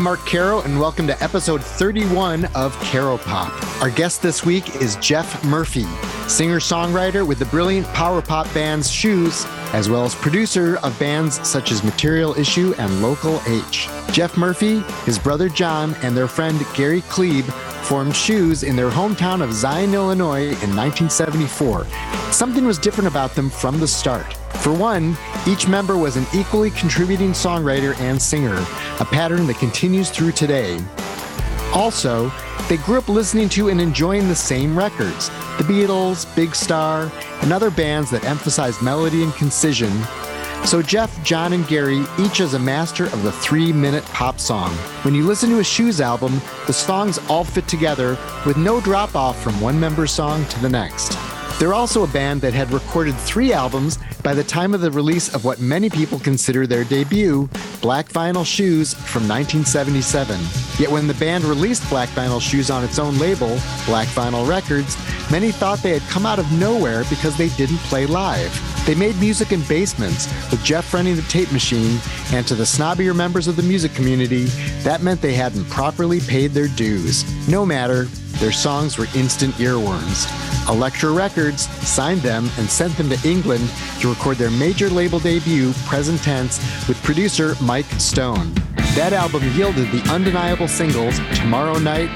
I'm 0.00 0.04
Mark 0.04 0.24
Caro, 0.24 0.62
and 0.62 0.80
welcome 0.80 1.06
to 1.08 1.22
episode 1.22 1.62
31 1.62 2.46
of 2.54 2.74
Caro 2.84 3.18
Pop. 3.18 3.52
Our 3.82 3.90
guest 3.90 4.22
this 4.22 4.46
week 4.46 4.76
is 4.76 4.96
Jeff 4.96 5.44
Murphy, 5.44 5.84
singer 6.26 6.58
songwriter 6.58 7.26
with 7.26 7.38
the 7.38 7.44
brilliant 7.44 7.86
power 7.88 8.22
pop 8.22 8.46
bands 8.54 8.90
Shoes, 8.90 9.44
as 9.74 9.90
well 9.90 10.06
as 10.06 10.14
producer 10.14 10.78
of 10.78 10.98
bands 10.98 11.46
such 11.46 11.70
as 11.70 11.84
Material 11.84 12.34
Issue 12.38 12.72
and 12.78 13.02
Local 13.02 13.42
H. 13.46 13.90
Jeff 14.10 14.38
Murphy, 14.38 14.80
his 15.04 15.18
brother 15.18 15.50
John, 15.50 15.94
and 15.96 16.16
their 16.16 16.28
friend 16.28 16.58
Gary 16.72 17.02
Klebe 17.02 17.52
formed 17.90 18.14
Shoes 18.14 18.62
in 18.62 18.76
their 18.76 18.88
hometown 18.88 19.42
of 19.42 19.52
Zion, 19.52 19.94
Illinois 19.94 20.42
in 20.44 20.76
1974. 20.76 21.84
Something 22.30 22.64
was 22.64 22.78
different 22.78 23.08
about 23.08 23.34
them 23.34 23.50
from 23.50 23.80
the 23.80 23.88
start. 23.88 24.32
For 24.62 24.72
one, 24.72 25.16
each 25.44 25.66
member 25.66 25.96
was 25.96 26.16
an 26.16 26.24
equally 26.32 26.70
contributing 26.70 27.32
songwriter 27.32 27.98
and 27.98 28.22
singer, 28.22 28.54
a 29.00 29.04
pattern 29.04 29.44
that 29.48 29.58
continues 29.58 30.08
through 30.08 30.30
today. 30.30 30.78
Also, 31.74 32.30
they 32.68 32.76
grew 32.76 32.98
up 32.98 33.08
listening 33.08 33.48
to 33.48 33.70
and 33.70 33.80
enjoying 33.80 34.28
the 34.28 34.36
same 34.36 34.78
records 34.78 35.28
the 35.58 35.64
Beatles, 35.64 36.32
Big 36.36 36.54
Star, 36.54 37.10
and 37.42 37.52
other 37.52 37.72
bands 37.72 38.08
that 38.12 38.24
emphasized 38.24 38.80
melody 38.82 39.24
and 39.24 39.34
concision. 39.34 39.90
So, 40.64 40.82
Jeff, 40.82 41.24
John, 41.24 41.52
and 41.52 41.66
Gary 41.66 42.04
each 42.18 42.38
is 42.38 42.54
a 42.54 42.58
master 42.58 43.06
of 43.06 43.22
the 43.22 43.32
three 43.32 43.72
minute 43.72 44.04
pop 44.06 44.38
song. 44.38 44.70
When 45.02 45.14
you 45.14 45.24
listen 45.24 45.50
to 45.50 45.58
a 45.58 45.64
Shoes 45.64 46.00
album, 46.00 46.40
the 46.66 46.72
songs 46.72 47.18
all 47.28 47.44
fit 47.44 47.66
together 47.66 48.16
with 48.46 48.56
no 48.56 48.80
drop 48.80 49.16
off 49.16 49.42
from 49.42 49.60
one 49.60 49.80
member's 49.80 50.12
song 50.12 50.44
to 50.46 50.60
the 50.60 50.68
next. 50.68 51.18
They're 51.58 51.74
also 51.74 52.04
a 52.04 52.06
band 52.06 52.40
that 52.40 52.54
had 52.54 52.72
recorded 52.72 53.14
three 53.16 53.52
albums 53.52 53.98
by 54.22 54.32
the 54.32 54.44
time 54.44 54.72
of 54.72 54.80
the 54.80 54.90
release 54.90 55.34
of 55.34 55.44
what 55.44 55.60
many 55.60 55.90
people 55.90 56.18
consider 56.18 56.66
their 56.66 56.84
debut, 56.84 57.50
Black 57.82 58.08
Vinyl 58.08 58.46
Shoes 58.46 58.94
from 58.94 59.28
1977. 59.28 60.40
Yet 60.78 60.90
when 60.90 61.06
the 61.06 61.14
band 61.14 61.44
released 61.44 61.86
Black 61.90 62.08
Vinyl 62.10 62.40
Shoes 62.40 62.70
on 62.70 62.84
its 62.84 62.98
own 62.98 63.18
label, 63.18 63.58
Black 63.84 64.08
Vinyl 64.08 64.48
Records, 64.48 64.96
many 65.30 65.50
thought 65.50 65.82
they 65.82 65.98
had 65.98 66.08
come 66.08 66.24
out 66.24 66.38
of 66.38 66.50
nowhere 66.52 67.04
because 67.10 67.36
they 67.36 67.48
didn't 67.50 67.78
play 67.78 68.06
live. 68.06 68.69
They 68.90 68.96
made 68.96 69.20
music 69.20 69.52
in 69.52 69.62
basements, 69.68 70.26
with 70.50 70.64
Jeff 70.64 70.92
running 70.92 71.14
the 71.14 71.22
tape 71.22 71.52
machine, 71.52 72.00
and 72.32 72.44
to 72.48 72.56
the 72.56 72.64
snobbier 72.64 73.14
members 73.14 73.46
of 73.46 73.54
the 73.54 73.62
music 73.62 73.94
community, 73.94 74.46
that 74.82 75.00
meant 75.00 75.20
they 75.20 75.34
hadn't 75.34 75.64
properly 75.66 76.18
paid 76.18 76.50
their 76.50 76.66
dues. 76.66 77.22
No 77.48 77.64
matter, 77.64 78.06
their 78.40 78.50
songs 78.50 78.98
were 78.98 79.06
instant 79.14 79.54
earworms. 79.60 80.26
Elektra 80.68 81.12
Records 81.12 81.68
signed 81.86 82.22
them 82.22 82.50
and 82.58 82.68
sent 82.68 82.96
them 82.96 83.08
to 83.10 83.28
England 83.28 83.70
to 84.00 84.08
record 84.08 84.38
their 84.38 84.50
major 84.50 84.90
label 84.90 85.20
debut, 85.20 85.72
Present 85.86 86.20
Tense, 86.24 86.58
with 86.88 87.00
producer 87.04 87.54
Mike 87.62 87.86
Stone. 88.00 88.52
That 88.96 89.12
album 89.12 89.44
yielded 89.52 89.92
the 89.92 90.02
undeniable 90.10 90.66
singles 90.66 91.20
Tomorrow 91.36 91.78
Night. 91.78 92.10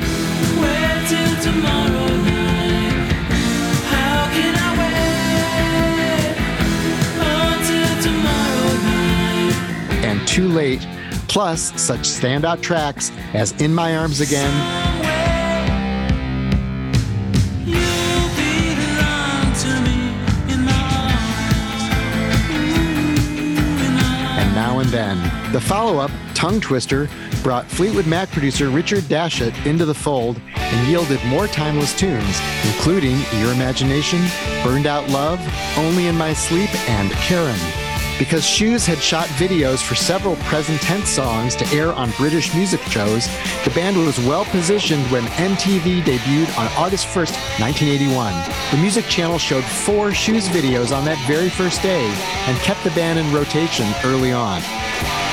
Too 10.34 10.48
Late, 10.48 10.84
plus 11.28 11.80
such 11.80 12.00
standout 12.00 12.60
tracks 12.60 13.12
as 13.34 13.52
In 13.60 13.72
My 13.72 13.96
Arms 13.96 14.20
Again, 14.20 14.50
And 24.36 24.54
now 24.56 24.80
and 24.80 24.88
then. 24.88 25.52
The 25.52 25.60
follow 25.60 25.98
up, 25.98 26.10
Tongue 26.34 26.60
Twister, 26.60 27.08
brought 27.44 27.66
Fleetwood 27.66 28.08
Mac 28.08 28.28
producer 28.32 28.70
Richard 28.70 29.04
Dashut 29.04 29.54
into 29.64 29.84
the 29.84 29.94
fold 29.94 30.40
and 30.56 30.88
yielded 30.88 31.24
more 31.26 31.46
timeless 31.46 31.96
tunes, 31.96 32.40
including 32.64 33.20
Your 33.38 33.52
Imagination, 33.52 34.20
Burned 34.64 34.88
Out 34.88 35.08
Love, 35.10 35.38
Only 35.78 36.08
in 36.08 36.18
My 36.18 36.32
Sleep, 36.32 36.74
and 36.90 37.12
Karen. 37.12 37.83
Because 38.18 38.46
Shoes 38.46 38.86
had 38.86 38.98
shot 38.98 39.26
videos 39.30 39.82
for 39.82 39.96
several 39.96 40.36
present 40.36 40.80
tense 40.80 41.08
songs 41.08 41.56
to 41.56 41.66
air 41.74 41.92
on 41.92 42.12
British 42.12 42.54
music 42.54 42.80
shows, 42.82 43.26
the 43.64 43.72
band 43.74 43.96
was 43.96 44.20
well 44.20 44.44
positioned 44.46 45.02
when 45.10 45.24
MTV 45.24 46.02
debuted 46.02 46.56
on 46.56 46.66
August 46.76 47.06
1st, 47.08 47.34
1981. 47.58 48.32
The 48.70 48.76
music 48.76 49.06
channel 49.06 49.38
showed 49.38 49.64
four 49.64 50.12
Shoes 50.14 50.46
videos 50.48 50.96
on 50.96 51.04
that 51.06 51.18
very 51.26 51.48
first 51.48 51.82
day 51.82 52.04
and 52.46 52.56
kept 52.58 52.84
the 52.84 52.90
band 52.90 53.18
in 53.18 53.32
rotation 53.32 53.86
early 54.04 54.30
on. 54.32 54.62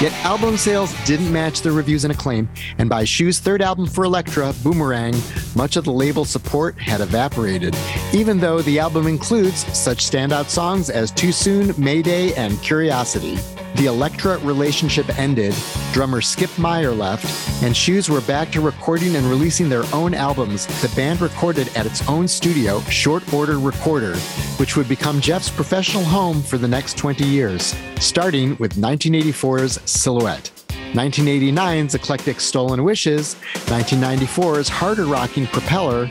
Yet 0.02 0.14
album 0.26 0.58
sales 0.58 0.96
didn't 1.06 1.32
match 1.32 1.62
the 1.62 1.72
reviews 1.72 2.06
and 2.06 2.12
acclaim, 2.12 2.50
and 2.80 2.90
by 2.90 3.04
Shoe's 3.04 3.38
third 3.38 3.62
album 3.62 3.86
for 3.86 4.04
Elektra, 4.04 4.52
Boomerang, 4.64 5.14
much 5.56 5.76
of 5.76 5.84
the 5.84 5.92
label's 5.92 6.32
support 6.32 6.76
had 6.80 7.02
evaporated, 7.02 7.76
even 8.12 8.40
though 8.40 8.64
the 8.64 8.80
album 8.80 9.06
includes 9.06 9.60
such 9.78 10.00
standout 10.10 10.50
songs 10.50 10.90
as 10.90 11.12
Too 11.12 11.32
Soon, 11.32 11.76
Mayday, 11.78 12.34
and 12.34 12.60
Curiosity. 12.72 13.38
The 13.76 13.88
Elektra 13.88 14.38
relationship 14.38 15.20
ended, 15.20 15.54
drummer 15.92 16.22
Skip 16.22 16.58
Meyer 16.58 16.92
left, 16.92 17.26
and 17.62 17.76
Shoes 17.76 18.10
were 18.10 18.22
back 18.22 18.50
to 18.54 18.62
recording 18.62 19.18
and 19.18 19.26
releasing 19.26 19.68
their 19.68 19.84
own 19.94 20.14
albums. 20.14 20.68
The 20.82 20.90
band 20.96 21.20
recorded 21.20 21.68
at 21.76 21.86
its 21.86 22.08
own 22.08 22.30
studio, 22.30 22.80
Short 22.84 23.34
Order 23.34 23.60
Recorder, 23.60 24.16
which 24.56 24.78
would 24.78 24.88
become 24.88 25.20
Jeff's 25.20 25.50
professional 25.50 26.06
home 26.06 26.42
for 26.42 26.58
the 26.58 26.68
next 26.70 26.98
20 26.98 27.26
years, 27.26 27.76
starting 28.00 28.56
with 28.56 28.76
1984's 28.76 29.82
Silhouette. 29.84 30.50
1989's 30.94 31.94
eclectic 31.94 32.40
Stolen 32.40 32.86
Wishes, 32.86 33.36
1994's 33.66 34.70
harder 34.70 35.08
rocking 35.08 35.46
Propeller, 35.48 36.10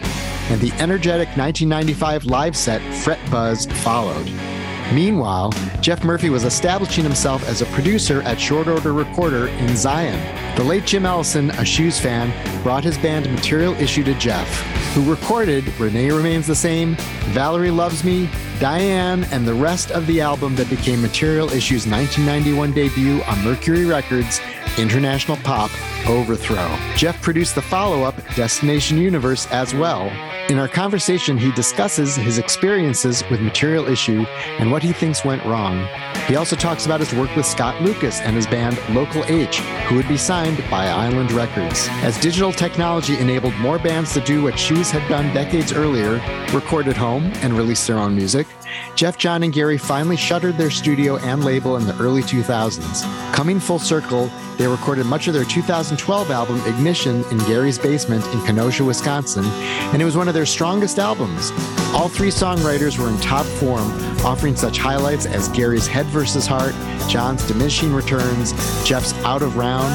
and 0.51 0.61
the 0.61 0.73
energetic 0.73 1.29
1995 1.39 2.27
live 2.27 2.55
set 2.55 2.83
Fret 2.97 3.19
Buzz 3.31 3.65
followed. 3.83 4.31
Meanwhile, 4.93 5.53
Jeff 5.81 6.03
Murphy 6.03 6.31
was 6.31 6.45
establishing 6.45 7.05
himself 7.05 7.49
as 7.49 7.63
a 7.63 7.67
producer 7.67 8.23
at 8.23 8.41
Short 8.41 8.67
Order 8.67 8.93
Recorder 8.93 9.47
in 9.47 9.77
Zion. 9.77 10.19
The 10.57 10.65
late 10.65 10.85
Jim 10.85 11.07
Ellison, 11.07 11.51
a 11.51 11.65
Shoes 11.65 12.01
fan, 12.01 12.33
brought 12.63 12.83
his 12.83 12.99
band 12.99 13.31
Material 13.31 13.73
Issue 13.75 14.03
to 14.05 14.15
Jeff, 14.15 14.49
who 14.93 15.09
recorded 15.09 15.69
Renee 15.79 16.11
Remains 16.11 16.49
the 16.49 16.57
Same, 16.57 16.97
Valerie 17.29 17.71
Loves 17.71 18.03
Me, 18.03 18.29
Diane, 18.59 19.25
and 19.31 19.47
the 19.47 19.55
rest 19.55 19.93
of 19.93 20.07
the 20.09 20.21
album 20.21 20.57
that 20.57 20.69
became 20.69 21.01
Material 21.01 21.49
Issue's 21.51 21.87
1991 21.87 22.73
debut 22.73 23.23
on 23.23 23.45
Mercury 23.45 23.87
Records, 23.87 24.41
International 24.79 25.37
Pop 25.39 25.71
Overthrow. 26.09 26.77
Jeff 26.97 27.21
produced 27.23 27.55
the 27.55 27.63
follow 27.63 28.03
up, 28.03 28.17
Destination 28.35 28.99
Universe, 28.99 29.47
as 29.51 29.75
well, 29.75 30.11
in 30.51 30.59
our 30.59 30.67
conversation, 30.67 31.39
he 31.39 31.53
discusses 31.53 32.17
his 32.17 32.39
experiences 32.39 33.23
with 33.31 33.41
Material 33.41 33.87
Issue 33.87 34.25
and 34.59 34.73
what 34.73 34.83
he 34.83 34.93
thinks 34.93 35.25
went 35.25 35.45
wrong. 35.45 35.87
He 36.27 36.35
also 36.35 36.57
talks 36.57 36.87
about 36.87 36.99
his 36.99 37.15
work 37.15 37.35
with 37.37 37.47
Scott 37.47 37.81
Lucas 37.83 38.21
and 38.21 38.35
his 38.35 38.49
band 38.49 38.77
Local 38.93 39.25
H, 39.27 39.61
who 39.87 39.95
would 39.95 40.09
be 40.09 40.17
signed 40.17 40.59
by 40.69 40.89
Island 40.89 41.31
Records. 41.31 41.87
As 42.03 42.19
digital 42.19 42.51
technology 42.53 43.17
enabled 43.19 43.55
more 43.59 43.79
bands 43.79 44.13
to 44.15 44.21
do 44.21 44.43
what 44.43 44.59
Shoes 44.59 44.91
had 44.91 45.09
done 45.09 45.33
decades 45.33 45.73
earlier, 45.73 46.15
record 46.53 46.89
at 46.89 46.97
home 46.97 47.31
and 47.43 47.55
release 47.55 47.87
their 47.87 47.99
own 47.99 48.17
music, 48.17 48.49
Jeff, 48.95 49.19
John, 49.19 49.43
and 49.43 49.53
Gary 49.53 49.79
finally 49.79 50.17
shuttered 50.17 50.57
their 50.57 50.71
studio 50.71 51.17
and 51.19 51.45
label 51.45 51.77
in 51.77 51.87
the 51.87 51.97
early 51.99 52.23
2000s. 52.23 53.03
Coming 53.35 53.61
full 53.61 53.79
circle, 53.79 54.31
they 54.59 54.67
recorded 54.67 55.07
much 55.07 55.27
of 55.27 55.33
their 55.33 55.45
2012 55.45 56.31
album 56.31 56.61
Ignition 56.67 57.25
in 57.31 57.39
Gary's 57.39 57.79
basement 57.79 58.27
in 58.35 58.45
Kenosha, 58.45 58.85
Wisconsin, 58.85 59.45
and 59.47 60.03
it 60.03 60.05
was 60.05 60.17
one 60.17 60.29
of 60.29 60.35
their 60.35 60.45
strongest 60.45 60.99
albums. 60.99 61.51
All 61.95 62.09
three 62.09 62.29
songwriters 62.29 62.99
were 62.99 63.09
in 63.09 63.19
top 63.21 63.47
form, 63.47 63.91
offering 64.25 64.55
such 64.55 64.77
highlights 64.77 65.25
as 65.25 65.49
Gary's 65.49 65.87
Head 65.87 66.07
vs. 66.07 66.47
Heart, 66.47 66.75
John's 67.09 67.47
Diminishing 67.47 67.93
Returns, 67.95 68.53
Jeff's 68.87 69.15
Out 69.25 69.41
of 69.43 69.57
Round. 69.57 69.95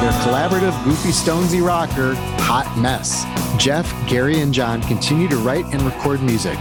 Their 0.00 0.12
collaborative 0.22 0.84
Goofy 0.84 1.10
Stonesy 1.10 1.64
rocker, 1.64 2.14
Hot 2.52 2.76
Mess. 2.76 3.26
Jeff, 3.62 3.86
Gary, 4.08 4.40
and 4.40 4.52
John 4.52 4.82
continue 4.82 5.28
to 5.28 5.36
write 5.36 5.64
and 5.66 5.80
record 5.82 6.20
music. 6.20 6.58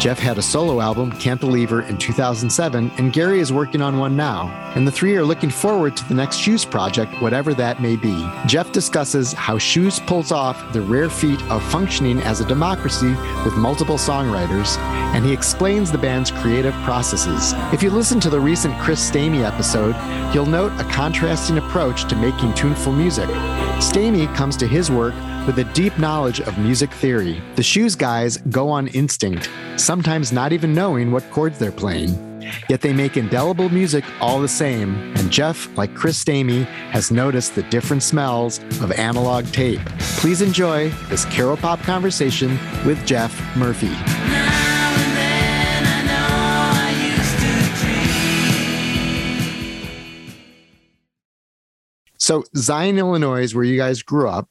Jeff 0.00 0.18
had 0.18 0.38
a 0.38 0.42
solo 0.42 0.80
album, 0.80 1.10
Can't 1.10 1.40
Cantilever, 1.40 1.82
in 1.82 1.96
2007, 1.96 2.90
and 2.98 3.12
Gary 3.12 3.40
is 3.40 3.52
working 3.52 3.80
on 3.80 3.98
one 3.98 4.16
now. 4.16 4.48
And 4.74 4.86
the 4.86 4.92
three 4.92 5.16
are 5.16 5.24
looking 5.24 5.50
forward 5.50 5.96
to 5.96 6.08
the 6.08 6.14
next 6.14 6.36
Shoes 6.36 6.64
project, 6.64 7.20
whatever 7.22 7.54
that 7.54 7.80
may 7.80 7.96
be. 7.96 8.28
Jeff 8.46 8.72
discusses 8.72 9.32
how 9.32 9.58
Shoes 9.58 10.00
pulls 10.00 10.30
off 10.30 10.72
the 10.72 10.80
rare 10.80 11.08
feat 11.10 11.42
of 11.44 11.62
functioning 11.70 12.20
as 12.20 12.40
a 12.40 12.46
democracy 12.46 13.14
with 13.44 13.54
multiple 13.54 13.96
songwriters, 13.96 14.76
and 15.14 15.24
he 15.24 15.32
explains 15.32 15.90
the 15.90 15.98
band's 15.98 16.30
creative 16.30 16.74
processes. 16.84 17.52
If 17.72 17.82
you 17.82 17.90
listen 17.90 18.20
to 18.20 18.30
the 18.30 18.40
recent 18.40 18.78
Chris 18.78 19.10
Stamey 19.10 19.44
episode, 19.44 19.94
you'll 20.34 20.46
note 20.46 20.72
a 20.80 20.84
contrasting 20.84 21.58
approach 21.58 22.04
to 22.08 22.16
making 22.16 22.54
tuneful 22.54 22.92
music. 22.92 23.28
Stamey 23.78 24.32
comes 24.34 24.56
to 24.58 24.66
his 24.66 24.90
work 24.90 25.14
with 25.46 25.58
a 25.58 25.64
deep 25.72 25.98
knowledge 25.98 26.40
of 26.40 26.56
music 26.58 26.90
theory. 26.90 27.42
The 27.56 27.62
Shoes 27.62 27.96
guys 27.96 28.36
go 28.50 28.68
on 28.68 28.86
instinct, 28.88 29.50
sometimes 29.76 30.32
not 30.32 30.52
even 30.52 30.72
knowing 30.72 31.10
what 31.10 31.28
chords 31.30 31.58
they're 31.58 31.72
playing. 31.72 32.10
yet 32.68 32.80
they 32.80 32.92
make 32.92 33.16
indelible 33.16 33.68
music 33.68 34.04
all 34.20 34.40
the 34.40 34.48
same. 34.48 34.94
And 35.16 35.30
Jeff, 35.30 35.68
like 35.76 35.94
Chris 35.94 36.22
Stamey, 36.22 36.64
has 36.90 37.10
noticed 37.10 37.54
the 37.54 37.62
different 37.64 38.02
smells 38.02 38.58
of 38.80 38.92
analog 38.92 39.46
tape. 39.52 39.80
Please 40.18 40.42
enjoy 40.42 40.90
this 41.08 41.24
Caro 41.26 41.56
Pop 41.56 41.80
conversation 41.80 42.58
with 42.84 43.04
Jeff 43.06 43.32
Murphy. 43.56 43.92
So 52.18 52.44
Zion, 52.56 52.98
Illinois 52.98 53.42
is 53.42 53.52
where 53.52 53.64
you 53.64 53.76
guys 53.76 54.02
grew 54.02 54.28
up. 54.28 54.48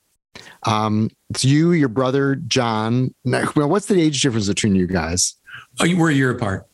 Um, 0.63 1.09
it's 1.29 1.43
you, 1.43 1.71
your 1.71 1.89
brother 1.89 2.35
John. 2.35 3.13
Now, 3.25 3.51
well, 3.55 3.69
what's 3.69 3.87
the 3.87 3.99
age 3.99 4.21
difference 4.21 4.47
between 4.47 4.75
you 4.75 4.87
guys? 4.87 5.35
Oh, 5.79 5.95
we're 5.95 6.11
a 6.11 6.13
year 6.13 6.31
apart. 6.31 6.67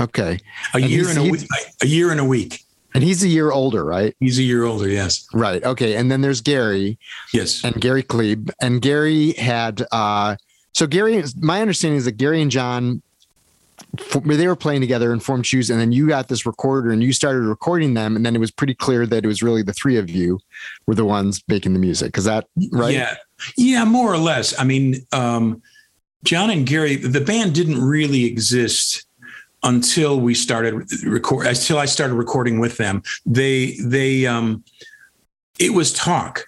Okay, 0.00 0.40
a 0.72 0.76
and 0.76 0.88
year 0.88 1.08
and 1.08 1.18
a 1.18 1.22
week. 1.22 1.48
A 1.82 1.86
year 1.86 2.10
and 2.10 2.20
a 2.20 2.24
week. 2.24 2.64
And 2.94 3.02
he's 3.02 3.24
a 3.24 3.28
year 3.28 3.50
older, 3.50 3.84
right? 3.84 4.14
He's 4.20 4.38
a 4.38 4.42
year 4.42 4.64
older, 4.64 4.88
yes. 4.88 5.26
Right. 5.34 5.62
Okay. 5.64 5.96
And 5.96 6.12
then 6.12 6.20
there's 6.20 6.40
Gary. 6.40 6.96
Yes. 7.32 7.64
And 7.64 7.80
Gary 7.80 8.04
Klebe. 8.04 8.50
And 8.62 8.80
Gary 8.80 9.32
had 9.32 9.84
uh 9.90 10.36
so 10.72 10.86
Gary 10.86 11.22
my 11.40 11.60
understanding 11.60 11.98
is 11.98 12.04
that 12.04 12.18
Gary 12.18 12.40
and 12.40 12.52
John 12.52 13.02
they 14.24 14.46
were 14.46 14.56
playing 14.56 14.80
together 14.80 15.12
and 15.12 15.22
formed 15.22 15.46
shoes 15.46 15.70
and 15.70 15.80
then 15.80 15.90
you 15.90 16.06
got 16.06 16.28
this 16.28 16.46
recorder 16.46 16.90
and 16.90 17.02
you 17.02 17.12
started 17.12 17.40
recording 17.40 17.94
them 17.94 18.14
and 18.14 18.24
then 18.24 18.36
it 18.36 18.38
was 18.38 18.50
pretty 18.50 18.74
clear 18.74 19.04
that 19.06 19.24
it 19.24 19.26
was 19.26 19.42
really 19.42 19.62
the 19.62 19.72
three 19.72 19.96
of 19.96 20.08
you 20.08 20.38
were 20.86 20.94
the 20.94 21.04
ones 21.04 21.42
making 21.48 21.72
the 21.72 21.78
music 21.78 22.16
is 22.16 22.24
that 22.24 22.46
right 22.70 22.94
yeah 22.94 23.16
yeah 23.56 23.84
more 23.84 24.12
or 24.12 24.18
less. 24.18 24.58
I 24.58 24.64
mean 24.64 25.06
um, 25.12 25.62
john 26.24 26.48
and 26.50 26.66
gary 26.66 26.96
the 26.96 27.20
band 27.20 27.54
didn't 27.54 27.82
really 27.82 28.24
exist 28.24 29.06
until 29.62 30.20
we 30.20 30.34
started 30.34 30.74
record 31.04 31.46
until 31.46 31.78
i 31.78 31.84
started 31.84 32.14
recording 32.14 32.58
with 32.58 32.76
them. 32.76 33.02
They 33.26 33.76
they 33.80 34.26
um, 34.26 34.64
it 35.58 35.72
was 35.72 35.92
talk 35.92 36.46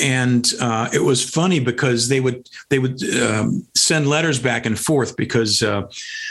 and 0.00 0.52
uh, 0.60 0.88
it 0.92 1.00
was 1.00 1.28
funny 1.28 1.60
because 1.60 2.08
they 2.08 2.20
would 2.20 2.48
they 2.70 2.78
would 2.78 3.02
um, 3.20 3.66
send 3.74 4.06
letters 4.06 4.38
back 4.38 4.64
and 4.64 4.78
forth 4.78 5.16
because 5.16 5.62
uh, 5.62 5.82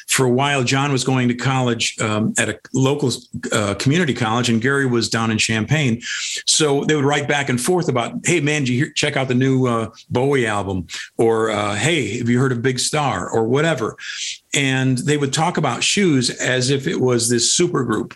for 0.07 0.25
a 0.25 0.29
while 0.29 0.63
John 0.63 0.91
was 0.91 1.03
going 1.03 1.27
to 1.27 1.35
college 1.35 1.99
um, 1.99 2.33
at 2.37 2.49
a 2.49 2.59
local 2.73 3.11
uh, 3.51 3.75
community 3.75 4.13
college 4.13 4.49
and 4.49 4.61
Gary 4.61 4.85
was 4.85 5.07
down 5.07 5.29
in 5.29 5.37
Champaign, 5.37 6.01
so 6.47 6.83
they 6.83 6.95
would 6.95 7.05
write 7.05 7.27
back 7.27 7.49
and 7.49 7.61
forth 7.61 7.89
about 7.89 8.13
hey 8.25 8.39
man, 8.39 8.65
you 8.65 8.85
hear, 8.85 8.91
check 8.91 9.15
out 9.15 9.27
the 9.27 9.35
new 9.35 9.67
uh, 9.67 9.89
Bowie 10.09 10.47
album? 10.47 10.87
or 11.17 11.51
uh, 11.51 11.75
hey 11.75 12.17
have 12.17 12.29
you 12.29 12.39
heard 12.39 12.51
of 12.51 12.61
Big 12.61 12.79
Star? 12.79 13.29
or 13.29 13.47
whatever, 13.47 13.95
and 14.53 14.97
they 14.99 15.17
would 15.17 15.33
talk 15.33 15.57
about 15.57 15.83
shoes 15.83 16.29
as 16.29 16.69
if 16.69 16.87
it 16.87 16.99
was 16.99 17.29
this 17.29 17.53
super 17.53 17.83
group 17.83 18.15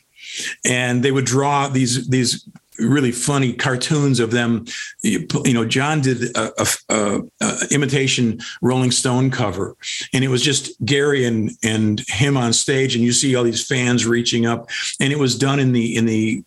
and 0.65 1.03
they 1.03 1.11
would 1.11 1.25
draw 1.25 1.67
these 1.67 2.07
these 2.09 2.47
really 2.79 3.11
funny 3.11 3.53
cartoons 3.53 4.19
of 4.19 4.31
them. 4.31 4.65
You 5.03 5.27
know, 5.53 5.65
John 5.65 6.01
did 6.01 6.35
a, 6.35 6.61
a, 6.61 6.67
a, 6.89 7.21
a, 7.41 7.67
imitation 7.71 8.39
Rolling 8.61 8.91
Stone 8.91 9.31
cover, 9.31 9.75
and 10.13 10.23
it 10.23 10.29
was 10.29 10.41
just 10.41 10.73
Gary 10.85 11.25
and 11.25 11.51
and 11.63 12.01
him 12.07 12.37
on 12.37 12.53
stage, 12.53 12.95
and 12.95 13.03
you 13.03 13.11
see 13.11 13.35
all 13.35 13.43
these 13.43 13.65
fans 13.65 14.05
reaching 14.05 14.45
up, 14.45 14.69
and 14.99 15.11
it 15.11 15.19
was 15.19 15.37
done 15.37 15.59
in 15.59 15.73
the 15.73 15.95
in 15.95 16.05
the 16.05 16.43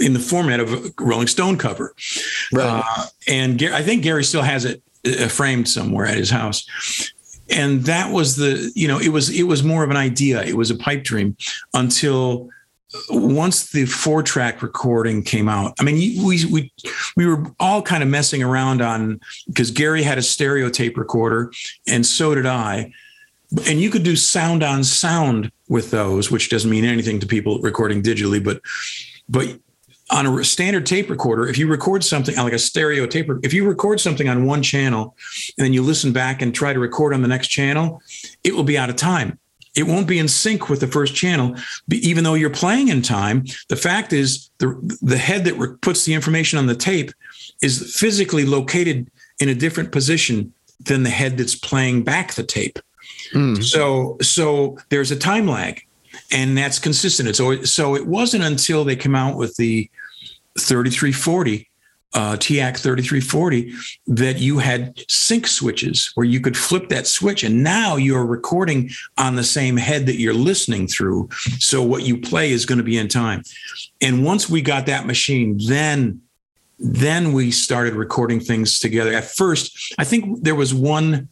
in 0.00 0.12
the 0.12 0.20
format 0.20 0.60
of 0.60 0.72
a 0.72 0.92
Rolling 0.98 1.26
Stone 1.26 1.58
cover. 1.58 1.94
Right. 2.52 2.82
Uh, 2.84 3.06
and 3.26 3.58
Gary, 3.58 3.74
I 3.74 3.82
think 3.82 4.02
Gary 4.02 4.24
still 4.24 4.42
has 4.42 4.64
it 4.64 4.82
uh, 5.06 5.28
framed 5.28 5.68
somewhere 5.68 6.06
at 6.06 6.16
his 6.16 6.30
house. 6.30 6.66
And 7.50 7.84
that 7.84 8.12
was 8.12 8.36
the, 8.36 8.70
you 8.76 8.86
know, 8.86 8.98
it 8.98 9.08
was 9.08 9.28
it 9.30 9.44
was 9.44 9.64
more 9.64 9.82
of 9.82 9.90
an 9.90 9.96
idea. 9.96 10.42
It 10.42 10.56
was 10.56 10.70
a 10.70 10.76
pipe 10.76 11.02
dream 11.02 11.36
until 11.74 12.48
once 13.10 13.70
the 13.70 13.86
four 13.86 14.22
track 14.22 14.62
recording 14.62 15.22
came 15.22 15.48
out, 15.48 15.74
I 15.78 15.84
mean, 15.84 16.24
we 16.24 16.44
we 16.46 16.72
we 17.16 17.26
were 17.26 17.44
all 17.60 17.82
kind 17.82 18.02
of 18.02 18.08
messing 18.08 18.42
around 18.42 18.82
on 18.82 19.20
because 19.46 19.70
Gary 19.70 20.02
had 20.02 20.18
a 20.18 20.22
stereo 20.22 20.68
tape 20.68 20.96
recorder, 20.96 21.52
and 21.86 22.04
so 22.04 22.34
did 22.34 22.46
I. 22.46 22.92
And 23.66 23.80
you 23.80 23.90
could 23.90 24.04
do 24.04 24.14
sound 24.14 24.62
on 24.62 24.84
sound 24.84 25.50
with 25.68 25.90
those, 25.90 26.30
which 26.30 26.50
doesn't 26.50 26.70
mean 26.70 26.84
anything 26.84 27.18
to 27.20 27.26
people 27.26 27.58
recording 27.60 28.02
digitally, 28.02 28.42
but 28.42 28.60
but 29.28 29.58
on 30.10 30.26
a 30.26 30.44
standard 30.44 30.86
tape 30.86 31.08
recorder, 31.08 31.46
if 31.46 31.56
you 31.56 31.68
record 31.68 32.02
something 32.02 32.36
like 32.36 32.52
a 32.52 32.58
stereo 32.58 33.06
tape, 33.06 33.30
if 33.42 33.54
you 33.54 33.66
record 33.66 34.00
something 34.00 34.28
on 34.28 34.44
one 34.44 34.62
channel 34.62 35.16
and 35.56 35.64
then 35.64 35.72
you 35.72 35.82
listen 35.82 36.12
back 36.12 36.42
and 36.42 36.54
try 36.54 36.72
to 36.72 36.80
record 36.80 37.14
on 37.14 37.22
the 37.22 37.28
next 37.28 37.48
channel, 37.48 38.02
it 38.42 38.54
will 38.54 38.64
be 38.64 38.76
out 38.76 38.90
of 38.90 38.96
time 38.96 39.38
it 39.76 39.84
won't 39.84 40.08
be 40.08 40.18
in 40.18 40.28
sync 40.28 40.68
with 40.68 40.80
the 40.80 40.86
first 40.86 41.14
channel. 41.14 41.54
Even 41.90 42.24
though 42.24 42.34
you're 42.34 42.50
playing 42.50 42.88
in 42.88 43.02
time 43.02 43.44
the 43.68 43.76
fact 43.76 44.12
is 44.12 44.50
the 44.58 44.98
the 45.02 45.18
head 45.18 45.44
that 45.44 45.54
re- 45.54 45.76
puts 45.80 46.04
the 46.04 46.14
information 46.14 46.58
on 46.58 46.66
the 46.66 46.74
tape 46.74 47.12
is 47.62 47.96
physically 47.96 48.44
located 48.44 49.10
in 49.38 49.48
a 49.48 49.54
different 49.54 49.92
position 49.92 50.52
than 50.80 51.02
the 51.02 51.10
head 51.10 51.36
that's 51.36 51.54
playing 51.54 52.02
back 52.02 52.34
the 52.34 52.42
tape. 52.42 52.78
Mm. 53.32 53.62
so 53.62 54.16
so 54.20 54.78
there's 54.88 55.10
a 55.10 55.16
time 55.16 55.46
lag 55.46 55.82
and 56.32 56.56
that's 56.56 56.78
consistent. 56.78 57.34
So 57.36 57.62
so 57.62 57.94
it 57.94 58.06
wasn't 58.06 58.44
until 58.44 58.84
they 58.84 58.96
came 58.96 59.14
out 59.14 59.36
with 59.36 59.56
the 59.56 59.88
3340 60.58 61.69
uh, 62.12 62.36
TEAC 62.36 62.78
3340 62.78 63.72
that 64.08 64.38
you 64.38 64.58
had 64.58 65.00
sync 65.08 65.46
switches 65.46 66.10
where 66.14 66.26
you 66.26 66.40
could 66.40 66.56
flip 66.56 66.88
that 66.88 67.06
switch 67.06 67.44
and 67.44 67.62
now 67.62 67.96
you're 67.96 68.26
recording 68.26 68.90
on 69.16 69.36
the 69.36 69.44
same 69.44 69.76
head 69.76 70.06
that 70.06 70.18
you're 70.18 70.34
listening 70.34 70.88
through. 70.88 71.28
So 71.58 71.82
what 71.82 72.02
you 72.02 72.20
play 72.20 72.50
is 72.50 72.66
going 72.66 72.78
to 72.78 72.84
be 72.84 72.98
in 72.98 73.08
time. 73.08 73.42
And 74.00 74.24
once 74.24 74.48
we 74.48 74.60
got 74.60 74.86
that 74.86 75.06
machine, 75.06 75.58
then 75.66 76.22
then 76.82 77.34
we 77.34 77.50
started 77.50 77.92
recording 77.92 78.40
things 78.40 78.78
together. 78.78 79.12
At 79.12 79.24
first, 79.24 79.94
I 79.98 80.04
think 80.04 80.42
there 80.42 80.54
was 80.54 80.72
one 80.72 81.28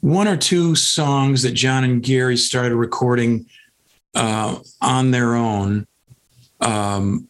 one 0.00 0.26
or 0.26 0.36
two 0.36 0.74
songs 0.74 1.42
that 1.42 1.52
John 1.52 1.84
and 1.84 2.02
Gary 2.02 2.36
started 2.36 2.74
recording 2.74 3.46
uh, 4.14 4.58
on 4.80 5.10
their 5.10 5.34
own 5.34 5.86
um, 6.60 7.28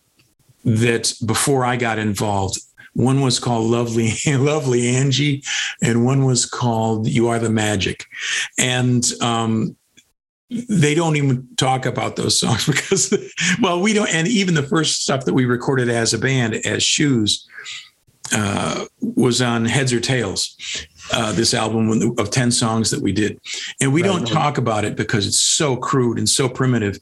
that 0.65 1.13
before 1.25 1.65
I 1.65 1.77
got 1.77 1.99
involved 1.99 2.61
one 2.97 3.21
was 3.21 3.39
called 3.39 3.71
Lovely, 3.71 4.13
Lovely 4.27 4.89
Angie, 4.89 5.43
and 5.83 6.05
one 6.05 6.25
was 6.25 6.47
called 6.47 7.07
You 7.07 7.29
Are 7.29 7.39
the 7.39 7.51
Magic. 7.51 8.07
And 8.59 9.05
um, 9.21 9.77
they 10.49 10.95
don't 10.95 11.17
even 11.17 11.47
talk 11.57 11.85
about 11.85 12.17
those 12.17 12.41
songs 12.41 12.67
because, 12.67 13.13
well, 13.61 13.81
we 13.81 13.93
don't. 13.93 14.13
And 14.13 14.27
even 14.27 14.55
the 14.55 14.63
first 14.63 15.03
stuff 15.03 15.27
that 15.27 15.35
we 15.35 15.45
recorded 15.45 15.91
as 15.91 16.15
a 16.15 16.19
band, 16.19 16.55
as 16.67 16.83
Shoes, 16.83 17.47
uh, 18.33 18.87
was 19.01 19.41
on 19.41 19.67
Heads 19.67 19.93
or 19.93 20.01
Tails. 20.01 20.57
Uh, 21.13 21.31
this 21.31 21.55
album 21.55 22.17
of 22.19 22.31
10 22.33 22.51
songs 22.51 22.91
that 22.91 23.01
we 23.01 23.13
did. 23.13 23.39
And 23.81 23.93
we 23.93 24.03
right, 24.03 24.09
don't 24.09 24.27
talk 24.27 24.59
about 24.59 24.85
it 24.85 24.97
because 24.97 25.25
it's 25.25 25.39
so 25.39 25.77
crude 25.77 26.19
and 26.19 26.29
so 26.29 26.49
primitive. 26.49 26.99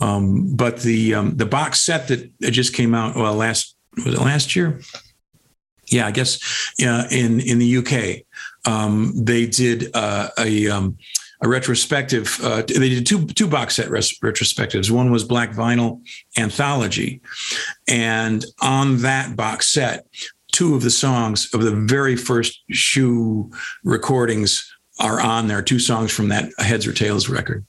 Um, 0.00 0.56
but 0.56 0.80
the 0.80 1.14
um, 1.14 1.36
the 1.36 1.46
box 1.46 1.80
set 1.80 2.08
that 2.08 2.32
just 2.40 2.74
came 2.74 2.96
out, 2.96 3.14
well, 3.14 3.32
last 3.32 3.76
was 4.04 4.14
it 4.14 4.20
last 4.20 4.56
year? 4.56 4.80
Yeah, 5.88 6.06
I 6.06 6.10
guess 6.10 6.38
in 6.78 7.40
in 7.40 7.58
the 7.58 7.76
UK 7.78 8.24
um, 8.64 9.12
they 9.14 9.46
did 9.46 9.94
uh, 9.94 10.28
a 10.38 10.68
um, 10.68 10.96
a 11.40 11.48
retrospective. 11.48 12.38
Uh, 12.42 12.62
they 12.62 12.88
did 12.88 13.06
two 13.06 13.26
two 13.26 13.46
box 13.46 13.76
set 13.76 13.90
res- 13.90 14.18
retrospectives. 14.20 14.90
One 14.90 15.10
was 15.10 15.24
Black 15.24 15.52
Vinyl 15.52 16.00
Anthology, 16.36 17.20
and 17.88 18.44
on 18.60 18.98
that 18.98 19.36
box 19.36 19.72
set, 19.72 20.06
two 20.52 20.74
of 20.74 20.82
the 20.82 20.90
songs 20.90 21.52
of 21.52 21.62
the 21.62 21.72
very 21.74 22.16
first 22.16 22.62
shoe 22.70 23.50
recordings 23.84 24.70
are 24.98 25.20
on 25.20 25.48
there. 25.48 25.62
Two 25.62 25.78
songs 25.78 26.10
from 26.10 26.28
that 26.28 26.50
Heads 26.58 26.86
or 26.86 26.92
Tails 26.92 27.28
record, 27.28 27.64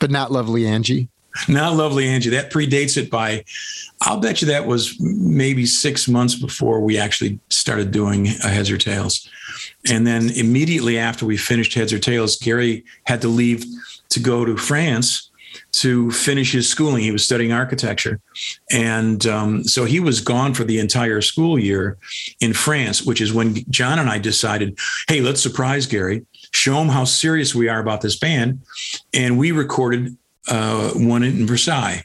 but 0.00 0.10
not 0.10 0.32
Lovely 0.32 0.66
Angie. 0.66 1.08
Not 1.46 1.76
Lovely 1.76 2.08
Angie. 2.08 2.30
That 2.30 2.50
predates 2.50 2.96
it 2.96 3.10
by 3.10 3.44
I'll 4.02 4.20
bet 4.20 4.40
you 4.40 4.48
that 4.48 4.66
was 4.66 4.98
maybe 5.00 5.66
six 5.66 6.06
months 6.08 6.34
before 6.36 6.80
we 6.80 6.98
actually 6.98 7.40
started 7.50 7.90
doing 7.90 8.26
Heads 8.26 8.70
or 8.70 8.78
Tails. 8.78 9.28
And 9.90 10.06
then 10.06 10.30
immediately 10.30 10.98
after 10.98 11.26
we 11.26 11.36
finished 11.36 11.74
Heads 11.74 11.92
or 11.92 11.98
Tails, 11.98 12.36
Gary 12.36 12.84
had 13.04 13.20
to 13.22 13.28
leave 13.28 13.64
to 14.10 14.20
go 14.20 14.44
to 14.44 14.56
France 14.56 15.30
to 15.70 16.10
finish 16.12 16.52
his 16.52 16.68
schooling. 16.68 17.02
He 17.02 17.10
was 17.10 17.24
studying 17.24 17.52
architecture. 17.52 18.20
And 18.70 19.26
um, 19.26 19.64
so 19.64 19.84
he 19.84 20.00
was 20.00 20.20
gone 20.20 20.54
for 20.54 20.64
the 20.64 20.78
entire 20.78 21.20
school 21.20 21.58
year 21.58 21.98
in 22.40 22.52
France, 22.52 23.02
which 23.02 23.20
is 23.20 23.32
when 23.32 23.64
John 23.68 23.98
and 23.98 24.08
I 24.08 24.18
decided, 24.18 24.78
hey, 25.08 25.20
let's 25.20 25.42
surprise 25.42 25.86
Gary, 25.86 26.24
show 26.52 26.80
him 26.80 26.88
how 26.88 27.04
serious 27.04 27.54
we 27.54 27.68
are 27.68 27.80
about 27.80 28.00
this 28.00 28.16
band. 28.16 28.62
And 29.12 29.38
we 29.38 29.52
recorded 29.52 30.16
uh, 30.48 30.90
one 30.90 31.22
in 31.22 31.46
Versailles. 31.46 32.02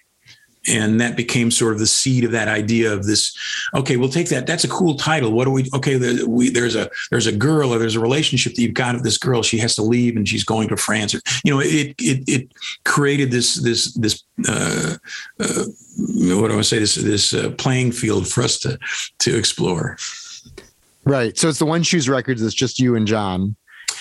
And 0.66 1.02
that 1.02 1.18
became 1.18 1.52
sort 1.52 1.74
of 1.74 1.80
the 1.80 1.88
seed 1.88 2.24
of 2.24 2.32
that 2.32 2.48
idea 2.48 2.94
of 2.94 3.06
this 3.06 3.38
okay 3.74 3.98
we'll 3.98 4.08
take 4.08 4.30
that. 4.30 4.48
That's 4.48 4.64
a 4.64 4.70
cool 4.70 4.96
title. 4.96 5.34
What 5.34 5.44
do 5.44 5.52
we 5.52 5.70
okay 5.74 6.24
we, 6.24 6.52
there's 6.52 6.78
a 6.78 6.90
there's 7.12 7.28
a 7.28 7.34
girl 7.34 7.74
or 7.74 7.80
there's 7.80 7.98
a 7.98 8.00
relationship 8.00 8.56
that 8.56 8.62
you've 8.62 8.74
got 8.74 8.96
with 8.96 9.04
this 9.04 9.18
girl. 9.18 9.44
She 9.44 9.58
has 9.58 9.76
to 9.76 9.82
leave 9.82 10.16
and 10.16 10.26
she's 10.26 10.46
going 10.46 10.70
to 10.70 10.78
france. 10.78 11.14
Or 11.14 11.20
you 11.44 11.54
know 11.54 11.60
it 11.60 11.94
it 12.00 12.24
it 12.30 12.54
created 12.86 13.30
this 13.30 13.56
this 13.56 13.94
this 13.96 14.24
uh, 14.48 14.96
uh, 15.42 15.66
what 15.98 16.48
do 16.48 16.58
i 16.58 16.62
say? 16.62 16.80
This 16.80 16.96
this 16.96 17.34
uh, 17.34 17.52
playing 17.58 17.92
field 17.92 18.30
for 18.30 18.42
us 18.42 18.58
to 18.60 18.80
to 19.20 19.38
explore. 19.38 19.98
Right. 21.04 21.38
So 21.38 21.50
it's 21.50 21.60
the 21.60 21.66
one 21.66 21.84
shoes 21.84 22.08
records. 22.08 22.42
That's 22.42 22.54
just 22.54 22.80
you 22.80 22.96
and 22.96 23.06
john 23.06 23.58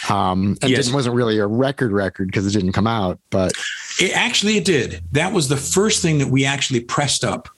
um, 0.08 0.56
and 0.62 0.70
yes. 0.70 0.88
it 0.88 0.94
wasn't 0.94 1.14
really 1.14 1.38
a 1.38 1.46
record 1.46 1.92
record 1.92 2.28
because 2.28 2.46
it 2.46 2.58
didn't 2.58 2.72
come 2.72 2.86
out, 2.86 3.18
but 3.30 3.52
it 4.00 4.16
actually 4.16 4.56
it 4.56 4.64
did. 4.64 5.02
That 5.12 5.32
was 5.32 5.48
the 5.48 5.56
first 5.56 6.02
thing 6.02 6.18
that 6.18 6.28
we 6.28 6.44
actually 6.44 6.80
pressed 6.80 7.24
up. 7.24 7.48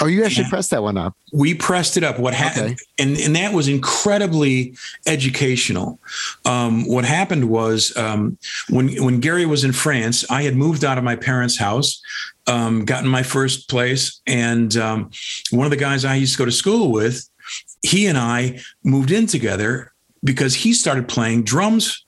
Oh, 0.00 0.06
you 0.06 0.24
actually 0.24 0.44
yeah. 0.44 0.50
pressed 0.50 0.70
that 0.70 0.82
one 0.82 0.96
up. 0.96 1.14
We 1.32 1.54
pressed 1.54 1.96
it 1.96 2.02
up. 2.02 2.18
What 2.18 2.34
happened, 2.34 2.72
okay. 2.72 2.76
and 2.98 3.16
and 3.16 3.36
that 3.36 3.52
was 3.52 3.68
incredibly 3.68 4.76
educational. 5.06 6.00
Um, 6.44 6.88
what 6.88 7.04
happened 7.04 7.48
was 7.48 7.96
um, 7.96 8.36
when 8.68 8.88
when 9.02 9.20
Gary 9.20 9.46
was 9.46 9.62
in 9.62 9.72
France, 9.72 10.28
I 10.30 10.42
had 10.42 10.56
moved 10.56 10.84
out 10.84 10.98
of 10.98 11.04
my 11.04 11.14
parents' 11.14 11.56
house, 11.56 12.02
um, 12.46 12.84
gotten 12.84 13.08
my 13.08 13.22
first 13.22 13.68
place, 13.68 14.20
and 14.26 14.76
um, 14.76 15.10
one 15.50 15.66
of 15.66 15.70
the 15.70 15.76
guys 15.76 16.04
I 16.04 16.16
used 16.16 16.32
to 16.32 16.38
go 16.38 16.46
to 16.46 16.52
school 16.52 16.90
with, 16.90 17.28
he 17.82 18.06
and 18.06 18.18
I 18.18 18.60
moved 18.82 19.12
in 19.12 19.26
together 19.26 19.92
because 20.22 20.54
he 20.54 20.72
started 20.72 21.08
playing 21.08 21.44
drums 21.44 22.04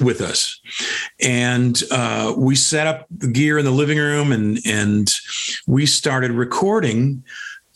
with 0.00 0.20
us. 0.20 0.60
And 1.20 1.80
uh, 1.90 2.34
we 2.36 2.54
set 2.54 2.86
up 2.86 3.06
the 3.10 3.28
gear 3.28 3.58
in 3.58 3.64
the 3.64 3.70
living 3.70 3.98
room 3.98 4.32
and 4.32 4.58
and 4.64 5.12
we 5.66 5.86
started 5.86 6.30
recording 6.30 7.24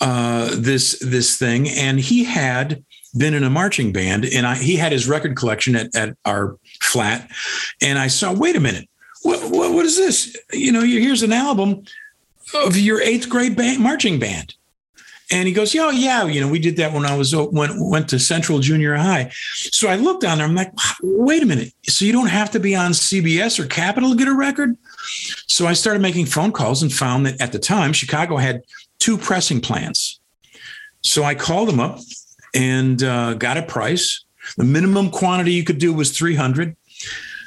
uh, 0.00 0.50
this 0.56 0.98
this 1.00 1.36
thing. 1.36 1.68
And 1.68 1.98
he 1.98 2.24
had 2.24 2.84
been 3.16 3.34
in 3.34 3.42
a 3.42 3.50
marching 3.50 3.92
band 3.92 4.24
and 4.24 4.46
I, 4.46 4.54
he 4.54 4.76
had 4.76 4.92
his 4.92 5.08
record 5.08 5.36
collection 5.36 5.74
at, 5.74 5.94
at 5.96 6.16
our 6.24 6.56
flat. 6.80 7.28
And 7.82 7.98
i 7.98 8.06
saw 8.06 8.32
wait 8.32 8.54
a 8.56 8.60
minute. 8.60 8.88
What, 9.22 9.50
what, 9.50 9.74
what 9.74 9.84
is 9.84 9.96
this? 9.96 10.36
You 10.52 10.72
know 10.72 10.82
here's 10.82 11.22
an 11.22 11.32
album 11.32 11.82
of 12.54 12.76
your 12.76 13.00
eighth 13.02 13.28
grade 13.28 13.56
band, 13.56 13.82
marching 13.82 14.18
band 14.18 14.54
and 15.30 15.46
he 15.46 15.54
goes, 15.54 15.74
"Yeah, 15.74 15.90
yeah, 15.90 16.26
you 16.26 16.40
know, 16.40 16.48
we 16.48 16.58
did 16.58 16.76
that 16.76 16.92
when 16.92 17.06
I 17.06 17.16
was 17.16 17.34
went 17.34 17.72
went 17.76 18.08
to 18.10 18.18
Central 18.18 18.58
Junior 18.58 18.94
High." 18.96 19.30
So 19.54 19.88
I 19.88 19.96
looked 19.96 20.24
on 20.24 20.38
there. 20.38 20.46
I'm 20.46 20.54
like, 20.54 20.72
"Wait 21.02 21.42
a 21.42 21.46
minute! 21.46 21.72
So 21.88 22.04
you 22.04 22.12
don't 22.12 22.28
have 22.28 22.50
to 22.52 22.60
be 22.60 22.74
on 22.74 22.92
CBS 22.92 23.58
or 23.58 23.66
Capitol 23.66 24.10
to 24.10 24.16
get 24.16 24.28
a 24.28 24.34
record?" 24.34 24.76
So 25.46 25.66
I 25.66 25.72
started 25.72 26.02
making 26.02 26.26
phone 26.26 26.52
calls 26.52 26.82
and 26.82 26.92
found 26.92 27.26
that 27.26 27.40
at 27.40 27.52
the 27.52 27.58
time 27.58 27.92
Chicago 27.92 28.36
had 28.36 28.62
two 28.98 29.16
pressing 29.16 29.60
plants. 29.60 30.20
So 31.02 31.22
I 31.24 31.34
called 31.34 31.68
them 31.68 31.80
up 31.80 31.98
and 32.54 33.02
uh, 33.02 33.34
got 33.34 33.56
a 33.56 33.62
price. 33.62 34.24
The 34.56 34.64
minimum 34.64 35.10
quantity 35.10 35.52
you 35.52 35.64
could 35.64 35.78
do 35.78 35.92
was 35.92 36.16
300. 36.16 36.76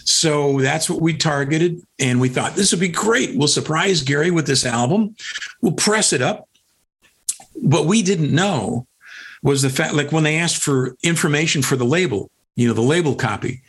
So 0.05 0.59
that's 0.59 0.89
what 0.89 1.01
we 1.01 1.15
targeted. 1.15 1.81
And 1.99 2.19
we 2.19 2.29
thought 2.29 2.55
this 2.55 2.71
would 2.71 2.79
be 2.79 2.89
great. 2.89 3.37
We'll 3.37 3.47
surprise 3.47 4.01
Gary 4.01 4.31
with 4.31 4.47
this 4.47 4.65
album. 4.65 5.15
We'll 5.61 5.73
press 5.73 6.13
it 6.13 6.21
up 6.21 6.47
what 7.55 7.85
we 7.85 8.01
didn't 8.01 8.33
know 8.33 8.87
was 9.41 9.61
the 9.61 9.69
fact 9.69 9.93
like 9.93 10.11
when 10.11 10.23
they 10.23 10.37
asked 10.37 10.61
for 10.61 10.95
information 11.03 11.61
for 11.61 11.75
the 11.75 11.85
label 11.85 12.29
you 12.55 12.67
know 12.67 12.73
the 12.73 12.81
label 12.81 13.15
copy 13.15 13.61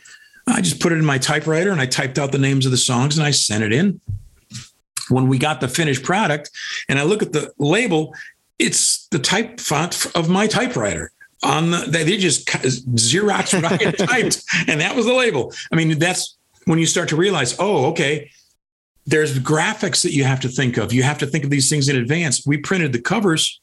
i 0.47 0.61
just 0.61 0.79
put 0.79 0.91
it 0.91 0.97
in 0.97 1.05
my 1.05 1.17
typewriter 1.17 1.71
and 1.71 1.81
i 1.81 1.85
typed 1.85 2.17
out 2.17 2.31
the 2.31 2.37
names 2.37 2.65
of 2.65 2.71
the 2.71 2.77
songs 2.77 3.17
and 3.17 3.25
i 3.25 3.31
sent 3.31 3.63
it 3.63 3.73
in. 3.73 3.99
When 5.09 5.27
we 5.27 5.37
got 5.37 5.61
the 5.61 5.67
finished 5.67 6.03
product 6.03 6.49
and 6.89 6.99
i 6.99 7.03
look 7.03 7.21
at 7.21 7.33
the 7.33 7.51
label 7.57 8.13
it's 8.57 9.07
the 9.07 9.19
type 9.19 9.59
font 9.59 10.07
of 10.15 10.29
my 10.29 10.47
typewriter 10.47 11.11
on 11.43 11.71
the 11.71 11.87
they 11.91 12.17
just 12.17 12.47
xerox 12.47 13.53
what 13.53 13.71
i 13.71 13.83
had 13.83 13.97
typed 13.97 14.43
and 14.67 14.81
that 14.81 14.95
was 14.95 15.05
the 15.05 15.13
label. 15.13 15.53
I 15.71 15.75
mean 15.75 15.99
that's 15.99 16.37
when 16.65 16.79
you 16.79 16.87
start 16.87 17.09
to 17.09 17.15
realize 17.15 17.55
oh 17.59 17.85
okay 17.87 18.31
there's 19.05 19.37
graphics 19.37 20.01
that 20.01 20.13
you 20.13 20.23
have 20.23 20.39
to 20.39 20.49
think 20.49 20.77
of. 20.77 20.91
You 20.91 21.03
have 21.03 21.19
to 21.19 21.27
think 21.27 21.43
of 21.43 21.49
these 21.49 21.69
things 21.69 21.87
in 21.87 21.95
advance. 21.95 22.45
We 22.45 22.57
printed 22.57 22.91
the 22.91 22.99
covers 22.99 23.61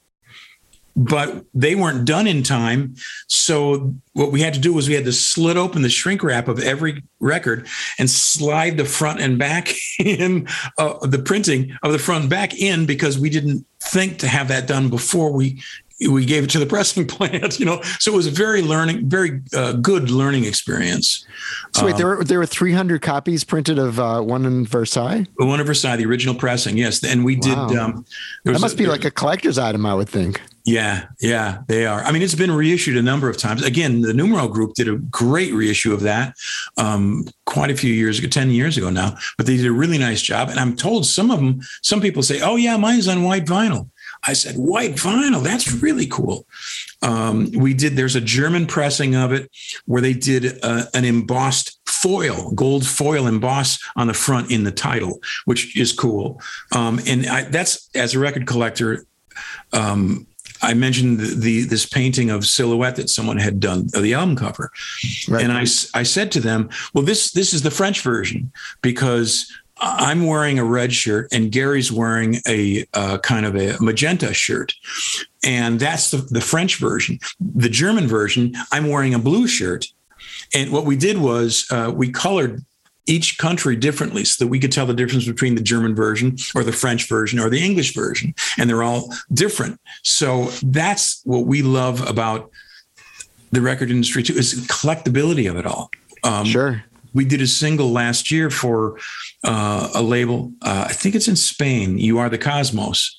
but 0.94 1.44
they 1.54 1.74
weren't 1.74 2.04
done 2.04 2.26
in 2.26 2.42
time. 2.42 2.94
So 3.28 3.94
what 4.12 4.30
we 4.30 4.40
had 4.40 4.54
to 4.54 4.60
do 4.60 4.72
was 4.72 4.88
we 4.88 4.94
had 4.94 5.04
to 5.04 5.12
slit 5.12 5.56
open 5.56 5.82
the 5.82 5.88
shrink 5.88 6.22
wrap 6.22 6.48
of 6.48 6.60
every 6.60 7.02
record 7.20 7.66
and 7.98 8.10
slide 8.10 8.76
the 8.76 8.84
front 8.84 9.20
and 9.20 9.38
back 9.38 9.72
in 9.98 10.46
uh, 10.78 11.06
the 11.06 11.18
printing 11.18 11.76
of 11.82 11.92
the 11.92 11.98
front 11.98 12.22
and 12.22 12.30
back 12.30 12.54
in 12.54 12.86
because 12.86 13.18
we 13.18 13.30
didn't 13.30 13.66
think 13.80 14.18
to 14.18 14.28
have 14.28 14.48
that 14.48 14.66
done 14.66 14.88
before 14.88 15.32
we 15.32 15.62
we 16.08 16.24
gave 16.24 16.42
it 16.42 16.50
to 16.50 16.58
the 16.58 16.66
pressing 16.72 17.06
plant, 17.06 17.58
you 17.58 17.66
know. 17.66 17.80
So 18.00 18.12
it 18.12 18.16
was 18.16 18.26
a 18.26 18.30
very 18.30 18.60
learning, 18.60 19.08
very 19.08 19.40
uh, 19.54 19.72
good 19.74 20.10
learning 20.10 20.44
experience. 20.44 21.24
So 21.74 21.86
wait, 21.86 21.96
there 21.96 22.08
were 22.08 22.24
there 22.24 22.38
were 22.38 22.46
300 22.46 23.00
copies 23.02 23.44
printed 23.44 23.78
of 23.78 24.00
uh, 24.00 24.20
one 24.20 24.44
in 24.44 24.66
Versailles. 24.66 25.26
One 25.36 25.60
in 25.60 25.66
Versailles, 25.66 25.96
the 25.96 26.06
original 26.06 26.34
pressing, 26.34 26.76
yes. 26.76 27.04
And 27.04 27.24
we 27.24 27.36
wow. 27.36 27.68
did. 27.68 27.78
Um, 27.78 28.06
that 28.44 28.60
must 28.60 28.74
a, 28.74 28.78
be 28.78 28.86
like 28.86 29.04
a 29.04 29.10
collector's 29.10 29.58
item, 29.58 29.86
I 29.86 29.94
would 29.94 30.08
think. 30.08 30.40
Yeah, 30.64 31.06
yeah, 31.20 31.62
they 31.66 31.86
are. 31.86 32.02
I 32.02 32.12
mean, 32.12 32.22
it's 32.22 32.36
been 32.36 32.52
reissued 32.52 32.96
a 32.96 33.02
number 33.02 33.28
of 33.28 33.36
times. 33.36 33.64
Again, 33.64 34.00
the 34.02 34.14
Numero 34.14 34.46
Group 34.46 34.74
did 34.74 34.88
a 34.88 34.96
great 34.96 35.52
reissue 35.52 35.92
of 35.92 36.00
that 36.02 36.36
um, 36.76 37.26
quite 37.46 37.70
a 37.70 37.76
few 37.76 37.92
years 37.92 38.20
ago, 38.20 38.28
10 38.28 38.50
years 38.50 38.76
ago 38.76 38.88
now, 38.88 39.16
but 39.36 39.46
they 39.46 39.56
did 39.56 39.66
a 39.66 39.72
really 39.72 39.98
nice 39.98 40.22
job. 40.22 40.50
And 40.50 40.60
I'm 40.60 40.76
told 40.76 41.04
some 41.04 41.32
of 41.32 41.40
them, 41.40 41.62
some 41.82 42.00
people 42.00 42.22
say, 42.22 42.40
oh, 42.42 42.54
yeah, 42.54 42.76
mine's 42.76 43.08
on 43.08 43.24
white 43.24 43.44
vinyl. 43.44 43.90
I 44.24 44.34
said, 44.34 44.54
white 44.54 44.94
vinyl, 44.94 45.42
that's 45.42 45.72
really 45.72 46.06
cool. 46.06 46.46
Um, 47.02 47.50
we 47.50 47.74
did, 47.74 47.96
there's 47.96 48.14
a 48.14 48.20
German 48.20 48.66
pressing 48.66 49.16
of 49.16 49.32
it 49.32 49.50
where 49.86 50.02
they 50.02 50.14
did 50.14 50.60
uh, 50.62 50.84
an 50.94 51.04
embossed 51.04 51.80
foil, 51.86 52.52
gold 52.52 52.86
foil 52.86 53.26
emboss 53.26 53.80
on 53.96 54.06
the 54.06 54.14
front 54.14 54.52
in 54.52 54.62
the 54.62 54.70
title, 54.70 55.20
which 55.44 55.76
is 55.76 55.92
cool. 55.92 56.40
Um, 56.70 57.00
and 57.08 57.26
I, 57.26 57.42
that's, 57.42 57.88
as 57.96 58.14
a 58.14 58.20
record 58.20 58.46
collector, 58.46 59.06
um, 59.72 60.26
I 60.62 60.74
mentioned 60.74 61.18
the, 61.18 61.34
the, 61.34 61.60
this 61.62 61.86
painting 61.86 62.30
of 62.30 62.46
silhouette 62.46 62.96
that 62.96 63.10
someone 63.10 63.38
had 63.38 63.60
done 63.60 63.88
of 63.94 64.02
the 64.02 64.14
album 64.14 64.36
cover, 64.36 64.70
right. 65.28 65.42
and 65.42 65.52
I, 65.52 65.62
I 65.94 66.02
said 66.02 66.32
to 66.32 66.40
them, 66.40 66.70
"Well, 66.94 67.04
this 67.04 67.32
this 67.32 67.52
is 67.52 67.62
the 67.62 67.70
French 67.70 68.00
version 68.00 68.52
because 68.80 69.52
I'm 69.82 70.26
wearing 70.26 70.58
a 70.58 70.64
red 70.64 70.92
shirt 70.92 71.28
and 71.32 71.50
Gary's 71.50 71.90
wearing 71.90 72.36
a 72.46 72.86
uh, 72.94 73.18
kind 73.18 73.44
of 73.44 73.56
a 73.56 73.76
magenta 73.80 74.32
shirt. 74.32 74.74
And 75.44 75.80
that's 75.80 76.12
the, 76.12 76.18
the 76.18 76.40
French 76.40 76.76
version. 76.76 77.18
The 77.40 77.68
German 77.68 78.06
version, 78.06 78.54
I'm 78.70 78.88
wearing 78.88 79.12
a 79.12 79.18
blue 79.18 79.48
shirt. 79.48 79.86
And 80.54 80.70
what 80.70 80.84
we 80.84 80.96
did 80.96 81.18
was 81.18 81.66
uh, 81.72 81.90
we 81.92 82.12
colored 82.12 82.64
each 83.06 83.38
country 83.38 83.76
differently 83.76 84.24
so 84.24 84.44
that 84.44 84.48
we 84.48 84.58
could 84.58 84.72
tell 84.72 84.86
the 84.86 84.94
difference 84.94 85.26
between 85.26 85.54
the 85.54 85.62
German 85.62 85.94
version 85.94 86.36
or 86.54 86.62
the 86.62 86.72
French 86.72 87.08
version 87.08 87.38
or 87.40 87.50
the 87.50 87.62
English 87.62 87.94
version. 87.94 88.34
And 88.58 88.70
they're 88.70 88.82
all 88.82 89.12
different. 89.32 89.80
So 90.02 90.46
that's 90.62 91.20
what 91.24 91.46
we 91.46 91.62
love 91.62 92.06
about 92.08 92.50
the 93.50 93.60
record 93.60 93.90
industry 93.90 94.22
too 94.22 94.34
is 94.34 94.66
collectability 94.68 95.50
of 95.50 95.56
it 95.56 95.66
all. 95.66 95.90
Um, 96.24 96.46
sure 96.46 96.84
we 97.14 97.24
did 97.24 97.40
a 97.40 97.46
single 97.46 97.90
last 97.90 98.30
year 98.30 98.50
for 98.50 98.98
uh, 99.44 99.90
a 99.94 100.02
label. 100.02 100.52
Uh, 100.62 100.86
I 100.88 100.92
think 100.92 101.14
it's 101.14 101.28
in 101.28 101.36
Spain. 101.36 101.98
You 101.98 102.18
are 102.18 102.28
the 102.28 102.38
cosmos, 102.38 103.18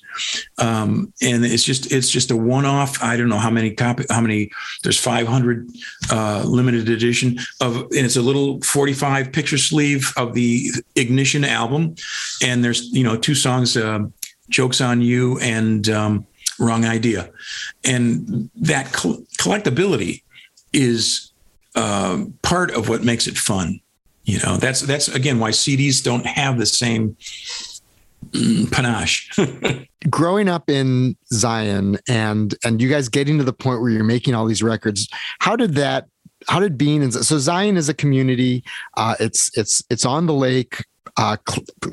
um, 0.58 1.12
and 1.22 1.44
it's 1.44 1.62
just 1.64 1.92
it's 1.92 2.10
just 2.10 2.30
a 2.30 2.36
one 2.36 2.64
off. 2.64 3.02
I 3.02 3.16
don't 3.16 3.28
know 3.28 3.38
how 3.38 3.50
many 3.50 3.70
copy 3.72 4.04
how 4.10 4.20
many. 4.20 4.50
There's 4.82 4.98
500 4.98 5.70
uh, 6.10 6.42
limited 6.44 6.88
edition 6.88 7.38
of, 7.60 7.76
and 7.76 7.94
it's 7.94 8.16
a 8.16 8.22
little 8.22 8.60
45 8.62 9.32
picture 9.32 9.58
sleeve 9.58 10.12
of 10.16 10.34
the 10.34 10.70
Ignition 10.96 11.44
album, 11.44 11.94
and 12.42 12.64
there's 12.64 12.90
you 12.92 13.04
know 13.04 13.16
two 13.16 13.34
songs, 13.34 13.76
uh, 13.76 14.00
"Jokes 14.48 14.80
on 14.80 15.02
You" 15.02 15.38
and 15.40 15.88
um, 15.88 16.26
"Wrong 16.58 16.84
Idea," 16.84 17.30
and 17.84 18.50
that 18.56 18.86
collectability 18.86 20.22
is 20.72 21.30
uh, 21.76 22.24
part 22.42 22.72
of 22.72 22.88
what 22.88 23.04
makes 23.04 23.26
it 23.26 23.36
fun 23.36 23.80
you 24.24 24.38
know 24.40 24.56
that's 24.56 24.80
that's 24.80 25.08
again 25.08 25.38
why 25.38 25.50
cds 25.50 26.02
don't 26.02 26.26
have 26.26 26.58
the 26.58 26.66
same 26.66 27.16
panache. 28.70 29.30
Growing 30.10 30.48
up 30.48 30.68
in 30.68 31.16
zion 31.32 31.98
and 32.08 32.54
and 32.64 32.80
you 32.80 32.88
guys 32.88 33.08
getting 33.08 33.38
to 33.38 33.44
the 33.44 33.52
point 33.52 33.80
where 33.80 33.90
you're 33.90 34.04
making 34.04 34.34
all 34.34 34.46
these 34.46 34.62
records 34.62 35.08
how 35.38 35.56
did 35.56 35.74
that 35.74 36.06
how 36.46 36.60
did 36.60 36.76
being 36.76 37.02
in 37.02 37.10
so 37.10 37.38
zion 37.38 37.76
is 37.76 37.88
a 37.88 37.94
community 37.94 38.62
uh, 38.96 39.14
it's 39.18 39.56
it's 39.56 39.82
it's 39.88 40.04
on 40.04 40.26
the 40.26 40.34
lake 40.34 40.84
uh, 41.16 41.36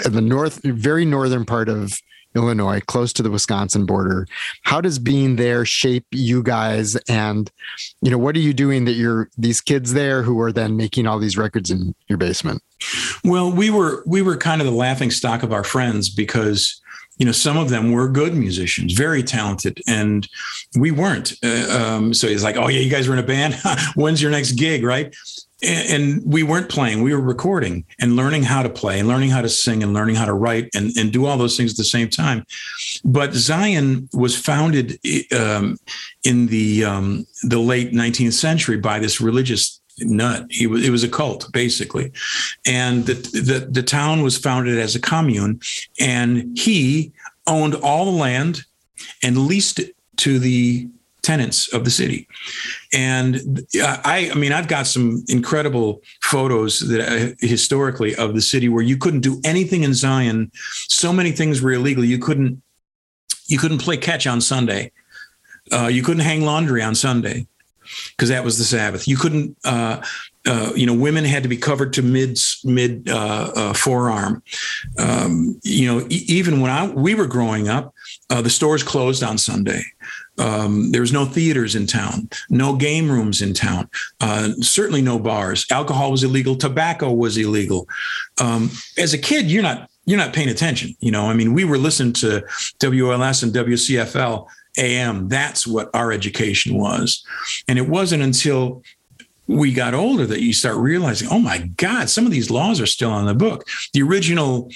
in 0.06 0.14
the 0.14 0.22
north 0.22 0.62
very 0.64 1.06
northern 1.06 1.46
part 1.46 1.70
of 1.70 1.98
Illinois, 2.36 2.80
close 2.82 3.14
to 3.14 3.24
the 3.24 3.32
Wisconsin 3.32 3.86
border. 3.86 4.28
How 4.64 4.82
does 4.82 5.00
being 5.00 5.36
there 5.36 5.66
shape 5.66 6.06
you 6.12 6.44
guys? 6.44 6.96
And, 7.08 7.52
you 8.02 8.12
know, 8.12 8.18
what 8.18 8.36
are 8.36 8.40
you 8.40 8.54
doing 8.54 8.86
that 8.86 8.94
you're 8.94 9.30
these 9.38 9.62
kids 9.62 9.94
there 9.94 10.24
who 10.24 10.40
are 10.42 10.52
then 10.52 10.78
making 10.78 11.08
all 11.08 11.20
these 11.20 11.38
records 11.38 11.70
in 11.70 11.96
your 12.08 12.18
basement? 12.18 12.64
Well, 13.24 13.52
we 13.52 13.70
were 13.70 14.04
we 14.06 14.22
were 14.22 14.38
kind 14.38 14.62
of 14.62 14.66
the 14.66 14.74
laughing 14.74 15.12
stock 15.12 15.44
of 15.44 15.54
our 15.54 15.64
friends 15.64 16.10
because 16.10 16.82
you 17.18 17.26
know, 17.26 17.32
some 17.32 17.56
of 17.56 17.70
them 17.70 17.92
were 17.92 18.08
good 18.10 18.34
musicians, 18.34 18.94
very 18.94 19.22
talented, 19.22 19.80
and 19.88 20.28
we 20.76 20.90
weren't. 20.90 21.34
Uh, 21.44 21.68
um, 21.70 22.16
so 22.16 22.28
he's 22.28 22.44
like, 22.44 22.56
"Oh 22.58 22.68
yeah, 22.68 22.80
you 22.80 22.90
guys 22.90 23.08
were 23.08 23.14
in 23.14 23.20
a 23.20 23.28
band. 23.28 23.54
When's 23.96 24.24
your 24.24 24.32
next 24.32 24.54
gig?" 24.54 24.84
Right? 24.84 25.16
And, 25.64 26.22
we 26.26 26.44
weren't 26.44 26.70
playing 26.70 27.02
we 27.02 27.14
were 27.14 27.22
recording 27.22 27.86
and 28.00 28.16
learning 28.16 28.44
how 28.44 28.62
to 28.64 28.70
play 28.70 29.00
and 29.00 29.08
learning 29.08 29.30
how 29.30 29.42
to 29.42 29.50
sing 29.50 29.84
and 29.84 29.94
learning 29.94 30.16
how 30.16 30.26
to 30.26 30.34
write 30.34 30.70
and, 30.76 30.96
and 30.98 31.12
do 31.12 31.26
all 31.26 31.38
those 31.38 31.58
things 31.58 31.72
at 31.72 31.78
the 31.78 31.84
same 31.84 32.10
time. 32.10 32.46
But 33.04 33.34
zion 33.34 34.10
was 34.14 34.38
founded 34.38 35.00
um, 35.38 35.78
in 36.24 36.48
the 36.48 36.86
um, 36.86 37.26
the 37.44 37.60
late 37.60 37.92
19th 37.92 38.34
century 38.34 38.78
by 38.78 39.00
this 39.00 39.22
religious 39.22 39.82
nut. 40.00 40.46
He 40.50 40.68
was, 40.68 40.86
it 40.86 40.90
was 40.90 41.04
a 41.04 41.10
cult 41.10 41.52
basically. 41.52 42.12
And 42.66 43.06
the, 43.06 43.14
the 43.14 43.68
the 43.70 43.84
town 43.84 44.22
was 44.22 44.38
founded 44.38 44.78
as 44.80 44.96
a 44.96 45.00
commune 45.00 45.60
and 46.00 46.58
he 46.58 47.12
owned 47.48 47.76
all 47.76 48.06
the 48.06 48.12
land 48.12 48.64
and 49.24 49.38
leased 49.38 49.80
it 49.80 49.96
to 50.18 50.40
the 50.40 50.88
tenants 51.22 51.72
of 51.74 51.84
the 51.86 51.92
city. 51.92 52.28
And 52.94 53.66
I, 53.76 54.32
I 54.32 54.36
mean, 54.36 54.52
I've 54.52 54.68
got 54.68 54.88
some 54.88 55.24
incredible 55.28 56.02
photos 56.22 56.80
that 56.80 57.02
uh, 57.02 57.36
historically 57.40 58.16
of 58.16 58.34
the 58.34 58.42
city 58.42 58.70
where 58.70 58.84
you 58.84 58.98
couldn't 58.98 59.22
do 59.22 59.40
anything 59.44 59.84
in 59.84 59.94
Zion. 59.94 60.52
So 60.88 61.14
many 61.14 61.32
things 61.32 61.62
were 61.62 61.74
illegal. 61.74 62.04
You 62.04 62.18
couldn't, 62.18 62.62
you 63.48 63.60
couldn't 63.60 63.80
play 63.80 63.98
catch 63.98 64.26
on 64.28 64.42
Sunday. 64.42 64.92
Uh, 65.72 65.88
you 65.88 66.04
couldn't 66.04 66.24
hang 66.24 66.42
laundry 66.42 66.82
on 66.82 66.96
Sunday 66.96 67.48
because 68.12 68.30
that 68.30 68.44
was 68.44 68.58
the 68.58 68.64
Sabbath. 68.64 69.08
You 69.08 69.18
couldn't, 69.18 69.58
uh, 69.64 70.02
uh, 70.48 70.72
you 70.76 70.86
know, 70.86 70.94
women 70.94 71.24
had 71.24 71.44
to 71.44 71.50
be 71.50 71.58
covered 71.58 71.94
to 71.94 72.02
mid 72.02 72.40
mid 72.64 73.10
uh, 73.10 73.52
uh, 73.56 73.74
forearm. 73.74 74.42
Um, 74.98 75.60
you 75.64 75.88
know, 75.88 76.06
e- 76.10 76.26
even 76.28 76.62
when 76.62 76.72
I 76.72 76.88
we 76.88 77.16
were 77.16 77.28
growing 77.28 77.70
up, 77.70 77.94
uh, 78.30 78.42
the 78.42 78.50
stores 78.50 78.84
closed 78.84 79.24
on 79.24 79.38
Sunday. 79.38 79.84
Um, 80.38 80.92
there 80.92 81.02
was 81.02 81.14
no 81.14 81.26
theaters 81.26 81.76
in 81.76 81.86
town, 81.86 82.30
no 82.50 82.76
game 82.76 83.12
rooms 83.12 83.42
in 83.42 83.54
town, 83.54 83.90
uh, 84.22 84.50
certainly 84.62 85.02
no 85.02 85.20
bars. 85.20 85.66
Alcohol 85.70 86.10
was 86.10 86.24
illegal. 86.24 86.56
Tobacco 86.56 87.12
was 87.12 87.38
illegal. 87.38 87.88
Um, 88.40 88.72
as 88.98 89.14
a 89.14 89.18
kid, 89.18 89.52
you're 89.52 89.62
not 89.62 89.90
you're 90.06 90.18
not 90.18 90.34
paying 90.34 90.50
attention. 90.50 90.96
You 91.00 91.12
know, 91.12 91.30
I 91.30 91.34
mean, 91.34 91.54
we 91.54 91.64
were 91.64 91.78
listening 91.78 92.14
to 92.14 92.42
WLS 92.80 93.44
and 93.44 93.54
WCFL 93.54 94.48
AM. 94.78 95.28
That's 95.28 95.68
what 95.68 95.90
our 95.94 96.12
education 96.12 96.78
was, 96.78 97.24
and 97.68 97.78
it 97.78 97.88
wasn't 97.88 98.24
until 98.24 98.84
we 99.48 99.74
got 99.74 99.94
older 99.94 100.26
that 100.26 100.42
you 100.42 100.54
start 100.54 100.78
realizing, 100.78 101.28
oh 101.30 101.40
my 101.40 101.60
God, 101.76 102.10
some 102.10 102.26
of 102.26 102.32
these 102.32 102.50
laws 102.50 102.80
are 102.80 102.86
still 102.86 103.12
on 103.12 103.26
the 103.26 103.34
book. 103.34 103.68
The 103.94 104.02
original 104.02 104.72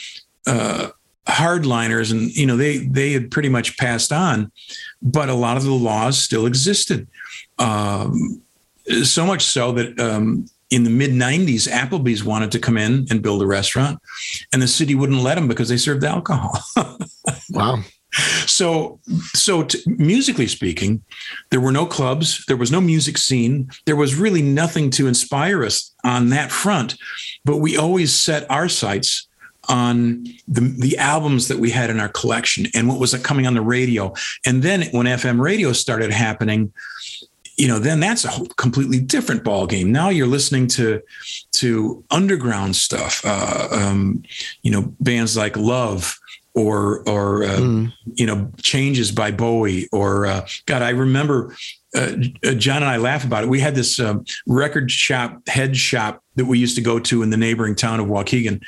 uh, 0.45 0.89
hardliners, 1.27 2.11
and 2.11 2.35
you 2.35 2.45
know, 2.45 2.57
they 2.57 2.77
they 2.79 3.13
had 3.13 3.31
pretty 3.31 3.49
much 3.49 3.77
passed 3.77 4.11
on, 4.11 4.51
but 5.01 5.29
a 5.29 5.33
lot 5.33 5.57
of 5.57 5.63
the 5.63 5.71
laws 5.71 6.17
still 6.17 6.45
existed. 6.45 7.07
Um, 7.57 8.41
so 9.03 9.25
much 9.25 9.43
so 9.43 9.71
that 9.71 9.99
um, 9.99 10.45
in 10.69 10.83
the 10.83 10.89
mid 10.89 11.11
90s, 11.11 11.69
Applebee's 11.69 12.23
wanted 12.23 12.51
to 12.51 12.59
come 12.59 12.77
in 12.77 13.07
and 13.09 13.21
build 13.21 13.41
a 13.41 13.47
restaurant, 13.47 13.99
and 14.53 14.61
the 14.61 14.67
city 14.67 14.93
wouldn't 14.95 15.21
let 15.21 15.35
them 15.35 15.47
because 15.47 15.69
they 15.69 15.77
served 15.77 16.03
alcohol. 16.03 16.59
wow. 17.49 17.79
So, 18.45 19.00
so 19.34 19.63
t- 19.63 19.81
musically 19.86 20.48
speaking, 20.48 21.03
there 21.50 21.60
were 21.60 21.72
no 21.72 21.86
clubs, 21.86 22.45
there 22.48 22.57
was 22.57 22.72
no 22.72 22.81
music 22.81 23.17
scene, 23.17 23.69
there 23.86 23.95
was 23.95 24.15
really 24.15 24.41
nothing 24.41 24.89
to 24.91 25.07
inspire 25.07 25.63
us 25.63 25.93
on 26.03 26.29
that 26.29 26.51
front. 26.51 26.95
But 27.43 27.57
we 27.57 27.77
always 27.77 28.13
set 28.13 28.50
our 28.50 28.69
sights 28.69 29.27
on 29.67 30.25
the, 30.48 30.62
the 30.79 30.98
albums 30.98 31.48
that 31.48 31.57
we 31.57 31.72
had 31.72 31.89
in 31.89 32.00
our 32.00 32.10
collection 32.10 32.67
and 32.74 32.88
what 32.88 33.00
was 33.00 33.15
coming 33.24 33.48
on 33.48 33.55
the 33.55 33.62
radio. 33.62 34.13
And 34.45 34.62
then 34.62 34.84
when 34.91 35.07
FM 35.07 35.39
radio 35.39 35.74
started 35.74 36.12
happening, 36.12 36.72
you 37.57 37.67
know, 37.67 37.79
then 37.79 38.00
that's 38.00 38.25
a 38.25 38.45
completely 38.57 39.00
different 39.00 39.43
ball 39.43 39.65
game. 39.65 39.91
Now 39.91 40.10
you're 40.10 40.27
listening 40.27 40.67
to 40.69 41.01
to 41.53 42.03
underground 42.12 42.75
stuff. 42.75 43.21
Uh, 43.23 43.67
um, 43.71 44.23
you 44.62 44.71
know, 44.71 44.93
bands 44.99 45.38
like 45.38 45.56
Love 45.56 46.19
or 46.56 47.08
or 47.08 47.44
uh, 47.44 47.58
mm. 47.58 47.94
you 48.15 48.26
know 48.26 48.50
changes 48.62 49.12
by 49.12 49.32
Bowie 49.32 49.88
or 49.91 50.26
uh, 50.26 50.48
God, 50.65 50.82
I 50.82 50.89
remember 50.89 51.56
uh, 51.96 52.15
uh, 52.44 52.54
John 52.54 52.78
and 52.78 52.86
I 52.86 52.98
laugh 52.98 53.24
about 53.24 53.44
it. 53.44 53.50
We 53.50 53.60
had 53.60 53.76
this 53.76 54.00
um, 54.00 54.26
record 54.48 54.89
shop, 54.89 55.48
head 55.48 55.78
shop 55.78 56.24
that 56.36 56.46
we 56.46 56.58
used 56.58 56.76
to 56.76 56.82
go 56.82 57.00
to 57.00 57.22
in 57.24 57.30
the 57.30 57.38
neighboring 57.38 57.76
town 57.76 58.00
of 58.00 58.08
Waukegan, 58.08 58.62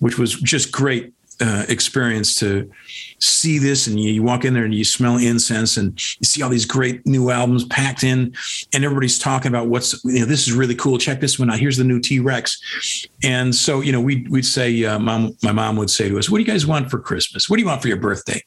which 0.00 0.18
was 0.18 0.34
just 0.40 0.72
great 0.72 1.12
uh, 1.40 1.64
experience 1.68 2.34
to 2.36 2.70
see 3.18 3.58
this 3.58 3.86
and 3.86 3.98
you, 3.98 4.22
walk 4.22 4.44
in 4.44 4.54
there 4.54 4.64
and 4.64 4.74
you 4.74 4.84
smell 4.84 5.16
incense 5.16 5.76
and 5.76 5.92
you 6.20 6.24
see 6.24 6.42
all 6.42 6.50
these 6.50 6.64
great 6.64 7.04
new 7.06 7.30
albums 7.30 7.64
packed 7.64 8.04
in 8.04 8.34
and 8.72 8.84
everybody's 8.84 9.18
talking 9.18 9.48
about 9.48 9.68
what's 9.68 10.04
you 10.04 10.20
know 10.20 10.26
this 10.26 10.46
is 10.46 10.52
really 10.52 10.74
cool. 10.74 10.98
Check 10.98 11.20
this 11.20 11.38
one 11.38 11.50
out. 11.50 11.58
Here's 11.58 11.76
the 11.76 11.84
new 11.84 12.00
t-rex. 12.00 13.08
And 13.22 13.54
so 13.54 13.80
you 13.80 13.92
know 13.92 14.00
we'd, 14.00 14.28
we'd 14.28 14.46
say 14.46 14.84
uh, 14.84 14.98
mom 14.98 15.36
my 15.42 15.52
mom 15.52 15.76
would 15.76 15.90
say 15.90 16.08
to 16.08 16.18
us 16.18 16.30
what 16.30 16.38
do 16.38 16.42
you 16.42 16.50
guys 16.50 16.66
want 16.66 16.90
for 16.90 16.98
christmas? 16.98 17.48
What 17.48 17.56
do 17.56 17.62
you 17.62 17.68
want 17.68 17.82
for 17.82 17.88
your 17.88 17.98
birthday? 17.98 18.40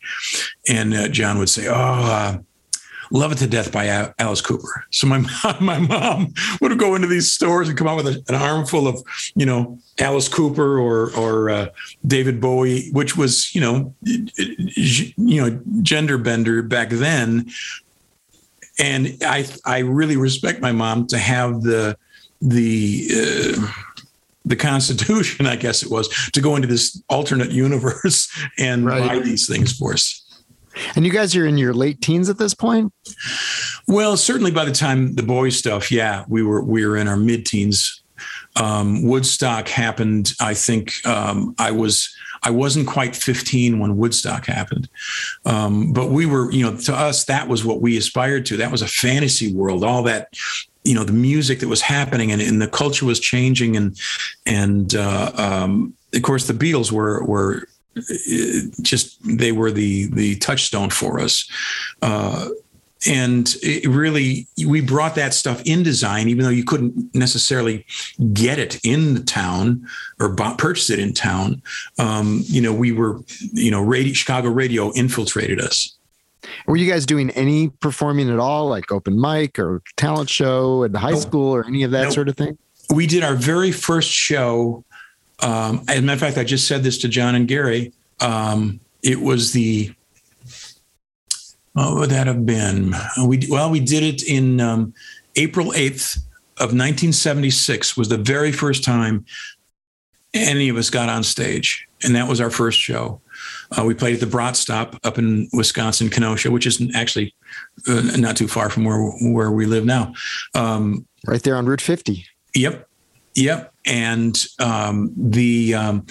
And 0.68 0.94
uh, 0.94 1.08
john 1.08 1.38
would 1.40 1.50
say 1.50 1.68
oh 1.68 1.74
uh, 1.74 2.38
Love 3.12 3.32
It 3.32 3.38
to 3.40 3.48
Death 3.48 3.72
by 3.72 4.12
Alice 4.20 4.42
Cooper. 4.42 4.86
So 4.92 5.08
my 5.08 5.18
mom, 5.44 5.58
my 5.62 5.80
mom 5.80 6.34
would 6.62 6.78
go 6.78 6.96
into 6.96 7.08
these 7.08 7.32
stores 7.32 7.70
and 7.70 7.78
come 7.78 7.88
out 7.88 7.98
with 7.98 8.08
a, 8.08 8.24
an 8.28 8.36
armful 8.36 8.88
of, 8.88 9.02
you 9.36 9.46
know, 9.46 9.80
Alice 10.00 10.28
Cooper 10.28 10.80
or 10.80 11.16
or 11.16 11.50
uh, 11.50 11.70
David 12.06 12.40
Bowie, 12.40 12.90
which 12.92 13.18
was, 13.18 13.54
you 13.56 13.62
know, 13.62 13.94
you 14.04 15.42
know, 15.42 15.60
gender 15.82 16.18
bender 16.18 16.62
back 16.62 16.90
then. 16.90 17.50
And 18.80 19.18
I 19.26 19.46
I 19.66 19.80
really 19.80 20.18
respect 20.18 20.62
my 20.62 20.72
mom 20.72 21.08
to 21.08 21.18
have 21.18 21.62
the 21.62 21.98
the 22.42 23.08
uh, 23.12 23.72
the 24.48 24.56
Constitution, 24.56 25.46
I 25.48 25.56
guess 25.56 25.84
it 25.84 25.92
was, 25.92 26.08
to 26.32 26.42
go 26.42 26.56
into 26.56 26.68
this 26.68 27.02
alternate 27.10 27.52
universe 27.52 28.30
and 28.60 28.86
right. 28.86 29.08
buy 29.08 29.20
these 29.20 29.48
things 29.48 29.78
for 29.78 29.94
us. 29.94 30.24
And 30.96 31.06
you 31.06 31.12
guys 31.12 31.36
are 31.36 31.46
in 31.46 31.58
your 31.58 31.74
late 31.74 32.02
teens 32.02 32.30
at 32.30 32.38
this 32.38 32.54
point? 32.54 32.94
Well, 33.88 34.18
certainly 34.18 34.52
by 34.52 34.66
the 34.66 34.72
time 34.72 35.16
the 35.16 35.24
boys 35.24 35.58
stuff, 35.58 35.92
yeah, 35.92 36.26
we 36.28 36.44
were 36.44 36.62
we 36.62 36.86
were 36.86 36.98
in 36.98 37.08
our 37.08 37.18
mid 37.18 37.46
teens. 37.46 38.04
Um, 38.56 39.04
Woodstock 39.04 39.68
happened. 39.68 40.34
I 40.42 40.54
think 40.54 40.94
um, 41.06 41.56
I 41.60 41.72
was 41.72 42.14
I 42.44 42.50
wasn't 42.50 42.88
quite 42.88 43.16
15 43.16 43.80
when 43.80 43.98
Woodstock 43.98 44.46
happened, 44.46 44.90
um, 45.46 45.94
but 45.94 46.10
we 46.10 46.26
were 46.26 46.52
you 46.52 46.64
know 46.64 46.78
to 46.78 46.94
us 46.94 47.26
that 47.26 47.48
was 47.48 47.64
what 47.64 47.82
we 47.82 47.98
aspired 47.98 48.46
to. 48.48 48.58
That 48.58 48.72
was 48.72 48.82
a 48.82 48.88
fantasy 48.88 49.54
world. 49.54 49.84
All 49.84 50.04
that 50.04 50.30
you 50.84 50.96
know 50.96 51.04
the 51.04 51.14
music 51.14 51.60
that 51.60 51.68
was 51.68 51.82
happening 51.82 52.32
and, 52.32 52.42
and 52.42 52.62
the 52.62 52.68
culture 52.68 53.06
was 53.06 53.20
changing 53.20 53.76
and 53.76 54.00
and 54.46 54.96
uh, 54.96 55.32
um, 55.36 55.94
of 56.14 56.22
course 56.22 56.48
the 56.48 56.54
Beatles 56.54 56.92
were 56.92 57.24
were 57.26 57.68
just 58.82 59.18
they 59.24 59.52
were 59.52 59.72
the 59.72 60.06
the 60.08 60.36
touchstone 60.38 60.90
for 60.90 61.20
us. 61.20 61.50
Uh, 62.02 62.50
and 63.06 63.56
it 63.62 63.88
really, 63.88 64.48
we 64.66 64.82
brought 64.82 65.16
that 65.16 65.34
stuff 65.34 65.62
in 65.66 65.84
design, 65.84 66.30
even 66.30 66.44
though 66.44 66.50
you 66.52 66.64
couldn't 66.64 67.14
necessarily 67.14 67.86
get 68.34 68.58
it 68.58 68.84
in 68.84 69.14
the 69.14 69.22
town 69.22 69.88
or 70.20 70.30
bought, 70.30 70.58
purchase 70.58 70.90
it 70.90 71.00
in 71.00 71.14
town. 71.14 71.62
Um, 72.00 72.42
you 72.46 72.60
know, 72.60 72.74
we 72.74 72.92
were, 72.92 73.20
you 73.54 73.70
know, 73.70 73.82
radio, 73.82 74.14
Chicago 74.14 74.50
radio 74.50 74.92
infiltrated 74.94 75.62
us. 75.62 75.96
Were 76.66 76.76
you 76.76 76.90
guys 76.90 77.06
doing 77.06 77.30
any 77.32 77.70
performing 77.70 78.30
at 78.30 78.40
all, 78.40 78.68
like 78.68 78.92
open 78.92 79.20
mic 79.20 79.60
or 79.60 79.82
talent 79.96 80.30
show 80.30 80.84
at 80.84 80.92
the 80.92 81.00
high 81.00 81.12
nope. 81.12 81.22
school 81.22 81.56
or 81.56 81.66
any 81.66 81.84
of 81.84 81.92
that 81.92 82.06
nope. 82.06 82.14
sort 82.14 82.30
of 82.30 82.38
thing? 82.38 82.58
We 82.90 83.06
did 83.06 83.24
our 83.24 83.36
very 83.36 83.72
first 83.72 84.10
show 84.10 84.86
um, 85.42 85.84
as 85.88 86.00
a 86.00 86.02
matter 86.02 86.14
of 86.14 86.20
fact, 86.20 86.38
I 86.38 86.44
just 86.44 86.68
said 86.68 86.84
this 86.84 86.98
to 87.00 87.08
John 87.08 87.36
and 87.36 87.48
Gary. 87.48 87.94
Um, 88.20 88.80
it 89.04 89.22
was 89.22 89.54
the 89.54 89.94
what 91.74 91.96
would 91.96 92.10
that 92.10 92.26
have 92.26 92.46
been? 92.46 92.96
We 93.24 93.46
well, 93.50 93.70
we 93.70 93.80
did 93.80 94.04
it 94.04 94.28
in 94.28 94.60
um, 94.60 94.94
April 95.36 95.74
eighth 95.76 96.18
of 96.58 96.74
1976. 96.74 97.96
Was 97.96 98.10
the 98.10 98.18
very 98.18 98.52
first 98.52 98.84
time 98.84 99.26
any 100.34 100.70
of 100.70 100.78
us 100.78 100.90
got 100.90 101.08
on 101.08 101.24
stage, 101.24 101.88
and 102.04 102.16
that 102.16 102.28
was 102.28 102.42
our 102.42 102.50
first 102.50 102.80
show. 102.80 103.22
Uh, 103.78 103.84
we 103.86 103.94
played 103.94 104.16
at 104.16 104.20
the 104.20 104.26
Brat 104.26 104.56
Stop 104.56 104.96
up 105.04 105.20
in 105.20 105.48
Wisconsin, 105.54 106.10
Kenosha, 106.10 106.50
which 106.50 106.66
is 106.66 106.82
actually 106.96 107.36
uh, 107.88 108.02
not 108.18 108.36
too 108.36 108.48
far 108.48 108.72
from 108.72 108.84
where 108.84 109.00
where 109.32 109.52
we 109.52 109.68
live 109.68 109.86
now. 109.86 110.14
Um, 110.56 111.06
right 111.28 111.44
there 111.44 111.56
on 111.56 111.68
Route 111.68 111.82
50. 111.82 112.26
Yep, 112.56 112.88
yep 113.36 113.74
and 113.88 114.46
um, 114.60 115.12
the 115.16 115.74
um, 115.74 116.06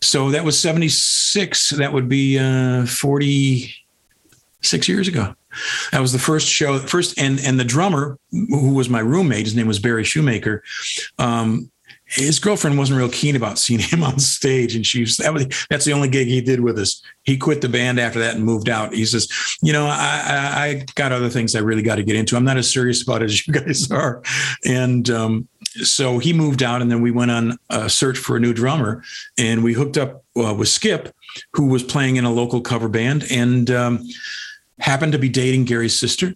so 0.00 0.30
that 0.30 0.44
was 0.44 0.58
76 0.58 1.70
that 1.70 1.92
would 1.92 2.08
be 2.08 2.38
uh, 2.38 2.86
46 2.86 4.88
years 4.88 5.08
ago 5.08 5.34
that 5.92 6.00
was 6.00 6.12
the 6.12 6.18
first 6.18 6.48
show 6.48 6.78
first 6.78 7.18
and 7.18 7.40
and 7.40 7.58
the 7.58 7.64
drummer 7.64 8.18
who 8.30 8.74
was 8.74 8.88
my 8.88 9.00
roommate 9.00 9.44
his 9.44 9.54
name 9.54 9.66
was 9.66 9.78
barry 9.78 10.04
shoemaker 10.04 10.62
um, 11.18 11.70
his 12.06 12.38
girlfriend 12.38 12.78
wasn't 12.78 12.98
real 12.98 13.08
keen 13.08 13.34
about 13.34 13.58
seeing 13.58 13.80
him 13.80 14.02
on 14.02 14.18
stage, 14.18 14.76
and 14.76 14.86
she 14.86 15.00
was, 15.00 15.16
that 15.16 15.32
was 15.32 15.46
that's 15.70 15.84
the 15.84 15.92
only 15.92 16.08
gig 16.08 16.28
he 16.28 16.40
did 16.40 16.60
with 16.60 16.78
us. 16.78 17.02
He 17.22 17.36
quit 17.36 17.60
the 17.60 17.68
band 17.68 17.98
after 17.98 18.18
that 18.20 18.36
and 18.36 18.44
moved 18.44 18.68
out. 18.68 18.94
He 18.94 19.04
says, 19.04 19.28
"You 19.62 19.72
know, 19.72 19.86
I, 19.86 20.22
I, 20.26 20.64
I 20.64 20.86
got 20.94 21.12
other 21.12 21.30
things 21.30 21.54
I 21.54 21.60
really 21.60 21.82
got 21.82 21.96
to 21.96 22.04
get 22.04 22.16
into. 22.16 22.36
I'm 22.36 22.44
not 22.44 22.56
as 22.56 22.70
serious 22.70 23.02
about 23.02 23.22
it 23.22 23.26
as 23.26 23.46
you 23.46 23.54
guys 23.54 23.90
are." 23.90 24.22
And 24.64 25.08
um, 25.10 25.48
so 25.82 26.18
he 26.18 26.32
moved 26.32 26.62
out, 26.62 26.82
and 26.82 26.90
then 26.90 27.00
we 27.00 27.10
went 27.10 27.30
on 27.30 27.58
a 27.70 27.88
search 27.88 28.18
for 28.18 28.36
a 28.36 28.40
new 28.40 28.52
drummer, 28.52 29.02
and 29.38 29.64
we 29.64 29.72
hooked 29.72 29.98
up 29.98 30.24
uh, 30.36 30.54
with 30.54 30.68
Skip, 30.68 31.14
who 31.52 31.66
was 31.66 31.82
playing 31.82 32.16
in 32.16 32.24
a 32.24 32.32
local 32.32 32.60
cover 32.60 32.88
band, 32.88 33.24
and 33.30 33.70
um, 33.70 34.06
happened 34.78 35.12
to 35.12 35.18
be 35.18 35.28
dating 35.28 35.64
Gary's 35.64 35.98
sister. 35.98 36.34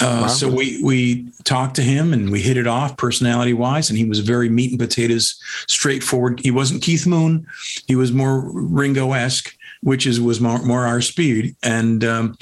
Uh, 0.00 0.20
wow. 0.22 0.26
So 0.28 0.48
we 0.48 0.80
we 0.82 1.28
talked 1.42 1.74
to 1.76 1.82
him 1.82 2.12
and 2.12 2.30
we 2.30 2.40
hit 2.40 2.56
it 2.56 2.68
off 2.68 2.96
personality 2.96 3.52
wise, 3.52 3.90
and 3.90 3.98
he 3.98 4.04
was 4.04 4.20
very 4.20 4.48
meat 4.48 4.70
and 4.70 4.78
potatoes, 4.78 5.40
straightforward. 5.66 6.40
He 6.40 6.50
wasn't 6.50 6.82
Keith 6.82 7.06
Moon, 7.06 7.46
he 7.86 7.96
was 7.96 8.12
more 8.12 8.48
Ringo 8.52 9.12
esque, 9.12 9.56
which 9.82 10.06
is 10.06 10.20
was 10.20 10.40
more, 10.40 10.62
more 10.62 10.86
our 10.86 11.00
speed. 11.00 11.56
And 11.62 12.04
um, 12.04 12.38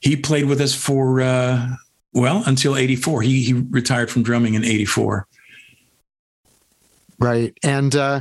he 0.00 0.16
played 0.16 0.44
with 0.44 0.60
us 0.60 0.74
for 0.74 1.22
uh, 1.22 1.68
well 2.12 2.42
until 2.46 2.76
'84. 2.76 3.22
He 3.22 3.42
he 3.44 3.52
retired 3.54 4.10
from 4.10 4.22
drumming 4.22 4.54
in 4.54 4.64
'84. 4.64 5.26
Right, 7.20 7.56
and 7.62 7.94
uh, 7.94 8.20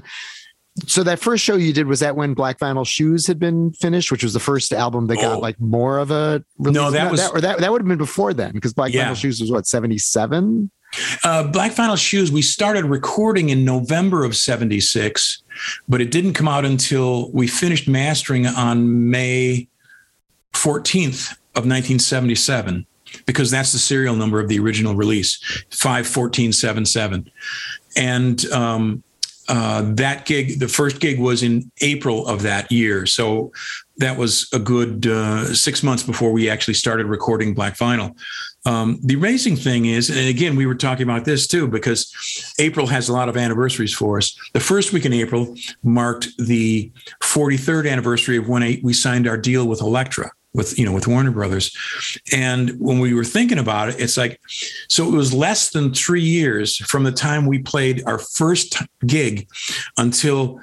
so 0.88 1.04
that 1.04 1.20
first 1.20 1.44
show 1.44 1.56
you 1.56 1.74
did 1.74 1.88
was 1.88 2.00
that 2.00 2.16
when 2.16 2.34
Black 2.34 2.60
Vinyl 2.60 2.86
Shoes 2.86 3.28
had 3.28 3.40
been 3.40 3.72
finished, 3.74 4.12
which 4.12 4.24
was 4.24 4.34
the 4.34 4.40
first 4.40 4.74
album 4.74 5.08
that 5.08 5.18
got 5.18 5.38
oh. 5.38 5.40
like 5.40 5.60
more 5.60 6.00
of 6.00 6.12
a 6.12 6.44
release? 6.58 6.76
no 6.76 6.92
that 6.92 7.12
was 7.12 7.22
that, 7.22 7.32
or 7.32 7.42
that 7.42 7.60
that 7.60 7.72
would 7.72 7.82
have 7.82 7.88
been 7.88 7.98
before 7.98 8.34
then 8.34 8.52
because 8.54 8.74
Black 8.74 8.94
yeah. 8.94 9.10
Vinyl 9.10 9.16
Shoes 9.16 9.40
was 9.40 9.52
what 9.52 9.68
seventy 9.68 9.98
seven. 9.98 10.72
Uh, 11.24 11.44
Black 11.44 11.74
Vinyl 11.74 11.98
Shoes, 11.98 12.32
we 12.32 12.42
started 12.42 12.86
recording 12.86 13.50
in 13.50 13.64
November 13.64 14.24
of 14.24 14.36
76, 14.36 15.44
but 15.88 16.02
it 16.02 16.10
didn't 16.10 16.34
come 16.34 16.48
out 16.48 16.66
until 16.66 17.30
we 17.32 17.48
finished 17.48 17.88
mastering 17.88 18.48
on 18.48 19.10
May 19.10 19.68
14th 20.54 21.32
of 21.56 21.66
1977, 21.66 22.88
because 23.26 23.52
that's 23.52 23.72
the 23.72 23.80
serial 23.80 24.16
number 24.16 24.40
of 24.40 24.48
the 24.48 24.60
original 24.60 24.96
release, 24.96 25.40
51477. 25.72 27.30
And 27.96 28.46
um, 28.52 29.04
uh, 29.50 29.82
that 29.96 30.26
gig, 30.26 30.60
the 30.60 30.68
first 30.68 31.00
gig 31.00 31.20
was 31.20 31.42
in 31.42 31.72
April 31.82 32.28
of 32.28 32.44
that 32.44 32.72
year. 32.72 33.08
So 33.08 33.52
that 33.98 34.16
was 34.16 34.48
a 34.54 34.60
good 34.60 35.08
uh, 35.08 35.54
six 35.56 35.82
months 35.82 36.04
before 36.04 36.32
we 36.32 36.50
actually 36.50 36.76
started 36.76 37.08
recording 37.08 37.56
Black 37.56 37.76
Vinyl. 37.76 38.16
Um, 38.66 39.00
the 39.04 39.16
amazing 39.16 39.56
thing 39.56 39.86
is, 39.86 40.10
and 40.10 40.28
again, 40.28 40.56
we 40.56 40.68
were 40.68 40.76
talking 40.76 41.04
about 41.04 41.26
this 41.26 41.48
too, 41.48 41.68
because 41.68 42.54
April 42.60 42.86
has 42.88 43.10
a 43.10 43.14
lot 43.14 43.28
of 43.28 43.38
anniversaries 43.38 43.94
for 43.94 44.18
us. 44.18 44.38
The 44.54 44.60
first 44.60 44.94
week 44.94 45.06
in 45.06 45.14
April 45.14 45.56
marked 45.82 46.30
the 46.38 46.92
43rd 47.22 47.90
anniversary 47.90 48.38
of 48.38 48.48
when 48.48 48.80
we 48.84 48.94
signed 48.94 49.28
our 49.28 49.38
deal 49.38 49.68
with 49.68 49.82
Elektra 49.82 50.32
with 50.54 50.78
you 50.80 50.86
know 50.86 50.92
with 50.92 51.08
Warner 51.08 51.32
Brothers. 51.32 51.76
And 52.34 52.72
when 52.80 53.00
we 53.00 53.14
were 53.14 53.26
thinking 53.26 53.60
about 53.60 53.90
it, 53.90 54.00
it's 54.00 54.18
like 54.18 54.40
so 54.88 55.08
it 55.08 55.16
was 55.16 55.34
less 55.34 55.70
than 55.70 55.94
3 55.94 56.22
years 56.22 56.78
from 56.78 57.04
the 57.04 57.12
time 57.12 57.46
we 57.46 57.60
played 57.60 58.04
our 58.06 58.18
first 58.18 58.82
gig 59.06 59.48
until 59.98 60.60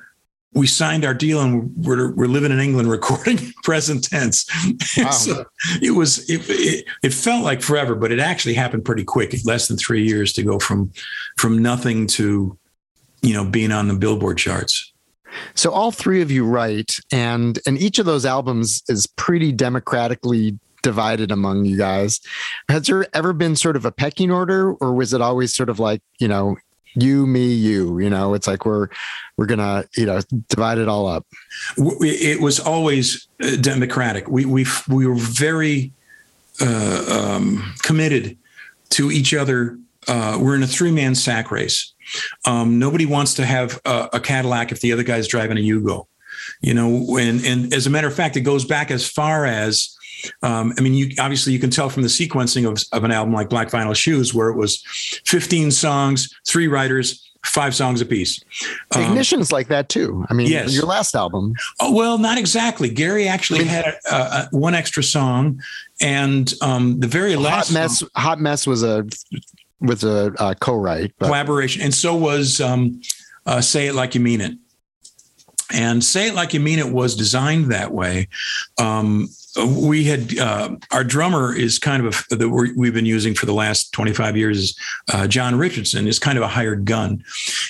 we 0.57 0.67
signed 0.67 1.05
our 1.05 1.13
deal 1.13 1.43
and 1.43 1.71
we're, 1.77 2.13
we're 2.15 2.27
living 2.27 2.51
in 2.51 2.59
England 2.59 2.91
recording 2.91 3.39
present 3.63 4.05
tense. 4.05 4.47
Wow. 4.97 5.11
so 5.11 5.45
it 5.83 5.93
was 5.93 6.29
it, 6.31 6.41
it, 6.49 6.87
it 7.03 7.15
felt 7.15 7.45
like 7.45 7.63
forever, 7.63 7.95
but 7.95 8.11
it 8.11 8.19
actually 8.19 8.55
happened 8.55 8.85
pretty 8.85 9.05
quick. 9.05 9.35
Less 9.45 9.69
than 9.69 9.77
three 9.77 10.07
years 10.07 10.33
to 10.35 10.43
go 10.43 10.59
from 10.59 10.91
from 11.37 11.63
nothing 11.63 12.07
to 12.09 12.59
you 13.23 13.35
know 13.35 13.45
being 13.45 13.71
on 13.71 13.87
the 13.87 13.95
Billboard 13.95 14.39
charts. 14.39 14.93
So 15.55 15.71
all 15.71 15.91
three 15.91 16.23
of 16.23 16.31
you 16.31 16.45
write, 16.45 16.97
and 17.13 17.59
and 17.67 17.79
each 17.79 17.99
of 17.99 18.07
those 18.07 18.25
albums 18.25 18.83
is 18.89 19.07
pretty 19.07 19.53
democratically 19.53 20.59
divided 20.83 21.33
among 21.33 21.65
you 21.65 21.77
guys. 21.77 22.21
Has 22.69 22.87
there 22.87 23.07
ever 23.13 23.33
been 23.33 23.57
sort 23.57 23.77
of 23.77 23.85
a 23.85 23.91
pecking 23.93 24.31
order, 24.31 24.73
or 24.75 24.95
was 24.95 25.13
it 25.13 25.21
always 25.21 25.55
sort 25.55 25.69
of 25.69 25.79
like 25.79 26.01
you 26.19 26.29
know 26.29 26.57
you 26.95 27.27
me 27.27 27.53
you 27.53 27.99
you 27.99 28.09
know 28.09 28.35
it's 28.35 28.47
like 28.47 28.65
we're 28.65 28.89
we're 29.37 29.47
gonna 29.47 29.85
you 29.97 30.07
know 30.07 30.21
divide 30.49 30.79
it 30.79 30.89
all 30.89 31.07
up? 31.07 31.27
It 31.77 32.41
was 32.41 32.61
always 32.61 33.27
uh, 33.43 33.57
democratic. 33.57 34.29
We 34.29 34.45
we 34.45 34.67
we 34.89 35.07
were 35.07 35.17
very 35.17 35.93
uh, 36.61 37.35
um, 37.37 37.75
committed 37.83 38.37
to 38.91 39.11
each 39.11 39.35
other. 39.35 39.79
Uh, 40.09 40.39
we're 40.41 40.55
in 40.55 40.63
a 40.63 40.69
three 40.69 40.93
man 40.93 41.15
sack 41.17 41.51
race 41.51 41.93
um, 42.45 42.79
nobody 42.79 43.07
wants 43.07 43.35
to 43.35 43.47
have 43.47 43.81
a, 43.85 44.09
a, 44.15 44.21
Cadillac 44.21 44.73
if 44.73 44.81
the 44.81 44.93
other 44.93 45.03
guy's 45.03 45.29
driving 45.29 45.59
a 45.59 45.61
Yugo, 45.61 46.07
you 46.61 46.75
know. 46.75 47.17
And 47.19 47.45
and 47.45 47.73
as 47.73 47.87
a 47.87 47.91
matter 47.91 48.09
of 48.09 48.15
fact, 48.15 48.37
it 48.37 48.43
goes 48.43 48.65
back 48.65 48.91
as 48.91 49.09
far 49.09 49.47
as 49.47 49.97
um, 50.43 50.73
I 50.79 50.81
mean, 50.81 50.95
you 50.95 51.11
obviously 51.19 51.53
you 51.53 51.59
can 51.59 51.71
tell 51.71 51.89
from 51.89 52.03
the 52.03 52.09
sequencing 52.09 52.69
of, 52.69 52.83
of 52.93 53.05
an 53.05 53.13
album 53.13 53.35
like 53.35 53.49
Black 53.49 53.69
Vinyl 53.69 53.95
Shoes, 53.95 54.35
where 54.35 54.49
it 54.49 54.57
was 54.57 54.83
15 55.27 55.71
songs, 55.71 56.35
three 56.47 56.69
writers, 56.69 57.27
five 57.45 57.75
songs 57.75 58.01
apiece. 58.01 58.41
Um, 58.95 59.03
Ignition's 59.03 59.53
like 59.53 59.69
that 59.69 59.89
too. 59.89 60.25
I 60.29 60.35
mean, 60.35 60.49
yes. 60.49 60.75
your 60.75 60.85
last 60.85 61.15
album. 61.15 61.55
Oh, 61.81 61.93
well, 61.93 62.19
not 62.19 62.39
exactly. 62.39 62.89
Gary 62.89 63.29
actually 63.29 63.65
had 63.65 63.85
a, 64.11 64.15
a, 64.15 64.49
one 64.51 64.75
extra 64.75 65.03
song, 65.03 65.61
and 66.01 66.53
um, 66.61 67.01
the 67.01 67.07
very 67.07 67.37
last 67.37 67.69
Hot 67.69 67.75
Mess. 67.75 67.99
Song, 68.01 68.09
Hot 68.17 68.41
Mess 68.41 68.67
was 68.67 68.83
a 68.83 69.07
with 69.81 70.03
a 70.05 70.35
uh, 70.39 70.55
co-write 70.55 71.13
but. 71.19 71.27
collaboration, 71.27 71.83
and 71.83 71.95
so 71.95 72.17
was 72.17 72.61
um, 72.61 73.01
uh, 73.47 73.61
"Say 73.61 73.87
It 73.87 73.95
Like 73.95 74.15
You 74.15 74.21
Mean 74.21 74.41
It." 74.41 74.53
And 75.73 76.03
"Say 76.03 76.29
It 76.29 76.35
Like 76.35 76.55
You 76.55 76.61
Mean 76.61 76.79
It" 76.79 76.91
was 76.91 77.15
designed 77.15 77.73
that 77.73 77.93
way. 77.93 78.29
Um, 78.79 79.29
we 79.65 80.05
had 80.05 80.39
uh, 80.39 80.77
our 80.93 81.05
drummer 81.05 81.55
is 81.55 81.79
kind 81.79 82.05
of 82.05 82.27
a, 82.31 82.37
that 82.37 82.49
we 82.77 82.87
have 82.87 82.95
been 82.95 83.07
using 83.07 83.35
for 83.35 83.47
the 83.47 83.55
last 83.55 83.93
25 83.93 84.37
years 84.37 84.79
uh, 85.13 85.27
John 85.27 85.57
Richardson 85.57 86.07
is 86.07 86.19
kind 86.19 86.37
of 86.37 86.45
a 86.45 86.49
hired 86.49 86.85
gun, 86.85 87.25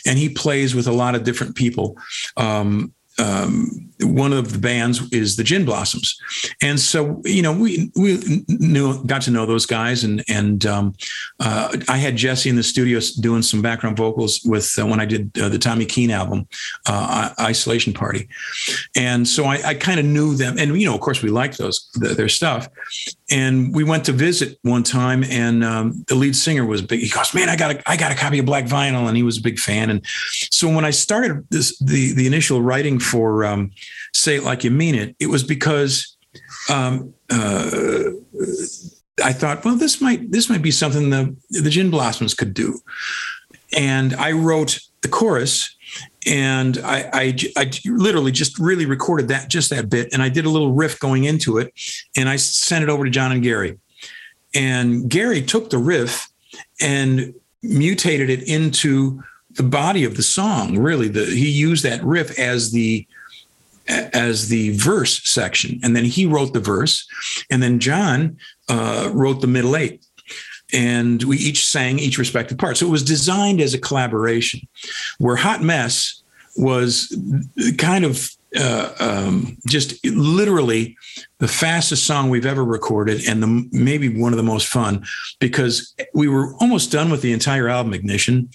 and 0.05 0.19
he 0.19 0.29
plays 0.29 0.75
with 0.75 0.87
a 0.87 0.93
lot 0.93 1.15
of 1.15 1.25
different 1.25 1.55
people. 1.55 1.97
Um, 2.37 2.93
um, 3.19 3.91
one 4.01 4.33
of 4.33 4.53
the 4.53 4.59
bands 4.59 5.11
is 5.13 5.37
the 5.37 5.45
Gin 5.45 5.65
Blossoms, 5.65 6.19
and 6.63 6.79
so 6.79 7.21
you 7.25 7.43
know 7.43 7.53
we 7.53 7.91
we 7.97 8.45
knew 8.49 9.03
got 9.05 9.23
to 9.23 9.31
know 9.31 9.47
those 9.47 9.67
guys, 9.67 10.05
and 10.05 10.23
and 10.29 10.67
um, 10.67 10.95
uh, 11.41 11.77
I 11.89 11.97
had 11.97 12.17
Jesse 12.17 12.49
in 12.49 12.57
the 12.57 12.63
studio 12.63 13.01
doing 13.21 13.43
some 13.43 13.63
background 13.63 13.97
vocals 13.97 14.41
with 14.45 14.73
uh, 14.79 14.87
when 14.87 15.01
I 15.01 15.05
did 15.05 15.37
uh, 15.39 15.49
the 15.49 15.59
Tommy 15.59 15.87
Keene 15.87 16.11
album, 16.11 16.47
uh, 16.87 17.31
Isolation 17.41 17.93
Party, 17.93 18.29
and 18.97 19.27
so 19.27 19.45
I, 19.45 19.61
I 19.65 19.75
kind 19.75 19.99
of 19.99 20.07
knew 20.07 20.35
them, 20.35 20.59
and 20.59 20.79
you 20.81 20.87
know 20.87 20.95
of 20.95 21.01
course 21.01 21.23
we 21.23 21.31
liked 21.31 21.59
those 21.59 21.91
their 21.95 22.29
stuff, 22.29 22.69
and 23.31 23.75
we 23.75 23.85
went 23.85 24.05
to 24.07 24.13
visit 24.13 24.59
one 24.63 24.83
time, 24.83 25.25
and 25.25 25.65
um, 25.65 26.05
the 26.09 26.15
lead 26.15 26.37
singer 26.37 26.65
was 26.65 26.83
big. 26.83 27.01
He 27.01 27.09
goes, 27.09 27.35
"Man, 27.35 27.49
I 27.49 27.57
got 27.57 27.77
a 27.77 27.91
I 27.91 27.97
got 27.97 28.13
a 28.13 28.15
copy 28.15 28.39
of 28.39 28.47
Black 28.47 28.67
Vinyl," 28.67 29.09
and 29.09 29.17
he 29.17 29.23
was 29.23 29.39
a 29.39 29.43
big 29.43 29.59
fan, 29.59 29.91
and 29.91 30.05
so 30.51 30.69
when 30.69 30.85
I 30.85 30.91
started 30.91 31.47
this 31.51 31.79
the 31.79 32.13
the 32.15 32.27
initial 32.27 32.61
writing 32.61 32.99
for 32.99 33.45
um, 33.45 33.71
say 34.15 34.37
it 34.37 34.45
like 34.45 34.65
you 34.65 34.71
mean 34.71 34.95
it. 34.95 35.17
It 35.19 35.27
was 35.27 35.43
because 35.43 36.17
um, 36.71 37.15
uh, 37.31 38.11
I 39.23 39.33
thought, 39.33 39.65
well, 39.65 39.77
this 39.77 40.01
might 40.01 40.31
this 40.31 40.49
might 40.49 40.63
be 40.63 40.71
something 40.71 41.11
the 41.11 41.35
the 41.51 41.71
Gin 41.71 41.91
Blossoms 41.91 42.35
could 42.35 42.55
do, 42.55 42.81
and 43.77 44.15
I 44.15 44.33
wrote 44.33 44.81
the 45.03 45.09
chorus. 45.09 45.73
And 46.27 46.79
I, 46.79 47.09
I, 47.13 47.39
I 47.57 47.71
literally 47.85 48.33
just 48.33 48.59
really 48.59 48.87
recorded 48.87 49.29
that 49.29 49.49
just 49.49 49.71
that 49.71 49.89
bit, 49.89 50.09
and 50.13 50.21
I 50.21 50.29
did 50.29 50.45
a 50.45 50.51
little 50.51 50.73
riff 50.73 50.99
going 50.99 51.23
into 51.23 51.59
it, 51.59 51.73
and 52.17 52.29
I 52.29 52.35
sent 52.35 52.83
it 52.83 52.89
over 52.89 53.05
to 53.05 53.11
John 53.11 53.31
and 53.31 53.45
Gary, 53.45 53.79
and 54.53 55.09
Gary 55.09 55.41
took 55.41 55.71
the 55.71 55.79
riff 55.79 56.29
and 56.81 57.33
mutated 57.63 58.31
it 58.31 58.43
into 58.49 59.23
the 59.53 59.63
body 59.63 60.05
of 60.05 60.17
the 60.17 60.23
song. 60.23 60.77
Really, 60.77 61.07
the 61.07 61.25
he 61.27 61.49
used 61.49 61.85
that 61.85 62.03
riff 62.03 62.37
as 62.39 62.73
the 62.73 63.07
as 63.89 64.49
the 64.49 64.77
verse 64.77 65.23
section, 65.29 65.81
and 65.83 65.95
then 65.95 66.05
he 66.05 66.27
wrote 66.27 66.53
the 66.53 66.61
verse, 66.61 67.07
and 67.51 67.63
then 67.63 67.79
John 67.79 68.37
uh, 68.69 69.11
wrote 69.13 69.41
the 69.41 69.47
middle 69.47 69.77
eight, 69.77 70.05
and 70.73 71.23
we 71.23 71.37
each 71.37 71.67
sang 71.67 71.99
each 71.99 72.19
respective 72.19 72.59
part. 72.59 72.77
So 72.77 72.87
it 72.87 72.91
was 72.91 73.05
designed 73.05 73.61
as 73.61 73.75
a 73.75 73.79
collaboration, 73.79 74.61
where 75.19 75.37
Hot 75.37 75.63
Mess 75.63 76.23
was 76.57 77.17
kind 77.79 78.05
of 78.05 78.36
uh, 78.57 78.95
um, 79.01 79.57
just 79.69 80.05
literally 80.05 80.97
the 81.39 81.49
fastest 81.49 82.07
song 82.07 82.31
we've 82.31 82.47
ever 82.47 82.65
recorded 82.65 83.27
and 83.29 83.43
the, 83.43 83.69
maybe 83.73 84.09
one 84.09 84.33
of 84.33 84.37
the 84.37 84.43
most 84.43 84.69
fun 84.69 85.05
because 85.39 85.95
we 86.15 86.29
were 86.29 86.55
almost 86.61 86.91
done 86.91 87.11
with 87.11 87.23
the 87.23 87.33
entire 87.33 87.69
album 87.69 87.93
ignition 87.93 88.49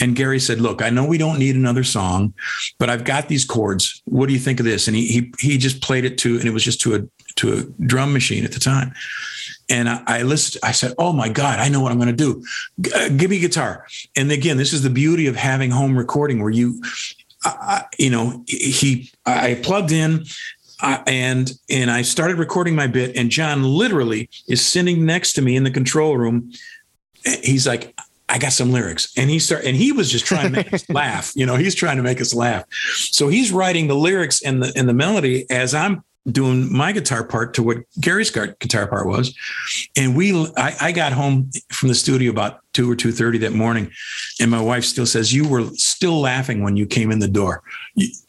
and 0.00 0.16
gary 0.16 0.38
said 0.38 0.60
look 0.60 0.82
i 0.82 0.90
know 0.90 1.04
we 1.04 1.18
don't 1.18 1.38
need 1.38 1.56
another 1.56 1.84
song 1.84 2.32
but 2.78 2.88
i've 2.88 3.04
got 3.04 3.28
these 3.28 3.44
chords 3.44 4.02
what 4.04 4.26
do 4.26 4.32
you 4.32 4.38
think 4.38 4.60
of 4.60 4.66
this 4.66 4.86
and 4.86 4.96
he 4.96 5.06
he, 5.06 5.32
he 5.40 5.58
just 5.58 5.82
played 5.82 6.04
it 6.04 6.18
to 6.18 6.36
and 6.38 6.46
it 6.46 6.52
was 6.52 6.64
just 6.64 6.80
to 6.80 6.94
a 6.94 7.00
to 7.34 7.54
a 7.54 7.62
drum 7.84 8.12
machine 8.12 8.44
at 8.44 8.52
the 8.52 8.60
time 8.60 8.92
and 9.70 9.88
I, 9.88 10.02
I 10.06 10.22
listened. 10.22 10.60
I 10.62 10.72
said, 10.72 10.94
"Oh 10.98 11.12
my 11.12 11.28
God, 11.28 11.58
I 11.58 11.68
know 11.68 11.80
what 11.80 11.92
I'm 11.92 11.98
going 11.98 12.08
to 12.08 12.12
do. 12.14 12.42
G- 12.80 12.92
uh, 12.94 13.08
give 13.10 13.30
me 13.30 13.38
guitar." 13.38 13.86
And 14.16 14.32
again, 14.32 14.56
this 14.56 14.72
is 14.72 14.82
the 14.82 14.90
beauty 14.90 15.26
of 15.26 15.36
having 15.36 15.70
home 15.70 15.96
recording, 15.96 16.40
where 16.40 16.50
you, 16.50 16.82
uh, 17.44 17.82
you 17.98 18.10
know, 18.10 18.44
he 18.46 19.10
I 19.26 19.60
plugged 19.62 19.92
in. 19.92 20.24
Uh, 20.80 21.02
and 21.08 21.50
and 21.68 21.90
I 21.90 22.02
started 22.02 22.38
recording 22.38 22.76
my 22.76 22.86
bit, 22.86 23.16
and 23.16 23.30
John 23.30 23.64
literally 23.64 24.30
is 24.46 24.64
sitting 24.64 25.04
next 25.04 25.32
to 25.32 25.42
me 25.42 25.56
in 25.56 25.64
the 25.64 25.72
control 25.72 26.16
room. 26.16 26.52
He's 27.42 27.66
like, 27.66 27.98
I 28.28 28.38
got 28.38 28.52
some 28.52 28.72
lyrics. 28.72 29.12
And 29.16 29.30
he 29.30 29.38
start 29.38 29.64
and 29.64 29.76
he 29.76 29.92
was 29.92 30.10
just 30.10 30.26
trying 30.26 30.44
to 30.44 30.50
make 30.50 30.72
us 30.72 30.88
laugh. 30.90 31.32
You 31.34 31.46
know, 31.46 31.56
he's 31.56 31.74
trying 31.74 31.96
to 31.96 32.02
make 32.02 32.20
us 32.20 32.34
laugh. 32.34 32.64
So 32.94 33.28
he's 33.28 33.52
writing 33.52 33.88
the 33.88 33.94
lyrics 33.94 34.42
and 34.42 34.62
the 34.62 34.72
and 34.76 34.88
the 34.88 34.94
melody 34.94 35.46
as 35.50 35.74
I'm 35.74 36.04
doing 36.30 36.72
my 36.72 36.92
guitar 36.92 37.24
part 37.24 37.54
to 37.54 37.62
what 37.62 37.78
Gary's 38.00 38.30
guitar 38.30 38.86
part 38.86 39.06
was. 39.06 39.36
And 39.96 40.16
we, 40.16 40.34
I, 40.56 40.74
I 40.80 40.92
got 40.92 41.12
home 41.12 41.50
from 41.72 41.88
the 41.88 41.94
studio 41.94 42.30
about 42.30 42.60
two 42.72 42.90
or 42.90 42.94
two 42.94 43.10
thirty 43.12 43.38
that 43.38 43.52
morning, 43.52 43.90
and 44.40 44.50
my 44.50 44.60
wife 44.60 44.84
still 44.84 45.06
says 45.06 45.32
you 45.32 45.48
were 45.48 45.64
still 45.74 46.20
laughing 46.20 46.62
when 46.62 46.76
you 46.76 46.86
came 46.86 47.10
in 47.10 47.18
the 47.18 47.28
door. 47.28 47.62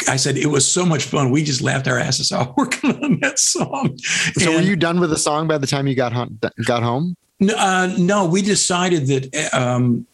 I 0.08 0.16
said 0.16 0.38
it 0.38 0.48
was 0.48 0.68
so 0.68 0.86
much 0.86 1.04
fun. 1.04 1.30
We 1.32 1.44
just 1.44 1.62
laughed 1.62 1.88
our 1.88 2.00
asses 2.00 2.32
off 2.32 2.54
working 2.58 3.04
on 3.04 3.20
that 3.20 3.40
song. 3.40 3.98
So 3.98 4.52
and, 4.52 4.56
were 4.56 4.62
you 4.62 4.76
done 4.76 5.00
with 5.00 5.12
the 5.12 5.18
song 5.18 5.48
by 5.48 5.58
the 5.58 5.68
time 5.68 5.88
you 5.88 5.96
got 5.96 6.14
home? 6.14 6.40
Got 6.66 6.84
home? 6.84 7.16
Uh, 7.56 7.94
no, 7.98 8.26
we 8.26 8.42
decided 8.42 9.08
that 9.08 9.54
um, 9.54 10.06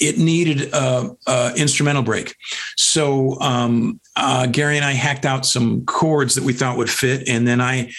it 0.00 0.18
needed 0.18 0.72
a, 0.72 1.16
a, 1.26 1.52
instrumental 1.56 2.02
break. 2.02 2.34
So 2.76 3.38
um, 3.40 4.00
uh, 4.16 4.46
Gary 4.46 4.76
and 4.76 4.84
I 4.84 4.92
hacked 4.92 5.24
out 5.24 5.46
some 5.46 5.84
chords 5.84 6.34
that 6.34 6.44
we 6.44 6.52
thought 6.52 6.76
would 6.76 6.90
fit, 6.90 7.28
and 7.28 7.46
then 7.46 7.60
I 7.60 7.92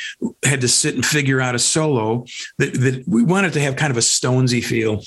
had 0.44 0.62
to 0.62 0.68
sit 0.68 0.96
and 0.96 1.06
figure 1.06 1.40
out 1.40 1.56
a 1.56 1.60
solo 1.60 2.26
that, 2.58 2.74
that 2.74 3.04
we 3.08 3.24
wanted 3.24 3.54
to 3.54 3.62
have 3.62 3.76
kind 3.76 3.92
of 3.92 3.98
a 3.98 4.02
Stonesy 4.02 4.64
feel. 4.64 5.04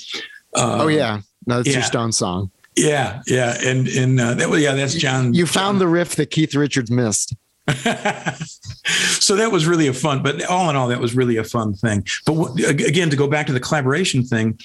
Uh, 0.55 0.79
oh 0.81 0.87
yeah, 0.87 1.21
no, 1.45 1.57
that's 1.57 1.69
yeah. 1.69 1.75
your 1.75 1.83
Stone 1.83 2.11
song. 2.11 2.51
Yeah, 2.75 3.21
yeah, 3.27 3.57
and 3.63 3.87
and 3.87 4.19
uh, 4.19 4.33
that 4.35 4.49
was 4.49 4.61
yeah, 4.61 4.73
that's 4.73 4.95
John. 4.95 5.33
You 5.33 5.45
found 5.45 5.75
John. 5.75 5.79
the 5.79 5.87
riff 5.87 6.15
that 6.15 6.31
Keith 6.31 6.55
Richards 6.55 6.89
missed. 6.89 7.35
so 9.19 9.35
that 9.35 9.51
was 9.51 9.67
really 9.67 9.87
a 9.87 9.93
fun, 9.93 10.23
but 10.23 10.43
all 10.45 10.69
in 10.69 10.75
all, 10.75 10.87
that 10.87 10.99
was 10.99 11.15
really 11.15 11.37
a 11.37 11.43
fun 11.43 11.73
thing. 11.73 12.05
But 12.25 12.35
w- 12.35 12.67
again, 12.67 13.09
to 13.09 13.15
go 13.15 13.27
back 13.27 13.47
to 13.47 13.53
the 13.53 13.59
collaboration 13.59 14.23
thing, 14.23 14.59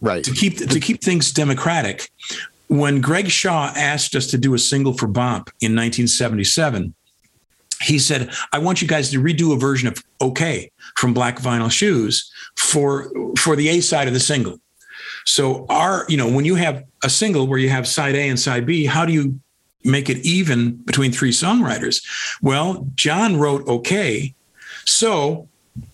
right? 0.00 0.22
To 0.24 0.32
keep 0.32 0.58
to 0.58 0.80
keep 0.80 1.00
things 1.00 1.32
democratic, 1.32 2.10
when 2.68 3.00
Greg 3.00 3.30
Shaw 3.30 3.72
asked 3.76 4.14
us 4.14 4.26
to 4.28 4.38
do 4.38 4.54
a 4.54 4.58
single 4.58 4.92
for 4.92 5.06
Bomp 5.06 5.48
in 5.60 5.74
1977, 5.74 6.94
he 7.82 7.98
said, 7.98 8.30
"I 8.52 8.58
want 8.58 8.82
you 8.82 8.88
guys 8.88 9.10
to 9.10 9.22
redo 9.22 9.54
a 9.54 9.58
version 9.58 9.88
of 9.88 10.02
OK 10.20 10.70
from 10.96 11.14
Black 11.14 11.40
Vinyl 11.40 11.70
Shoes 11.70 12.30
for 12.56 13.10
for 13.38 13.56
the 13.56 13.68
A 13.68 13.80
side 13.80 14.08
of 14.08 14.14
the 14.14 14.20
single." 14.20 14.60
So 15.24 15.66
our, 15.68 16.06
you 16.08 16.16
know, 16.16 16.28
when 16.28 16.44
you 16.44 16.54
have 16.56 16.84
a 17.04 17.10
single 17.10 17.46
where 17.46 17.58
you 17.58 17.68
have 17.70 17.86
side 17.86 18.14
A 18.14 18.28
and 18.28 18.38
side 18.38 18.66
B, 18.66 18.84
how 18.84 19.04
do 19.04 19.12
you 19.12 19.40
make 19.84 20.10
it 20.10 20.18
even 20.18 20.76
between 20.76 21.12
three 21.12 21.32
songwriters. 21.32 22.02
Well, 22.42 22.86
John 22.94 23.36
wrote 23.36 23.66
okay. 23.66 24.34
So 24.84 25.48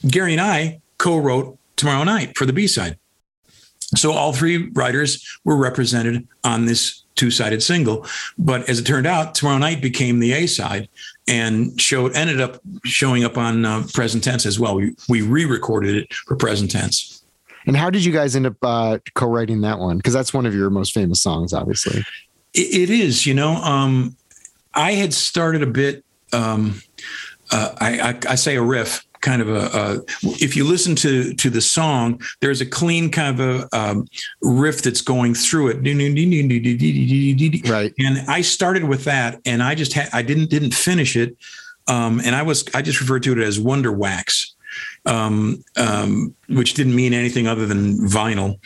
Gary 0.07 0.33
and 0.33 0.40
I 0.40 0.81
co 0.99 1.16
wrote 1.16 1.59
Tomorrow 1.77 2.05
Night 2.05 2.37
for 2.37 2.46
the 2.46 2.53
B 2.53 2.66
side. 2.66 2.99
So 3.94 4.12
all 4.12 4.33
three 4.33 4.70
writers 4.70 5.38
were 5.44 5.57
represented 5.57 6.27
on 6.42 6.66
this 6.66 7.05
two 7.14 7.31
sided 7.31 7.62
single. 7.62 8.07
But 8.37 8.68
as 8.68 8.79
it 8.79 8.85
turned 8.85 9.07
out, 9.07 9.35
Tomorrow 9.35 9.59
Night 9.59 9.81
became 9.81 10.18
the 10.18 10.33
A 10.33 10.46
side 10.46 10.88
and 11.29 11.81
showed 11.81 12.14
ended 12.14 12.40
up 12.40 12.61
showing 12.85 13.25
up 13.25 13.38
on 13.38 13.64
uh, 13.64 13.85
present 13.92 14.25
tense 14.25 14.44
as 14.44 14.59
well. 14.59 14.75
We, 14.75 14.94
we 15.09 15.22
re 15.22 15.44
recorded 15.44 15.94
it 15.94 16.12
for 16.12 16.37
present 16.37 16.70
tense. 16.70 17.22
And 17.66 17.77
how 17.77 17.90
did 17.90 18.05
you 18.05 18.12
guys 18.12 18.37
end 18.37 18.46
up 18.46 18.57
uh, 18.62 18.99
co-writing 19.14 19.62
that 19.62 19.81
one? 19.81 19.96
Because 19.96 20.12
that's 20.12 20.33
one 20.33 20.46
of 20.46 20.55
your 20.55 20.70
most 20.70 20.94
famous 20.94 21.20
songs, 21.20 21.53
obviously 21.53 22.05
it 22.57 22.90
is, 22.90 23.27
you 23.27 23.35
know. 23.35 23.55
Um, 23.57 24.16
I 24.75 24.92
had 24.92 25.12
started 25.14 25.62
a 25.62 25.66
bit. 25.66 26.05
Um, 26.33 26.81
uh, 27.53 27.75
I, 27.81 28.01
I, 28.01 28.19
I, 28.31 28.35
say 28.35 28.57
a 28.57 28.62
riff, 28.62 29.07
kind 29.21 29.40
of 29.40 29.49
a. 29.49 29.71
a 29.73 30.01
if 30.40 30.57
you 30.57 30.64
listen 30.64 30.97
to 30.97 31.33
to 31.35 31.51
the 31.51 31.61
song, 31.61 32.21
there's 32.40 32.61
a 32.61 32.66
clean 32.66 33.11
kind 33.11 33.40
of 33.40 33.69
a 33.73 33.77
um, 33.79 34.09
riff 34.42 34.83
that's 34.83 35.01
going 35.01 35.35
through 35.35 35.69
it. 35.69 35.83
Right. 37.69 37.92
And 37.99 38.19
I 38.29 38.40
started 38.40 38.85
with 38.85 39.05
that, 39.05 39.40
and 39.47 39.62
I 39.62 39.75
just 39.75 39.92
had 39.92 40.09
I 40.12 40.23
didn't 40.23 40.51
didn't 40.51 40.75
finish 40.75 41.16
it, 41.16 41.37
um, 41.87 42.21
and 42.25 42.35
I 42.35 42.42
was 42.42 42.64
I 42.75 42.83
just 42.83 43.01
referred 43.01 43.23
to 43.25 43.33
it 43.33 43.38
as 43.38 43.61
Wonder 43.61 43.92
Wax. 43.92 44.53
Um, 45.07 45.64
um, 45.77 46.35
which 46.49 46.75
didn't 46.75 46.95
mean 46.95 47.14
anything 47.14 47.47
other 47.47 47.64
than 47.64 47.97
vinyl. 48.09 48.59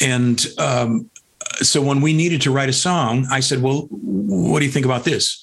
And 0.00 0.44
um, 0.58 1.08
so 1.56 1.82
when 1.82 2.00
we 2.00 2.12
needed 2.12 2.42
to 2.42 2.50
write 2.50 2.68
a 2.68 2.72
song, 2.72 3.26
I 3.30 3.40
said, 3.40 3.62
"Well, 3.62 3.86
what 3.90 4.60
do 4.60 4.64
you 4.64 4.72
think 4.72 4.86
about 4.86 5.04
this?" 5.04 5.42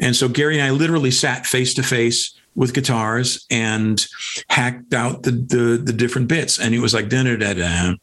And 0.00 0.16
so 0.16 0.28
Gary 0.28 0.58
and 0.58 0.64
I 0.64 0.70
literally 0.70 1.10
sat 1.10 1.46
face 1.46 1.74
to 1.74 1.82
face 1.82 2.34
with 2.54 2.74
guitars 2.74 3.46
and 3.50 4.04
hacked 4.48 4.94
out 4.94 5.22
the 5.22 5.30
the, 5.30 5.80
the 5.82 5.92
different 5.92 6.28
bits, 6.28 6.58
and 6.58 6.74
it 6.74 6.80
was 6.80 6.94
like 6.94 7.08
da 7.08 7.22
da 7.22 7.36
da 7.36 7.54
da. 7.54 7.94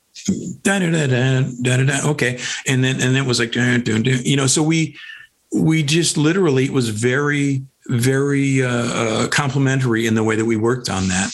Da, 0.64 0.80
da, 0.80 1.08
da, 1.08 1.42
da, 1.62 1.84
da, 1.84 2.10
okay. 2.10 2.38
And 2.68 2.84
then, 2.84 2.96
and 2.96 3.16
then 3.16 3.24
it 3.24 3.26
was 3.26 3.40
like, 3.40 3.54
da, 3.54 3.78
da, 3.78 4.00
da, 4.00 4.12
you 4.12 4.36
know, 4.36 4.48
so 4.48 4.62
we, 4.62 4.98
we 5.56 5.82
just 5.82 6.18
literally, 6.18 6.66
it 6.66 6.74
was 6.74 6.90
very, 6.90 7.64
very 7.88 8.62
uh, 8.62 8.70
uh, 8.70 9.28
complimentary 9.30 10.06
in 10.08 10.16
the 10.16 10.24
way 10.24 10.36
that 10.36 10.44
we 10.46 10.58
worked 10.58 10.90
on 10.90 11.08
that. 11.08 11.32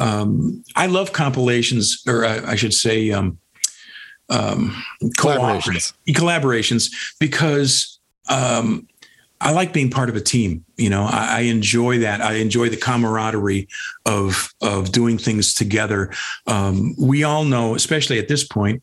Um, 0.00 0.62
I 0.76 0.86
love 0.86 1.12
compilations, 1.14 2.02
or 2.06 2.26
I, 2.26 2.52
I 2.52 2.54
should 2.56 2.74
say, 2.74 3.10
um, 3.10 3.38
um, 4.28 4.82
collaborations. 5.18 5.92
collaborations 6.08 6.92
because 7.20 7.98
um, 8.28 8.88
I 9.40 9.52
like 9.52 9.72
being 9.72 9.90
part 9.90 10.08
of 10.08 10.16
a 10.16 10.20
team. 10.20 10.64
You 10.76 10.90
know, 10.90 11.04
I, 11.04 11.38
I, 11.38 11.40
enjoy 11.42 11.98
that. 11.98 12.20
I 12.20 12.34
enjoy 12.34 12.68
the 12.68 12.76
camaraderie 12.76 13.68
of 14.04 14.52
of 14.62 14.92
doing 14.92 15.18
things 15.18 15.54
together. 15.54 16.10
Um, 16.46 16.94
we 16.98 17.22
all 17.22 17.44
know, 17.44 17.74
especially 17.74 18.18
at 18.18 18.28
this 18.28 18.44
point, 18.44 18.82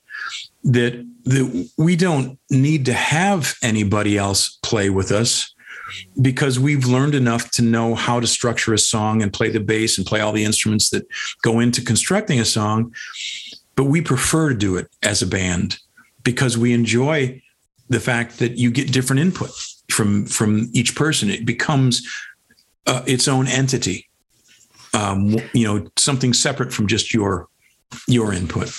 that 0.64 0.94
that 1.26 1.70
we 1.78 1.96
don't 1.96 2.38
need 2.50 2.86
to 2.86 2.94
have 2.94 3.56
anybody 3.64 4.18
else 4.18 4.60
play 4.62 4.90
with 4.90 5.12
us 5.12 5.54
because 6.22 6.60
we've 6.60 6.86
learned 6.86 7.16
enough 7.16 7.52
to 7.52 7.62
know 7.62 7.96
how 7.96 8.20
to 8.20 8.28
structure 8.28 8.74
a 8.74 8.80
song 8.80 9.22
and 9.22 9.34
play 9.34 9.50
the 9.50 9.60
bass 9.60 9.98
and 9.98 10.08
play 10.08 10.20
all 10.20 10.32
the 10.32 10.44
instruments 10.44 10.90
that 10.90 11.06
go 11.42 11.60
into 11.60 11.84
constructing 11.84 12.40
a 12.40 12.46
song 12.46 12.94
but 13.76 13.86
we 13.86 14.02
prefer 14.02 14.50
to 14.50 14.56
do 14.56 14.78
it 14.78 14.90
as 15.02 15.22
a 15.22 15.28
band 15.28 15.80
because 16.24 16.58
we 16.58 16.74
enjoy 16.74 17.42
the 17.90 18.00
fact 18.00 18.40
that 18.40 18.58
you 18.58 18.72
get 18.72 18.92
different 18.92 19.22
input 19.22 19.52
from 19.90 20.26
from 20.26 20.70
each 20.74 20.96
person. 20.96 21.30
It 21.30 21.46
becomes 21.46 22.08
uh, 22.88 23.04
its 23.06 23.28
own 23.28 23.48
entity, 23.48 24.10
um, 24.94 25.36
you 25.54 25.66
know, 25.66 25.88
something 25.98 26.34
separate 26.34 26.74
from 26.74 26.88
just 26.88 27.14
your 27.14 27.48
your 28.08 28.34
input. 28.34 28.72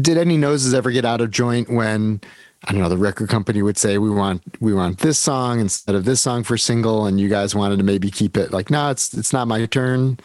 Did 0.00 0.18
any 0.18 0.36
noses 0.36 0.74
ever 0.74 0.90
get 0.90 1.04
out 1.04 1.20
of 1.20 1.30
joint 1.30 1.70
when? 1.70 2.20
I 2.66 2.72
don't 2.72 2.82
know. 2.82 2.90
The 2.90 2.98
record 2.98 3.30
company 3.30 3.62
would 3.62 3.78
say 3.78 3.96
we 3.96 4.10
want 4.10 4.42
we 4.60 4.74
want 4.74 4.98
this 4.98 5.18
song 5.18 5.60
instead 5.60 5.94
of 5.94 6.04
this 6.04 6.20
song 6.20 6.44
for 6.44 6.58
single, 6.58 7.06
and 7.06 7.18
you 7.18 7.28
guys 7.28 7.54
wanted 7.54 7.78
to 7.78 7.84
maybe 7.84 8.10
keep 8.10 8.36
it 8.36 8.52
like, 8.52 8.70
no, 8.70 8.90
it's 8.90 9.14
it's 9.14 9.32
not 9.32 9.48
my 9.48 9.64
turn. 9.64 10.18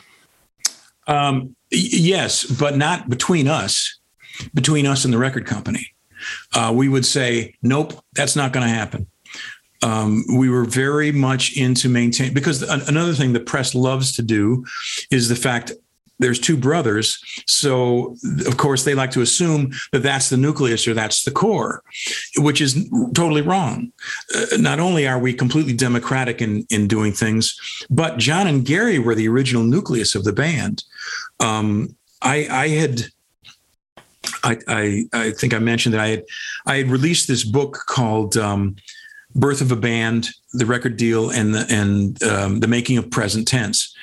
Um, 1.08 1.56
yes, 1.72 2.44
but 2.44 2.78
not 2.78 3.10
between 3.10 3.48
us, 3.48 4.00
between 4.54 4.86
us 4.86 5.06
and 5.06 5.14
the 5.14 5.18
record 5.18 5.46
company. 5.46 5.94
Uh, 6.54 6.72
we 6.76 6.90
would 6.90 7.06
say, 7.06 7.54
nope, 7.62 7.94
that's 8.14 8.36
not 8.36 8.52
going 8.52 8.66
to 8.66 8.74
happen. 8.74 9.08
Um, 9.84 10.24
we 10.36 10.50
were 10.50 10.66
very 10.66 11.12
much 11.12 11.56
into 11.56 11.90
maintain 11.90 12.34
because 12.34 12.64
another 12.64 13.14
thing 13.14 13.34
the 13.34 13.40
press 13.40 13.76
loves 13.76 14.14
to 14.14 14.24
do 14.24 14.66
is 15.12 15.30
the 15.30 15.36
fact 15.36 15.72
there's 16.20 16.40
two 16.40 16.58
brothers. 16.58 17.20
So, 17.48 18.16
of 18.48 18.58
course, 18.58 18.84
they 18.84 18.96
like 18.96 19.12
to 19.12 19.22
assume 19.22 19.72
that 19.92 20.04
that's 20.04 20.30
the 20.30 20.38
nucleus 20.38 20.88
or 20.88 20.94
that's 20.94 21.24
the 21.24 21.32
core, 21.32 21.84
which 22.38 22.62
is 22.62 22.90
totally 23.14 23.42
wrong. 23.42 23.92
Uh, 24.34 24.58
not 24.58 24.80
only 24.80 25.08
are 25.08 25.20
we 25.20 25.34
completely 25.34 25.74
democratic 25.74 26.42
in, 26.42 26.66
in 26.70 26.88
doing 26.88 27.12
things, 27.12 27.56
but 27.90 28.18
John 28.18 28.48
and 28.48 28.66
Gary 28.66 29.00
were 29.00 29.16
the 29.16 29.28
original 29.28 29.64
nucleus 29.64 30.16
of 30.16 30.24
the 30.24 30.34
band. 30.34 30.84
Um, 31.40 31.96
I, 32.22 32.48
I 32.50 32.68
had. 32.70 33.02
I, 34.44 34.58
I, 34.68 35.06
I, 35.14 35.32
think 35.32 35.54
I 35.54 35.60
mentioned 35.60 35.94
that 35.94 36.02
I 36.02 36.08
had 36.08 36.24
I 36.66 36.78
had 36.78 36.88
released 36.90 37.28
this 37.28 37.44
book 37.44 37.84
called 37.86 38.38
um, 38.38 38.76
"Birth 39.36 39.62
of 39.62 39.72
a 39.72 39.76
Band: 39.76 40.30
The 40.54 40.66
Record 40.66 40.98
Deal 40.98 41.30
and 41.30 41.54
the 41.54 41.66
and 41.70 42.24
um, 42.24 42.60
the 42.60 42.68
Making 42.68 42.98
of 42.98 43.12
Present 43.12 43.48
Tense," 43.48 43.96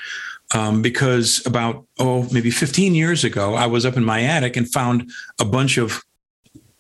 um, 0.55 0.83
because 0.83 1.45
about 1.47 1.87
oh 1.99 2.29
maybe 2.33 2.51
15 2.51 2.95
years 2.95 3.25
ago 3.25 3.55
i 3.55 3.67
was 3.67 3.87
up 3.87 3.97
in 3.97 4.05
my 4.05 4.23
attic 4.23 4.57
and 4.57 4.71
found 4.71 5.11
a 5.41 5.45
bunch 5.45 5.79
of 5.79 6.03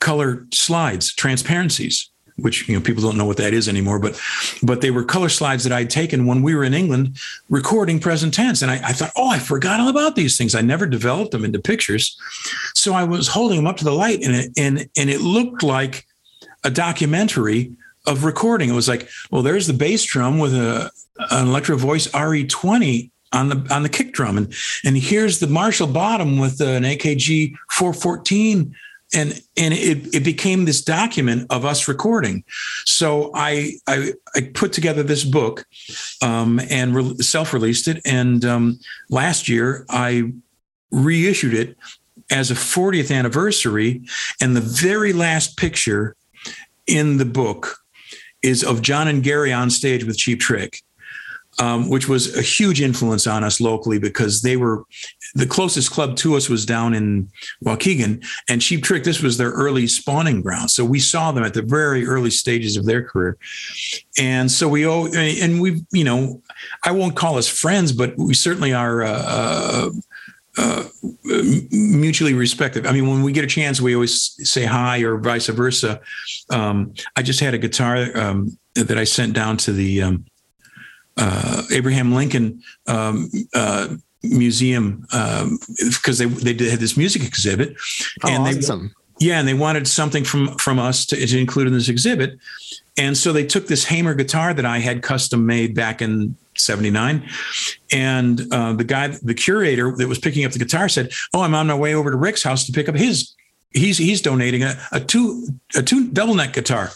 color 0.01 0.47
slides 0.53 1.15
transparencies 1.15 2.13
which 2.37 2.69
you 2.69 2.75
know 2.75 2.81
people 2.81 3.03
don't 3.03 3.17
know 3.17 3.25
what 3.25 3.37
that 3.37 3.55
is 3.55 3.69
anymore, 3.69 3.99
but 3.99 4.21
but 4.63 4.81
they 4.81 4.91
were 4.91 5.05
color 5.05 5.29
slides 5.29 5.65
that 5.65 5.73
I'd 5.73 5.91
taken 5.91 6.27
when 6.27 6.43
we 6.43 6.55
were 6.55 6.65
in 6.65 6.75
England 6.75 7.19
recording 7.49 8.01
present 8.01 8.35
tense, 8.35 8.63
and 8.63 8.71
I, 8.71 8.77
I 8.77 8.93
thought, 8.93 9.13
oh, 9.17 9.29
I 9.29 9.39
forgot 9.39 9.81
all 9.81 9.89
about 9.89 10.17
these 10.17 10.37
things. 10.37 10.55
I 10.55 10.61
never 10.61 10.87
developed 10.87 11.33
them 11.33 11.45
into 11.45 11.59
pictures, 11.59 12.19
so 12.75 12.95
I 12.95 13.05
was 13.05 13.29
holding 13.29 13.59
them 13.59 13.67
up 13.67 13.77
to 13.79 13.85
the 13.85 13.93
light, 13.93 14.23
and 14.23 14.35
it 14.35 14.51
and 14.57 14.89
and 14.97 15.11
it 15.11 15.21
looked 15.21 15.63
like 15.63 16.07
a 16.65 16.71
documentary 16.71 17.73
of 18.07 18.25
recording. 18.25 18.69
It 18.69 18.75
was 18.75 18.89
like, 18.89 19.09
well, 19.31 19.43
there's 19.43 19.67
the 19.67 19.73
bass 19.73 20.05
drum 20.05 20.39
with 20.39 20.55
a 20.55 20.91
an 21.31 21.49
Electro 21.49 21.77
Voice 21.77 22.09
RE20 22.09 23.11
on 23.33 23.49
the 23.49 23.67
on 23.71 23.83
the 23.83 23.89
kick 23.89 24.13
drum, 24.13 24.37
and 24.37 24.53
and 24.85 24.97
here's 24.97 25.39
the 25.39 25.47
Marshall 25.47 25.87
bottom 25.87 26.39
with 26.39 26.61
an 26.61 26.85
AKG 26.85 27.55
414 27.71 28.75
and 29.15 29.41
and 29.57 29.75
it, 29.75 30.15
it 30.15 30.25
became 30.25 30.65
this 30.65 30.83
document 30.83 31.47
of 31.51 31.65
us 31.65 31.89
recording. 31.89 32.45
So 32.85 33.31
I 33.35 33.75
I, 33.87 34.13
I 34.35 34.51
put 34.55 34.73
together 34.73 35.03
this 35.03 35.25
book 35.25 35.67
um, 36.23 36.61
and 36.71 36.95
re- 36.95 37.17
self-released 37.17 37.89
it, 37.89 38.01
and 38.05 38.45
um, 38.45 38.81
last 39.11 39.49
year 39.49 39.85
I 39.91 40.33
reissued 40.91 41.55
it 41.55 41.77
as 42.31 42.51
a 42.51 42.55
40th 42.55 43.15
anniversary, 43.15 44.03
and 44.41 44.57
the 44.57 44.61
very 44.61 45.13
last 45.13 45.57
picture 45.57 46.17
in 46.87 47.19
the 47.19 47.25
book 47.25 47.79
is 48.43 48.65
of 48.65 48.83
John 48.83 49.09
and 49.09 49.23
Gary 49.23 49.53
on 49.53 49.71
stage 49.71 50.05
with 50.05 50.19
Cheap 50.19 50.41
Trick 50.41 50.83
um, 51.59 51.89
which 51.89 52.09
was 52.09 52.37
a 52.37 52.43
huge 52.43 52.81
influence 52.81 53.27
on 53.27 53.45
us 53.45 53.61
locally 53.61 53.99
because 53.99 54.43
they 54.43 54.57
were 54.57 54.85
the 55.35 55.47
closest 55.47 55.91
club 55.91 56.17
to 56.17 56.37
us 56.37 56.49
was 56.49 56.65
down 56.65 56.95
in 56.95 57.31
Waukegan 57.65 58.25
and 58.49 58.63
Cheap 58.63 58.83
Trick. 58.83 59.05
This 59.05 59.23
was 59.23 59.37
their 59.39 59.51
early 59.51 59.87
spawning 59.87 60.43
ground, 60.43 60.71
so 60.71 60.85
we 60.85 60.99
saw 60.99 61.33
them 61.33 61.45
at 61.45 61.55
the 61.55 61.63
very 61.63 62.07
early 62.07 62.31
stages 62.31 62.77
of 62.77 62.87
their 62.87 63.03
career, 63.03 63.37
and 64.19 64.51
so 64.51 64.69
we 64.69 64.87
owe 64.87 65.07
and 65.07 65.61
we 65.61 65.85
you 65.93 66.05
know 66.05 66.43
I 66.85 66.93
won't 66.93 67.17
call 67.17 67.39
us 67.39 67.49
friends, 67.49 67.93
but 67.93 68.17
we 68.17 68.35
certainly 68.35 68.73
are. 68.73 69.03
Uh, 69.03 69.23
uh, 69.23 69.91
uh, 70.59 70.85
mutually 71.71 72.35
respected. 72.35 72.87
I 72.87 72.93
mean, 72.93 73.09
when 73.09 73.23
we 73.23 73.33
get 73.33 73.43
a 73.43 73.47
chance, 73.47 73.81
we 73.81 73.95
always 73.95 74.35
say 74.47 74.67
hi 74.67 74.99
or 74.99 75.17
vice 75.17 75.47
versa. 75.47 75.99
Um, 76.51 76.93
I 77.17 77.23
just 77.23 77.41
had 77.41 77.55
a 77.55 77.59
guitar 77.59 78.15
um, 78.15 78.59
that 78.75 78.99
I 78.99 79.05
sent 79.05 79.33
down 79.33 79.57
to 79.59 79.73
the 79.73 80.03
um, 80.03 80.27
uh, 81.17 81.63
Abraham 81.71 82.13
Lincoln 82.13 82.63
um, 82.87 83.31
uh, 83.55 83.89
Museum 84.23 85.03
because 85.79 86.21
um, 86.21 86.35
they 86.35 86.53
they 86.53 86.71
had 86.71 86.81
this 86.81 86.97
music 86.97 87.25
exhibit, 87.25 87.77
oh, 88.25 88.29
and 88.29 88.59
awesome. 88.59 88.95
they 89.19 89.27
yeah, 89.27 89.39
and 89.39 89.47
they 89.47 89.55
wanted 89.55 89.87
something 89.89 90.25
from 90.25 90.57
from 90.59 90.79
us 90.79 91.07
to, 91.07 91.27
to 91.27 91.39
include 91.39 91.67
in 91.67 91.73
this 91.73 91.89
exhibit, 91.89 92.39
and 92.97 93.17
so 93.17 93.33
they 93.33 93.45
took 93.45 93.67
this 93.67 93.85
Hamer 93.85 94.15
guitar 94.15 94.55
that 94.55 94.65
I 94.65 94.79
had 94.79 95.03
custom 95.03 95.45
made 95.47 95.75
back 95.75 96.03
in 96.03 96.37
79 96.57 97.27
and 97.93 98.43
uh, 98.53 98.75
the 98.75 98.85
guy 98.85 99.09
the 99.09 99.35
curator 99.35 99.97
that 99.97 100.07
was 100.07 100.19
picking 100.19 100.45
up 100.45 100.53
the 100.53 100.59
guitar 100.59 100.87
said 100.87 101.11
oh 101.33 101.41
i'm 101.41 101.55
on 101.55 101.67
my 101.67 101.75
way 101.75 101.95
over 101.95 102.11
to 102.11 102.17
rick's 102.17 102.43
house 102.43 102.67
to 102.67 102.73
pick 102.73 102.91
up 102.91 102.95
his 102.95 103.35
he's 103.75 103.99
he's 103.99 104.21
donating 104.21 104.63
a, 104.63 104.77
a 104.93 105.01
two 105.01 105.49
a 105.75 105.83
two 105.83 106.09
double 106.09 106.35
neck 106.35 106.53
guitar. 106.53 106.91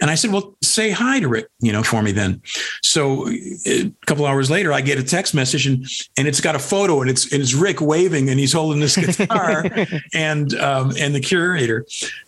And 0.00 0.10
i 0.10 0.14
said 0.14 0.32
well 0.32 0.56
say 0.62 0.90
hi 0.90 1.20
to 1.20 1.28
rick 1.28 1.48
you 1.60 1.72
know 1.72 1.82
for 1.82 2.02
me 2.02 2.12
then. 2.12 2.42
So 2.82 3.28
a 3.28 3.90
couple 4.06 4.26
hours 4.26 4.50
later 4.50 4.72
i 4.72 4.80
get 4.80 4.98
a 4.98 5.02
text 5.02 5.34
message 5.34 5.66
and 5.66 5.86
and 6.16 6.28
it's 6.28 6.40
got 6.40 6.54
a 6.54 6.58
photo 6.58 7.00
and 7.00 7.10
it's 7.10 7.32
and 7.32 7.42
it's 7.42 7.54
rick 7.54 7.80
waving 7.80 8.28
and 8.28 8.38
he's 8.38 8.52
holding 8.52 8.80
this 8.80 8.96
guitar 8.96 9.64
and 10.14 10.54
um, 10.54 10.92
and 10.98 11.14
the 11.14 11.20
curator. 11.20 11.86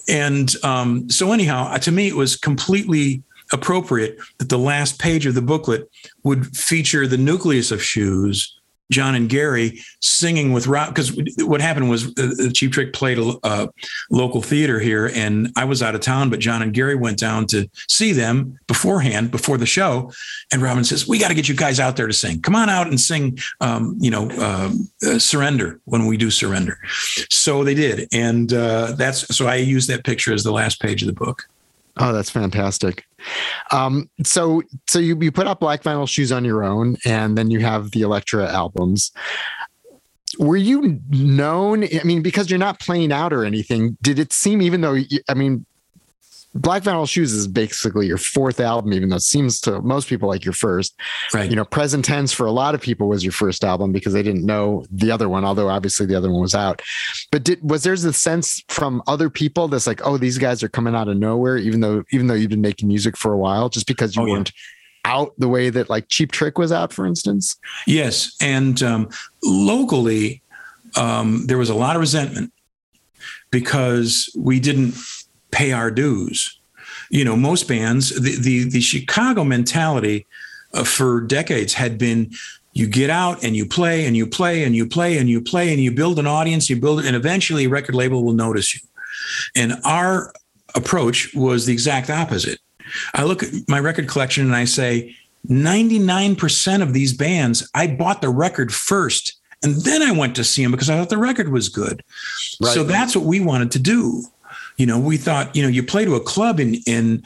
And 0.08 0.52
um, 0.64 1.10
so 1.10 1.32
anyhow 1.32 1.76
to 1.76 1.92
me 1.92 2.08
it 2.08 2.16
was 2.16 2.36
completely 2.36 3.22
appropriate 3.52 4.18
that 4.38 4.48
the 4.50 4.58
last 4.58 4.98
page 4.98 5.24
of 5.24 5.34
the 5.34 5.42
booklet 5.42 5.90
would 6.22 6.54
feature 6.56 7.06
the 7.06 7.16
nucleus 7.16 7.70
of 7.70 7.82
shoes 7.82 8.57
John 8.90 9.14
and 9.14 9.28
Gary 9.28 9.80
singing 10.00 10.52
with 10.52 10.66
Rob 10.66 10.88
because 10.88 11.12
what 11.38 11.60
happened 11.60 11.90
was 11.90 12.06
uh, 12.08 12.32
the 12.36 12.50
Cheap 12.54 12.72
Trick 12.72 12.92
played 12.92 13.18
a, 13.18 13.34
a, 13.42 13.68
local 14.10 14.40
theater 14.42 14.80
here, 14.80 15.10
and 15.14 15.52
I 15.56 15.64
was 15.64 15.82
out 15.82 15.94
of 15.94 16.00
town, 16.00 16.30
but 16.30 16.38
John 16.38 16.62
and 16.62 16.72
Gary 16.72 16.94
went 16.94 17.18
down 17.18 17.46
to 17.48 17.68
see 17.88 18.12
them 18.12 18.58
beforehand 18.66 19.30
before 19.30 19.58
the 19.58 19.66
show, 19.66 20.12
and 20.52 20.62
Robin 20.62 20.84
says, 20.84 21.06
"We 21.06 21.18
got 21.18 21.28
to 21.28 21.34
get 21.34 21.48
you 21.48 21.54
guys 21.54 21.80
out 21.80 21.96
there 21.96 22.06
to 22.06 22.12
sing. 22.12 22.40
Come 22.40 22.54
on 22.54 22.68
out 22.70 22.86
and 22.86 23.00
sing, 23.00 23.38
um, 23.60 23.96
you 24.00 24.10
know, 24.10 24.30
uh, 24.30 24.72
uh, 25.06 25.18
Surrender 25.18 25.80
when 25.84 26.06
we 26.06 26.16
do 26.16 26.30
Surrender." 26.30 26.78
So 27.30 27.64
they 27.64 27.74
did, 27.74 28.08
and 28.12 28.52
uh, 28.52 28.92
that's 28.92 29.36
so 29.36 29.46
I 29.46 29.56
used 29.56 29.88
that 29.90 30.04
picture 30.04 30.32
as 30.32 30.44
the 30.44 30.52
last 30.52 30.80
page 30.80 31.02
of 31.02 31.06
the 31.06 31.12
book. 31.12 31.48
Oh, 31.98 32.12
that's 32.12 32.30
fantastic. 32.30 33.04
Um, 33.72 34.08
so 34.24 34.62
so 34.86 34.98
you, 34.98 35.18
you 35.20 35.32
put 35.32 35.46
out 35.46 35.60
Black 35.60 35.82
Vinyl 35.82 36.08
Shoes 36.08 36.32
on 36.32 36.44
your 36.44 36.64
own, 36.64 36.96
and 37.04 37.36
then 37.36 37.50
you 37.50 37.60
have 37.60 37.90
the 37.90 38.02
Elektra 38.02 38.50
albums. 38.50 39.10
Were 40.38 40.56
you 40.56 41.00
known? 41.08 41.84
I 41.84 42.04
mean, 42.04 42.22
because 42.22 42.50
you're 42.50 42.58
not 42.58 42.80
playing 42.80 43.12
out 43.12 43.32
or 43.32 43.44
anything, 43.44 43.96
did 44.02 44.18
it 44.18 44.32
seem, 44.32 44.62
even 44.62 44.82
though, 44.82 44.96
I 45.28 45.34
mean, 45.34 45.66
Black 46.54 46.82
Vinyl 46.82 47.08
Shoes 47.08 47.32
is 47.32 47.46
basically 47.46 48.06
your 48.06 48.16
fourth 48.16 48.58
album, 48.58 48.92
even 48.92 49.10
though 49.10 49.16
it 49.16 49.22
seems 49.22 49.60
to 49.62 49.82
most 49.82 50.08
people 50.08 50.28
like 50.28 50.44
your 50.44 50.54
first. 50.54 50.98
Right. 51.34 51.48
You 51.48 51.56
know, 51.56 51.64
Present 51.64 52.04
Tense 52.04 52.32
for 52.32 52.46
a 52.46 52.50
lot 52.50 52.74
of 52.74 52.80
people 52.80 53.08
was 53.08 53.22
your 53.22 53.32
first 53.32 53.64
album 53.64 53.92
because 53.92 54.12
they 54.14 54.22
didn't 54.22 54.44
know 54.44 54.84
the 54.90 55.10
other 55.10 55.28
one, 55.28 55.44
although 55.44 55.68
obviously 55.68 56.06
the 56.06 56.14
other 56.14 56.30
one 56.30 56.40
was 56.40 56.54
out. 56.54 56.80
But 57.30 57.44
did 57.44 57.68
was 57.68 57.82
there 57.82 57.92
a 57.92 57.98
sense 57.98 58.62
from 58.68 59.02
other 59.06 59.28
people 59.28 59.68
that's 59.68 59.86
like, 59.86 60.00
oh, 60.06 60.16
these 60.16 60.38
guys 60.38 60.62
are 60.62 60.68
coming 60.68 60.94
out 60.94 61.08
of 61.08 61.16
nowhere, 61.16 61.58
even 61.58 61.80
though 61.80 62.02
even 62.12 62.26
though 62.26 62.34
you've 62.34 62.50
been 62.50 62.60
making 62.60 62.88
music 62.88 63.16
for 63.16 63.32
a 63.32 63.38
while, 63.38 63.68
just 63.68 63.86
because 63.86 64.16
you 64.16 64.22
oh, 64.22 64.26
weren't 64.26 64.52
yeah. 65.04 65.12
out 65.12 65.34
the 65.38 65.48
way 65.48 65.68
that 65.68 65.90
like 65.90 66.08
Cheap 66.08 66.32
Trick 66.32 66.56
was 66.56 66.72
out, 66.72 66.92
for 66.92 67.06
instance? 67.06 67.56
Yes, 67.86 68.34
and 68.40 68.82
um, 68.82 69.10
locally, 69.44 70.42
um, 70.96 71.46
there 71.46 71.58
was 71.58 71.68
a 71.68 71.74
lot 71.74 71.94
of 71.94 72.00
resentment 72.00 72.52
because 73.50 74.34
we 74.36 74.60
didn't 74.60 74.94
pay 75.50 75.72
our 75.72 75.90
dues. 75.90 76.58
You 77.10 77.24
know, 77.24 77.36
most 77.36 77.68
bands, 77.68 78.10
the 78.20 78.38
the, 78.38 78.68
the 78.68 78.80
Chicago 78.80 79.44
mentality 79.44 80.26
uh, 80.74 80.84
for 80.84 81.20
decades 81.20 81.74
had 81.74 81.98
been 81.98 82.30
you 82.72 82.86
get 82.86 83.10
out 83.10 83.42
and 83.42 83.56
you 83.56 83.66
play 83.66 84.06
and 84.06 84.16
you 84.16 84.26
play 84.26 84.62
and 84.62 84.74
you 84.74 84.86
play 84.86 85.18
and 85.18 85.28
you 85.28 85.40
play 85.40 85.72
and 85.72 85.82
you 85.82 85.90
build 85.90 86.18
an 86.18 86.26
audience, 86.26 86.70
you 86.70 86.78
build 86.78 87.00
it, 87.00 87.06
and 87.06 87.16
eventually 87.16 87.64
a 87.64 87.68
record 87.68 87.94
label 87.94 88.22
will 88.22 88.34
notice 88.34 88.74
you. 88.74 88.80
And 89.56 89.74
our 89.84 90.32
approach 90.74 91.34
was 91.34 91.66
the 91.66 91.72
exact 91.72 92.10
opposite. 92.10 92.60
I 93.14 93.24
look 93.24 93.42
at 93.42 93.52
my 93.68 93.80
record 93.80 94.08
collection 94.08 94.44
and 94.44 94.54
I 94.54 94.64
say, 94.64 95.16
99% 95.48 96.82
of 96.82 96.92
these 96.92 97.12
bands, 97.12 97.68
I 97.74 97.86
bought 97.86 98.20
the 98.20 98.28
record 98.28 98.72
first 98.72 99.38
and 99.62 99.74
then 99.82 100.02
I 100.02 100.12
went 100.12 100.36
to 100.36 100.44
see 100.44 100.62
them 100.62 100.70
because 100.70 100.88
I 100.88 100.96
thought 100.96 101.08
the 101.08 101.18
record 101.18 101.50
was 101.50 101.68
good. 101.68 102.04
Right. 102.60 102.72
So 102.72 102.84
that's 102.84 103.16
what 103.16 103.24
we 103.24 103.40
wanted 103.40 103.72
to 103.72 103.78
do. 103.78 104.22
You 104.78 104.86
know, 104.86 104.98
we 104.98 105.16
thought, 105.18 105.54
you 105.54 105.62
know, 105.62 105.68
you 105.68 105.82
play 105.82 106.04
to 106.04 106.14
a 106.14 106.20
club 106.20 106.58
and 106.58 106.76
and 106.86 107.24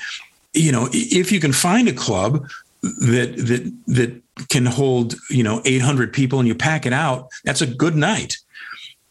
you 0.52 0.72
know, 0.72 0.88
if 0.92 1.32
you 1.32 1.40
can 1.40 1.52
find 1.52 1.88
a 1.88 1.92
club 1.92 2.48
that 2.82 3.36
that 3.36 3.72
that 3.86 4.22
can 4.48 4.66
hold, 4.66 5.14
you 5.30 5.42
know, 5.42 5.62
800 5.64 6.12
people 6.12 6.40
and 6.40 6.48
you 6.48 6.54
pack 6.54 6.86
it 6.86 6.92
out, 6.92 7.28
that's 7.44 7.60
a 7.60 7.66
good 7.66 7.94
night. 7.94 8.36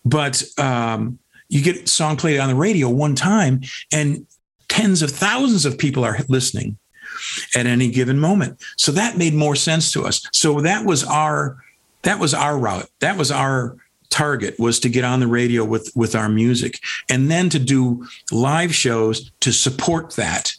But 0.04 0.44
um, 0.58 1.20
you 1.50 1.62
get 1.62 1.88
song 1.88 2.18
played 2.18 2.40
on 2.40 2.50
the 2.50 2.56
radio 2.56 2.90
one 2.90 3.16
time 3.16 3.62
and 3.92 4.26
tens 4.68 5.02
of 5.02 5.12
thousands 5.12 5.66
of 5.66 5.78
people 5.78 6.04
are 6.04 6.18
listening 6.28 6.78
at 7.56 7.66
any 7.66 7.90
given 7.90 8.20
moment. 8.20 8.60
So 8.78 8.92
that 8.94 9.18
made 9.18 9.34
more 9.34 9.56
sense 9.56 9.92
to 9.94 10.06
us. 10.06 10.28
So 10.32 10.62
that 10.62 10.86
was 10.86 11.04
our 11.04 11.58
that 12.04 12.20
was 12.20 12.34
our 12.34 12.58
route. 12.58 12.90
That 13.00 13.18
was 13.18 13.32
our 13.32 13.78
target 14.12 14.60
was 14.60 14.80
to 14.82 14.90
get 14.90 15.04
on 15.04 15.20
the 15.20 15.28
radio 15.28 15.66
with 15.66 15.92
with 15.96 16.16
our 16.16 16.30
music 16.30 16.80
and 17.10 17.32
then 17.32 17.50
to 17.50 17.58
do 17.58 18.06
live 18.32 18.76
shows 18.76 19.32
to 19.40 19.52
support 19.52 20.16
that. 20.16 20.54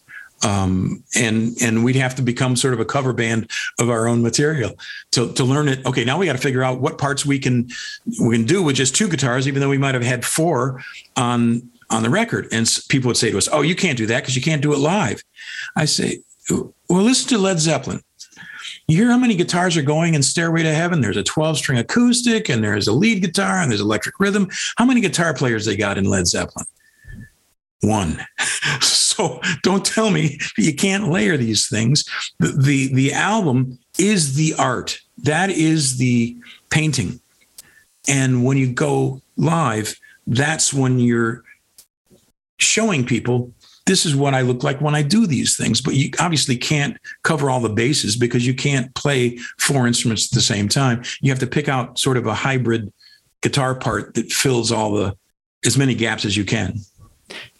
Um, 0.44 1.04
and 1.14 1.56
and 1.62 1.84
we'd 1.84 1.94
have 1.94 2.16
to 2.16 2.22
become 2.22 2.56
sort 2.56 2.74
of 2.74 2.80
a 2.80 2.84
cover 2.84 3.12
band 3.12 3.48
of 3.78 3.88
our 3.90 4.08
own 4.08 4.22
material 4.22 4.72
to, 5.12 5.32
to 5.34 5.44
learn 5.44 5.68
it. 5.68 5.86
Okay 5.86 6.04
now 6.04 6.18
we 6.18 6.26
got 6.26 6.32
to 6.32 6.38
figure 6.38 6.64
out 6.64 6.80
what 6.80 6.98
parts 6.98 7.24
we 7.24 7.38
can 7.38 7.68
we 8.20 8.38
can 8.38 8.46
do 8.46 8.60
with 8.60 8.74
just 8.74 8.96
two 8.96 9.08
guitars 9.08 9.46
even 9.46 9.60
though 9.60 9.68
we 9.68 9.78
might 9.78 9.94
have 9.94 10.02
had 10.02 10.24
four 10.24 10.82
on 11.16 11.70
on 11.90 12.02
the 12.02 12.10
record. 12.10 12.48
And 12.50 12.68
people 12.88 13.08
would 13.08 13.16
say 13.16 13.30
to 13.30 13.38
us 13.38 13.48
oh 13.52 13.60
you 13.60 13.76
can't 13.76 13.96
do 13.96 14.06
that 14.06 14.22
because 14.22 14.34
you 14.34 14.42
can't 14.42 14.62
do 14.62 14.72
it 14.72 14.78
live. 14.78 15.22
I 15.76 15.84
say 15.84 16.18
well 16.50 16.72
listen 16.88 17.28
to 17.28 17.38
led 17.38 17.60
zeppelin 17.60 18.02
you 18.88 18.96
hear 18.96 19.10
how 19.10 19.18
many 19.18 19.34
guitars 19.34 19.76
are 19.76 19.82
going 19.82 20.14
in 20.14 20.22
Stairway 20.22 20.62
to 20.62 20.74
Heaven? 20.74 21.00
There's 21.00 21.16
a 21.16 21.22
12 21.22 21.58
string 21.58 21.78
acoustic 21.78 22.48
and 22.48 22.62
there's 22.62 22.88
a 22.88 22.92
lead 22.92 23.22
guitar 23.22 23.58
and 23.58 23.70
there's 23.70 23.80
electric 23.80 24.18
rhythm. 24.18 24.48
How 24.76 24.84
many 24.84 25.00
guitar 25.00 25.34
players 25.34 25.64
they 25.64 25.76
got 25.76 25.98
in 25.98 26.04
Led 26.04 26.26
Zeppelin? 26.26 26.66
One. 27.80 28.24
so 28.80 29.40
don't 29.62 29.84
tell 29.84 30.10
me 30.10 30.38
you 30.56 30.74
can't 30.74 31.08
layer 31.08 31.36
these 31.36 31.68
things. 31.68 32.04
The, 32.38 32.48
the, 32.48 32.94
the 32.94 33.12
album 33.12 33.78
is 33.98 34.34
the 34.34 34.54
art. 34.58 35.00
That 35.18 35.50
is 35.50 35.98
the 35.98 36.36
painting. 36.70 37.20
And 38.08 38.44
when 38.44 38.56
you 38.56 38.72
go 38.72 39.22
live, 39.36 39.98
that's 40.26 40.72
when 40.72 40.98
you're 40.98 41.44
showing 42.58 43.04
people 43.04 43.52
this 43.86 44.06
is 44.06 44.14
what 44.14 44.34
I 44.34 44.42
look 44.42 44.62
like 44.62 44.80
when 44.80 44.94
I 44.94 45.02
do 45.02 45.26
these 45.26 45.56
things. 45.56 45.80
But 45.80 45.94
you 45.94 46.10
obviously 46.20 46.56
can't 46.56 46.96
cover 47.22 47.50
all 47.50 47.60
the 47.60 47.68
bases 47.68 48.16
because 48.16 48.46
you 48.46 48.54
can't 48.54 48.94
play 48.94 49.36
four 49.58 49.86
instruments 49.86 50.32
at 50.32 50.34
the 50.34 50.42
same 50.42 50.68
time. 50.68 51.02
You 51.20 51.30
have 51.30 51.40
to 51.40 51.46
pick 51.46 51.68
out 51.68 51.98
sort 51.98 52.16
of 52.16 52.26
a 52.26 52.34
hybrid 52.34 52.92
guitar 53.40 53.74
part 53.74 54.14
that 54.14 54.30
fills 54.32 54.70
all 54.70 54.92
the 54.92 55.16
as 55.64 55.78
many 55.78 55.94
gaps 55.94 56.24
as 56.24 56.36
you 56.36 56.44
can. 56.44 56.78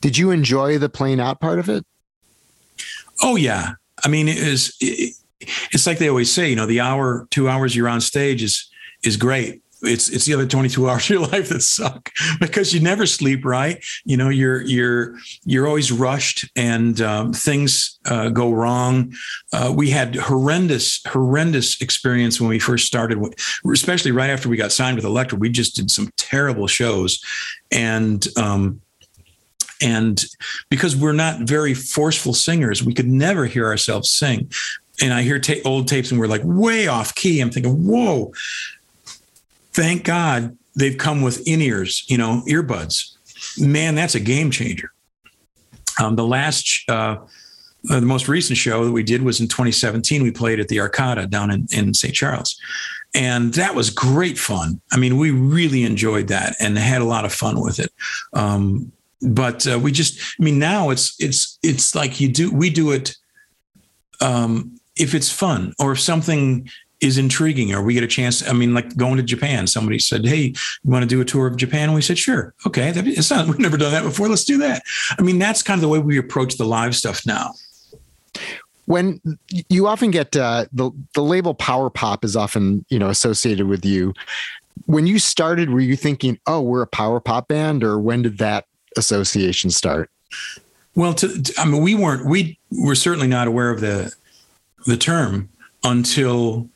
Did 0.00 0.18
you 0.18 0.30
enjoy 0.30 0.78
the 0.78 0.88
playing 0.88 1.20
out 1.20 1.40
part 1.40 1.58
of 1.58 1.68
it? 1.68 1.84
Oh 3.22 3.36
yeah. 3.36 3.72
I 4.04 4.08
mean, 4.08 4.28
it 4.28 4.38
is. 4.38 4.76
It, 4.80 5.14
it's 5.72 5.86
like 5.86 5.98
they 5.98 6.08
always 6.08 6.30
say, 6.30 6.50
you 6.50 6.56
know, 6.56 6.66
the 6.66 6.80
hour, 6.80 7.26
two 7.30 7.48
hours 7.48 7.74
you're 7.74 7.88
on 7.88 8.00
stage 8.00 8.42
is 8.42 8.68
is 9.02 9.16
great 9.16 9.62
it's 9.82 10.08
it's 10.08 10.24
the 10.24 10.34
other 10.34 10.46
22 10.46 10.88
hours 10.88 11.04
of 11.04 11.10
your 11.10 11.20
life 11.20 11.48
that 11.48 11.62
suck 11.62 12.10
because 12.40 12.72
you 12.72 12.80
never 12.80 13.06
sleep 13.06 13.44
right. 13.44 13.82
You 14.04 14.16
know 14.16 14.28
you're 14.28 14.62
you're 14.62 15.16
you're 15.44 15.66
always 15.66 15.92
rushed 15.92 16.48
and 16.56 17.00
um, 17.00 17.32
things 17.32 17.98
uh, 18.06 18.28
go 18.28 18.52
wrong. 18.52 19.12
Uh, 19.52 19.72
we 19.74 19.90
had 19.90 20.14
horrendous 20.14 21.00
horrendous 21.06 21.80
experience 21.80 22.40
when 22.40 22.48
we 22.48 22.58
first 22.58 22.86
started 22.86 23.18
especially 23.72 24.12
right 24.12 24.30
after 24.30 24.48
we 24.48 24.56
got 24.56 24.72
signed 24.72 24.96
with 24.96 25.04
Elektra. 25.04 25.38
We 25.38 25.50
just 25.50 25.76
did 25.76 25.90
some 25.90 26.10
terrible 26.16 26.66
shows 26.66 27.22
and 27.70 28.26
um, 28.36 28.80
and 29.80 30.24
because 30.70 30.94
we're 30.94 31.12
not 31.12 31.40
very 31.40 31.74
forceful 31.74 32.34
singers 32.34 32.82
we 32.82 32.94
could 32.94 33.08
never 33.08 33.46
hear 33.46 33.66
ourselves 33.66 34.10
sing. 34.10 34.50
And 35.00 35.12
I 35.12 35.22
hear 35.22 35.40
ta- 35.40 35.54
old 35.64 35.88
tapes 35.88 36.10
and 36.10 36.20
we're 36.20 36.26
like 36.26 36.42
way 36.44 36.86
off 36.86 37.14
key. 37.14 37.40
I'm 37.40 37.50
thinking, 37.50 37.86
whoa, 37.86 38.32
thank 39.72 40.04
God 40.04 40.56
they've 40.74 40.96
come 40.96 41.22
with 41.22 41.46
in 41.46 41.60
ears, 41.60 42.04
you 42.08 42.18
know, 42.18 42.42
earbuds. 42.48 43.16
Man, 43.58 43.94
that's 43.94 44.14
a 44.14 44.20
game 44.20 44.50
changer. 44.50 44.92
Um, 46.00 46.16
the 46.16 46.26
last, 46.26 46.84
uh, 46.88 47.16
uh, 47.90 48.00
the 48.00 48.06
most 48.06 48.28
recent 48.28 48.56
show 48.56 48.84
that 48.84 48.92
we 48.92 49.02
did 49.02 49.22
was 49.22 49.40
in 49.40 49.48
2017. 49.48 50.22
We 50.22 50.30
played 50.30 50.60
at 50.60 50.68
the 50.68 50.76
Arcada 50.78 51.28
down 51.28 51.50
in, 51.50 51.66
in 51.72 51.94
St. 51.94 52.14
Charles. 52.14 52.58
And 53.14 53.52
that 53.54 53.74
was 53.74 53.90
great 53.90 54.38
fun. 54.38 54.80
I 54.90 54.96
mean, 54.96 55.18
we 55.18 55.30
really 55.30 55.82
enjoyed 55.82 56.28
that 56.28 56.56
and 56.60 56.78
had 56.78 57.02
a 57.02 57.06
lot 57.06 57.24
of 57.24 57.32
fun 57.32 57.60
with 57.60 57.78
it. 57.78 57.92
Um, 58.32 58.92
but 59.20 59.66
uh, 59.66 59.78
we 59.78 59.92
just, 59.92 60.18
I 60.40 60.42
mean, 60.42 60.58
now 60.58 60.90
it's 60.90 61.14
it's 61.20 61.58
it's 61.62 61.94
like 61.94 62.20
you 62.20 62.28
do. 62.28 62.50
We 62.50 62.70
do 62.70 62.90
it 62.90 63.14
um, 64.20 64.80
if 64.96 65.14
it's 65.14 65.30
fun 65.30 65.74
or 65.78 65.92
if 65.92 66.00
something 66.00 66.68
is 67.02 67.18
intriguing. 67.18 67.74
Or 67.74 67.82
we 67.82 67.94
get 67.94 68.04
a 68.04 68.08
chance 68.08 68.46
i 68.48 68.52
mean 68.52 68.72
like 68.72 68.96
going 68.96 69.16
to 69.16 69.22
japan 69.22 69.66
somebody 69.66 69.98
said 69.98 70.24
hey 70.24 70.54
you 70.82 70.90
want 70.90 71.02
to 71.02 71.08
do 71.08 71.20
a 71.20 71.24
tour 71.24 71.46
of 71.46 71.56
japan? 71.56 71.84
And 71.84 71.94
we 71.94 72.02
said 72.02 72.18
sure. 72.18 72.54
Okay 72.66 72.92
it's 72.94 73.30
not, 73.30 73.46
we've 73.46 73.58
never 73.58 73.76
done 73.76 73.92
that 73.92 74.04
before. 74.04 74.28
Let's 74.28 74.44
do 74.44 74.58
that. 74.58 74.82
I 75.18 75.22
mean 75.22 75.38
that's 75.38 75.62
kind 75.62 75.78
of 75.78 75.82
the 75.82 75.88
way 75.88 75.98
we 75.98 76.18
approach 76.18 76.56
the 76.56 76.64
live 76.64 76.94
stuff 76.94 77.26
now. 77.26 77.52
When 78.86 79.20
you 79.68 79.86
often 79.86 80.10
get 80.10 80.36
uh, 80.36 80.66
the 80.72 80.90
the 81.14 81.22
label 81.22 81.54
power 81.54 81.90
pop 81.90 82.24
is 82.24 82.36
often 82.36 82.84
you 82.88 82.98
know 82.98 83.08
associated 83.08 83.66
with 83.66 83.84
you. 83.84 84.14
When 84.86 85.06
you 85.06 85.18
started 85.18 85.70
were 85.70 85.80
you 85.80 85.96
thinking 85.96 86.38
oh 86.46 86.60
we're 86.60 86.82
a 86.82 86.86
power 86.86 87.20
pop 87.20 87.48
band 87.48 87.84
or 87.84 87.98
when 87.98 88.22
did 88.22 88.38
that 88.38 88.66
association 88.96 89.70
start? 89.70 90.10
Well 90.94 91.14
to, 91.14 91.54
i 91.58 91.64
mean 91.64 91.82
we 91.82 91.94
weren't 91.94 92.26
we 92.26 92.58
were 92.70 92.94
certainly 92.94 93.28
not 93.28 93.48
aware 93.48 93.70
of 93.70 93.80
the 93.80 94.14
the 94.86 94.96
term 94.96 95.48
until 95.84 96.68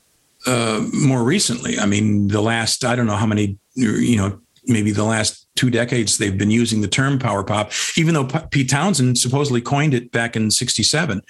uh, 0.47 0.85
more 0.93 1.23
recently. 1.23 1.79
I 1.79 1.87
mean, 1.87 2.29
the 2.29 2.41
last, 2.41 2.85
I 2.85 2.97
don't 2.97 3.07
know 3.07 3.17
how 3.17 3.27
many, 3.27 3.59
you 3.75 4.17
know, 4.17 4.41
maybe 4.67 4.91
the 4.91 5.05
last 5.05 5.47
two 5.57 5.71
decades 5.71 6.19
they've 6.19 6.37
been 6.37 6.51
using 6.51 6.81
the 6.81 6.89
term 6.89 7.19
power 7.19 7.43
pop, 7.43 7.71
even 7.97 8.15
though 8.15 8.27
Pete 8.51 8.69
Townshend 8.69 9.19
supposedly 9.19 9.61
coined 9.61 9.95
it 9.95 10.11
back 10.13 10.37
in 10.37 10.51
67 10.51 11.23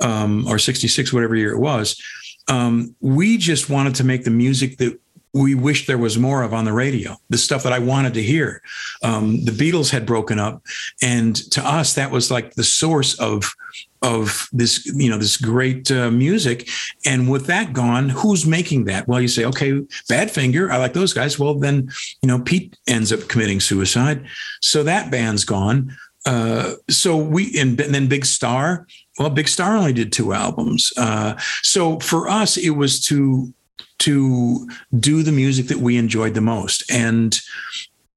um, 0.00 0.46
or 0.46 0.58
66, 0.58 1.12
whatever 1.12 1.34
year 1.34 1.52
it 1.52 1.60
was. 1.60 2.00
Um, 2.48 2.94
we 3.00 3.38
just 3.38 3.70
wanted 3.70 3.94
to 3.96 4.04
make 4.04 4.24
the 4.24 4.30
music 4.30 4.78
that 4.78 4.98
we 5.32 5.54
wish 5.54 5.86
there 5.86 5.98
was 5.98 6.18
more 6.18 6.42
of 6.42 6.52
on 6.52 6.64
the 6.64 6.72
radio, 6.72 7.16
the 7.28 7.38
stuff 7.38 7.62
that 7.62 7.72
I 7.72 7.78
wanted 7.78 8.14
to 8.14 8.22
hear. 8.22 8.62
Um, 9.02 9.44
the 9.44 9.52
Beatles 9.52 9.90
had 9.90 10.06
broken 10.06 10.38
up, 10.38 10.62
and 11.02 11.36
to 11.52 11.66
us, 11.66 11.94
that 11.94 12.10
was 12.10 12.30
like 12.30 12.54
the 12.54 12.64
source 12.64 13.18
of 13.18 13.54
of 14.02 14.48
this, 14.52 14.86
you 14.86 15.10
know, 15.10 15.18
this 15.18 15.36
great 15.36 15.90
uh, 15.90 16.10
music. 16.10 16.68
And 17.04 17.30
with 17.30 17.46
that 17.46 17.72
gone, 17.74 18.08
who's 18.08 18.46
making 18.46 18.84
that? 18.84 19.06
Well, 19.06 19.20
you 19.20 19.28
say, 19.28 19.44
okay, 19.44 19.72
Badfinger, 20.10 20.70
I 20.70 20.78
like 20.78 20.94
those 20.94 21.12
guys. 21.12 21.38
Well, 21.38 21.54
then, 21.54 21.90
you 22.22 22.26
know, 22.26 22.40
Pete 22.40 22.78
ends 22.86 23.12
up 23.12 23.28
committing 23.28 23.60
suicide, 23.60 24.26
so 24.60 24.82
that 24.82 25.10
band's 25.10 25.44
gone. 25.44 25.94
Uh, 26.26 26.74
so 26.88 27.16
we 27.16 27.58
and, 27.58 27.80
and 27.80 27.94
then 27.94 28.06
Big 28.08 28.24
Star. 28.24 28.86
Well, 29.18 29.30
Big 29.30 29.48
Star 29.48 29.76
only 29.76 29.92
did 29.92 30.12
two 30.12 30.32
albums. 30.32 30.92
Uh, 30.96 31.34
so 31.62 31.98
for 32.00 32.28
us, 32.28 32.56
it 32.56 32.70
was 32.70 33.04
to 33.06 33.52
to 34.00 34.68
do 34.98 35.22
the 35.22 35.32
music 35.32 35.66
that 35.68 35.78
we 35.78 35.96
enjoyed 35.96 36.34
the 36.34 36.40
most. 36.40 36.90
And 36.90 37.40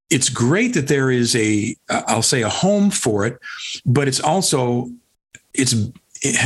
it's 0.09 0.29
great 0.29 0.73
that 0.73 0.87
there 0.87 1.11
is 1.11 1.35
a, 1.35 1.75
I'll 1.89 2.21
say 2.21 2.41
a 2.41 2.49
home 2.49 2.89
for 2.89 3.25
it, 3.25 3.39
but 3.85 4.07
it's 4.07 4.19
also, 4.19 4.89
it's, 5.53 5.73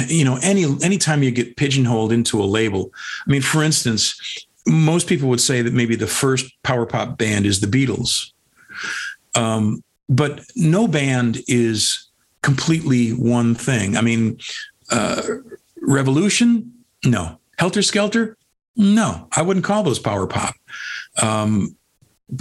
you 0.08 0.26
know, 0.26 0.40
any, 0.42 0.66
anytime 0.84 1.24
you 1.24 1.32
get 1.32 1.58
pigeonholed 1.58 2.12
into 2.12 2.42
a 2.42 2.46
label, 2.46 2.92
I 3.26 3.32
mean, 3.32 3.42
for 3.42 3.64
instance, 3.64 4.48
most 4.66 5.08
people 5.08 5.30
would 5.30 5.42
say 5.42 5.62
that 5.62 5.74
maybe 5.74 5.96
the 5.96 6.08
first 6.08 6.46
power 6.64 6.86
pop 6.86 7.18
band 7.18 7.46
is 7.46 7.62
the 7.62 7.68
Beatles. 7.68 8.32
Um, 9.36 9.84
but 10.10 10.42
no 10.56 10.88
band 10.88 11.40
is 11.48 12.10
completely 12.42 13.12
one 13.12 13.56
thing. 13.56 13.98
I 13.98 14.02
mean, 14.02 14.40
uh, 14.92 15.22
Revolution, 15.82 16.74
no. 17.06 17.40
Helter 17.58 17.82
Skelter, 17.82 18.37
no, 18.78 19.28
I 19.32 19.42
wouldn't 19.42 19.66
call 19.66 19.84
those 19.84 20.00
power 20.00 20.28
pop. 20.28 20.56
Um, 21.22 21.76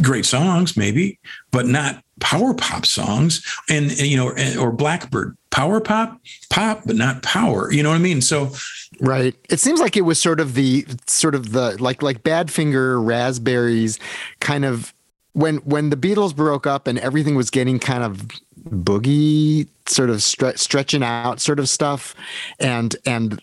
great 0.03 0.27
songs, 0.27 0.77
maybe, 0.77 1.19
but 1.51 1.67
not 1.67 2.03
power 2.21 2.55
pop 2.55 2.85
songs. 2.85 3.45
And, 3.69 3.91
and, 3.91 4.01
you 4.01 4.17
know, 4.17 4.33
or 4.61 4.71
Blackbird, 4.71 5.37
power 5.51 5.81
pop, 5.81 6.21
pop, 6.51 6.83
but 6.85 6.97
not 6.97 7.23
power. 7.23 7.73
You 7.73 7.83
know 7.83 7.89
what 7.89 7.97
I 7.97 8.01
mean? 8.01 8.21
So, 8.21 8.53
right. 9.01 9.35
It 9.49 9.61
seems 9.61 9.81
like 9.81 9.97
it 9.97 10.03
was 10.03 10.21
sort 10.21 10.39
of 10.39 10.55
the 10.55 10.87
sort 11.07 11.35
of 11.35 11.53
the 11.53 11.81
like 11.83 12.03
like 12.03 12.23
Badfinger, 12.23 13.05
Raspberries, 13.05 13.99
kind 14.41 14.65
of 14.65 14.93
when 15.33 15.57
when 15.59 15.91
the 15.91 15.97
Beatles 15.97 16.37
broke 16.37 16.67
up 16.67 16.87
and 16.87 16.99
everything 16.99 17.35
was 17.35 17.51
getting 17.51 17.79
kind 17.79 18.05
of 18.05 18.27
boogie 18.71 19.69
sort 19.87 20.11
of 20.11 20.17
stre- 20.17 20.59
stretching 20.59 21.03
out 21.03 21.41
sort 21.41 21.59
of 21.59 21.69
stuff. 21.69 22.15
And 22.59 22.97
and 23.07 23.43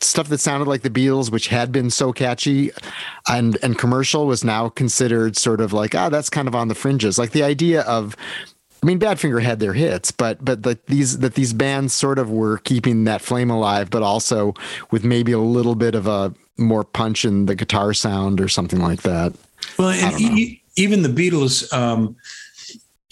stuff 0.00 0.28
that 0.28 0.38
sounded 0.38 0.68
like 0.68 0.82
the 0.82 0.90
Beatles 0.90 1.30
which 1.30 1.48
had 1.48 1.72
been 1.72 1.90
so 1.90 2.12
catchy 2.12 2.70
and 3.28 3.56
and 3.62 3.78
commercial 3.78 4.26
was 4.26 4.44
now 4.44 4.68
considered 4.68 5.36
sort 5.36 5.60
of 5.60 5.72
like 5.72 5.94
ah 5.94 6.08
that's 6.08 6.30
kind 6.30 6.48
of 6.48 6.54
on 6.54 6.68
the 6.68 6.74
fringes. 6.74 7.18
Like 7.18 7.30
the 7.30 7.42
idea 7.42 7.82
of 7.82 8.16
I 8.82 8.86
mean 8.86 8.98
Badfinger 8.98 9.42
had 9.42 9.60
their 9.60 9.72
hits 9.72 10.10
but 10.10 10.44
but 10.44 10.62
that 10.64 10.86
these 10.86 11.18
that 11.18 11.34
these 11.34 11.52
bands 11.52 11.94
sort 11.94 12.18
of 12.18 12.30
were 12.30 12.58
keeping 12.58 13.04
that 13.04 13.22
flame 13.22 13.50
alive 13.50 13.90
but 13.90 14.02
also 14.02 14.54
with 14.90 15.04
maybe 15.04 15.32
a 15.32 15.38
little 15.38 15.74
bit 15.74 15.94
of 15.94 16.06
a 16.06 16.34
more 16.56 16.84
punch 16.84 17.24
in 17.24 17.46
the 17.46 17.54
guitar 17.54 17.92
sound 17.92 18.40
or 18.40 18.48
something 18.48 18.80
like 18.80 19.02
that. 19.02 19.32
Well 19.78 19.90
and 19.90 20.20
e- 20.20 20.62
even 20.76 21.02
the 21.02 21.08
Beatles 21.08 21.72
um 21.72 22.16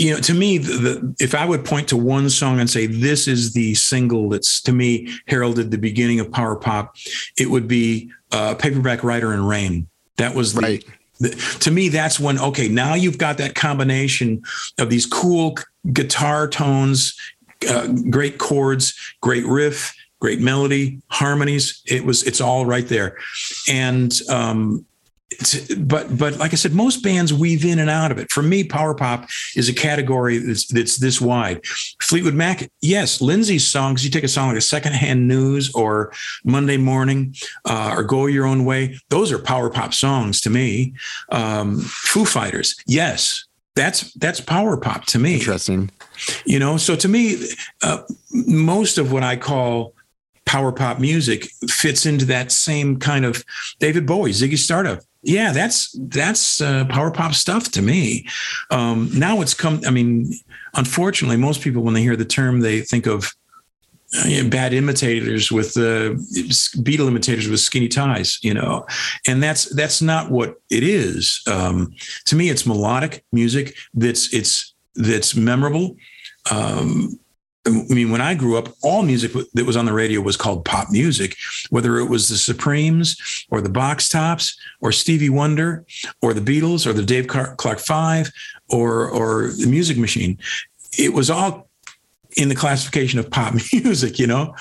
you 0.03 0.13
know, 0.13 0.19
to 0.21 0.35
me, 0.35 0.59
the, 0.59 0.73
the, 0.73 1.17
if 1.21 1.33
I 1.33 1.45
would 1.45 1.65
point 1.65 1.89
to 1.91 1.97
one 1.97 2.29
song 2.29 2.59
and 2.59 2.69
say 2.69 2.87
this 2.87 3.29
is 3.29 3.53
the 3.53 3.75
single 3.75 4.29
that's 4.29 4.61
to 4.63 4.73
me 4.73 5.13
heralded 5.27 5.71
the 5.71 5.79
beginning 5.79 6.19
of 6.19 6.33
power 6.33 6.57
pop, 6.57 6.97
it 7.39 7.49
would 7.49 7.69
be 7.69 8.11
uh, 8.33 8.57
"Paperback 8.57 9.05
Writer 9.05 9.33
and 9.33 9.49
Rain." 9.49 9.87
That 10.17 10.35
was 10.35 10.55
the, 10.55 10.61
right. 10.61 10.85
the, 11.21 11.31
to 11.61 11.71
me. 11.71 11.89
That's 11.89 12.19
when 12.19 12.37
okay, 12.41 12.67
now 12.67 12.95
you've 12.95 13.19
got 13.19 13.39
that 13.39 13.55
combination 13.55 14.43
of 14.79 14.91
these 14.91 15.07
cool 15.07 15.57
guitar 15.93 16.49
tones, 16.49 17.17
uh, 17.71 17.87
great 18.11 18.39
chords, 18.39 18.99
great 19.21 19.47
riff, 19.47 19.95
great 20.19 20.41
melody, 20.41 21.01
harmonies. 21.11 21.81
It 21.87 22.05
was 22.05 22.25
it's 22.25 22.41
all 22.41 22.67
right 22.67 22.89
there, 22.89 23.19
and 23.69 24.13
um, 24.29 24.85
but 25.79 26.17
but 26.17 26.37
like 26.39 26.53
I 26.53 26.57
said, 26.57 26.73
most 26.73 27.03
bands 27.03 27.33
weave 27.33 27.65
in 27.65 27.79
and 27.79 27.91
out 27.91 28.11
of 28.11 28.19
it. 28.19 28.31
For 28.31 28.43
me, 28.43 28.65
power 28.65 28.95
pop 28.95 29.29
is 29.57 29.69
a 29.69 29.73
category 29.73 30.39
that's 30.39 30.67
that's 30.67 30.97
this 30.99 31.21
wide. 31.21 31.65
Fleetwood 32.01 32.35
Mac, 32.35 32.71
yes, 32.81 33.21
Lindsey's 33.21 33.67
songs. 33.67 34.05
You 34.05 34.11
take 34.11 34.25
a 34.25 34.29
song 34.29 34.49
like 34.49 34.59
a 34.59 34.61
Secondhand 34.61 35.29
News 35.29 35.73
or 35.75 36.13
Monday 36.45 36.77
Morning 36.77 37.35
uh, 37.65 37.95
or 37.97 38.03
Go 38.03 38.27
Your 38.27 38.47
Own 38.47 38.65
Way. 38.65 38.99
Those 39.09 39.33
are 39.33 39.39
power 39.39 39.71
pop 39.71 39.95
songs 39.95 40.41
to 40.43 40.51
me. 40.51 40.95
Um, 41.31 41.81
Foo 41.81 42.25
Fighters, 42.25 42.77
yes, 42.87 43.45
that's 43.75 44.13
that's 44.15 44.41
power 44.41 44.77
pop 44.77 45.07
to 45.07 45.19
me. 45.19 45.35
Interesting. 45.35 45.91
You 46.45 46.59
know, 46.59 46.77
so 46.77 46.95
to 46.97 47.09
me, 47.09 47.49
uh, 47.83 48.03
most 48.31 48.99
of 48.99 49.13
what 49.13 49.23
I 49.23 49.37
call 49.37 49.95
power 50.45 50.73
pop 50.73 50.99
music 50.99 51.49
fits 51.69 52.05
into 52.05 52.25
that 52.27 52.53
same 52.53 52.99
kind 52.99 53.25
of 53.25 53.45
David 53.79 54.07
Bowie, 54.07 54.33
Ziggy 54.33 54.59
Stardust 54.59 55.07
yeah, 55.23 55.53
that's 55.53 55.97
that's 56.09 56.61
uh, 56.61 56.85
power 56.87 57.11
pop 57.11 57.35
stuff 57.35 57.71
to 57.73 57.83
me. 57.83 58.27
Um, 58.71 59.09
now 59.15 59.41
it's 59.41 59.55
come. 59.55 59.81
I 59.87 59.91
mean, 59.91 60.33
unfortunately, 60.75 61.37
most 61.37 61.63
people 61.63 61.83
when 61.83 61.95
they 61.95 62.03
hear 62.03 62.17
the 62.17 62.25
term, 62.25 62.61
they 62.61 62.81
think 62.81 63.07
of 63.07 63.33
uh, 64.19 64.45
bad 64.49 64.75
imitators 64.75 65.53
with 65.53 65.75
the 65.75 66.11
uh, 66.11 66.81
Beatle 66.83 67.07
imitators 67.07 67.49
with 67.49 67.61
skinny 67.61 67.89
ties, 67.89 68.39
you 68.43 68.53
know, 68.53 68.85
and 69.27 69.43
that's 69.43 69.75
that's 69.75 70.03
not 70.03 70.31
what 70.31 70.57
it 70.71 70.83
is. 70.83 71.41
Um, 71.47 71.95
to 72.27 72.37
me, 72.37 72.51
it's 72.51 72.67
melodic 72.67 73.25
music 73.33 73.77
that's 73.95 74.35
it's 74.35 74.75
that's 74.97 75.37
memorable. 75.37 75.97
Um, 76.51 77.19
Um, 77.67 77.87
I 77.91 77.95
mean, 77.95 78.11
when 78.11 78.21
I 78.21 78.35
grew 78.35 78.57
up, 78.59 78.69
all 78.83 79.03
music 79.03 79.33
that 79.55 79.67
was 79.67 79.77
on 79.77 79.85
the 79.85 79.93
radio 79.93 80.21
was 80.21 80.37
called 80.37 80.65
pop 80.65 80.91
music, 80.91 81.37
whether 81.71 81.99
it 81.99 82.07
was 82.07 82.29
the 82.29 82.37
Supremes 82.37 83.47
or 83.51 83.61
the 83.61 83.69
Box 83.69 84.09
Tops 84.09 84.57
or 84.81 84.93
Stevie 84.93 85.31
Wonder 85.31 85.85
or 86.21 86.35
the 86.35 86.41
Beatles 86.41 86.87
or 86.87 86.93
the 86.93 87.05
Dave 87.05 87.29
Clark 87.29 87.79
Five 87.79 88.33
or 88.69 89.09
or 89.09 89.51
the 89.53 89.67
Music 89.67 89.97
Machine. 89.97 90.39
It 90.99 91.13
was 91.13 91.31
all 91.31 91.69
in 92.37 92.49
the 92.49 92.55
classification 92.55 93.19
of 93.19 93.31
pop 93.31 93.55
music, 93.73 94.19
you 94.19 94.27
know. 94.27 94.55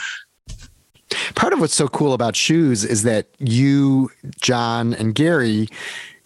Part 1.36 1.52
of 1.52 1.60
what's 1.60 1.76
so 1.76 1.88
cool 1.88 2.14
about 2.14 2.36
Shoes 2.36 2.86
is 2.86 3.04
that 3.04 3.28
you, 3.40 4.10
John, 4.40 4.94
and 4.94 5.14
Gary 5.14 5.68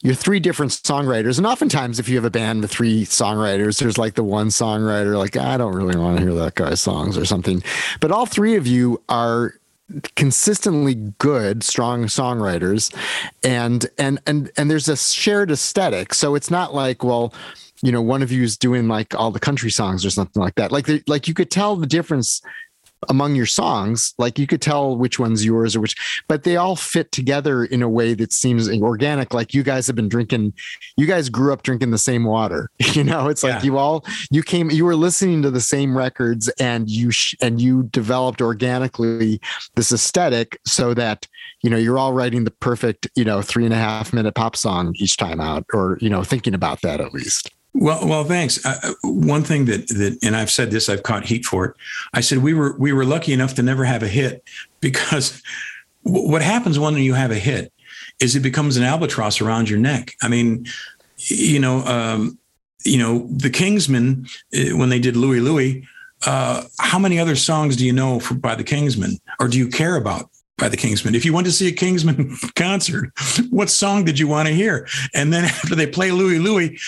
you're 0.02 0.16
three 0.16 0.40
different 0.40 0.72
songwriters. 0.72 1.38
And 1.38 1.48
oftentimes, 1.48 2.00
if 2.00 2.08
you 2.08 2.16
have 2.16 2.26
a 2.26 2.30
band 2.30 2.62
with 2.62 2.72
three 2.72 3.06
songwriters, 3.06 3.80
there's 3.80 3.98
like 3.98 4.16
the 4.16 4.24
one 4.24 4.48
songwriter, 4.48 5.18
like, 5.18 5.38
I 5.38 5.58
don't 5.58 5.74
really 5.74 5.98
want 5.98 6.18
to 6.18 6.24
hear 6.24 6.34
that 6.36 6.56
guy's 6.56 6.82
songs 6.82 7.18
or 7.18 7.26
something. 7.26 7.64
But 8.00 8.12
all 8.12 8.26
three 8.26 8.56
of 8.56 8.68
you 8.68 9.02
are 9.10 9.56
consistently 10.16 10.96
good 11.20 11.64
strong 11.64 12.06
songwriters 12.06 12.94
and 13.44 13.86
and 14.00 14.20
and 14.26 14.50
and 14.58 14.70
there's 14.72 14.90
a 14.90 14.98
shared 14.98 15.52
aesthetic 15.52 16.12
so 16.12 16.34
it's 16.34 16.50
not 16.50 16.74
like 16.74 17.04
well 17.04 17.32
you 17.84 17.92
know 17.92 18.02
one 18.02 18.24
of 18.24 18.32
you 18.32 18.42
is 18.42 18.58
doing 18.58 18.88
like 18.88 19.14
all 19.14 19.30
the 19.30 19.40
country 19.40 19.70
songs 19.70 20.04
or 20.04 20.10
something 20.10 20.42
like 20.42 20.56
that 20.56 20.72
like 20.72 20.88
the, 20.88 21.04
like 21.06 21.28
you 21.28 21.36
could 21.36 21.52
tell 21.52 21.76
the 21.76 21.86
difference 21.86 22.42
among 23.10 23.36
your 23.36 23.46
songs 23.46 24.14
like 24.18 24.40
you 24.40 24.48
could 24.48 24.62
tell 24.62 24.98
which 24.98 25.20
one's 25.20 25.46
yours 25.46 25.76
or 25.76 25.82
which 25.82 26.24
but 26.28 26.44
they 26.44 26.56
all 26.56 26.76
fit 26.76 27.12
together 27.12 27.64
in 27.66 27.82
a 27.82 27.90
way 27.90 28.14
that 28.14 28.32
seems 28.32 28.70
organic. 28.70 29.34
Like 29.34 29.54
you 29.54 29.64
guys 29.64 29.88
have 29.88 29.96
been 29.96 30.10
drinking 30.10 30.54
you 30.98 31.06
guys 31.06 31.30
grew 31.30 31.54
up 31.54 31.64
drinking 31.64 31.92
the 31.92 31.98
same 31.98 32.24
water 32.24 32.70
you 32.94 33.04
know? 33.04 33.28
It's 33.28 33.44
like 33.44 33.64
you 33.64 33.78
all 33.78 34.06
you 34.32 34.44
came 34.44 34.70
you 34.70 34.86
were 34.86 34.96
listening 34.96 35.42
to 35.44 35.52
the 35.52 35.62
same 35.62 35.98
records 35.98 36.50
and 36.60 36.90
you 36.90 37.12
sh- 37.12 37.36
and 37.42 37.62
you 37.62 37.84
developed 37.84 38.42
organically 38.42 39.40
this 39.76 39.92
aesthetic 39.92 40.60
so 40.66 40.94
that 40.94 41.28
you 41.62 41.70
know 41.70 41.78
you're 41.78 41.98
all 41.98 42.14
writing 42.14 42.44
the 42.44 42.52
perfect 42.52 43.08
you 43.16 43.26
know 43.26 43.42
three 43.42 43.66
and 43.66 43.74
a 43.74 43.78
half 43.78 44.14
minute 44.14 44.36
pop 44.36 44.56
song 44.56 44.94
each 44.98 45.18
time 45.18 45.40
out 45.40 45.66
or 45.74 45.98
you 46.02 46.10
know 46.10 46.24
thinking 46.24 46.54
about 46.54 46.82
that 46.82 47.02
at 47.02 47.14
least 47.14 47.50
well, 47.78 48.08
well, 48.08 48.24
thanks. 48.24 48.66
Uh, 48.66 48.94
one 49.04 49.44
thing 49.44 49.66
that 49.66 49.88
that, 49.90 50.18
and 50.24 50.36
I've 50.36 50.50
said 50.50 50.72
this, 50.72 50.88
I've 50.88 51.04
caught 51.04 51.26
heat 51.26 51.46
for 51.46 51.66
it. 51.66 51.76
I 52.14 52.22
said 52.22 52.38
we 52.38 52.54
were 52.54 52.76
we 52.78 52.94
were 52.94 53.04
lucky 53.04 53.34
enough 53.34 53.54
to 53.56 53.64
never 53.64 53.84
have 53.84 54.02
a 54.02 54.08
hit 54.08 54.44
because 54.80 55.42
w- 56.06 56.30
what 56.30 56.42
happens 56.42 56.80
when 56.80 56.96
you 56.96 57.14
have 57.14 57.32
a 57.32 57.40
hit 57.40 57.74
is 58.22 58.36
it 58.36 58.40
becomes 58.40 58.78
an 58.78 58.84
albatross 58.84 59.42
around 59.42 59.70
your 59.70 59.80
neck. 59.80 60.16
I 60.22 60.30
mean, 60.30 60.68
you 61.18 61.60
know, 61.60 61.80
um, 61.86 62.38
you 62.86 62.98
know, 62.98 63.28
the 63.30 63.50
Kingsmen 63.50 64.30
uh, 64.56 64.78
when 64.78 64.88
they 64.88 65.00
did 65.00 65.18
Louie 65.18 65.42
Louie. 65.42 65.86
Uh, 66.26 66.64
how 66.80 66.98
many 66.98 67.20
other 67.20 67.36
songs 67.36 67.76
do 67.76 67.86
you 67.86 67.92
know 67.92 68.20
for, 68.20 68.36
by 68.36 68.56
the 68.56 68.64
Kingsmen, 68.64 69.20
or 69.40 69.50
do 69.50 69.58
you 69.58 69.68
care 69.68 69.98
about 69.98 70.30
by 70.58 70.70
the 70.70 70.78
Kingsmen. 70.78 71.16
If 71.16 71.26
you 71.26 71.34
went 71.34 71.46
to 71.48 71.52
see 71.52 71.68
a 71.68 71.74
Kingsmen 71.74 72.38
concert, 72.56 73.12
what 73.50 73.70
song 73.70 74.06
did 74.06 74.18
you 74.18 74.28
want 74.28 74.48
to 74.48 74.54
hear? 74.54 74.88
And 75.14 75.34
then 75.34 75.44
after 75.46 75.76
they 75.76 75.88
play 75.88 76.12
Louie 76.12 76.40
Louie, 76.40 76.80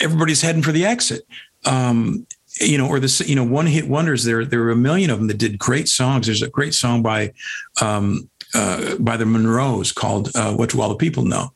everybody's 0.00 0.42
heading 0.42 0.62
for 0.62 0.72
the 0.72 0.84
exit. 0.84 1.26
Um, 1.64 2.26
you 2.60 2.76
know, 2.76 2.86
or 2.86 3.00
this, 3.00 3.26
you 3.26 3.34
know 3.34 3.44
one 3.44 3.66
hit 3.66 3.88
wonders. 3.88 4.24
There 4.24 4.44
there 4.44 4.60
were 4.60 4.70
a 4.70 4.76
million 4.76 5.10
of 5.10 5.18
them 5.18 5.28
that 5.28 5.38
did 5.38 5.58
great 5.58 5.88
songs. 5.88 6.26
There's 6.26 6.42
a 6.42 6.48
great 6.48 6.74
song 6.74 7.02
by 7.02 7.32
um, 7.80 8.28
uh, 8.54 8.96
by 8.96 9.16
the 9.16 9.24
Monroes 9.24 9.92
called 9.92 10.30
uh, 10.34 10.54
"What 10.54 10.70
Do 10.70 10.80
All 10.80 10.88
the 10.88 10.96
People 10.96 11.24
Know," 11.24 11.52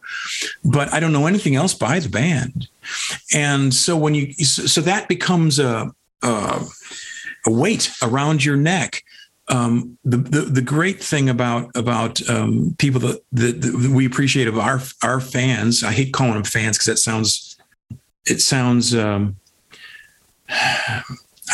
but 0.64 0.92
I 0.92 1.00
don't 1.00 1.12
know 1.12 1.26
anything 1.26 1.54
else 1.54 1.74
by 1.74 1.98
the 1.98 2.08
band. 2.08 2.68
And 3.34 3.74
so 3.74 3.96
when 3.96 4.14
you 4.14 4.32
so 4.32 4.80
that 4.80 5.08
becomes 5.08 5.58
a 5.58 5.92
a, 6.22 6.64
a 7.46 7.50
weight 7.50 7.90
around 8.02 8.44
your 8.44 8.56
neck. 8.56 9.02
Um, 9.48 9.96
the, 10.04 10.16
the, 10.16 10.40
the 10.40 10.60
great 10.60 11.00
thing 11.00 11.28
about 11.28 11.70
about 11.76 12.28
um, 12.28 12.74
people 12.78 13.00
that, 13.02 13.22
that, 13.30 13.62
that, 13.62 13.90
we 13.92 14.04
appreciate 14.04 14.48
of 14.48 14.58
our 14.58 14.80
our 15.04 15.20
fans, 15.20 15.84
I 15.84 15.92
hate 15.92 16.12
calling 16.12 16.34
them 16.34 16.42
fans 16.42 16.76
because 16.76 16.86
that 16.86 16.98
sounds 16.98 17.45
it 18.26 18.40
sounds 18.40 18.94
um, 18.94 19.36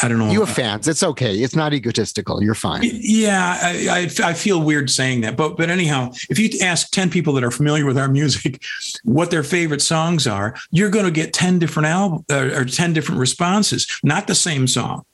I 0.03 0.09
don't 0.09 0.19
know. 0.19 0.31
You 0.31 0.41
have 0.41 0.55
fans. 0.55 0.89
It's 0.89 1.03
okay. 1.03 1.37
It's 1.37 1.55
not 1.55 1.75
egotistical. 1.75 2.43
You're 2.43 2.55
fine. 2.55 2.81
Yeah, 2.83 3.59
I, 3.61 4.09
I, 4.23 4.31
I, 4.31 4.33
feel 4.33 4.63
weird 4.63 4.89
saying 4.91 5.21
that, 5.21 5.37
but 5.37 5.57
but 5.57 5.69
anyhow, 5.69 6.13
if 6.31 6.39
you 6.39 6.51
ask 6.63 6.91
ten 6.91 7.11
people 7.11 7.35
that 7.35 7.45
are 7.45 7.51
familiar 7.51 7.85
with 7.85 7.99
our 7.99 8.09
music 8.09 8.63
what 9.05 9.31
their 9.31 9.43
favorite 9.43 9.83
songs 9.83 10.27
are, 10.27 10.55
you're 10.71 10.91
going 10.91 11.05
to 11.05 11.11
get 11.11 11.33
ten 11.33 11.59
different 11.59 11.87
album 11.89 12.25
uh, 12.31 12.51
or 12.55 12.65
ten 12.65 12.93
different 12.93 13.21
responses, 13.21 13.87
not 14.03 14.27
the 14.27 14.35
same 14.35 14.67
song, 14.67 15.05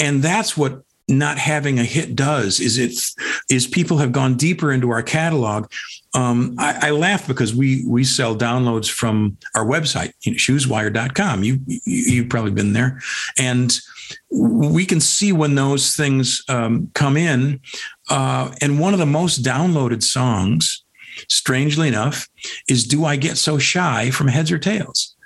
and 0.00 0.22
that's 0.22 0.56
what 0.56 0.82
not 1.08 1.38
having 1.38 1.78
a 1.78 1.84
hit 1.84 2.16
does 2.16 2.60
is 2.60 2.78
it 2.78 2.92
is 3.50 3.66
people 3.66 3.98
have 3.98 4.12
gone 4.12 4.36
deeper 4.36 4.72
into 4.72 4.90
our 4.90 5.02
catalog. 5.02 5.70
Um, 6.14 6.54
I, 6.58 6.88
I, 6.88 6.90
laugh 6.90 7.26
because 7.26 7.54
we 7.54 7.84
we 7.86 8.04
sell 8.04 8.34
downloads 8.36 8.90
from 8.90 9.36
our 9.54 9.66
website 9.66 10.12
you 10.22 10.32
know, 10.32 10.36
shoeswire.com 10.36 11.44
you, 11.44 11.60
you 11.66 11.80
you've 11.86 12.28
probably 12.28 12.52
been 12.52 12.72
there. 12.72 13.00
And 13.38 13.76
we 14.30 14.86
can 14.86 15.00
see 15.00 15.32
when 15.32 15.54
those 15.54 15.94
things 15.94 16.42
um, 16.48 16.90
come 16.94 17.16
in. 17.16 17.60
Uh, 18.08 18.54
and 18.60 18.78
one 18.78 18.92
of 18.92 18.98
the 18.98 19.06
most 19.06 19.42
downloaded 19.42 20.02
songs 20.02 20.84
strangely 21.28 21.86
enough 21.86 22.28
is 22.68 22.84
do 22.84 23.04
i 23.04 23.14
get 23.14 23.38
so 23.38 23.56
shy 23.58 24.10
from 24.10 24.28
heads 24.28 24.50
or 24.50 24.58
tails? 24.58 25.16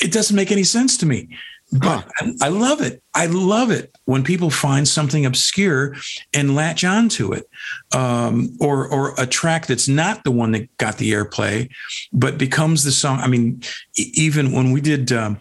It 0.00 0.12
doesn't 0.12 0.36
make 0.36 0.50
any 0.50 0.64
sense 0.64 0.96
to 0.98 1.06
me 1.06 1.28
but. 1.72 2.10
I 2.40 2.48
love 2.48 2.80
it. 2.80 3.02
I 3.14 3.26
love 3.26 3.70
it 3.70 3.94
when 4.06 4.24
people 4.24 4.48
find 4.48 4.88
something 4.88 5.26
obscure 5.26 5.96
and 6.32 6.54
latch 6.54 6.82
onto 6.82 7.32
it, 7.32 7.48
um, 7.94 8.56
or 8.60 8.88
or 8.88 9.14
a 9.18 9.26
track 9.26 9.66
that's 9.66 9.88
not 9.88 10.24
the 10.24 10.30
one 10.30 10.52
that 10.52 10.74
got 10.78 10.96
the 10.96 11.12
airplay, 11.12 11.68
but 12.12 12.38
becomes 12.38 12.84
the 12.84 12.92
song. 12.92 13.20
I 13.20 13.26
mean, 13.26 13.62
even 13.96 14.52
when 14.52 14.72
we 14.72 14.80
did 14.80 15.12
um, 15.12 15.40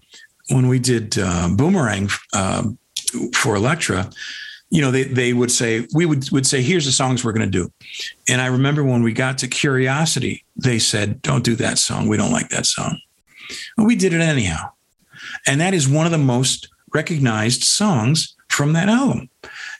when 0.50 0.68
we 0.68 0.80
did 0.80 1.18
uh, 1.18 1.50
Boomerang 1.56 2.10
um, 2.34 2.78
for 3.34 3.56
Elektra, 3.56 4.10
you 4.70 4.82
know, 4.82 4.92
they 4.92 5.04
they 5.04 5.32
would 5.32 5.52
say 5.52 5.88
we 5.94 6.06
would 6.06 6.30
would 6.32 6.46
say, 6.46 6.62
"Here's 6.62 6.86
the 6.86 6.92
songs 6.92 7.24
we're 7.24 7.34
going 7.34 7.50
to 7.50 7.60
do," 7.64 7.72
and 8.28 8.42
I 8.42 8.48
remember 8.48 8.84
when 8.84 9.02
we 9.02 9.14
got 9.14 9.38
to 9.40 9.48
Curiosity, 9.48 10.44
they 10.58 10.80
said, 10.80 11.22
"Don't 11.22 11.46
do 11.46 11.56
that 11.56 11.78
song. 11.78 12.10
We 12.10 12.18
don't 12.18 12.32
like 12.32 12.50
that 12.50 12.66
song." 12.66 13.00
Well, 13.78 13.88
we 13.88 13.96
did 13.96 14.12
it 14.12 14.20
anyhow 14.20 14.72
and 15.48 15.62
that 15.62 15.74
is 15.74 15.88
one 15.88 16.06
of 16.06 16.12
the 16.12 16.18
most 16.18 16.68
recognized 16.94 17.64
songs 17.64 18.36
from 18.50 18.74
that 18.74 18.90
album. 18.90 19.30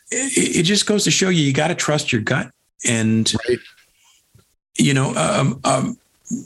It, 0.10 0.58
it 0.58 0.64
just 0.64 0.88
goes 0.88 1.04
to 1.04 1.12
show 1.12 1.30
you, 1.30 1.44
you 1.44 1.54
got 1.54 1.68
to 1.68 1.76
trust 1.76 2.12
your 2.12 2.22
gut. 2.22 2.52
And, 2.88 3.32
right. 3.50 3.60
you 4.78 4.94
know, 4.94 5.14
um, 5.16 5.60
um, 5.64 5.98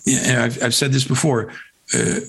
I've, 0.08 0.62
I've, 0.64 0.74
said 0.74 0.92
this 0.92 1.06
before. 1.06 1.54
Uh, 1.94 2.22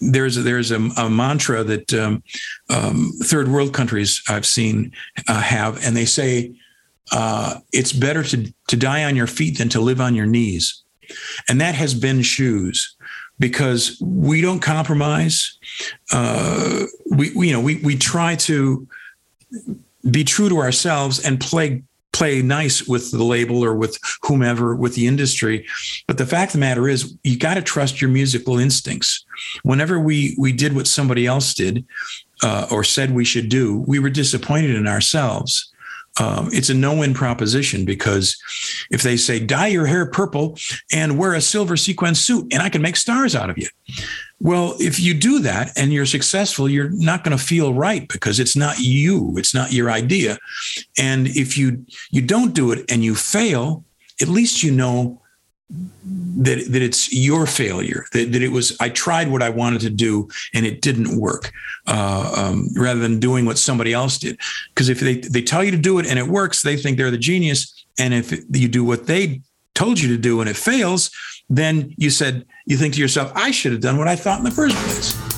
there's 0.00 0.36
a, 0.36 0.42
there's 0.42 0.70
a, 0.70 0.76
a 0.96 1.10
mantra 1.10 1.64
that 1.64 1.92
um, 1.92 2.22
um, 2.70 3.10
third 3.22 3.48
world 3.48 3.74
countries 3.74 4.22
I've 4.28 4.46
seen 4.46 4.92
uh, 5.26 5.40
have, 5.40 5.84
and 5.84 5.96
they 5.96 6.04
say 6.04 6.52
uh, 7.10 7.58
it's 7.72 7.92
better 7.92 8.22
to 8.22 8.52
to 8.68 8.76
die 8.76 9.04
on 9.04 9.16
your 9.16 9.26
feet 9.26 9.58
than 9.58 9.68
to 9.70 9.80
live 9.80 10.00
on 10.00 10.14
your 10.14 10.26
knees, 10.26 10.84
and 11.48 11.60
that 11.60 11.74
has 11.74 11.94
been 11.94 12.22
shoes 12.22 12.94
because 13.38 14.00
we 14.00 14.40
don't 14.40 14.60
compromise. 14.60 15.58
Uh, 16.12 16.84
we, 17.10 17.32
we, 17.34 17.48
you 17.48 17.52
know, 17.52 17.60
we, 17.60 17.76
we 17.76 17.96
try 17.96 18.34
to 18.36 18.86
be 20.10 20.24
true 20.24 20.48
to 20.48 20.58
ourselves 20.58 21.20
and 21.20 21.40
play 21.40 21.82
play 22.12 22.42
nice 22.42 22.88
with 22.88 23.12
the 23.12 23.22
label 23.22 23.64
or 23.64 23.74
with 23.74 23.96
whomever 24.22 24.74
with 24.74 24.94
the 24.94 25.06
industry. 25.06 25.64
But 26.08 26.18
the 26.18 26.26
fact 26.26 26.50
of 26.50 26.52
the 26.54 26.58
matter 26.58 26.88
is 26.88 27.16
you 27.22 27.38
got 27.38 27.54
to 27.54 27.62
trust 27.62 28.00
your 28.00 28.10
musical 28.10 28.58
instincts. 28.58 29.24
Whenever 29.62 30.00
we 30.00 30.34
we 30.38 30.52
did 30.52 30.74
what 30.74 30.86
somebody 30.86 31.26
else 31.26 31.54
did 31.54 31.84
uh, 32.42 32.66
or 32.70 32.82
said 32.82 33.14
we 33.14 33.24
should 33.24 33.48
do 33.48 33.84
we 33.86 33.98
were 33.98 34.10
disappointed 34.10 34.74
in 34.74 34.88
ourselves 34.88 35.72
um, 36.18 36.48
it's 36.52 36.70
a 36.70 36.74
no-win 36.74 37.14
proposition 37.14 37.84
because 37.84 38.36
if 38.90 39.02
they 39.02 39.16
say 39.16 39.38
dye 39.38 39.68
your 39.68 39.86
hair 39.86 40.06
purple 40.06 40.58
and 40.92 41.18
wear 41.18 41.34
a 41.34 41.40
silver 41.40 41.76
sequin 41.76 42.14
suit 42.14 42.52
and 42.52 42.62
I 42.62 42.68
can 42.68 42.82
make 42.82 42.96
stars 42.96 43.34
out 43.34 43.50
of 43.50 43.58
you. 43.58 43.68
Well, 44.40 44.76
if 44.78 45.00
you 45.00 45.14
do 45.14 45.40
that 45.40 45.72
and 45.76 45.92
you're 45.92 46.06
successful, 46.06 46.68
you're 46.68 46.90
not 46.90 47.24
going 47.24 47.36
to 47.36 47.42
feel 47.42 47.74
right 47.74 48.06
because 48.08 48.38
it's 48.38 48.56
not 48.56 48.78
you, 48.78 49.34
it's 49.36 49.54
not 49.54 49.72
your 49.72 49.90
idea. 49.90 50.38
And 50.96 51.26
if 51.28 51.58
you 51.58 51.84
you 52.10 52.22
don't 52.22 52.54
do 52.54 52.70
it 52.70 52.84
and 52.90 53.02
you 53.02 53.14
fail, 53.14 53.84
at 54.20 54.28
least 54.28 54.62
you 54.62 54.70
know 54.70 55.20
that 55.70 56.64
that 56.70 56.80
it's 56.80 57.12
your 57.12 57.46
failure 57.46 58.06
that, 58.12 58.32
that 58.32 58.42
it 58.42 58.48
was 58.48 58.74
i 58.80 58.88
tried 58.88 59.30
what 59.30 59.42
i 59.42 59.50
wanted 59.50 59.82
to 59.82 59.90
do 59.90 60.26
and 60.54 60.64
it 60.64 60.80
didn't 60.80 61.20
work 61.20 61.52
uh, 61.88 62.32
um, 62.36 62.68
rather 62.76 63.00
than 63.00 63.18
doing 63.18 63.46
what 63.46 63.58
somebody 63.58 63.92
else 63.92 64.18
did. 64.18 64.38
Because 64.68 64.88
if 64.88 65.00
they, 65.00 65.16
they 65.16 65.42
tell 65.42 65.64
you 65.64 65.70
to 65.70 65.78
do 65.78 65.98
it 65.98 66.06
and 66.06 66.18
it 66.18 66.26
works 66.26 66.62
they 66.62 66.76
think 66.76 66.98
they're 66.98 67.10
the 67.10 67.18
genius. 67.18 67.84
And 67.98 68.14
if 68.14 68.32
you 68.50 68.68
do 68.68 68.84
what 68.84 69.06
they 69.06 69.40
told 69.74 69.98
you 69.98 70.08
to 70.08 70.20
do 70.20 70.40
and 70.40 70.50
it 70.50 70.56
fails 70.56 71.10
then 71.48 71.94
you 71.96 72.10
said 72.10 72.44
you 72.66 72.76
think 72.76 72.94
to 72.94 73.00
yourself 73.00 73.30
i 73.36 73.52
should 73.52 73.70
have 73.70 73.80
done 73.80 73.96
what 73.96 74.08
i 74.08 74.16
thought 74.16 74.38
in 74.38 74.44
the 74.44 74.50
first 74.50 74.74
place 74.76 75.37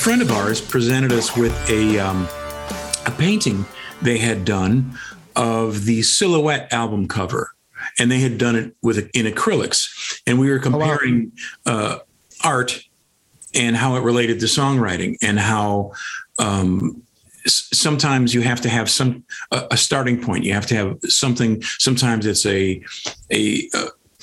friend 0.00 0.22
of 0.22 0.32
ours 0.32 0.62
presented 0.62 1.12
us 1.12 1.36
with 1.36 1.52
a 1.68 1.98
um, 1.98 2.26
a 3.04 3.10
painting 3.18 3.66
they 4.00 4.16
had 4.16 4.46
done 4.46 4.98
of 5.36 5.84
the 5.84 6.00
Silhouette 6.00 6.72
album 6.72 7.06
cover, 7.06 7.52
and 7.98 8.10
they 8.10 8.20
had 8.20 8.38
done 8.38 8.56
it 8.56 8.74
with 8.80 9.10
in 9.12 9.26
acrylics, 9.26 10.22
and 10.26 10.40
we 10.40 10.48
were 10.48 10.58
comparing 10.58 11.32
oh, 11.66 11.72
uh, 11.72 11.98
art 12.42 12.82
and 13.54 13.76
how 13.76 13.94
it 13.96 14.00
related 14.00 14.40
to 14.40 14.46
songwriting 14.46 15.16
and 15.22 15.38
how. 15.38 15.92
Um, 16.38 17.02
sometimes 17.46 18.34
you 18.34 18.42
have 18.42 18.60
to 18.60 18.68
have 18.68 18.90
some 18.90 19.24
a, 19.50 19.76
starting 19.76 20.22
point. 20.22 20.44
You 20.44 20.52
have 20.52 20.66
to 20.66 20.74
have 20.74 20.98
something 21.04 21.62
sometimes 21.78 22.26
it's 22.26 22.44
a 22.44 22.82
a 23.32 23.68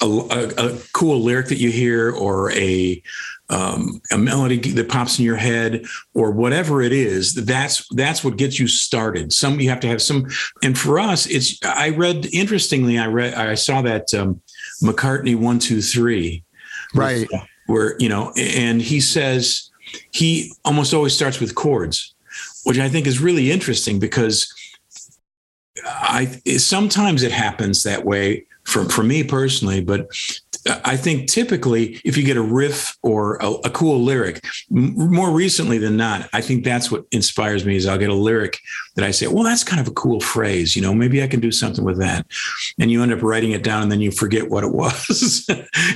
a, 0.02 0.06
a, 0.06 0.48
a 0.58 0.78
cool 0.94 1.20
lyric 1.20 1.48
that 1.48 1.58
you 1.58 1.72
hear 1.72 2.12
or 2.12 2.52
a 2.52 3.02
um, 3.50 4.02
a 4.12 4.18
melody 4.18 4.58
that 4.74 4.90
pops 4.90 5.20
in 5.20 5.26
your 5.26 5.38
head 5.38 5.86
or 6.14 6.32
whatever 6.32 6.82
it 6.82 6.92
is 6.92 7.34
that's 7.34 7.88
that's 7.96 8.24
what 8.24 8.36
gets 8.36 8.60
you 8.60 8.68
started. 8.68 9.32
Some 9.32 9.60
you 9.60 9.70
have 9.70 9.80
to 9.82 9.88
have 9.88 10.02
some 10.02 10.28
and 10.64 10.78
for 10.78 11.00
us 11.00 11.26
it's 11.28 11.58
i 11.64 11.90
read 11.90 12.28
interestingly 12.34 12.98
i 12.98 13.08
read 13.08 13.34
i 13.34 13.56
saw 13.56 13.82
that 13.82 14.14
um, 14.14 14.42
mccartney 14.84 15.36
one 15.36 15.60
two 15.60 15.82
three 15.82 16.44
right. 16.94 17.28
where 17.68 17.96
you 18.00 18.10
know 18.10 18.34
and 18.38 18.82
he 18.82 19.00
says 19.00 19.70
he 20.12 20.52
almost 20.66 20.94
always 20.94 21.16
starts 21.16 21.40
with 21.40 21.56
chords 21.56 22.14
which 22.66 22.80
i 22.80 22.90
think 22.90 23.08
is 23.08 23.20
really 23.20 23.52
interesting 23.52 24.00
because 24.00 24.54
i 25.86 26.26
sometimes 26.58 27.24
it 27.24 27.32
happens 27.32 27.84
that 27.84 28.06
way 28.06 28.46
for, 28.68 28.84
for 28.90 29.02
me 29.02 29.24
personally, 29.24 29.80
but 29.80 30.10
I 30.84 30.98
think 30.98 31.30
typically 31.30 32.00
if 32.04 32.18
you 32.18 32.24
get 32.24 32.38
a 32.38 32.42
riff 32.42 32.98
or 33.04 33.38
a, 33.38 33.52
a 33.66 33.70
cool 33.70 34.02
lyric, 34.02 34.44
m- 34.72 35.14
more 35.14 35.32
recently 35.32 35.78
than 35.78 35.98
not, 35.98 36.30
I 36.34 36.42
think 36.42 36.64
that's 36.64 36.92
what 36.92 37.06
inspires 37.12 37.66
me 37.66 37.76
is 37.76 37.86
I'll 37.86 37.98
get 37.98 38.10
a 38.10 38.14
lyric 38.14 38.60
that 38.98 39.06
I 39.06 39.12
say, 39.12 39.28
well, 39.28 39.44
that's 39.44 39.64
kind 39.64 39.80
of 39.80 39.88
a 39.88 39.92
cool 39.92 40.20
phrase, 40.20 40.76
you 40.76 40.82
know, 40.82 40.92
maybe 40.92 41.22
I 41.22 41.28
can 41.28 41.40
do 41.40 41.52
something 41.52 41.86
with 41.86 42.00
that. 42.00 42.26
And 42.80 42.90
you 42.90 43.04
end 43.04 43.14
up 43.14 43.22
writing 43.22 43.52
it 43.52 43.64
down 43.64 43.84
and 43.84 43.92
then 43.92 44.02
you 44.02 44.10
forget 44.10 44.50
what 44.50 44.64
it 44.64 44.72
was 44.74 45.46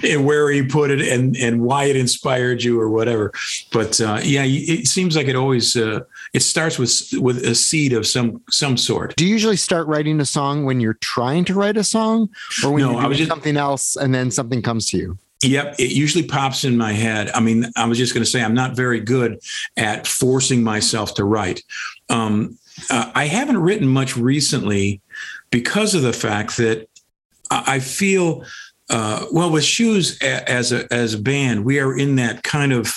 and 0.04 0.24
where 0.24 0.52
you 0.52 0.68
put 0.68 0.92
it 0.92 1.02
and, 1.02 1.36
and 1.38 1.64
why 1.64 1.86
it 1.86 1.96
inspired 1.96 2.64
you 2.64 2.80
or 2.80 2.90
whatever. 2.90 3.32
But 3.72 4.00
uh, 4.00 4.20
yeah, 4.24 4.44
it 4.46 4.88
seems 4.88 5.16
like 5.16 5.28
it 5.28 5.36
always, 5.36 5.76
uh, 5.76 6.02
it 6.34 6.44
starts 6.44 6.78
with, 6.78 7.10
with 7.14 7.44
a 7.44 7.56
seed 7.56 7.94
of 7.94 8.06
some, 8.06 8.42
some 8.52 8.78
sort. 8.78 9.16
Do 9.16 9.26
you 9.26 9.32
usually 9.32 9.58
start 9.58 9.88
writing 9.88 10.20
a 10.20 10.26
song 10.26 10.66
when 10.66 10.80
you're 10.80 10.94
trying 10.94 11.44
to 11.46 11.56
write 11.56 11.78
a 11.78 11.84
song 11.84 12.30
or 12.64 12.72
when 12.72 12.84
no, 12.84 12.92
you're 12.92 13.02
doing 13.02 13.18
just, 13.18 13.30
something 13.30 13.58
else 13.58 13.96
and 13.96 14.14
then 14.14 14.30
something 14.30 14.61
comes 14.62 14.90
to 14.92 14.98
you? 14.98 15.18
Yep, 15.44 15.76
it 15.80 15.92
usually 15.92 16.24
pops 16.24 16.64
in 16.64 16.78
my 16.78 16.94
head. 16.94 17.32
I 17.32 17.40
mean, 17.40 17.66
I 17.76 17.88
was 17.88 17.98
just 17.98 18.14
going 18.14 18.24
to 18.24 18.30
say 18.30 18.44
I'm 18.44 18.54
not 18.54 18.76
very 18.76 19.00
good 19.00 19.40
at 19.76 20.06
forcing 20.06 20.64
myself 20.64 21.16
to 21.16 21.24
write. 21.24 21.64
Um, 22.10 22.60
uh, 22.90 23.12
I 23.16 23.26
haven't 23.26 23.58
written 23.58 23.88
much 23.88 24.16
recently 24.16 25.02
because 25.50 25.96
of 25.96 26.04
the 26.04 26.14
fact 26.14 26.58
that 26.58 26.88
I 27.50 27.80
feel 27.80 28.46
uh, 28.90 29.26
well 29.32 29.52
with 29.52 29.64
shoes 29.64 30.20
as 30.22 30.72
a 30.72 30.92
as 30.94 31.14
a 31.14 31.20
band. 31.20 31.66
We 31.66 31.80
are 31.80 31.98
in 31.98 32.16
that 32.18 32.44
kind 32.44 32.72
of 32.72 32.94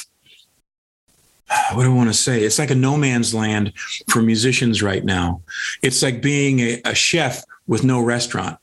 what 1.72 1.84
do 1.84 1.92
I 1.92 1.94
want 1.94 2.08
to 2.08 2.14
say? 2.14 2.42
It's 2.42 2.58
like 2.58 2.70
a 2.70 2.74
no 2.74 2.96
man's 2.96 3.34
land 3.34 3.72
for 4.10 4.22
musicians 4.22 4.82
right 4.82 5.04
now. 5.04 5.42
It's 5.82 6.02
like 6.02 6.22
being 6.22 6.60
a, 6.60 6.80
a 6.84 6.94
chef 6.94 7.44
with 7.66 7.84
no 7.84 8.00
restaurant. 8.00 8.58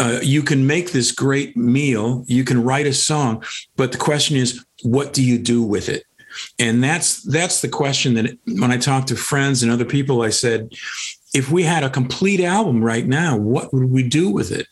Uh, 0.00 0.18
you 0.22 0.42
can 0.42 0.66
make 0.66 0.92
this 0.92 1.12
great 1.12 1.56
meal, 1.56 2.24
you 2.26 2.42
can 2.42 2.64
write 2.64 2.86
a 2.86 2.92
song, 2.92 3.44
but 3.76 3.92
the 3.92 3.98
question 3.98 4.34
is, 4.34 4.64
what 4.82 5.12
do 5.12 5.22
you 5.22 5.38
do 5.38 5.62
with 5.62 5.90
it? 5.90 6.04
And 6.58 6.82
that's 6.82 7.22
that's 7.24 7.60
the 7.60 7.68
question 7.68 8.14
that 8.14 8.38
when 8.46 8.70
I 8.72 8.78
talk 8.78 9.06
to 9.06 9.16
friends 9.16 9.62
and 9.62 9.70
other 9.70 9.84
people, 9.84 10.22
I 10.22 10.30
said, 10.30 10.70
if 11.34 11.50
we 11.50 11.62
had 11.62 11.84
a 11.84 11.90
complete 11.90 12.40
album 12.40 12.82
right 12.82 13.06
now, 13.06 13.36
what 13.36 13.72
would 13.74 13.90
we 13.90 14.02
do 14.02 14.30
with 14.30 14.50
it? 14.52 14.66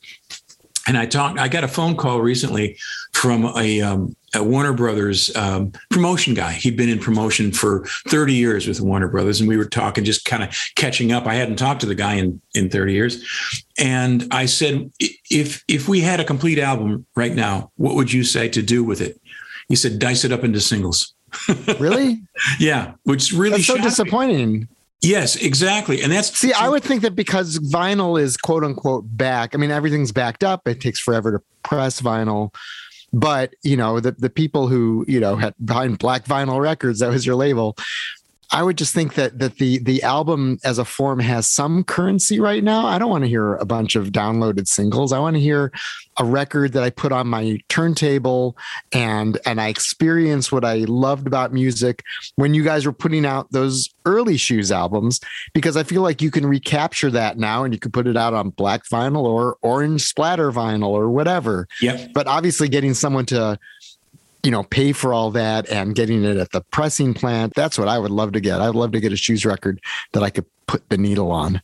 And 0.89 0.97
I 0.97 1.05
talked. 1.05 1.39
I 1.39 1.49
got 1.49 1.65
a 1.65 1.69
phone 1.69 1.97
call 1.97 2.23
recently 2.23 2.79
from 3.13 3.45
a, 3.57 3.83
um, 3.83 4.17
a 4.35 4.43
Warner 4.43 4.73
Brothers 4.73 5.35
um, 5.37 5.73
promotion 5.91 6.33
guy. 6.33 6.53
He'd 6.53 6.79
been 6.79 6.89
in 6.89 6.99
promotion 6.99 7.53
for 7.53 7.85
30 8.09 8.33
years 8.33 8.67
with 8.67 8.81
Warner 8.81 9.09
Brothers, 9.09 9.39
and 9.39 9.49
we 9.49 9.59
were 9.59 9.67
talking, 9.67 10.03
just 10.03 10.25
kind 10.25 10.43
of 10.43 10.57
catching 10.77 11.13
up. 11.13 11.27
I 11.27 11.35
hadn't 11.35 11.57
talked 11.57 11.81
to 11.83 11.87
the 11.87 11.95
guy 11.95 12.15
in 12.15 12.41
in 12.55 12.71
30 12.71 12.95
years, 12.95 13.23
and 13.79 14.27
I 14.31 14.47
said, 14.47 14.91
if 15.31 15.63
if 15.69 15.89
we 15.89 16.01
had 16.01 16.21
a 16.21 16.25
complete 16.25 16.59
album 16.59 17.07
right 17.15 17.35
now, 17.35 17.71
what 17.77 17.95
would 17.95 18.11
you 18.11 18.25
say 18.25 18.49
to 18.49 18.63
do 18.63 18.83
with 18.83 19.03
it? 19.03 19.21
He 19.69 19.77
said, 19.77 19.99
dice 19.99 20.25
it 20.25 20.33
up 20.33 20.43
into 20.43 20.61
singles. 20.61 21.15
really? 21.79 22.23
yeah, 22.59 22.95
which 23.05 23.33
really 23.33 23.59
that's 23.59 23.67
so 23.67 23.77
disappointing. 23.77 24.69
Yes, 25.01 25.37
exactly. 25.37 26.03
And 26.03 26.11
that's 26.11 26.37
see, 26.37 26.53
I 26.53 26.69
would 26.69 26.83
think 26.83 27.03
that 27.03 27.15
because 27.15 27.59
vinyl 27.59 28.21
is 28.21 28.37
quote 28.37 28.65
unquote 28.65 29.05
back. 29.17 29.55
I 29.55 29.59
mean, 29.59 29.71
everything's 29.71 30.11
backed 30.11 30.43
up. 30.43 30.67
It 30.67 30.81
takes 30.81 30.99
forever 30.99 31.39
to 31.39 31.45
press 31.63 32.01
vinyl. 32.01 32.53
But 33.13 33.55
you 33.63 33.77
know, 33.77 34.01
the 34.01 34.13
the 34.13 34.29
people 34.29 34.67
who, 34.67 35.05
you 35.09 35.21
know, 35.21 35.37
had 35.37 35.55
behind 35.65 35.99
black 35.99 36.25
vinyl 36.25 36.61
records, 36.61 36.99
that 36.99 37.11
was 37.11 37.25
your 37.25 37.37
label, 37.37 37.77
I 38.51 38.63
would 38.63 38.79
just 38.79 38.95
think 38.95 39.15
that 39.15 39.39
that 39.39 39.57
the 39.57 39.79
the 39.79 40.03
album 40.03 40.59
as 40.65 40.79
a 40.79 40.85
form 40.85 41.21
has 41.21 41.47
some 41.47 41.85
currency 41.85 42.41
right 42.41 42.65
now. 42.65 42.87
I 42.87 42.99
don't 42.99 43.11
want 43.11 43.25
to 43.25 43.29
hear 43.29 43.55
a 43.57 43.67
bunch 43.67 43.95
of 43.95 44.09
downloaded 44.09 44.67
singles. 44.67 45.13
I 45.13 45.19
want 45.19 45.37
to 45.37 45.41
hear 45.41 45.71
a 46.19 46.25
record 46.25 46.73
that 46.73 46.83
I 46.83 46.91
put 46.91 47.13
on 47.13 47.29
my 47.29 47.59
turntable 47.69 48.57
and 48.93 49.39
and 49.45 49.61
I 49.61 49.69
experience 49.69 50.51
what 50.51 50.65
I 50.65 50.79
loved 50.89 51.27
about 51.27 51.53
music 51.53 52.03
when 52.37 52.55
you 52.55 52.65
guys 52.65 52.87
were 52.87 52.93
putting 52.93 53.27
out 53.27 53.53
those 53.53 53.91
early 54.07 54.39
shoes 54.39 54.73
albums 54.73 55.21
because 55.53 55.77
I 55.77 55.83
feel 55.83 56.01
like 56.01 56.23
you 56.23 56.31
can 56.31 56.47
recapture 56.47 57.11
that 57.11 57.37
now 57.37 57.65
and 57.65 57.75
you 57.75 57.79
can 57.79 57.93
put 57.93 58.07
it 58.07 58.17
out 58.17 58.33
on 58.33 58.51
black 58.51 58.85
vinyl 58.85 59.25
or 59.25 59.59
orange 59.61 60.03
splatter 60.03 60.51
vinyl 60.51 60.89
or 60.89 61.11
whatever. 61.11 61.69
Yeah. 61.83 62.07
But 62.15 62.27
obviously 62.27 62.69
getting 62.69 62.95
someone 62.95 63.27
to 63.27 63.59
you 64.43 64.51
know, 64.51 64.63
pay 64.63 64.93
for 64.93 65.13
all 65.13 65.31
that 65.33 65.69
and 65.69 65.95
getting 65.95 66.25
it 66.25 66.37
at 66.37 66.53
the 66.53 66.61
pressing 66.71 67.15
plant. 67.15 67.55
That's 67.55 67.79
what 67.79 67.89
I 67.89 67.99
would 67.99 68.11
love 68.11 68.33
to 68.33 68.41
get. 68.41 68.61
I'd 68.61 68.75
love 68.75 68.93
to 68.93 69.01
get 69.01 69.13
a 69.13 69.17
shoes 69.17 69.45
record 69.45 69.81
that 70.13 70.23
I 70.23 70.31
could 70.31 70.47
put 70.67 70.89
the 70.89 70.99
needle 70.99 71.33
on. 71.33 71.61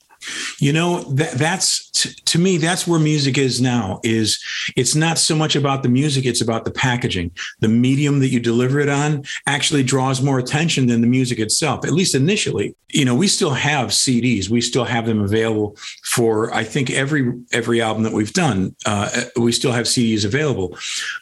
You 0.59 0.73
know, 0.73 1.03
that, 1.15 1.33
that's 1.33 1.91
t- 1.91 2.15
to 2.27 2.39
me, 2.39 2.57
that's 2.57 2.87
where 2.87 3.01
music 3.01 3.39
is 3.39 3.61
now. 3.61 4.01
Is 4.03 4.43
it's 4.77 4.95
not 4.95 5.19
so 5.19 5.35
much 5.35 5.57
about 5.57 5.83
the 5.83 5.89
music; 5.89 6.25
it's 6.25 6.41
about 6.41 6.65
the 6.65 6.71
packaging. 6.71 7.31
The 7.61 7.69
medium 7.69 8.21
that 8.21 8.29
you 8.29 8.41
deliver 8.41 8.81
it 8.81 8.89
on 8.89 9.25
actually 9.47 9.83
draws 9.83 10.23
more 10.23 10.39
attention 10.39 10.87
than 10.87 11.01
the 11.01 11.07
music 11.07 11.39
itself. 11.39 11.85
At 11.85 11.93
least 11.93 12.15
initially, 12.15 12.75
you 12.91 13.05
know, 13.05 13.15
we 13.15 13.29
still 13.29 13.51
have 13.51 13.89
CDs. 13.89 14.49
We 14.49 14.61
still 14.61 14.85
have 14.85 15.07
them 15.07 15.21
available 15.21 15.77
for 16.05 16.53
I 16.55 16.65
think 16.65 16.91
every 16.91 17.33
every 17.53 17.81
album 17.81 18.03
that 18.05 18.13
we've 18.13 18.33
done. 18.33 18.75
Uh, 18.87 19.09
we 19.37 19.53
still 19.53 19.73
have 19.73 19.87
CDs 19.87 20.25
available, 20.25 20.77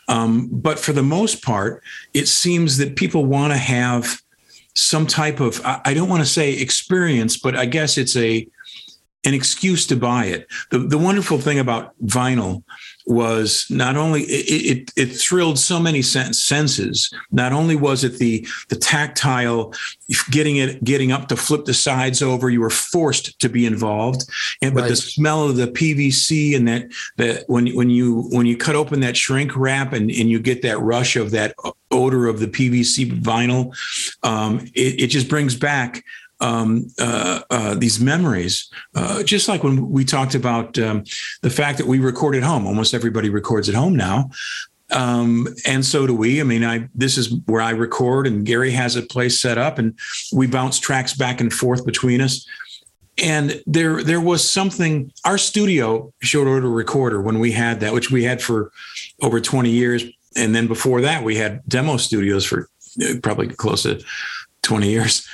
um, 0.08 0.48
but 0.50 0.78
for 0.78 0.92
the 0.92 1.02
most 1.02 1.42
part, 1.42 1.82
it 2.14 2.28
seems 2.28 2.78
that 2.78 2.96
people 2.96 3.24
want 3.24 3.52
to 3.52 3.58
have 3.58 4.20
some 4.74 5.06
type 5.06 5.40
of 5.40 5.60
I 5.64 5.94
don't 5.94 6.08
want 6.08 6.22
to 6.22 6.28
say 6.28 6.52
experience, 6.54 7.36
but 7.36 7.56
I 7.56 7.66
guess 7.66 7.98
it's 7.98 8.16
a 8.16 8.46
an 9.24 9.34
excuse 9.34 9.86
to 9.86 9.96
buy 9.96 10.26
it. 10.26 10.48
The, 10.70 10.78
the 10.78 10.98
wonderful 10.98 11.38
thing 11.38 11.58
about 11.58 11.94
vinyl 12.04 12.64
was 13.06 13.66
not 13.70 13.96
only 13.96 14.22
it, 14.22 14.78
it, 14.78 14.92
it 14.96 15.06
thrilled 15.06 15.58
so 15.58 15.78
many 15.78 16.02
senses. 16.02 17.12
Not 17.30 17.52
only 17.52 17.76
was 17.76 18.04
it 18.04 18.18
the 18.18 18.46
the 18.68 18.76
tactile, 18.76 19.74
getting 20.30 20.56
it 20.56 20.82
getting 20.84 21.12
up 21.12 21.28
to 21.28 21.36
flip 21.36 21.64
the 21.64 21.74
sides 21.74 22.22
over, 22.22 22.50
you 22.50 22.60
were 22.60 22.70
forced 22.70 23.38
to 23.40 23.48
be 23.48 23.66
involved, 23.66 24.24
and 24.60 24.74
but 24.74 24.82
right. 24.82 24.90
the 24.90 24.96
smell 24.96 25.48
of 25.48 25.56
the 25.56 25.68
PVC 25.68 26.56
and 26.56 26.66
that 26.68 26.92
that 27.16 27.44
when 27.48 27.74
when 27.74 27.90
you 27.90 28.22
when 28.30 28.46
you 28.46 28.56
cut 28.56 28.76
open 28.76 29.00
that 29.00 29.16
shrink 29.16 29.56
wrap 29.56 29.92
and 29.92 30.10
and 30.10 30.30
you 30.30 30.40
get 30.40 30.62
that 30.62 30.80
rush 30.80 31.16
of 31.16 31.30
that 31.32 31.54
odor 31.90 32.26
of 32.26 32.40
the 32.40 32.48
PVC 32.48 33.20
vinyl, 33.20 33.74
um, 34.22 34.60
it, 34.74 35.02
it 35.02 35.06
just 35.08 35.28
brings 35.28 35.54
back 35.54 36.04
um, 36.42 36.88
uh, 36.98 37.40
uh, 37.50 37.74
these 37.74 38.00
memories, 38.00 38.68
uh, 38.94 39.22
just 39.22 39.48
like 39.48 39.62
when 39.62 39.90
we 39.90 40.04
talked 40.04 40.34
about 40.34 40.78
um, 40.78 41.04
the 41.40 41.50
fact 41.50 41.78
that 41.78 41.86
we 41.86 42.00
record 42.00 42.34
at 42.34 42.42
home. 42.42 42.66
Almost 42.66 42.94
everybody 42.94 43.30
records 43.30 43.68
at 43.68 43.74
home 43.74 43.96
now. 43.96 44.28
Um, 44.90 45.46
and 45.66 45.86
so 45.86 46.06
do 46.06 46.14
we. 46.14 46.40
I 46.40 46.44
mean, 46.44 46.64
I 46.64 46.88
this 46.94 47.16
is 47.16 47.32
where 47.46 47.62
I 47.62 47.70
record, 47.70 48.26
and 48.26 48.44
Gary 48.44 48.72
has 48.72 48.96
a 48.96 49.02
place 49.02 49.40
set 49.40 49.56
up, 49.56 49.78
and 49.78 49.98
we 50.32 50.46
bounce 50.46 50.78
tracks 50.78 51.14
back 51.14 51.40
and 51.40 51.52
forth 51.52 51.86
between 51.86 52.20
us. 52.20 52.46
And 53.22 53.62
there, 53.66 54.02
there 54.02 54.20
was 54.20 54.42
something. 54.42 55.12
Our 55.24 55.38
studio 55.38 56.12
short 56.20 56.48
order 56.48 56.68
recorder 56.68 57.22
when 57.22 57.38
we 57.38 57.52
had 57.52 57.80
that, 57.80 57.94
which 57.94 58.10
we 58.10 58.24
had 58.24 58.42
for 58.42 58.72
over 59.20 59.40
twenty 59.40 59.70
years, 59.70 60.04
and 60.36 60.54
then 60.54 60.66
before 60.66 61.00
that 61.02 61.24
we 61.24 61.36
had 61.36 61.62
demo 61.68 61.96
studios 61.96 62.44
for 62.44 62.68
uh, 63.02 63.14
probably 63.22 63.48
close 63.48 63.84
to 63.84 64.02
twenty 64.62 64.90
years. 64.90 65.26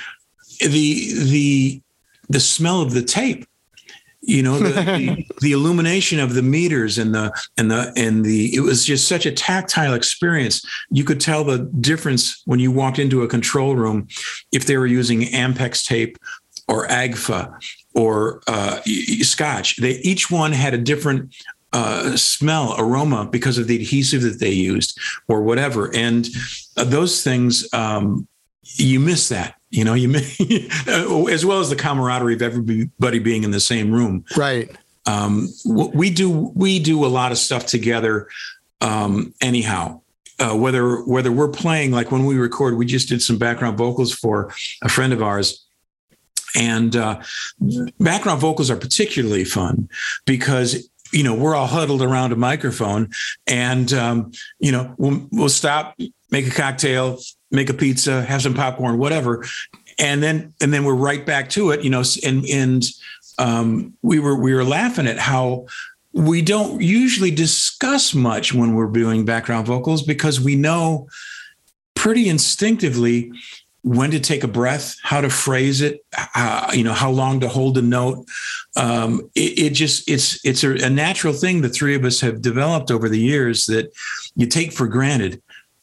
The 0.59 1.13
the 1.13 1.81
the 2.29 2.39
smell 2.39 2.81
of 2.81 2.93
the 2.93 3.01
tape 3.01 3.45
you 4.21 4.43
know 4.43 4.59
the, 4.59 4.69
the, 4.69 5.25
the, 5.41 5.51
illumination 5.53 6.19
of 6.19 6.33
the 6.33 6.41
meters 6.41 6.97
and 6.97 7.15
the 7.15 7.31
and 7.57 7.71
the 7.71 7.91
and 7.95 8.25
the 8.25 8.53
it 8.53 8.61
was 8.61 8.85
just 8.85 9.07
such 9.07 9.25
a 9.25 9.31
tactile 9.31 9.93
experience. 9.93 10.65
You 10.89 11.03
could 11.03 11.19
tell 11.19 11.43
the 11.43 11.59
difference 11.79 12.41
when 12.45 12.59
you 12.59 12.71
walked 12.71 12.99
into 12.99 13.23
a 13.23 13.27
control 13.27 13.75
room 13.75 14.07
if 14.51 14.65
they 14.65 14.77
were 14.77 14.87
using 14.87 15.21
ampex 15.21 15.85
tape 15.85 16.17
or 16.67 16.87
agfa 16.87 17.53
or 17.95 18.41
uh, 18.47 18.81
scotch. 19.21 19.77
They 19.77 19.93
each 19.97 20.29
one 20.29 20.51
had 20.51 20.73
a 20.73 20.77
different 20.77 21.33
uh, 21.71 22.15
smell 22.17 22.75
aroma 22.77 23.27
because 23.31 23.57
of 23.57 23.67
the 23.67 23.75
adhesive 23.75 24.21
that 24.23 24.39
they 24.39 24.51
used 24.51 24.99
or 25.27 25.41
whatever. 25.41 25.93
And 25.95 26.27
uh, 26.77 26.83
those 26.83 27.23
things 27.23 27.71
um, 27.73 28.27
you 28.75 28.99
miss 28.99 29.29
that 29.29 29.58
you 29.69 29.83
know 29.83 29.93
you 29.93 30.13
as 30.87 31.45
well 31.45 31.59
as 31.59 31.69
the 31.69 31.75
camaraderie 31.75 32.33
of 32.33 32.41
everybody 32.41 33.19
being 33.19 33.43
in 33.43 33.51
the 33.51 33.59
same 33.59 33.91
room. 33.91 34.25
Right. 34.35 34.69
Um, 35.05 35.49
we 35.65 36.09
do 36.09 36.29
we 36.55 36.79
do 36.79 37.05
a 37.05 37.07
lot 37.07 37.31
of 37.31 37.37
stuff 37.37 37.65
together 37.65 38.27
um, 38.81 39.33
anyhow. 39.41 40.01
Uh, 40.39 40.55
whether 40.55 41.01
whether 41.01 41.31
we're 41.31 41.49
playing 41.49 41.91
like 41.91 42.11
when 42.11 42.25
we 42.25 42.37
record 42.37 42.77
we 42.77 42.85
just 42.85 43.09
did 43.09 43.21
some 43.21 43.37
background 43.37 43.77
vocals 43.77 44.13
for 44.13 44.53
a 44.81 44.89
friend 44.89 45.13
of 45.13 45.21
ours. 45.21 45.65
And 46.55 46.95
uh, 46.95 47.21
background 47.99 48.41
vocals 48.41 48.71
are 48.71 48.75
particularly 48.75 49.43
fun 49.43 49.89
because 50.25 50.89
you 51.11 51.23
know 51.23 51.35
we're 51.35 51.55
all 51.55 51.67
huddled 51.67 52.01
around 52.01 52.31
a 52.31 52.35
microphone 52.35 53.09
and 53.47 53.91
um, 53.93 54.31
you 54.59 54.71
know 54.71 54.95
we'll, 54.97 55.27
we'll 55.31 55.49
stop 55.49 55.95
make 56.31 56.47
a 56.47 56.51
cocktail 56.51 57.19
make 57.51 57.69
a 57.69 57.73
pizza, 57.73 58.21
have 58.23 58.41
some 58.41 58.53
popcorn, 58.53 58.97
whatever, 58.97 59.45
and 59.97 60.23
then 60.23 60.53
and 60.61 60.73
then 60.73 60.83
we're 60.83 60.95
right 60.95 61.25
back 61.25 61.49
to 61.51 61.71
it, 61.71 61.83
you 61.83 61.89
know. 61.89 62.03
And 62.25 62.45
and 62.45 62.83
um, 63.37 63.93
we 64.01 64.19
were 64.19 64.35
we 64.35 64.53
were 64.53 64.63
laughing 64.63 65.07
at 65.07 65.17
how 65.17 65.65
we 66.13 66.41
don't 66.41 66.81
usually 66.81 67.31
discuss 67.31 68.13
much 68.13 68.53
when 68.53 68.73
we're 68.73 68.87
doing 68.87 69.25
background 69.25 69.67
vocals 69.67 70.01
because 70.01 70.41
we 70.41 70.55
know 70.55 71.07
pretty 71.95 72.29
instinctively 72.29 73.31
when 73.83 74.11
to 74.11 74.19
take 74.19 74.43
a 74.43 74.47
breath, 74.47 74.97
how 75.03 75.21
to 75.21 75.29
phrase 75.29 75.81
it, 75.81 76.03
uh, 76.35 76.69
you 76.73 76.83
know, 76.83 76.93
how 76.93 77.09
long 77.09 77.39
to 77.39 77.47
hold 77.47 77.77
a 77.77 77.81
note. 77.81 78.25
Um, 78.75 79.29
it, 79.35 79.59
it, 79.59 79.69
just 79.71 80.09
it's 80.09 80.43
it's 80.45 80.63
a, 80.63 80.73
a, 80.85 80.89
natural 80.89 81.33
thing 81.33 81.61
the 81.61 81.69
three 81.69 81.95
of 81.95 82.03
us 82.03 82.19
have 82.21 82.41
developed 82.41 82.91
over 82.91 83.07
the 83.07 83.19
years 83.19 83.65
that 83.65 83.91
you 84.35 84.47
take 84.47 84.73
for 84.73 84.87
granted 84.87 85.41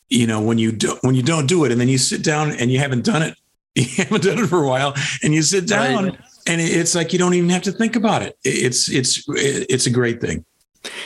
you 0.09 0.27
know 0.27 0.41
when 0.41 0.59
you 0.59 0.73
do 0.73 0.97
when 1.03 1.15
you 1.15 1.23
don't 1.23 1.47
do 1.47 1.65
it 1.65 1.73
and 1.73 1.81
then 1.81 1.89
you 1.89 1.99
sit 1.99 2.23
down 2.23 2.53
and 2.53 2.71
you 2.71 2.79
haven't 2.79 3.05
done 3.05 3.23
it 3.23 3.37
you 3.75 3.85
haven't 3.97 4.23
done 4.23 4.39
it 4.39 4.47
for 4.47 4.63
a 4.63 4.67
while 4.67 4.95
and 5.23 5.35
you 5.35 5.43
sit 5.43 5.67
down 5.67 6.05
right. 6.07 6.19
and 6.47 6.61
it's 6.61 6.95
like 6.95 7.13
you 7.13 7.19
don't 7.19 7.35
even 7.35 7.51
have 7.51 7.63
to 7.63 7.73
think 7.73 7.97
about 7.97 8.23
it 8.23 8.39
it's 8.45 8.89
it's 8.91 9.25
it's 9.29 9.87
a 9.87 9.91
great 9.91 10.21
thing 10.21 10.45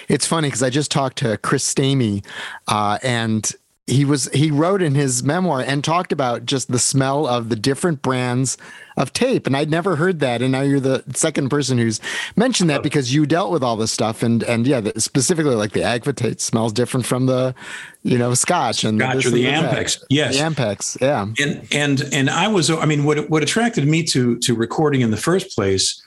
it's 0.08 0.26
funny 0.26 0.48
because 0.48 0.62
i 0.62 0.70
just 0.70 0.90
talked 0.90 1.18
to 1.18 1.36
chris 1.38 1.74
stamey 1.74 2.24
uh, 2.68 2.98
and 3.02 3.52
he 3.90 4.04
was 4.04 4.30
he 4.32 4.50
wrote 4.50 4.80
in 4.80 4.94
his 4.94 5.22
memoir 5.22 5.60
and 5.60 5.82
talked 5.82 6.12
about 6.12 6.46
just 6.46 6.70
the 6.70 6.78
smell 6.78 7.26
of 7.26 7.48
the 7.48 7.56
different 7.56 8.02
brands 8.02 8.56
of 8.96 9.12
tape. 9.12 9.46
And 9.46 9.56
i'd 9.56 9.70
never 9.70 9.96
heard 9.96 10.20
that. 10.20 10.42
And 10.42 10.52
now 10.52 10.60
you're 10.60 10.80
the 10.80 11.02
second 11.14 11.48
person 11.48 11.78
who's 11.78 12.00
mentioned 12.36 12.70
that 12.70 12.80
oh. 12.80 12.82
because 12.82 13.12
you 13.12 13.26
dealt 13.26 13.50
with 13.50 13.62
all 13.62 13.76
this 13.76 13.92
stuff. 13.92 14.22
And 14.22 14.42
and 14.44 14.66
yeah 14.66 14.80
the, 14.80 15.00
specifically 15.00 15.54
like 15.54 15.72
the 15.72 15.80
agfa 15.80 16.14
tape 16.14 16.40
smells 16.40 16.72
different 16.72 17.04
from 17.04 17.26
the 17.26 17.54
you 18.02 18.16
know 18.16 18.32
scotch 18.34 18.84
and 18.84 19.00
scotch 19.00 19.26
or 19.26 19.30
the 19.30 19.46
ampex. 19.46 20.02
Yes. 20.08 20.38
The 20.38 20.44
ampex 20.44 21.00
yeah. 21.00 21.26
And 21.42 21.66
and 21.72 22.02
and 22.12 22.30
i 22.30 22.48
was 22.48 22.70
i 22.70 22.86
mean 22.86 23.04
what 23.04 23.28
what 23.28 23.42
attracted 23.42 23.86
me 23.86 24.04
to 24.04 24.38
to 24.38 24.54
recording 24.54 25.00
in 25.00 25.10
the 25.10 25.16
first 25.16 25.54
place 25.54 26.02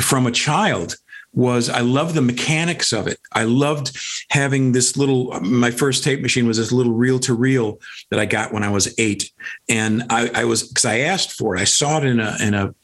from 0.00 0.26
a 0.26 0.32
child 0.32 0.96
was 1.32 1.68
I 1.68 1.80
loved 1.80 2.14
the 2.14 2.22
mechanics 2.22 2.92
of 2.92 3.06
it. 3.06 3.18
I 3.32 3.44
loved 3.44 3.96
having 4.30 4.72
this 4.72 4.96
little. 4.96 5.38
My 5.40 5.70
first 5.70 6.02
tape 6.02 6.20
machine 6.20 6.46
was 6.46 6.56
this 6.56 6.72
little 6.72 6.94
reel 6.94 7.18
to 7.20 7.34
reel 7.34 7.78
that 8.10 8.18
I 8.18 8.26
got 8.26 8.52
when 8.52 8.64
I 8.64 8.70
was 8.70 8.94
eight, 8.98 9.30
and 9.68 10.04
I, 10.10 10.30
I 10.34 10.44
was 10.44 10.66
because 10.66 10.84
I 10.84 11.00
asked 11.00 11.32
for 11.32 11.56
it. 11.56 11.60
I 11.60 11.64
saw 11.64 11.98
it 11.98 12.04
in 12.04 12.20
a 12.20 12.36
in 12.40 12.54
a 12.54 12.74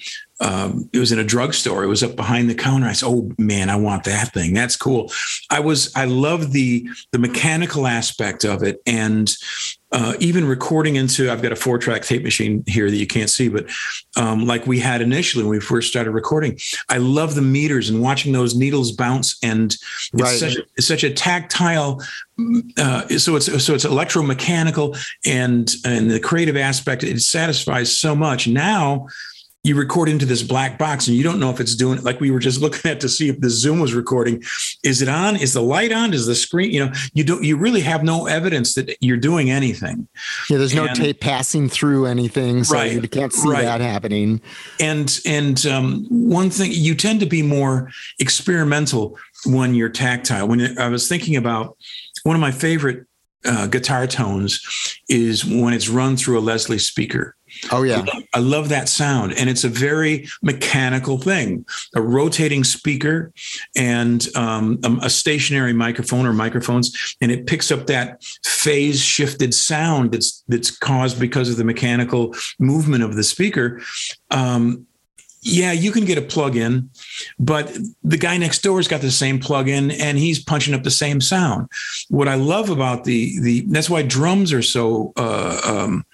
um, 0.41 0.89
it 0.93 0.99
was 0.99 1.13
in 1.13 1.19
a 1.19 1.25
drugstore. 1.25 1.85
It 1.85 1.89
was 1.89 2.03
up 2.03 2.17
behind 2.17 2.51
the 2.51 2.55
counter. 2.55 2.87
I 2.87 2.93
said, 2.93 3.07
"Oh 3.09 3.31
man, 3.39 3.71
I 3.71 3.77
want 3.77 4.05
that 4.05 4.33
thing. 4.33 4.53
That's 4.53 4.77
cool." 4.77 5.13
I 5.51 5.61
was 5.61 5.95
I 5.95 6.07
love 6.07 6.53
the 6.53 6.89
the 7.13 7.19
mechanical 7.19 7.87
aspect 7.87 8.45
of 8.45 8.63
it, 8.65 8.83
and 8.85 9.33
uh, 9.93 10.15
even 10.19 10.45
recording 10.45 10.97
into. 10.97 11.31
I've 11.31 11.41
got 11.41 11.53
a 11.53 11.57
four 11.57 11.79
track 11.79 12.03
tape 12.03 12.25
machine 12.25 12.65
here 12.67 12.91
that 12.91 12.97
you 12.97 13.07
can't 13.07 13.31
see, 13.31 13.49
but 13.49 13.71
um, 14.17 14.45
like 14.45 14.67
we 14.67 14.81
had 14.81 15.01
initially 15.01 15.45
when 15.45 15.53
we 15.53 15.61
first 15.61 15.89
started 15.89 16.11
recording, 16.11 16.59
I 16.89 16.99
love 16.99 17.37
the 17.37 17.43
meters 17.43 17.89
and 17.89 18.03
watching 18.03 18.33
those 18.33 18.57
needles 18.57 18.91
bounce, 18.91 19.39
and 19.41 19.73
it's, 19.73 20.13
right. 20.15 20.37
such, 20.37 20.57
it's 20.77 20.89
such 20.89 21.05
a 21.05 21.15
tactile. 21.15 22.03
Uh, 22.77 23.07
so 23.19 23.37
it's 23.37 23.47
so 23.65 23.75
it's 23.75 23.85
electromechanical 23.85 24.99
and 25.25 25.73
and 25.85 26.11
the 26.11 26.19
creative 26.19 26.57
aspect. 26.57 27.05
It 27.05 27.21
satisfies 27.21 27.97
so 27.97 28.17
much 28.17 28.49
now 28.49 29.07
you 29.65 29.75
record 29.75 30.11
into 30.11 30.27
this 30.27 30.43
black 30.43 30.79
box 30.79 31.09
and 31.09 31.17
you 31.17 31.25
don't 31.25 31.41
know 31.41 31.51
if 31.51 31.59
it's 31.59 31.75
doing 31.75 32.01
like 32.03 32.21
we 32.21 32.31
were 32.31 32.39
just 32.39 32.61
looking 32.65 32.91
at 32.91 33.01
to 33.01 33.09
see 33.09 33.29
if 33.29 33.41
the 33.41 33.51
zoom 33.51 33.81
was 33.81 33.95
recording. 33.95 34.43
Is 34.85 35.03
it 35.03 35.09
on? 35.09 35.37
Is 35.37 35.55
the 35.55 35.63
light 35.63 35.91
on? 35.91 36.13
Is 36.13 36.27
the 36.27 36.35
screen 36.35 36.71
you 36.71 36.85
know 36.85 36.93
you 37.15 37.25
don't 37.25 37.43
you 37.43 37.57
really 37.57 37.81
have 37.81 38.05
no 38.05 38.27
evidence 38.27 38.75
that 38.75 38.97
you're 39.01 39.17
doing 39.17 39.51
anything. 39.51 40.07
Yeah 40.49 40.59
there's 40.59 40.75
no 40.75 40.87
tape 40.89 41.21
passing 41.21 41.69
through 41.69 42.07
anything 42.07 42.63
so 42.65 42.77
right, 42.77 42.93
you 42.93 43.09
can't 43.09 43.33
see 43.33 43.49
right. 43.49 43.63
that 43.63 43.81
happening. 43.81 44.41
And 44.79 45.19
and 45.27 45.65
um, 45.67 46.07
one 46.11 46.51
thing 46.51 46.71
you 46.73 46.95
tend 46.95 47.21
to 47.21 47.27
be 47.27 47.43
more 47.43 47.91
experimental 48.19 49.19
when 49.47 49.75
you're 49.75 49.89
tactile. 49.89 50.47
When 50.47 50.79
i 50.79 50.89
was 50.89 51.09
thinking 51.09 51.37
about 51.37 51.77
one 52.23 52.37
of 52.37 52.41
my 52.41 52.51
favorite 52.51 53.07
uh, 53.45 53.67
guitar 53.67 54.07
tones 54.07 54.61
is 55.09 55.45
when 55.45 55.75
it's 55.75 55.89
run 55.89 56.17
through 56.17 56.39
a 56.39 56.41
leslie 56.41 56.79
speaker 56.79 57.37
Oh 57.71 57.83
yeah. 57.83 58.05
I 58.33 58.39
love 58.39 58.69
that 58.69 58.89
sound. 58.89 59.33
And 59.35 59.49
it's 59.49 59.65
a 59.65 59.69
very 59.69 60.29
mechanical 60.43 61.19
thing. 61.19 61.65
A 61.95 62.03
rotating 62.03 62.65
speaker 62.65 63.33
and 63.77 64.27
um, 64.37 64.81
a, 65.03 65.11
stationary 65.11 65.73
microphone 65.73 66.27
or 66.27 66.33
microphones, 66.33 67.17
and 67.21 67.31
it 67.31 67.47
picks 67.47 67.71
up 67.71 67.87
that 67.87 68.23
phase 68.45 69.01
shifted 69.01 69.55
sound 69.55 70.13
that's 70.13 70.43
that's 70.49 70.71
caused 70.71 71.21
because 71.21 71.49
of 71.51 71.57
the 71.57 71.65
mechanical 71.65 72.35
movement 72.59 73.03
of 73.05 73.15
the 73.15 73.23
speaker. 73.23 73.81
Um, 74.31 74.87
yeah, 75.45 75.73
you 75.73 75.93
can 75.93 76.07
get 76.07 76.17
a 76.17 76.23
plug 76.23 76.57
in, 76.57 76.89
but 77.39 77.77
the 78.03 78.17
guy 78.17 78.39
next 78.39 78.63
door's 78.63 78.89
got 78.89 79.03
the 79.03 79.11
same 79.11 79.39
plug 79.39 79.69
in 79.69 79.91
and 79.91 80.17
he's 80.17 80.43
punching 80.43 80.73
up 80.73 80.83
the 80.85 80.91
same 80.91 81.21
sound. 81.21 81.69
What 82.09 82.29
I 82.29 82.35
love 82.35 82.71
about 82.71 83.05
the 83.05 83.39
the 83.41 83.61
that's 83.69 83.91
why 83.91 84.03
drums 84.03 84.55
are 84.55 84.63
so 84.63 85.13
uh, 85.17 85.61
um, 85.65 86.07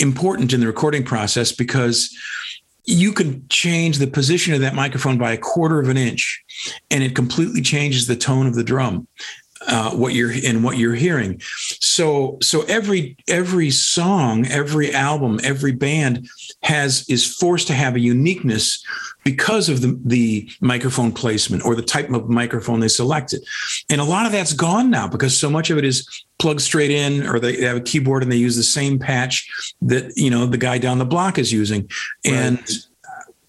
important 0.00 0.52
in 0.52 0.60
the 0.60 0.66
recording 0.66 1.04
process 1.04 1.52
because 1.52 2.14
you 2.84 3.12
can 3.12 3.46
change 3.48 3.98
the 3.98 4.06
position 4.06 4.54
of 4.54 4.60
that 4.60 4.74
microphone 4.74 5.18
by 5.18 5.32
a 5.32 5.38
quarter 5.38 5.78
of 5.78 5.88
an 5.88 5.96
inch 5.96 6.42
and 6.90 7.04
it 7.04 7.14
completely 7.14 7.60
changes 7.60 8.06
the 8.06 8.16
tone 8.16 8.46
of 8.46 8.54
the 8.54 8.64
drum 8.64 9.06
uh, 9.66 9.90
what 9.90 10.14
you're 10.14 10.32
and 10.44 10.64
what 10.64 10.78
you're 10.78 10.94
hearing 10.94 11.40
so 11.80 12.38
so 12.40 12.62
every 12.62 13.16
every 13.28 13.70
song 13.70 14.46
every 14.46 14.94
album 14.94 15.38
every 15.42 15.72
band 15.72 16.26
has 16.62 17.08
is 17.08 17.26
forced 17.26 17.66
to 17.66 17.74
have 17.74 17.94
a 17.94 18.00
uniqueness 18.00 18.82
because 19.24 19.68
of 19.68 19.82
the, 19.82 19.98
the 20.04 20.50
microphone 20.60 21.12
placement 21.12 21.64
or 21.64 21.74
the 21.74 21.82
type 21.82 22.10
of 22.10 22.28
microphone 22.28 22.80
they 22.80 22.88
selected. 22.88 23.42
And 23.90 24.00
a 24.00 24.04
lot 24.04 24.26
of 24.26 24.32
that's 24.32 24.52
gone 24.52 24.90
now 24.90 25.08
because 25.08 25.38
so 25.38 25.50
much 25.50 25.70
of 25.70 25.78
it 25.78 25.84
is 25.84 26.06
plugged 26.38 26.60
straight 26.60 26.90
in 26.90 27.26
or 27.26 27.38
they 27.38 27.60
have 27.62 27.76
a 27.76 27.80
keyboard 27.80 28.22
and 28.22 28.32
they 28.32 28.36
use 28.36 28.56
the 28.56 28.62
same 28.62 28.98
patch 28.98 29.74
that, 29.82 30.16
you 30.16 30.30
know, 30.30 30.46
the 30.46 30.58
guy 30.58 30.78
down 30.78 30.98
the 30.98 31.04
block 31.04 31.38
is 31.38 31.52
using. 31.52 31.82
Right. 32.24 32.34
And 32.34 32.70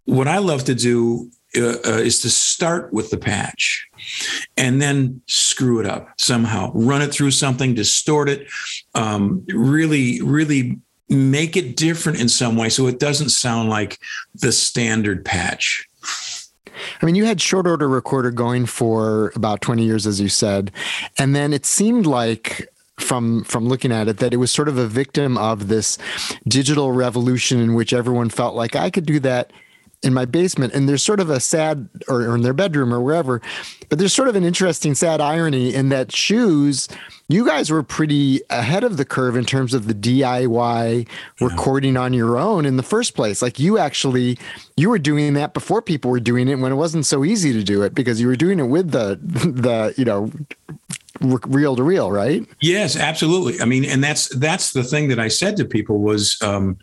what 0.06 0.28
I 0.28 0.40
love 0.40 0.66
to 0.66 0.76
do 0.76 1.32
uh, 1.58 1.78
uh, 1.86 1.98
is 1.98 2.20
to 2.22 2.30
start 2.30 2.94
with 2.94 3.10
the 3.10 3.18
patch 3.18 3.88
and 4.58 4.82
then 4.82 5.22
screw 5.28 5.80
it 5.80 5.86
up 5.86 6.10
somehow, 6.18 6.72
run 6.74 7.02
it 7.02 7.12
through 7.12 7.32
something, 7.32 7.74
distort 7.74 8.30
it, 8.30 8.48
um, 8.96 9.46
really, 9.50 10.22
really 10.22 10.80
make 11.10 11.58
it 11.58 11.76
different 11.76 12.22
in 12.22 12.30
some 12.30 12.56
way 12.56 12.70
so 12.70 12.88
it 12.88 13.00
doesn't 13.00 13.30
sound 13.30 13.70
like 13.70 14.00
the 14.34 14.52
standard 14.52 15.26
patch. 15.26 15.86
I 17.02 17.06
mean, 17.06 17.16
you 17.16 17.26
had 17.26 17.42
short 17.42 17.68
order 17.68 17.88
recorder 17.90 18.32
going 18.32 18.66
for 18.66 19.34
about 19.36 19.62
20 19.62 19.84
years, 19.84 20.08
as 20.08 20.22
you 20.22 20.30
said. 20.30 20.72
And 21.18 21.36
then 21.36 21.54
it 21.54 21.66
seemed 21.66 22.06
like 22.06 22.70
from 22.98 23.44
from 23.44 23.68
looking 23.68 23.92
at 23.92 24.08
it 24.08 24.18
that 24.18 24.34
it 24.34 24.38
was 24.38 24.52
sort 24.52 24.68
of 24.68 24.78
a 24.78 24.88
victim 24.88 25.38
of 25.38 25.68
this 25.68 25.98
digital 26.48 26.92
revolution 26.92 27.60
in 27.60 27.74
which 27.74 27.94
everyone 27.94 28.30
felt 28.30 28.56
like 28.56 28.76
I 28.76 28.90
could 28.90 29.06
do 29.06 29.20
that 29.22 29.52
in 30.04 30.14
my 30.14 30.26
basement 30.26 30.74
and 30.74 30.90
there's 30.90 31.04
sort 31.04 31.20
of 31.20 31.30
a 31.30 31.40
sad 31.40 31.88
or, 32.08 32.22
or, 32.22 32.36
in 32.36 32.42
their 32.42 32.54
bedroom 32.54 32.94
or 32.94 33.00
wherever 33.00 33.42
but 33.90 34.00
there's 34.00 34.14
sort 34.14 34.28
of 34.28 34.36
an 34.36 34.44
interesting 34.44 34.96
sad 34.96 35.22
irony 35.22 35.74
in 35.74 35.90
that 35.90 36.12
shoes 36.12 36.88
you 37.32 37.46
guys 37.46 37.72
were 37.72 37.82
pretty 37.82 38.42
ahead 38.50 38.84
of 38.84 38.98
the 38.98 39.06
curve 39.06 39.38
in 39.38 39.46
terms 39.46 39.74
of 39.74 39.88
the 39.88 39.94
diy 39.94 41.06
yeah. 41.06 41.48
recording 41.48 41.96
on 41.96 42.14
your 42.14 42.38
own 42.38 42.66
in 42.66 42.76
the 42.76 42.84
first 42.84 43.16
place. 43.16 43.42
Like 43.42 43.58
you 43.58 43.78
actually 43.78 44.38
you 44.76 44.90
were 44.90 45.00
doing 45.00 45.34
that 45.36 45.54
before 45.54 45.82
people 45.82 46.12
were 46.12 46.20
doing 46.20 46.50
it 46.50 46.56
when 46.56 46.72
it 46.72 46.76
wasn't 46.76 47.06
so 47.06 47.24
easy 47.24 47.54
to 47.54 47.64
do 47.64 47.84
it 47.84 47.96
because 47.96 48.20
you 48.20 48.28
were 48.28 48.36
doing 48.36 48.60
it 48.60 48.66
with 48.68 48.92
the 48.92 49.18
the 49.22 49.94
you 49.98 50.06
know 50.06 50.30
reel 51.22 51.76
to 51.76 51.84
reel 51.84 52.12
right? 52.12 52.46
Yes 52.60 52.98
absolutely. 52.98 53.62
I 53.62 53.66
mean 53.66 53.86
and 53.86 54.04
that's 54.04 54.28
that's 54.36 54.74
the 54.74 54.84
thing 54.84 55.08
that 55.08 55.20
i 55.20 55.28
said 55.28 55.56
to 55.58 55.66
people 55.66 56.00
was 56.00 56.38
um 56.42 56.78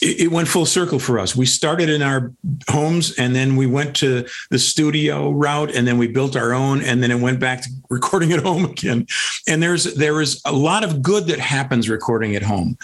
it, 0.00 0.20
it, 0.20 0.30
went 0.30 0.48
full 0.48 0.66
circle 0.66 0.98
for 0.98 1.18
us. 1.18 1.34
We 1.34 1.46
started 1.46 1.88
in 1.88 2.02
our 2.02 2.32
homes 2.68 3.14
and 3.18 3.34
then 3.34 3.56
we 3.56 3.66
went 3.66 3.96
to 3.96 4.26
the 4.50 4.58
studio 4.58 5.30
route 5.30 5.74
and 5.74 5.86
then 5.86 5.98
we 5.98 6.08
built 6.08 6.36
our 6.36 6.52
own 6.52 6.82
and 6.82 7.02
then 7.02 7.10
it 7.10 7.20
went 7.20 7.40
back 7.40 7.62
to 7.62 7.68
recording 7.90 8.32
at 8.32 8.42
home 8.42 8.64
again. 8.64 9.06
And 9.48 9.62
there's 9.62 9.94
there 9.94 10.20
is 10.20 10.40
a 10.44 10.52
lot 10.52 10.84
of 10.84 11.02
good 11.02 11.26
that 11.26 11.38
happens 11.38 11.88
recording 11.88 12.36
at 12.36 12.42
home. 12.42 12.78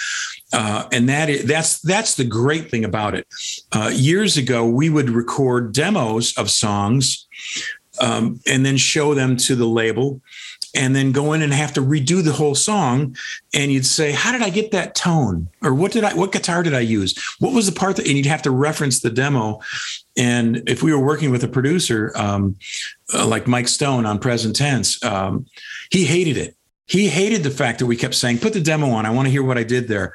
Uh, 0.52 0.88
and 0.92 1.09
that 1.09 1.28
is, 1.28 1.44
that's 1.44 1.80
that's 1.80 2.14
the 2.14 2.24
great 2.24 2.70
thing 2.70 2.84
about 2.84 3.14
it. 3.14 3.26
Uh, 3.72 3.90
years 3.92 4.36
ago, 4.36 4.66
we 4.66 4.90
would 4.90 5.11
record 5.11 5.72
demos 5.72 6.36
of 6.36 6.50
songs 6.50 7.26
um, 8.00 8.40
and 8.46 8.64
then 8.64 8.76
show 8.76 9.14
them 9.14 9.36
to 9.36 9.54
the 9.54 9.66
label 9.66 10.20
and 10.77 10.95
then 10.95 11.12
go 11.12 11.33
in 11.33 11.43
and 11.43 11.53
have 11.53 11.72
to 11.74 11.81
redo 11.81 12.22
the 12.22 12.33
whole 12.33 12.55
song 12.55 13.16
and 13.55 13.72
you'd 13.72 13.87
say 13.87 14.12
how 14.12 14.33
did 14.33 14.43
i 14.43 14.51
get 14.51 14.70
that 14.70 14.95
tone? 14.95 15.49
Or 15.62 15.74
what 15.74 15.93
did 15.93 16.05
i 16.05 16.14
what 16.14 16.33
guitar 16.33 16.62
did 16.62 16.74
i 16.74 16.81
use? 16.81 17.16
What 17.39 17.53
was 17.53 17.66
the 17.66 17.79
part 17.79 17.97
that 17.97 18.07
and 18.07 18.16
you'd 18.16 18.27
have 18.27 18.43
to 18.43 18.51
reference 18.51 19.01
the 19.01 19.11
demo. 19.11 19.61
And 20.16 20.68
if 20.68 20.83
we 20.83 20.93
were 20.93 21.05
working 21.05 21.31
with 21.31 21.43
a 21.45 21.49
producer 21.49 22.12
um, 22.16 22.57
uh, 23.14 23.27
like 23.27 23.47
mike 23.47 23.68
stone 23.68 24.07
on 24.07 24.18
present 24.18 24.57
tense 24.57 25.03
um, 25.03 25.47
he 25.91 26.05
hated 26.05 26.37
it. 26.37 26.55
He 26.89 27.09
hated 27.09 27.43
the 27.43 27.51
fact 27.51 27.81
that 27.81 27.87
we 27.87 27.97
kept 27.97 28.14
saying 28.14 28.39
put 28.39 28.53
the 28.53 28.61
demo 28.61 28.91
on. 28.91 29.07
I 29.07 29.11
want 29.11 29.27
to 29.27 29.33
hear 29.33 29.43
what 29.43 29.59
i 29.59 29.64
did 29.64 29.89
there. 29.89 30.12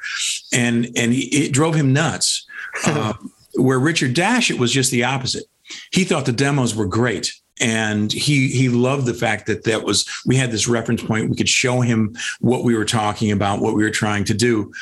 And 0.52 0.88
and 0.96 1.12
he, 1.12 1.24
it 1.44 1.52
drove 1.52 1.74
him 1.74 1.92
nuts. 1.92 2.46
Uh, 2.86 3.14
where 3.54 3.78
Richard 3.78 4.14
Dashut 4.14 4.58
was 4.58 4.72
just 4.72 4.90
the 4.90 5.04
opposite. 5.04 5.44
He 5.90 6.04
thought 6.04 6.26
the 6.26 6.32
demos 6.32 6.74
were 6.74 6.86
great 6.86 7.34
and 7.60 8.12
he 8.12 8.48
he 8.48 8.68
loved 8.68 9.06
the 9.06 9.14
fact 9.14 9.46
that 9.46 9.64
that 9.64 9.84
was 9.84 10.08
we 10.26 10.36
had 10.36 10.50
this 10.50 10.68
reference 10.68 11.02
point 11.02 11.30
we 11.30 11.36
could 11.36 11.48
show 11.48 11.80
him 11.80 12.14
what 12.40 12.64
we 12.64 12.74
were 12.74 12.84
talking 12.84 13.30
about 13.30 13.60
what 13.60 13.74
we 13.74 13.82
were 13.82 13.90
trying 13.90 14.24
to 14.24 14.34
do 14.34 14.72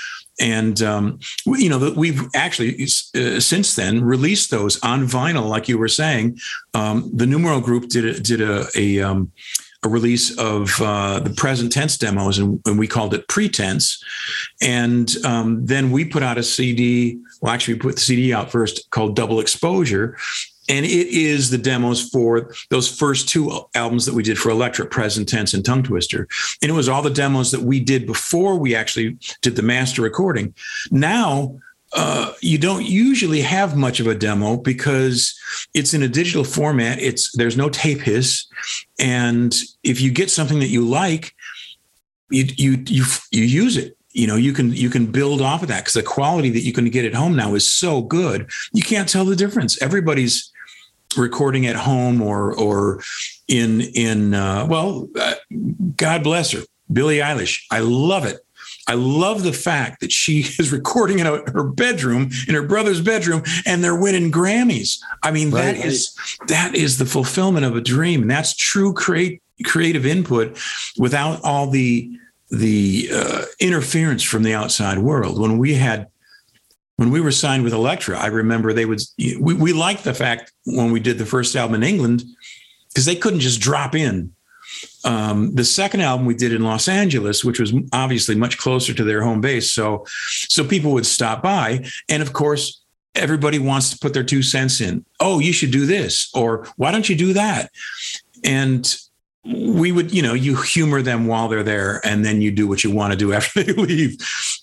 and 0.40 0.82
um, 0.82 1.18
you 1.46 1.68
know 1.68 1.92
we've 1.96 2.22
actually 2.34 2.84
uh, 2.84 3.40
since 3.40 3.74
then 3.74 4.02
released 4.02 4.50
those 4.50 4.82
on 4.82 5.06
vinyl 5.06 5.48
like 5.48 5.68
you 5.68 5.78
were 5.78 5.88
saying 5.88 6.38
um, 6.74 7.10
the 7.12 7.26
numero 7.26 7.60
group 7.60 7.88
did 7.88 8.04
a, 8.04 8.20
did 8.20 8.40
a, 8.40 8.66
a 8.76 9.00
um, 9.00 9.30
a 9.82 9.88
release 9.88 10.36
of 10.38 10.80
uh, 10.82 11.20
the 11.20 11.30
present 11.30 11.72
tense 11.72 11.96
demos, 11.96 12.38
and, 12.38 12.60
and, 12.66 12.78
we 12.78 12.86
called 12.86 13.14
it 13.14 13.26
pretense. 13.28 14.02
And 14.60 15.10
um, 15.24 15.64
then 15.64 15.90
we 15.90 16.04
put 16.04 16.22
out 16.22 16.36
a 16.36 16.42
CD. 16.42 17.18
Well, 17.40 17.52
actually, 17.52 17.74
we 17.74 17.80
put 17.80 17.94
the 17.94 18.02
CD 18.02 18.34
out 18.34 18.52
first 18.52 18.90
called 18.90 19.16
Double 19.16 19.40
Exposure, 19.40 20.18
and 20.70 20.86
it 20.86 21.08
is 21.08 21.50
the 21.50 21.58
demos 21.58 22.08
for 22.08 22.54
those 22.70 22.88
first 22.88 23.28
two 23.28 23.50
albums 23.74 24.06
that 24.06 24.14
we 24.14 24.22
did 24.22 24.38
for 24.38 24.50
Elektra, 24.50 24.86
Present 24.86 25.28
Tense 25.28 25.52
and 25.52 25.64
Tongue 25.64 25.82
Twister. 25.82 26.28
And 26.62 26.70
it 26.70 26.74
was 26.74 26.88
all 26.88 27.02
the 27.02 27.10
demos 27.10 27.50
that 27.50 27.62
we 27.62 27.80
did 27.80 28.06
before 28.06 28.56
we 28.56 28.76
actually 28.76 29.18
did 29.42 29.56
the 29.56 29.62
master 29.62 30.00
recording. 30.00 30.54
Now, 30.92 31.58
uh, 31.92 32.34
you 32.40 32.56
don't 32.56 32.86
usually 32.86 33.40
have 33.40 33.76
much 33.76 33.98
of 33.98 34.06
a 34.06 34.14
demo 34.14 34.58
because 34.58 35.36
it's 35.74 35.92
in 35.92 36.04
a 36.04 36.08
digital 36.08 36.44
format. 36.44 37.00
It's 37.00 37.36
there's 37.36 37.56
no 37.56 37.68
tape 37.68 38.02
hiss, 38.02 38.46
and 39.00 39.52
if 39.82 40.00
you 40.00 40.12
get 40.12 40.30
something 40.30 40.60
that 40.60 40.68
you 40.68 40.86
like, 40.86 41.34
you 42.30 42.44
you 42.56 42.84
you 42.86 43.04
you 43.32 43.42
use 43.42 43.76
it 43.76 43.96
you 44.12 44.26
know 44.26 44.36
you 44.36 44.52
can 44.52 44.72
you 44.72 44.90
can 44.90 45.06
build 45.06 45.40
off 45.40 45.62
of 45.62 45.68
that 45.68 45.80
because 45.80 45.94
the 45.94 46.02
quality 46.02 46.50
that 46.50 46.62
you 46.62 46.72
can 46.72 46.88
get 46.90 47.04
at 47.04 47.14
home 47.14 47.36
now 47.36 47.54
is 47.54 47.68
so 47.68 48.02
good 48.02 48.48
you 48.72 48.82
can't 48.82 49.08
tell 49.08 49.24
the 49.24 49.36
difference 49.36 49.80
everybody's 49.80 50.52
recording 51.16 51.66
at 51.66 51.76
home 51.76 52.22
or 52.22 52.56
or 52.56 53.02
in 53.48 53.80
in 53.80 54.34
uh, 54.34 54.66
well 54.68 55.08
uh, 55.18 55.34
god 55.96 56.22
bless 56.22 56.52
her 56.52 56.62
billie 56.92 57.18
eilish 57.18 57.62
i 57.70 57.80
love 57.80 58.24
it 58.24 58.40
I 58.86 58.94
love 58.94 59.44
the 59.44 59.52
fact 59.52 60.00
that 60.00 60.10
she 60.10 60.40
is 60.58 60.72
recording 60.72 61.20
in 61.20 61.26
a, 61.26 61.48
her 61.52 61.62
bedroom, 61.62 62.30
in 62.48 62.54
her 62.54 62.66
brother's 62.66 63.00
bedroom, 63.00 63.44
and 63.64 63.84
they're 63.84 63.94
winning 63.94 64.32
Grammys. 64.32 64.98
I 65.22 65.30
mean, 65.30 65.50
right, 65.50 65.76
that 65.76 65.84
is 65.84 66.16
that 66.48 66.74
is 66.74 66.98
the 66.98 67.06
fulfillment 67.06 67.64
of 67.64 67.76
a 67.76 67.80
dream, 67.80 68.22
and 68.22 68.30
that's 68.30 68.54
true 68.54 68.92
create, 68.92 69.42
creative 69.64 70.06
input 70.06 70.58
without 70.98 71.40
all 71.44 71.70
the 71.70 72.10
the 72.50 73.08
uh, 73.12 73.44
interference 73.60 74.24
from 74.24 74.42
the 74.42 74.54
outside 74.54 74.98
world. 74.98 75.40
When 75.40 75.58
we 75.58 75.74
had 75.74 76.08
when 77.00 77.10
we 77.10 77.22
were 77.22 77.32
signed 77.32 77.64
with 77.64 77.72
Elektra, 77.72 78.18
I 78.18 78.26
remember 78.26 78.74
they 78.74 78.84
would 78.84 79.00
we, 79.16 79.54
we 79.54 79.72
liked 79.72 80.04
the 80.04 80.12
fact 80.12 80.52
when 80.66 80.92
we 80.92 81.00
did 81.00 81.16
the 81.16 81.24
first 81.24 81.56
album 81.56 81.76
in 81.76 81.82
England 81.82 82.22
because 82.90 83.06
they 83.06 83.16
couldn't 83.16 83.40
just 83.40 83.58
drop 83.58 83.94
in. 83.94 84.34
Um, 85.06 85.54
the 85.54 85.64
second 85.64 86.02
album 86.02 86.26
we 86.26 86.34
did 86.34 86.52
in 86.52 86.62
Los 86.62 86.88
Angeles, 86.88 87.42
which 87.42 87.58
was 87.58 87.72
obviously 87.94 88.34
much 88.34 88.58
closer 88.58 88.92
to 88.92 89.02
their 89.02 89.22
home 89.22 89.40
base, 89.40 89.70
so 89.70 90.04
so 90.26 90.62
people 90.62 90.92
would 90.92 91.06
stop 91.06 91.42
by, 91.42 91.86
and 92.10 92.22
of 92.22 92.34
course 92.34 92.82
everybody 93.14 93.58
wants 93.58 93.88
to 93.88 93.98
put 93.98 94.12
their 94.12 94.22
two 94.22 94.42
cents 94.42 94.82
in. 94.82 95.02
Oh, 95.20 95.38
you 95.38 95.54
should 95.54 95.70
do 95.70 95.86
this, 95.86 96.30
or 96.34 96.66
why 96.76 96.90
don't 96.90 97.08
you 97.08 97.16
do 97.16 97.32
that? 97.32 97.70
And 98.44 98.94
we 99.42 99.90
would, 99.90 100.12
you 100.12 100.20
know, 100.20 100.34
you 100.34 100.54
humor 100.60 101.00
them 101.00 101.26
while 101.26 101.48
they're 101.48 101.62
there, 101.62 102.02
and 102.04 102.26
then 102.26 102.42
you 102.42 102.50
do 102.50 102.68
what 102.68 102.84
you 102.84 102.90
want 102.90 103.14
to 103.14 103.18
do 103.18 103.32
after 103.38 103.62
they 103.62 103.72
leave. 103.72 104.18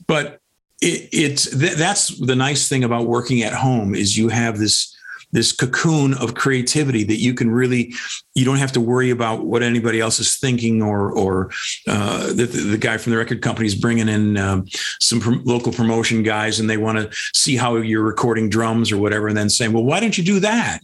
But 0.05 0.39
it, 0.81 1.09
it's 1.11 1.57
th- 1.57 1.75
that's 1.75 2.17
the 2.19 2.35
nice 2.35 2.69
thing 2.69 2.83
about 2.83 3.07
working 3.07 3.41
at 3.43 3.53
home 3.53 3.95
is 3.95 4.17
you 4.17 4.29
have 4.29 4.57
this 4.57 4.93
this 5.33 5.51
cocoon 5.51 6.13
of 6.15 6.35
creativity 6.35 7.03
that 7.03 7.17
you 7.17 7.33
can 7.33 7.51
really 7.51 7.93
you 8.33 8.45
don't 8.45 8.57
have 8.57 8.71
to 8.71 8.79
worry 8.79 9.09
about 9.09 9.45
what 9.45 9.61
anybody 9.61 9.99
else 9.99 10.19
is 10.19 10.37
thinking 10.37 10.81
or 10.81 11.11
or 11.11 11.51
uh, 11.87 12.27
the, 12.27 12.45
the, 12.45 12.77
guy 12.77 12.97
from 12.97 13.11
the 13.11 13.17
record 13.17 13.41
company 13.41 13.67
is 13.67 13.75
bringing 13.75 14.07
in 14.07 14.37
um, 14.37 14.65
some 15.01 15.41
local 15.43 15.73
promotion 15.73 16.23
guys 16.23 16.59
and 16.59 16.69
they 16.69 16.77
want 16.77 16.97
to 16.97 17.09
see 17.33 17.57
how 17.57 17.75
you're 17.75 18.03
recording 18.03 18.49
drums 18.49 18.91
or 18.91 18.97
whatever 18.97 19.27
and 19.27 19.35
then 19.35 19.49
saying 19.49 19.73
well 19.73 19.83
why 19.83 19.99
don't 19.99 20.17
you 20.17 20.23
do 20.23 20.39
that? 20.39 20.79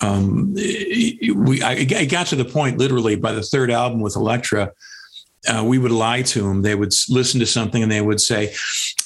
Um, 0.00 0.52
we 0.54 1.62
I, 1.62 1.86
I 1.96 2.04
got 2.06 2.26
to 2.28 2.36
the 2.36 2.44
point 2.44 2.78
literally 2.78 3.14
by 3.14 3.32
the 3.32 3.42
third 3.42 3.70
album 3.70 4.00
with 4.00 4.16
Elektra 4.16 4.72
uh, 5.48 5.64
we 5.64 5.78
would 5.78 5.92
lie 5.92 6.22
to 6.22 6.42
them. 6.42 6.62
They 6.62 6.74
would 6.74 6.92
listen 7.08 7.40
to 7.40 7.46
something 7.46 7.82
and 7.82 7.90
they 7.90 8.00
would 8.00 8.20
say, 8.20 8.54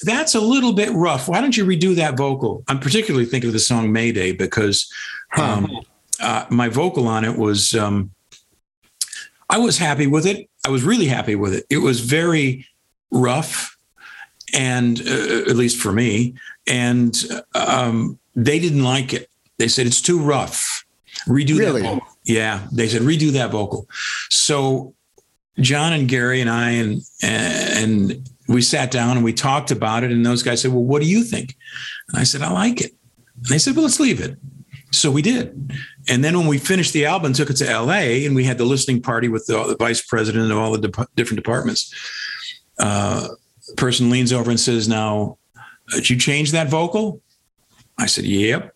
"That's 0.03 0.35
a 0.35 0.41
little 0.41 0.73
bit 0.73 0.91
rough. 0.91 1.27
Why 1.27 1.41
don't 1.41 1.55
you 1.55 1.65
redo 1.65 1.95
that 1.95 2.17
vocal?" 2.17 2.63
I'm 2.67 2.79
particularly 2.79 3.25
thinking 3.25 3.49
of 3.49 3.53
the 3.53 3.59
song 3.59 3.91
"Mayday" 3.91 4.31
because 4.31 4.91
um, 5.37 5.69
uh, 6.19 6.45
my 6.49 6.69
vocal 6.69 7.07
on 7.07 7.25
it 7.25 7.37
was. 7.37 7.73
Um, 7.73 8.11
I 9.49 9.57
was 9.57 9.77
happy 9.77 10.07
with 10.07 10.25
it. 10.25 10.49
I 10.65 10.69
was 10.69 10.83
really 10.83 11.07
happy 11.07 11.35
with 11.35 11.53
it. 11.53 11.65
It 11.69 11.79
was 11.79 11.99
very 11.99 12.65
rough, 13.11 13.77
and 14.53 15.01
uh, 15.01 15.49
at 15.49 15.57
least 15.57 15.77
for 15.77 15.91
me, 15.91 16.35
and 16.67 17.17
um, 17.53 18.17
they 18.33 18.59
didn't 18.59 18.83
like 18.83 19.13
it. 19.13 19.29
They 19.57 19.67
said 19.67 19.87
it's 19.87 20.01
too 20.01 20.21
rough. 20.21 20.85
Redo 21.27 21.57
really? 21.57 21.81
that 21.81 21.87
vocal. 21.95 22.07
Yeah, 22.23 22.67
they 22.71 22.87
said 22.87 23.01
redo 23.01 23.31
that 23.33 23.51
vocal. 23.51 23.87
So 24.29 24.95
John 25.63 25.93
and 25.93 26.07
Gary 26.07 26.41
and 26.41 26.49
I 26.49 26.71
and 26.71 27.01
and 27.23 28.29
we 28.47 28.61
sat 28.61 28.91
down 28.91 29.17
and 29.17 29.23
we 29.23 29.33
talked 29.33 29.71
about 29.71 30.03
it. 30.03 30.11
And 30.11 30.25
those 30.25 30.43
guys 30.43 30.61
said, 30.61 30.71
"Well, 30.71 30.83
what 30.83 31.01
do 31.01 31.07
you 31.07 31.23
think?" 31.23 31.55
And 32.09 32.19
I 32.19 32.23
said, 32.23 32.41
"I 32.41 32.51
like 32.51 32.81
it." 32.81 32.93
And 33.37 33.45
they 33.47 33.57
said, 33.57 33.75
"Well, 33.75 33.83
let's 33.83 33.99
leave 33.99 34.19
it." 34.19 34.37
So 34.91 35.09
we 35.09 35.21
did. 35.21 35.73
And 36.09 36.23
then 36.23 36.37
when 36.37 36.47
we 36.47 36.57
finished 36.57 36.91
the 36.91 37.05
album, 37.05 37.31
took 37.31 37.49
it 37.49 37.55
to 37.57 37.65
LA, 37.65 38.25
and 38.25 38.35
we 38.35 38.43
had 38.43 38.57
the 38.57 38.65
listening 38.65 39.01
party 39.01 39.29
with 39.29 39.45
the, 39.45 39.63
the 39.63 39.77
vice 39.77 40.01
president 40.01 40.51
of 40.51 40.57
all 40.57 40.73
the 40.73 40.87
de- 40.89 41.07
different 41.15 41.37
departments. 41.37 41.93
Uh, 42.77 43.29
person 43.77 44.09
leans 44.09 44.33
over 44.33 44.49
and 44.49 44.59
says, 44.59 44.87
"Now, 44.87 45.37
did 45.91 46.09
you 46.09 46.17
change 46.17 46.51
that 46.51 46.69
vocal?" 46.69 47.21
I 47.97 48.05
said, 48.05 48.25
"Yep." 48.25 48.75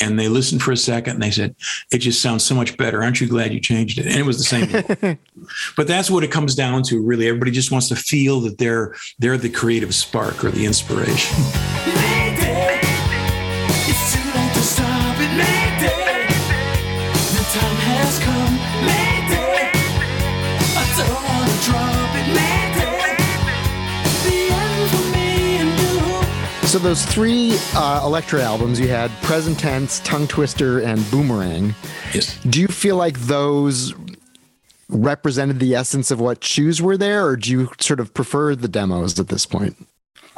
And 0.00 0.18
they 0.18 0.28
listened 0.28 0.62
for 0.62 0.72
a 0.72 0.76
second 0.76 1.14
and 1.14 1.22
they 1.22 1.30
said, 1.30 1.54
It 1.92 1.98
just 1.98 2.20
sounds 2.20 2.44
so 2.44 2.54
much 2.54 2.76
better. 2.76 3.02
Aren't 3.02 3.20
you 3.20 3.26
glad 3.26 3.52
you 3.52 3.60
changed 3.60 3.98
it? 3.98 4.06
And 4.06 4.16
it 4.16 4.24
was 4.24 4.38
the 4.38 4.44
same. 4.44 5.18
but 5.76 5.86
that's 5.86 6.10
what 6.10 6.24
it 6.24 6.30
comes 6.30 6.54
down 6.54 6.82
to, 6.84 7.02
really. 7.02 7.28
Everybody 7.28 7.50
just 7.50 7.70
wants 7.70 7.88
to 7.88 7.96
feel 7.96 8.40
that 8.40 8.58
they're 8.58 8.94
they're 9.18 9.38
the 9.38 9.50
creative 9.50 9.94
spark 9.94 10.44
or 10.44 10.50
the 10.50 10.66
inspiration. 10.66 11.36
those 26.86 27.04
three 27.04 27.58
uh, 27.74 28.00
Elektra 28.04 28.40
albums 28.40 28.78
you 28.78 28.86
had, 28.86 29.10
Present 29.22 29.58
Tense, 29.58 29.98
Tongue 30.04 30.28
Twister, 30.28 30.78
and 30.78 31.04
Boomerang. 31.10 31.74
Yes. 32.14 32.40
Do 32.44 32.60
you 32.60 32.68
feel 32.68 32.94
like 32.94 33.18
those 33.22 33.92
represented 34.88 35.58
the 35.58 35.74
essence 35.74 36.12
of 36.12 36.20
what 36.20 36.44
shoes 36.44 36.80
were 36.80 36.96
there, 36.96 37.26
or 37.26 37.34
do 37.34 37.50
you 37.50 37.70
sort 37.80 37.98
of 37.98 38.14
prefer 38.14 38.54
the 38.54 38.68
demos 38.68 39.18
at 39.18 39.26
this 39.26 39.44
point? 39.46 39.76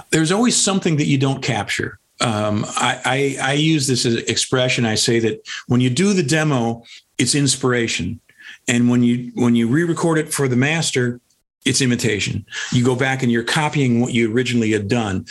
There's 0.09 0.33
always 0.33 0.57
something 0.57 0.97
that 0.97 1.05
you 1.05 1.19
don't 1.19 1.43
capture. 1.43 1.99
Um, 2.23 2.65
I, 2.69 3.37
I, 3.43 3.51
I 3.51 3.53
use 3.53 3.87
this 3.87 4.07
as 4.07 4.15
expression. 4.23 4.87
I 4.87 4.95
say 4.95 5.19
that 5.19 5.47
when 5.67 5.83
you 5.83 5.91
do 5.91 6.15
the 6.15 6.23
demo, 6.23 6.83
it's 7.19 7.35
inspiration, 7.35 8.21
and 8.67 8.89
when 8.89 9.03
you 9.03 9.33
when 9.35 9.55
you 9.55 9.69
re-record 9.69 10.17
it 10.17 10.33
for 10.33 10.49
the 10.49 10.57
master, 10.57 11.21
it's 11.67 11.83
imitation. 11.83 12.47
You 12.73 12.87
go 12.87 12.97
back 12.97 13.23
and 13.23 13.31
you're 13.31 13.45
copying 13.45 14.01
what 14.01 14.15
you 14.15 14.33
originally 14.33 14.73
had 14.73 14.89
done. 14.89 15.27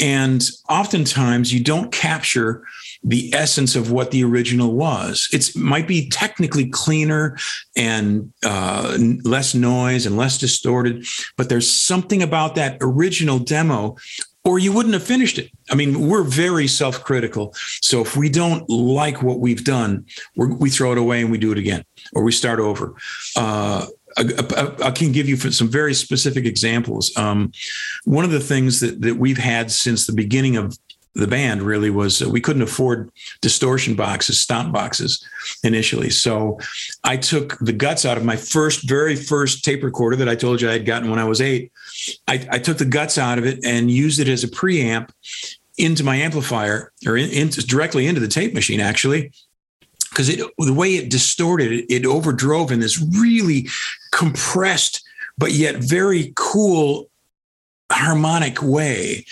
And 0.00 0.44
oftentimes 0.68 1.52
you 1.52 1.62
don't 1.62 1.90
capture 1.90 2.64
the 3.02 3.32
essence 3.34 3.76
of 3.76 3.90
what 3.90 4.10
the 4.10 4.24
original 4.24 4.74
was. 4.74 5.28
It 5.32 5.50
might 5.56 5.88
be 5.88 6.08
technically 6.08 6.68
cleaner 6.68 7.36
and 7.76 8.32
uh, 8.44 8.96
less 9.24 9.54
noise 9.54 10.06
and 10.06 10.16
less 10.16 10.38
distorted, 10.38 11.06
but 11.36 11.48
there's 11.48 11.70
something 11.70 12.22
about 12.22 12.54
that 12.56 12.78
original 12.80 13.38
demo 13.38 13.96
or 14.44 14.58
you 14.58 14.72
wouldn't 14.72 14.94
have 14.94 15.02
finished 15.02 15.38
it. 15.38 15.50
I 15.70 15.74
mean, 15.74 16.08
we're 16.08 16.22
very 16.22 16.68
self 16.68 17.04
critical. 17.04 17.54
So 17.82 18.00
if 18.00 18.16
we 18.16 18.30
don't 18.30 18.68
like 18.70 19.22
what 19.22 19.40
we've 19.40 19.62
done, 19.62 20.06
we 20.36 20.70
throw 20.70 20.92
it 20.92 20.98
away 20.98 21.20
and 21.20 21.30
we 21.30 21.36
do 21.36 21.52
it 21.52 21.58
again, 21.58 21.84
or 22.14 22.22
we 22.22 22.32
start 22.32 22.58
over. 22.58 22.94
Uh, 23.36 23.86
I, 24.18 24.90
can 24.90 25.12
give 25.12 25.28
you 25.28 25.36
some 25.36 25.68
very 25.68 25.94
specific 25.94 26.44
examples. 26.44 27.16
Um, 27.16 27.52
one 28.04 28.24
of 28.24 28.30
the 28.30 28.40
things 28.40 28.80
that, 28.80 29.00
that 29.02 29.16
we've 29.16 29.38
had 29.38 29.70
since 29.70 30.06
the 30.06 30.12
beginning 30.12 30.56
of 30.56 30.76
the 31.14 31.26
band 31.26 31.62
really 31.62 31.90
was 31.90 32.22
uh, 32.22 32.28
we 32.28 32.40
couldn't 32.40 32.62
afford 32.62 33.10
distortion 33.40 33.94
boxes, 33.94 34.40
stomp 34.40 34.72
boxes 34.72 35.24
initially. 35.64 36.10
So 36.10 36.58
I 37.04 37.16
took 37.16 37.58
the 37.58 37.72
guts 37.72 38.04
out 38.04 38.16
of 38.16 38.24
my 38.24 38.36
first, 38.36 38.88
very 38.88 39.16
first 39.16 39.64
tape 39.64 39.82
recorder 39.82 40.16
that 40.16 40.28
I 40.28 40.36
told 40.36 40.60
you 40.60 40.68
I 40.68 40.74
had 40.74 40.86
gotten 40.86 41.10
when 41.10 41.18
I 41.18 41.24
was 41.24 41.40
eight. 41.40 41.72
I, 42.28 42.46
I 42.50 42.58
took 42.58 42.78
the 42.78 42.84
guts 42.84 43.18
out 43.18 43.38
of 43.38 43.46
it 43.46 43.64
and 43.64 43.90
used 43.90 44.20
it 44.20 44.28
as 44.28 44.44
a 44.44 44.48
preamp 44.48 45.10
into 45.76 46.04
my 46.04 46.16
amplifier 46.16 46.92
or 47.06 47.16
in, 47.16 47.30
in, 47.30 47.48
directly 47.48 48.06
into 48.06 48.20
the 48.20 48.28
tape 48.28 48.54
machine, 48.54 48.80
actually 48.80 49.32
because 50.10 50.28
it 50.28 50.40
the 50.58 50.72
way 50.72 50.96
it 50.96 51.10
distorted 51.10 51.72
it, 51.72 51.86
it 51.92 52.02
overdrove 52.04 52.70
in 52.70 52.80
this 52.80 53.00
really 53.18 53.68
compressed 54.12 55.02
but 55.38 55.52
yet 55.52 55.76
very 55.76 56.32
cool 56.34 57.08
harmonic 57.90 58.62
way. 58.62 59.24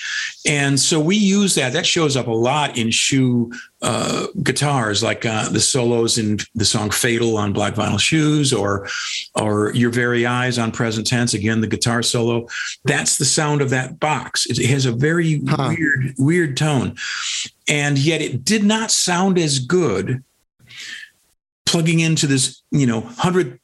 And 0.46 0.80
so 0.80 0.98
we 0.98 1.16
use 1.16 1.54
that. 1.56 1.72
That 1.72 1.86
shows 1.86 2.16
up 2.16 2.26
a 2.26 2.32
lot 2.32 2.78
in 2.78 2.90
shoe 2.90 3.52
uh, 3.82 4.28
guitars, 4.42 5.02
like 5.02 5.26
uh, 5.26 5.48
the 5.50 5.60
solos 5.60 6.16
in 6.16 6.38
the 6.54 6.64
song 6.64 6.90
"Fatal" 6.90 7.36
on 7.36 7.52
Black 7.52 7.74
Vinyl 7.74 8.00
Shoes, 8.00 8.52
or 8.52 8.88
or 9.34 9.72
"Your 9.74 9.90
Very 9.90 10.24
Eyes" 10.24 10.58
on 10.58 10.72
Present 10.72 11.06
Tense. 11.06 11.34
Again, 11.34 11.60
the 11.60 11.66
guitar 11.66 12.02
solo. 12.02 12.46
That's 12.84 13.18
the 13.18 13.24
sound 13.24 13.60
of 13.60 13.70
that 13.70 14.00
box. 14.00 14.46
It 14.46 14.64
has 14.66 14.86
a 14.86 14.92
very 14.92 15.42
huh. 15.46 15.74
weird, 15.76 16.14
weird 16.18 16.56
tone, 16.56 16.96
and 17.68 17.98
yet 17.98 18.22
it 18.22 18.44
did 18.44 18.64
not 18.64 18.90
sound 18.90 19.38
as 19.38 19.58
good 19.58 20.24
plugging 21.66 22.00
into 22.00 22.26
this, 22.26 22.62
you 22.70 22.86
know, 22.86 23.02
hundred 23.02 23.60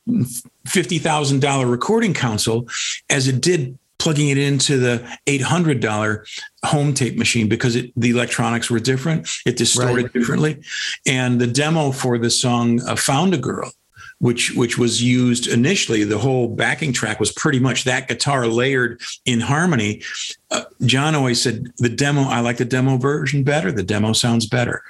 fifty 0.67 0.99
thousand 0.99 1.41
dollar 1.41 1.67
recording 1.67 2.13
console 2.13 2.69
as 3.09 3.29
it 3.29 3.41
did 3.41 3.79
plugging 4.03 4.31
it 4.31 4.39
into 4.39 4.79
the 4.79 4.99
$800 5.29 6.43
home 6.65 6.93
tape 6.93 7.17
machine 7.17 7.49
because 7.49 7.77
it, 7.77 7.93
the 7.97 8.11
electronics 8.11 8.69
were 8.69 8.81
different. 8.81 9.29
It 9.47 9.57
distorted 9.57 10.07
right. 10.07 10.13
differently. 10.13 10.61
And 11.07 11.41
the 11.41 11.47
demo 11.47 11.93
for 11.93 12.19
the 12.19 12.29
song 12.29 12.81
uh, 12.83 12.97
Found 12.97 13.33
a 13.33 13.39
Girl, 13.39 13.71
which 14.19 14.57
which 14.57 14.77
was 14.77 15.01
used 15.01 15.47
initially, 15.47 16.03
the 16.03 16.19
whole 16.19 16.49
backing 16.49 16.93
track 16.93 17.21
was 17.21 17.31
pretty 17.31 17.61
much 17.61 17.85
that 17.85 18.09
guitar 18.09 18.49
layered 18.49 19.01
in 19.25 19.39
harmony. 19.39 20.03
Uh, 20.51 20.65
John 20.85 21.15
always 21.15 21.41
said 21.41 21.73
the 21.79 21.89
demo, 21.89 22.23
I 22.23 22.41
like 22.41 22.57
the 22.57 22.65
demo 22.65 22.97
version 22.97 23.45
better. 23.45 23.71
The 23.71 23.85
demo 23.85 24.15
sounds 24.15 24.47
better. 24.47 24.83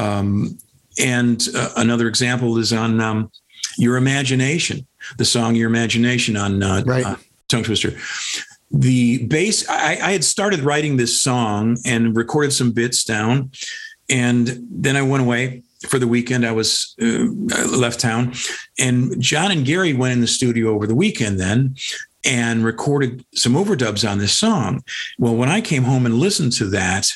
Um, 0.00 0.58
and 0.98 1.46
uh, 1.54 1.70
another 1.76 2.08
example 2.08 2.58
is 2.58 2.72
on 2.72 3.00
um, 3.00 3.30
Your 3.76 3.96
Imagination, 3.96 4.86
the 5.16 5.24
song 5.24 5.54
Your 5.54 5.68
Imagination 5.68 6.36
on 6.36 6.62
uh, 6.62 6.82
right. 6.86 7.04
Uh, 7.04 7.16
Tongue 7.48 7.64
Twister. 7.64 7.92
The 8.70 9.26
bass 9.26 9.66
I, 9.68 9.98
I, 10.02 10.12
had 10.12 10.24
started 10.24 10.60
writing 10.60 10.98
this 10.98 11.22
song 11.22 11.78
and 11.86 12.14
recorded 12.14 12.52
some 12.52 12.72
bits 12.72 13.02
down 13.02 13.50
and 14.10 14.58
then 14.70 14.96
i 14.96 15.02
went 15.02 15.22
away 15.22 15.62
for 15.88 15.98
the 15.98 16.08
weekend. 16.08 16.44
I 16.44 16.52
was 16.52 16.94
uh, 17.00 17.28
left 17.68 18.00
town 18.00 18.34
and 18.78 19.18
john 19.20 19.50
and 19.50 19.64
gary 19.64 19.94
went 19.94 20.12
in 20.12 20.20
the 20.20 20.26
studio 20.26 20.74
over 20.74 20.86
the 20.86 20.94
weekend 20.94 21.40
then 21.40 21.76
and 22.24 22.62
recorded 22.62 23.24
some 23.34 23.54
overdubs 23.54 24.08
on 24.08 24.18
this 24.18 24.36
song. 24.36 24.82
Well 25.18 25.34
when 25.34 25.48
i 25.48 25.62
came 25.62 25.84
home 25.84 26.04
and 26.04 26.16
listened 26.16 26.52
to 26.54 26.66
that 26.66 27.10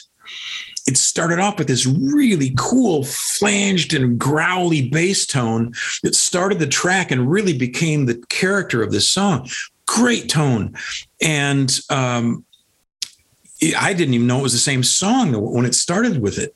it 0.86 0.96
started 0.96 1.38
off 1.38 1.58
with 1.58 1.68
this 1.68 1.86
really 1.86 2.52
cool 2.58 3.04
flanged 3.04 3.94
and 3.94 4.18
growly 4.18 4.88
bass 4.88 5.26
tone 5.26 5.72
that 6.02 6.14
started 6.14 6.58
the 6.58 6.66
track 6.66 7.10
and 7.10 7.30
really 7.30 7.56
became 7.56 8.06
the 8.06 8.22
character 8.28 8.82
of 8.82 8.90
this 8.90 9.08
song 9.08 9.48
great 9.86 10.28
tone. 10.28 10.74
And 11.20 11.78
um, 11.90 12.44
I 13.78 13.92
didn't 13.92 14.14
even 14.14 14.26
know 14.26 14.40
it 14.40 14.42
was 14.42 14.52
the 14.52 14.58
same 14.58 14.82
song 14.82 15.32
when 15.34 15.66
it 15.66 15.74
started 15.74 16.20
with 16.20 16.38
it. 16.38 16.54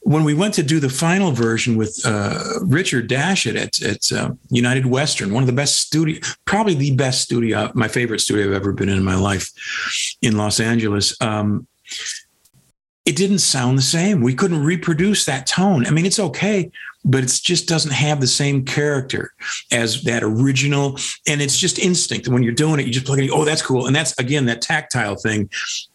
When 0.00 0.24
we 0.24 0.34
went 0.34 0.54
to 0.54 0.62
do 0.62 0.80
the 0.80 0.90
final 0.90 1.30
version 1.30 1.76
with 1.76 2.00
uh, 2.04 2.38
Richard 2.62 3.08
Dashut 3.08 3.56
at, 3.56 3.80
at 3.82 4.12
uh, 4.12 4.34
United 4.50 4.86
Western, 4.86 5.32
one 5.32 5.42
of 5.42 5.46
the 5.46 5.54
best 5.54 5.80
studio, 5.80 6.20
probably 6.44 6.74
the 6.74 6.94
best 6.96 7.22
studio, 7.22 7.70
my 7.74 7.88
favorite 7.88 8.20
studio 8.20 8.46
I've 8.46 8.54
ever 8.54 8.72
been 8.72 8.88
in 8.88 8.98
in 8.98 9.04
my 9.04 9.16
life 9.16 9.50
in 10.20 10.36
Los 10.36 10.60
Angeles. 10.60 11.16
Um, 11.20 11.66
it 13.04 13.16
didn't 13.16 13.40
sound 13.40 13.76
the 13.76 13.82
same. 13.82 14.22
We 14.22 14.34
couldn't 14.34 14.64
reproduce 14.64 15.26
that 15.26 15.46
tone. 15.46 15.86
I 15.86 15.90
mean, 15.90 16.06
it's 16.06 16.18
okay, 16.18 16.70
but 17.04 17.22
it 17.22 17.40
just 17.42 17.68
doesn't 17.68 17.92
have 17.92 18.20
the 18.20 18.26
same 18.26 18.64
character 18.64 19.34
as 19.70 20.02
that 20.04 20.22
original. 20.22 20.98
And 21.28 21.42
it's 21.42 21.58
just 21.58 21.78
instinct. 21.78 22.28
When 22.28 22.42
you're 22.42 22.54
doing 22.54 22.80
it, 22.80 22.86
you 22.86 22.92
just 22.92 23.04
plug 23.04 23.18
it. 23.18 23.30
Oh, 23.30 23.44
that's 23.44 23.60
cool. 23.60 23.86
And 23.86 23.94
that's 23.94 24.18
again 24.18 24.46
that 24.46 24.62
tactile 24.62 25.16
thing. 25.16 25.50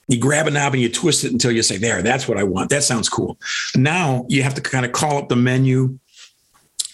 You 0.07 0.19
grab 0.19 0.47
a 0.47 0.51
knob 0.51 0.73
and 0.73 0.81
you 0.81 0.89
twist 0.89 1.23
it 1.23 1.31
until 1.31 1.51
you 1.51 1.63
say, 1.63 1.77
"There, 1.77 2.01
that's 2.01 2.27
what 2.27 2.37
I 2.37 2.43
want. 2.43 2.69
That 2.69 2.83
sounds 2.83 3.09
cool." 3.09 3.37
Now 3.75 4.25
you 4.29 4.43
have 4.43 4.55
to 4.55 4.61
kind 4.61 4.85
of 4.85 4.91
call 4.91 5.17
up 5.17 5.29
the 5.29 5.35
menu. 5.35 5.97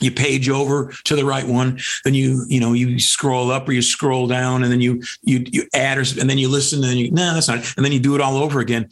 You 0.01 0.11
page 0.11 0.49
over 0.49 0.93
to 1.05 1.15
the 1.15 1.23
right 1.23 1.47
one, 1.47 1.79
then 2.03 2.13
you 2.13 2.45
you 2.49 2.59
know 2.59 2.73
you 2.73 2.99
scroll 2.99 3.49
up 3.49 3.67
or 3.69 3.71
you 3.71 3.81
scroll 3.81 4.27
down, 4.27 4.63
and 4.63 4.71
then 4.71 4.81
you 4.81 5.01
you 5.23 5.45
you 5.49 5.63
add 5.73 5.97
or 5.97 6.01
and 6.01 6.29
then 6.29 6.37
you 6.37 6.49
listen, 6.49 6.79
and 6.79 6.89
then 6.91 6.97
you 6.97 7.11
no, 7.11 7.33
that's 7.33 7.47
not, 7.47 7.59
and 7.77 7.85
then 7.85 7.93
you 7.93 7.99
do 7.99 8.13
it 8.13 8.19
all 8.19 8.35
over 8.35 8.59
again 8.59 8.89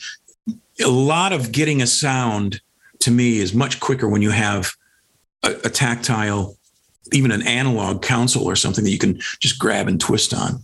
a 0.79 0.89
lot 0.89 1.33
of 1.33 1.51
getting 1.51 1.81
a 1.81 1.87
sound 1.87 2.61
to 2.99 3.11
me 3.11 3.39
is 3.39 3.53
much 3.53 3.79
quicker 3.79 4.07
when 4.07 4.21
you 4.21 4.31
have 4.31 4.71
a, 5.43 5.51
a 5.65 5.69
tactile, 5.69 6.57
even 7.11 7.31
an 7.31 7.45
analog 7.45 8.01
console 8.01 8.45
or 8.45 8.55
something 8.55 8.83
that 8.83 8.91
you 8.91 8.97
can 8.97 9.19
just 9.39 9.59
grab 9.59 9.87
and 9.87 9.99
twist 9.99 10.33
on 10.33 10.61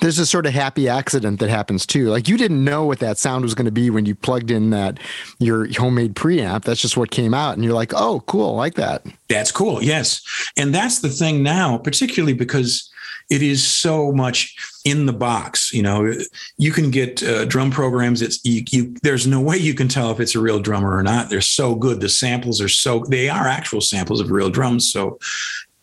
there's 0.00 0.18
a 0.18 0.26
sort 0.26 0.46
of 0.46 0.52
happy 0.52 0.88
accident 0.88 1.40
that 1.40 1.50
happens 1.50 1.84
too. 1.84 2.08
Like 2.08 2.28
you 2.28 2.36
didn't 2.36 2.64
know 2.64 2.84
what 2.84 3.00
that 3.00 3.18
sound 3.18 3.42
was 3.42 3.54
going 3.54 3.66
to 3.66 3.72
be 3.72 3.90
when 3.90 4.06
you 4.06 4.14
plugged 4.14 4.50
in 4.50 4.70
that 4.70 4.98
your 5.38 5.68
homemade 5.74 6.14
preamp. 6.14 6.64
That's 6.64 6.80
just 6.80 6.96
what 6.96 7.10
came 7.10 7.34
out, 7.34 7.54
and 7.54 7.64
you're 7.64 7.74
like, 7.74 7.92
"Oh, 7.94 8.22
cool, 8.26 8.54
like 8.54 8.74
that." 8.74 9.04
That's 9.28 9.52
cool. 9.52 9.82
Yes, 9.82 10.22
and 10.56 10.74
that's 10.74 11.00
the 11.00 11.08
thing 11.08 11.42
now, 11.42 11.78
particularly 11.78 12.32
because 12.32 12.87
it 13.30 13.42
is 13.42 13.66
so 13.66 14.12
much 14.12 14.56
in 14.84 15.06
the 15.06 15.12
box. 15.12 15.72
You 15.72 15.82
know, 15.82 16.12
you 16.56 16.72
can 16.72 16.90
get 16.90 17.22
uh, 17.22 17.44
drum 17.44 17.70
programs. 17.70 18.22
It's 18.22 18.44
you, 18.44 18.64
you, 18.70 18.94
There's 19.02 19.26
no 19.26 19.40
way 19.40 19.58
you 19.58 19.74
can 19.74 19.88
tell 19.88 20.10
if 20.10 20.20
it's 20.20 20.34
a 20.34 20.40
real 20.40 20.60
drummer 20.60 20.96
or 20.96 21.02
not. 21.02 21.28
They're 21.28 21.40
so 21.40 21.74
good. 21.74 22.00
The 22.00 22.08
samples 22.08 22.60
are 22.60 22.68
so. 22.68 23.04
They 23.04 23.28
are 23.28 23.46
actual 23.46 23.80
samples 23.80 24.20
of 24.20 24.30
real 24.30 24.50
drums. 24.50 24.90
So, 24.90 25.18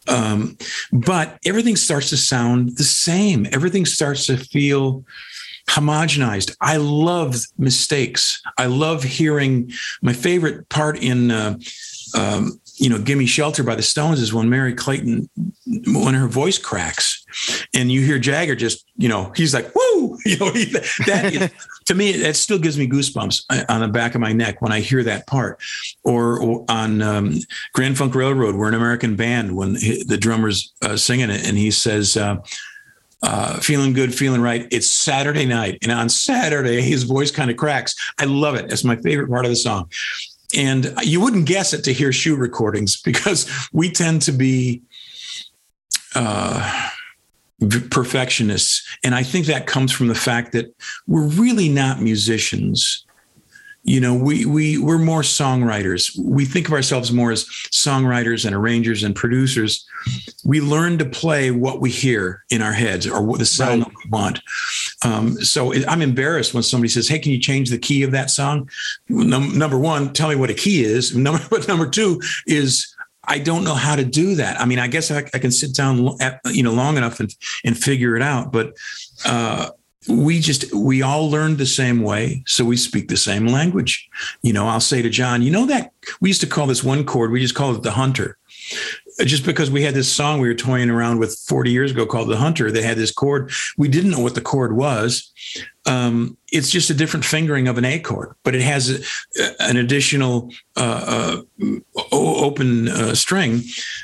um, 0.07 0.57
but 0.91 1.37
everything 1.45 1.75
starts 1.75 2.09
to 2.09 2.17
sound 2.17 2.77
the 2.77 2.83
same. 2.83 3.47
Everything 3.51 3.85
starts 3.85 4.25
to 4.27 4.37
feel 4.37 5.03
homogenized. 5.67 6.55
I 6.61 6.77
love 6.77 7.35
mistakes. 7.57 8.41
I 8.57 8.67
love 8.67 9.03
hearing 9.03 9.71
my 10.01 10.13
favorite 10.13 10.69
part 10.69 10.97
in. 10.97 11.31
Uh, 11.31 11.59
um, 12.15 12.59
you 12.77 12.89
know, 12.89 12.99
"Gimme 12.99 13.25
Shelter" 13.25 13.63
by 13.63 13.75
the 13.75 13.81
Stones 13.81 14.21
is 14.21 14.33
when 14.33 14.49
Merry 14.49 14.73
Clayton, 14.73 15.29
when 15.87 16.13
her 16.13 16.27
voice 16.27 16.57
cracks, 16.57 17.25
and 17.73 17.91
you 17.91 18.01
hear 18.01 18.19
Jagger 18.19 18.55
just, 18.55 18.85
you 18.97 19.07
know, 19.07 19.31
he's 19.35 19.53
like, 19.53 19.73
"Woo!" 19.75 20.17
You 20.25 20.37
know, 20.37 20.51
he, 20.51 20.65
that 21.05 21.33
is, 21.33 21.51
to 21.85 21.93
me 21.93 22.13
that 22.13 22.35
still 22.35 22.57
gives 22.57 22.77
me 22.77 22.87
goosebumps 22.87 23.65
on 23.69 23.81
the 23.81 23.87
back 23.87 24.15
of 24.15 24.21
my 24.21 24.33
neck 24.33 24.61
when 24.61 24.71
I 24.71 24.79
hear 24.79 25.03
that 25.03 25.27
part. 25.27 25.61
Or, 26.03 26.39
or 26.39 26.65
on 26.67 27.01
um, 27.01 27.39
Grand 27.73 27.97
Funk 27.97 28.15
Railroad, 28.15 28.55
we're 28.55 28.67
an 28.67 28.73
American 28.73 29.15
band 29.15 29.55
when 29.55 29.73
the 29.73 30.17
drummer's 30.19 30.73
uh, 30.81 30.97
singing 30.97 31.29
it, 31.29 31.47
and 31.47 31.57
he 31.57 31.71
says. 31.71 32.17
Uh, 32.17 32.37
uh, 33.23 33.59
feeling 33.59 33.91
good, 33.93 34.13
feeling 34.13 34.41
right. 34.41 34.67
It's 34.71 34.91
Saturday 34.91 35.47
night. 35.47 35.79
And 35.81 35.91
on 35.91 36.09
Saturday, 36.09 36.81
his 36.81 37.03
voice 37.03 37.31
kind 37.31 37.49
of 37.49 37.57
cracks. 37.57 37.95
I 38.19 38.25
love 38.25 38.53
it. 38.53 38.71
It's 38.71 38.83
my 38.83 38.97
favorite 38.97 39.29
part 39.29 39.45
of 39.45 39.49
the 39.49 39.55
song. 39.55 39.89
And 40.55 40.93
you 41.03 41.19
wouldn't 41.19 41.45
guess 41.45 41.73
it 41.73 41.83
to 41.83 41.93
hear 41.93 42.11
shoe 42.11 42.35
recordings 42.35 43.01
because 43.01 43.49
we 43.73 43.91
tend 43.91 44.21
to 44.23 44.31
be 44.31 44.81
uh, 46.15 46.89
perfectionists. 47.91 48.85
And 49.03 49.13
I 49.15 49.23
think 49.23 49.45
that 49.47 49.67
comes 49.67 49.91
from 49.91 50.07
the 50.07 50.15
fact 50.15 50.51
that 50.53 50.73
we're 51.07 51.27
really 51.27 51.69
not 51.69 52.01
musicians 52.01 53.04
you 53.85 53.99
know 53.99 54.15
we 54.15 54.45
we 54.45 54.79
we're 54.79 54.97
more 54.97 55.21
songwriters 55.21 56.11
we 56.19 56.43
think 56.43 56.67
of 56.67 56.73
ourselves 56.73 57.11
more 57.11 57.31
as 57.31 57.45
songwriters 57.71 58.43
and 58.43 58.55
arrangers 58.55 59.03
and 59.03 59.15
producers 59.15 59.87
we 60.43 60.59
learn 60.59 60.97
to 60.97 61.05
play 61.05 61.51
what 61.51 61.79
we 61.79 61.91
hear 61.91 62.43
in 62.49 62.63
our 62.63 62.73
heads 62.73 63.07
or 63.07 63.21
what 63.21 63.37
the 63.37 63.45
sound 63.45 63.83
right. 63.83 63.93
we 64.03 64.09
want 64.09 64.41
um, 65.03 65.33
so 65.35 65.71
i'm 65.87 66.01
embarrassed 66.01 66.53
when 66.53 66.63
somebody 66.63 66.89
says 66.89 67.07
hey 67.07 67.19
can 67.19 67.31
you 67.31 67.39
change 67.39 67.69
the 67.69 67.77
key 67.77 68.01
of 68.01 68.11
that 68.11 68.31
song 68.31 68.67
Num- 69.07 69.57
number 69.57 69.77
one 69.77 70.11
tell 70.13 70.29
me 70.29 70.35
what 70.35 70.49
a 70.49 70.55
key 70.55 70.83
is 70.83 71.15
number 71.15 71.41
but 71.49 71.67
number 71.67 71.87
two 71.87 72.19
is 72.47 72.91
I 73.27 73.39
don't 73.39 73.63
know 73.63 73.73
how 73.73 73.95
to 73.95 74.05
do 74.05 74.35
that. 74.35 74.61
I 74.61 74.65
mean, 74.65 74.77
I 74.77 74.85
guess 74.85 75.09
I, 75.09 75.27
I 75.33 75.39
can 75.39 75.49
sit 75.49 75.73
down, 75.73 76.15
at, 76.21 76.39
you 76.45 76.61
know, 76.61 76.71
long 76.71 76.95
enough 76.95 77.19
and, 77.19 77.33
and 77.63 77.75
figure 77.75 78.15
it 78.15 78.21
out. 78.21 78.51
But 78.51 78.75
uh, 79.25 79.71
we 80.07 80.39
just 80.39 80.73
we 80.73 81.01
all 81.01 81.29
learned 81.29 81.57
the 81.57 81.65
same 81.65 82.01
way 82.01 82.43
so 82.45 82.63
we 82.63 82.77
speak 82.77 83.07
the 83.07 83.17
same 83.17 83.47
language. 83.47 84.09
You 84.41 84.53
know 84.53 84.67
i'll 84.67 84.79
say 84.79 85.01
to 85.01 85.09
john 85.09 85.41
you 85.41 85.51
know 85.51 85.65
that 85.65 85.91
we 86.21 86.29
used 86.29 86.41
to 86.41 86.47
call 86.47 86.67
this 86.67 86.83
one 86.83 87.05
chord 87.05 87.31
we 87.31 87.41
just 87.41 87.55
called 87.55 87.75
it 87.77 87.83
the 87.83 87.91
hunter 87.91 88.37
just 89.19 89.45
because 89.45 89.71
we 89.71 89.83
had 89.83 89.93
this 89.93 90.11
song 90.11 90.39
we 90.39 90.47
were 90.47 90.53
toying 90.53 90.89
around 90.89 91.19
with 91.19 91.37
40 91.47 91.71
years 91.71 91.91
ago 91.91 92.05
called 92.05 92.29
the 92.29 92.37
hunter 92.37 92.71
that 92.71 92.83
had 92.83 92.97
this 92.97 93.11
chord 93.11 93.51
we 93.77 93.87
didn't 93.87 94.11
know 94.11 94.19
what 94.19 94.35
the 94.35 94.41
chord 94.41 94.75
was 94.75 95.31
um, 95.87 96.37
it's 96.51 96.71
just 96.71 96.89
a 96.89 96.95
different 96.95 97.25
fingering 97.25 97.67
of 97.67 97.77
an 97.77 97.85
A 97.85 97.99
chord, 97.99 98.33
but 98.43 98.55
it 98.55 98.61
has 98.61 98.89
a, 99.37 99.61
an 99.61 99.77
additional 99.77 100.51
uh, 100.75 101.41
uh, 101.61 101.71
open 102.11 102.87
uh, 102.87 103.13
string 103.13 103.61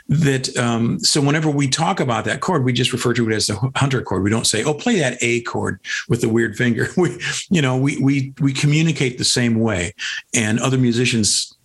that. 0.07 0.55
Um, 0.57 0.99
so 0.99 1.21
whenever 1.21 1.49
we 1.49 1.67
talk 1.67 1.99
about 1.99 2.25
that 2.25 2.41
chord, 2.41 2.63
we 2.63 2.73
just 2.73 2.93
refer 2.93 3.13
to 3.15 3.29
it 3.29 3.33
as 3.33 3.47
the 3.47 3.55
hunter 3.75 4.01
chord. 4.03 4.21
We 4.23 4.29
don't 4.29 4.45
say, 4.45 4.63
"Oh, 4.63 4.75
play 4.75 4.99
that 4.99 5.17
A 5.21 5.41
chord 5.41 5.79
with 6.07 6.21
the 6.21 6.29
weird 6.29 6.55
finger." 6.55 6.87
We, 7.01 7.19
you 7.49 7.63
know, 7.63 7.77
we 7.77 7.97
we 7.97 8.33
we 8.39 8.53
communicate 8.53 9.17
the 9.17 9.23
same 9.23 9.59
way, 9.59 9.95
and 10.35 10.59
other 10.59 10.77
musicians, 10.77 11.57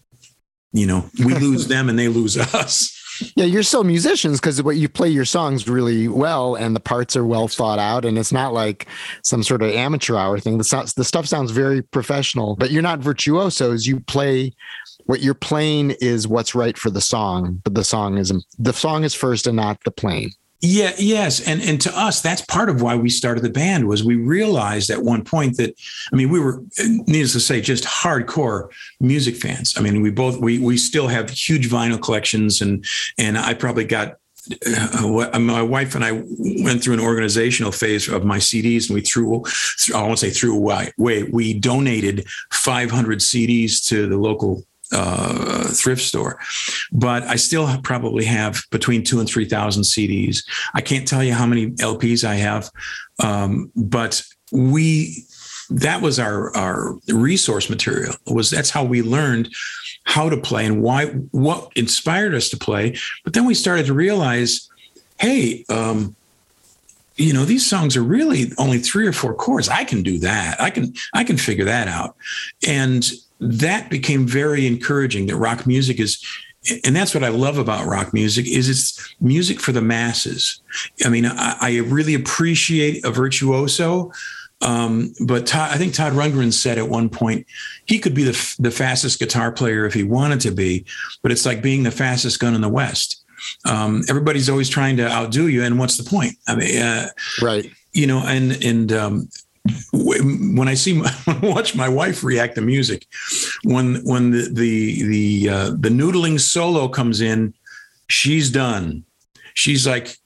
you 0.72 0.86
know, 0.86 1.10
we 1.22 1.34
lose 1.34 1.68
them 1.68 1.90
and 1.90 1.98
they 1.98 2.08
lose 2.08 2.38
us. 2.38 2.95
Yeah, 3.34 3.44
you're 3.44 3.62
still 3.62 3.84
musicians 3.84 4.40
because 4.40 4.62
what 4.62 4.76
you 4.76 4.88
play 4.88 5.08
your 5.08 5.24
songs 5.24 5.68
really 5.68 6.08
well, 6.08 6.54
and 6.54 6.74
the 6.74 6.80
parts 6.80 7.16
are 7.16 7.24
well 7.24 7.48
thought 7.48 7.78
out, 7.78 8.04
and 8.04 8.18
it's 8.18 8.32
not 8.32 8.52
like 8.52 8.86
some 9.22 9.42
sort 9.42 9.62
of 9.62 9.70
amateur 9.70 10.16
hour 10.16 10.38
thing. 10.38 10.58
The, 10.58 10.92
the 10.96 11.04
stuff 11.04 11.26
sounds 11.26 11.50
very 11.50 11.82
professional, 11.82 12.56
but 12.56 12.70
you're 12.70 12.82
not 12.82 13.00
virtuosos. 13.00 13.86
You 13.86 14.00
play 14.00 14.52
what 15.06 15.20
you're 15.20 15.34
playing 15.34 15.92
is 16.00 16.28
what's 16.28 16.54
right 16.54 16.76
for 16.76 16.90
the 16.90 17.00
song, 17.00 17.60
but 17.64 17.74
the 17.74 17.84
song 17.84 18.18
is 18.18 18.32
the 18.58 18.72
song 18.72 19.04
is 19.04 19.14
first 19.14 19.46
and 19.46 19.56
not 19.56 19.82
the 19.84 19.90
playing. 19.90 20.32
Yeah, 20.60 20.92
yes, 20.96 21.46
and 21.46 21.60
and 21.60 21.80
to 21.82 21.98
us, 21.98 22.22
that's 22.22 22.40
part 22.40 22.70
of 22.70 22.80
why 22.80 22.96
we 22.96 23.10
started 23.10 23.42
the 23.42 23.50
band 23.50 23.88
was 23.88 24.02
we 24.02 24.16
realized 24.16 24.88
at 24.88 25.02
one 25.02 25.22
point 25.22 25.58
that 25.58 25.74
I 26.12 26.16
mean 26.16 26.30
we 26.30 26.40
were 26.40 26.62
needless 26.78 27.32
to 27.32 27.40
say 27.40 27.60
just 27.60 27.84
hardcore 27.84 28.70
music 28.98 29.36
fans. 29.36 29.76
I 29.76 29.82
mean 29.82 30.00
we 30.00 30.10
both 30.10 30.38
we 30.38 30.58
we 30.58 30.78
still 30.78 31.08
have 31.08 31.28
huge 31.28 31.68
vinyl 31.68 32.00
collections 32.00 32.62
and 32.62 32.84
and 33.18 33.36
I 33.36 33.52
probably 33.52 33.84
got 33.84 34.16
uh, 34.66 35.38
my 35.38 35.62
wife 35.62 35.94
and 35.94 36.04
I 36.04 36.12
went 36.62 36.82
through 36.82 36.94
an 36.94 37.00
organizational 37.00 37.72
phase 37.72 38.08
of 38.08 38.24
my 38.24 38.38
CDs, 38.38 38.88
and 38.88 38.94
we 38.94 39.00
threw, 39.00 39.44
I 39.94 40.02
won't 40.02 40.18
say 40.18 40.30
threw 40.30 40.56
away, 40.56 40.92
we 40.96 41.58
donated 41.58 42.26
500 42.52 43.18
CDs 43.18 43.84
to 43.88 44.08
the 44.08 44.16
local 44.16 44.64
uh, 44.92 45.64
thrift 45.68 46.02
store, 46.02 46.38
but 46.92 47.22
I 47.24 47.36
still 47.36 47.68
probably 47.82 48.24
have 48.24 48.62
between 48.70 49.04
two 49.04 49.20
and 49.20 49.28
three 49.28 49.44
thousand 49.44 49.82
CDs. 49.82 50.44
I 50.74 50.80
can't 50.80 51.06
tell 51.06 51.22
you 51.22 51.34
how 51.34 51.46
many 51.46 51.70
LPs 51.72 52.24
I 52.24 52.34
have, 52.34 52.70
um, 53.22 53.70
but 53.74 54.22
we 54.52 55.24
that 55.70 56.00
was 56.00 56.18
our 56.18 56.54
our 56.56 56.94
resource 57.08 57.68
material. 57.68 58.14
Was 58.26 58.50
that's 58.50 58.70
how 58.70 58.84
we 58.84 59.02
learned 59.02 59.52
how 60.04 60.28
to 60.28 60.36
play 60.36 60.66
and 60.66 60.82
why 60.82 61.06
what 61.06 61.70
inspired 61.76 62.34
us 62.34 62.48
to 62.50 62.56
play. 62.56 62.96
But 63.24 63.34
then 63.34 63.44
we 63.44 63.54
started 63.54 63.86
to 63.86 63.94
realize, 63.94 64.68
hey. 65.18 65.64
Um, 65.68 66.14
you 67.16 67.32
know 67.32 67.46
these 67.46 67.68
songs 67.68 67.96
are 67.96 68.02
really 68.02 68.52
only 68.58 68.78
three 68.78 69.06
or 69.06 69.12
four 69.12 69.32
chords 69.32 69.70
i 69.70 69.84
can 69.84 70.02
do 70.02 70.18
that 70.18 70.60
i 70.60 70.68
can 70.68 70.92
i 71.14 71.24
can 71.24 71.38
figure 71.38 71.64
that 71.64 71.88
out 71.88 72.14
and 72.66 73.10
that 73.40 73.90
became 73.90 74.26
very 74.26 74.66
encouraging 74.66 75.26
that 75.26 75.36
rock 75.36 75.66
music 75.66 76.00
is 76.00 76.24
and 76.84 76.96
that's 76.96 77.14
what 77.14 77.22
I 77.22 77.28
love 77.28 77.58
about 77.58 77.86
rock 77.86 78.12
music 78.12 78.46
is 78.46 78.68
it's 78.68 79.14
music 79.20 79.60
for 79.60 79.70
the 79.70 79.80
masses. 79.80 80.60
I 81.04 81.08
mean, 81.08 81.24
I, 81.24 81.56
I 81.60 81.78
really 81.78 82.14
appreciate 82.14 83.04
a 83.04 83.10
virtuoso, 83.12 84.10
um, 84.62 85.14
but 85.26 85.46
Todd, 85.46 85.70
I 85.72 85.76
think 85.76 85.94
Todd 85.94 86.14
Rundgren 86.14 86.52
said 86.52 86.78
at 86.78 86.88
one 86.88 87.08
point 87.08 87.46
he 87.84 87.98
could 87.98 88.14
be 88.14 88.24
the 88.24 88.56
the 88.58 88.70
fastest 88.70 89.18
guitar 89.18 89.52
player 89.52 89.84
if 89.84 89.94
he 89.94 90.02
wanted 90.02 90.40
to 90.40 90.50
be, 90.50 90.86
but 91.22 91.30
it's 91.30 91.44
like 91.44 91.62
being 91.62 91.82
the 91.82 91.90
fastest 91.90 92.40
gun 92.40 92.54
in 92.54 92.62
the 92.62 92.68
West. 92.68 93.22
Um, 93.66 94.02
everybody's 94.08 94.48
always 94.48 94.68
trying 94.68 94.96
to 94.96 95.08
outdo 95.08 95.48
you, 95.48 95.62
and 95.62 95.78
what's 95.78 95.98
the 95.98 96.08
point? 96.08 96.36
I 96.48 96.56
mean, 96.56 96.80
uh, 96.80 97.08
right? 97.42 97.70
You 97.92 98.06
know, 98.06 98.20
and 98.20 98.64
and 98.64 98.92
um, 98.92 99.28
when 99.92 100.68
I 100.68 100.74
see 100.74 100.92
my, 101.26 101.38
watch 101.42 101.74
my 101.74 101.88
wife 101.88 102.24
react 102.24 102.54
to 102.56 102.60
music, 102.60 103.06
when 103.64 103.96
when 104.04 104.30
the 104.30 104.48
the 104.52 105.02
the 105.02 105.48
uh, 105.48 105.70
the 105.70 105.88
noodling 105.88 106.40
solo 106.40 106.88
comes 106.88 107.20
in, 107.20 107.54
she's 108.08 108.50
done. 108.50 109.04
She's 109.54 109.86
like, 109.86 110.18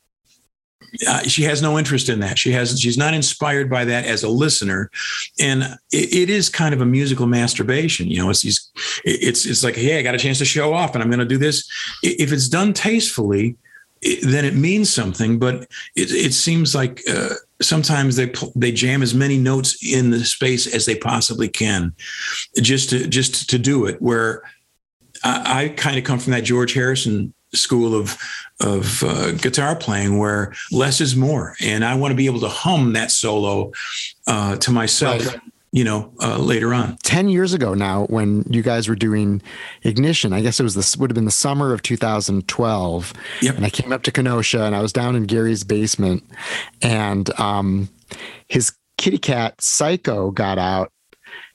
uh, 1.06 1.22
she 1.22 1.44
has 1.44 1.62
no 1.62 1.78
interest 1.78 2.08
in 2.08 2.20
that. 2.20 2.38
She 2.38 2.52
has 2.52 2.80
she's 2.80 2.98
not 2.98 3.14
inspired 3.14 3.70
by 3.70 3.84
that 3.84 4.04
as 4.04 4.22
a 4.22 4.28
listener, 4.28 4.90
and 5.38 5.62
it, 5.92 6.12
it 6.12 6.30
is 6.30 6.48
kind 6.48 6.74
of 6.74 6.80
a 6.80 6.86
musical 6.86 7.26
masturbation. 7.26 8.08
You 8.08 8.18
know, 8.18 8.30
it's 8.30 8.42
these, 8.42 8.70
it's 9.04 9.46
it's 9.46 9.62
like, 9.62 9.76
hey, 9.76 9.98
I 9.98 10.02
got 10.02 10.14
a 10.14 10.18
chance 10.18 10.38
to 10.38 10.44
show 10.44 10.72
off, 10.72 10.94
and 10.94 11.02
I'm 11.02 11.10
going 11.10 11.20
to 11.20 11.24
do 11.24 11.38
this. 11.38 11.70
If 12.02 12.32
it's 12.32 12.48
done 12.48 12.72
tastefully, 12.72 13.56
then 14.22 14.44
it 14.44 14.54
means 14.54 14.92
something. 14.92 15.38
But 15.38 15.62
it, 15.94 16.10
it 16.10 16.34
seems 16.34 16.74
like 16.74 17.02
uh, 17.08 17.34
sometimes 17.62 18.16
they 18.16 18.32
they 18.56 18.72
jam 18.72 19.02
as 19.02 19.14
many 19.14 19.38
notes 19.38 19.78
in 19.84 20.10
the 20.10 20.24
space 20.24 20.72
as 20.72 20.86
they 20.86 20.96
possibly 20.96 21.48
can, 21.48 21.94
just 22.56 22.90
to 22.90 23.06
just 23.06 23.48
to 23.50 23.58
do 23.58 23.86
it. 23.86 24.00
Where 24.00 24.42
I, 25.22 25.64
I 25.64 25.68
kind 25.70 25.98
of 25.98 26.04
come 26.04 26.18
from 26.18 26.32
that 26.32 26.44
George 26.44 26.72
Harrison 26.72 27.34
school 27.52 27.94
of 27.94 28.16
of 28.60 29.02
uh, 29.02 29.32
guitar 29.32 29.74
playing 29.74 30.18
where 30.18 30.54
less 30.70 31.00
is 31.00 31.16
more 31.16 31.56
and 31.60 31.84
i 31.84 31.96
want 31.96 32.12
to 32.12 32.16
be 32.16 32.26
able 32.26 32.38
to 32.38 32.48
hum 32.48 32.92
that 32.92 33.10
solo 33.10 33.72
uh, 34.28 34.54
to 34.54 34.70
myself 34.70 35.26
right 35.26 35.40
you 35.72 35.84
know, 35.84 36.12
uh, 36.20 36.38
later 36.38 36.74
on. 36.74 36.96
10 37.02 37.28
years 37.28 37.52
ago 37.52 37.74
now, 37.74 38.06
when 38.06 38.44
you 38.50 38.62
guys 38.62 38.88
were 38.88 38.96
doing 38.96 39.40
Ignition, 39.82 40.32
I 40.32 40.40
guess 40.40 40.58
it 40.58 40.64
was 40.64 40.74
this 40.74 40.96
would 40.96 41.10
have 41.10 41.14
been 41.14 41.26
the 41.26 41.30
summer 41.30 41.72
of 41.72 41.82
2012. 41.82 43.12
Yep. 43.42 43.56
And 43.56 43.64
I 43.64 43.70
came 43.70 43.92
up 43.92 44.02
to 44.02 44.12
Kenosha 44.12 44.64
and 44.64 44.74
I 44.74 44.82
was 44.82 44.92
down 44.92 45.14
in 45.14 45.24
Gary's 45.24 45.62
basement 45.62 46.24
and 46.82 47.30
um, 47.38 47.88
his 48.48 48.72
kitty 48.98 49.18
cat 49.18 49.60
Psycho 49.60 50.30
got 50.30 50.58
out 50.58 50.92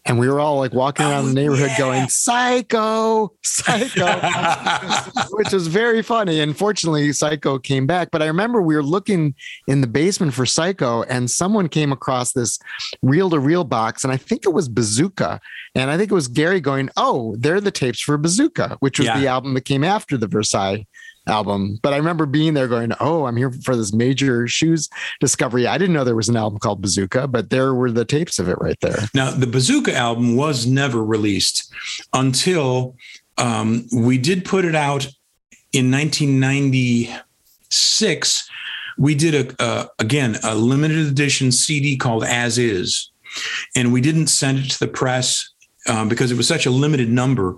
and 0.05 0.19
we 0.19 0.29
were 0.29 0.39
all 0.39 0.57
like 0.57 0.73
walking 0.73 1.05
around 1.05 1.25
oh, 1.25 1.27
the 1.29 1.33
neighborhood 1.33 1.71
yeah. 1.71 1.77
going 1.77 2.09
psycho 2.09 3.33
psycho. 3.43 4.05
Which 5.31 5.51
was 5.51 5.67
very 5.67 6.01
funny. 6.01 6.39
And 6.39 6.55
fortunately 6.57 7.11
psycho 7.13 7.57
came 7.59 7.87
back. 7.87 8.11
But 8.11 8.21
i 8.21 8.27
remember 8.27 8.61
we 8.61 8.75
were 8.75 8.83
looking 8.83 9.35
in 9.67 9.81
the 9.81 9.87
basement 9.87 10.33
for 10.33 10.45
psycho 10.45 11.03
and 11.03 11.29
someone 11.29 11.69
came 11.69 11.91
across 11.91 12.33
this 12.33 12.59
reel 13.01 13.29
to 13.29 13.39
reel 13.39 13.63
box 13.63 14.03
and 14.03 14.13
i 14.13 14.17
think 14.17 14.45
it 14.45 14.53
was 14.53 14.69
bazooka. 14.69 15.39
And 15.73 15.89
i 15.89 15.97
think 15.97 16.11
it 16.11 16.15
was 16.15 16.27
gary 16.27 16.61
going 16.61 16.89
oh 16.97 17.35
they're 17.37 17.61
the 17.61 17.71
tapes 17.71 17.99
for 17.99 18.17
bazooka 18.17 18.77
which 18.79 18.99
was 18.99 19.07
yeah. 19.07 19.19
the 19.19 19.27
album 19.27 19.53
that 19.55 19.65
came 19.65 19.83
after 19.83 20.17
the 20.17 20.27
versailles 20.27 20.85
album. 21.27 21.79
But 21.81 21.93
I 21.93 21.97
remember 21.97 22.25
being 22.25 22.53
there 22.53 22.67
going, 22.67 22.91
Oh, 22.99 23.25
I'm 23.25 23.37
here 23.37 23.51
for 23.51 23.75
this 23.75 23.93
major 23.93 24.47
shoes 24.47 24.89
discovery. 25.19 25.67
I 25.67 25.77
didn't 25.77 25.93
know 25.93 26.03
there 26.03 26.15
was 26.15 26.29
an 26.29 26.37
album 26.37 26.59
called 26.59 26.81
Bazooka, 26.81 27.27
but 27.27 27.49
there 27.49 27.73
were 27.73 27.91
the 27.91 28.05
tapes 28.05 28.39
of 28.39 28.47
it 28.49 28.57
right 28.59 28.79
there. 28.81 28.99
Now, 29.13 29.31
the 29.31 29.47
Bazooka 29.47 29.95
album 29.95 30.35
was 30.35 30.65
never 30.65 31.01
released 31.03 31.71
until 32.13 32.95
um, 33.37 33.87
we 33.93 34.17
did 34.17 34.45
put 34.45 34.65
it 34.65 34.75
out 34.75 35.07
in 35.73 35.91
1996. 35.91 38.49
We 38.97 39.13
did 39.13 39.35
a, 39.35 39.53
uh, 39.61 39.87
again, 39.99 40.37
a 40.43 40.55
limited 40.55 41.05
edition 41.05 41.51
CD 41.51 41.97
called 41.97 42.23
As 42.23 42.57
Is. 42.57 43.11
And 43.75 43.91
we 43.91 43.99
didn't 43.99 44.27
send 44.27 44.59
it 44.59 44.71
to 44.71 44.79
the 44.79 44.87
press 44.87 45.49
um, 45.89 46.07
because 46.07 46.31
it 46.31 46.37
was 46.37 46.47
such 46.47 46.65
a 46.65 46.71
limited 46.71 47.09
number. 47.09 47.57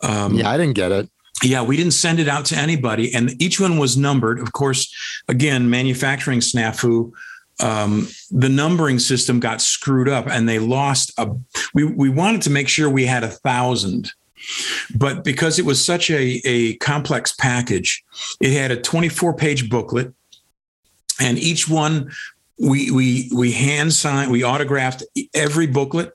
Um, 0.00 0.34
yeah, 0.34 0.48
I 0.48 0.56
didn't 0.56 0.74
get 0.74 0.92
it 0.92 1.10
yeah, 1.42 1.62
we 1.62 1.76
didn't 1.76 1.92
send 1.92 2.18
it 2.18 2.28
out 2.28 2.46
to 2.46 2.56
anybody, 2.56 3.14
and 3.14 3.40
each 3.40 3.60
one 3.60 3.78
was 3.78 3.96
numbered. 3.96 4.40
Of 4.40 4.52
course, 4.52 4.92
again, 5.28 5.68
manufacturing 5.68 6.40
snafu. 6.40 7.12
um, 7.60 8.08
the 8.30 8.48
numbering 8.48 8.98
system 8.98 9.40
got 9.40 9.60
screwed 9.60 10.08
up 10.08 10.26
and 10.26 10.48
they 10.48 10.58
lost 10.58 11.12
a 11.18 11.30
we, 11.72 11.84
we 11.84 12.08
wanted 12.10 12.42
to 12.42 12.50
make 12.50 12.68
sure 12.68 12.90
we 12.90 13.06
had 13.06 13.24
a 13.24 13.28
thousand 13.28 14.12
but 14.94 15.24
because 15.24 15.58
it 15.58 15.64
was 15.64 15.82
such 15.82 16.10
a, 16.10 16.40
a 16.44 16.76
complex 16.76 17.32
package 17.32 18.04
it 18.40 18.52
had 18.52 18.70
a 18.70 18.80
24 18.80 19.34
page 19.34 19.70
booklet 19.70 20.12
and 21.18 21.38
each 21.38 21.68
one 21.68 22.10
we 22.58 22.90
we 22.90 23.30
we 23.34 23.52
hand 23.52 23.92
signed 23.92 24.30
we 24.30 24.44
autographed 24.44 25.02
every 25.32 25.66
booklet 25.66 26.12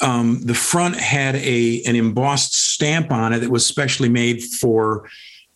um, 0.00 0.40
the 0.42 0.54
front 0.54 0.96
had 0.96 1.36
a 1.36 1.82
an 1.84 1.96
embossed 1.96 2.54
stamp 2.54 3.10
on 3.10 3.32
it 3.32 3.40
that 3.40 3.50
was 3.50 3.64
specially 3.64 4.08
made 4.08 4.42
for 4.42 5.08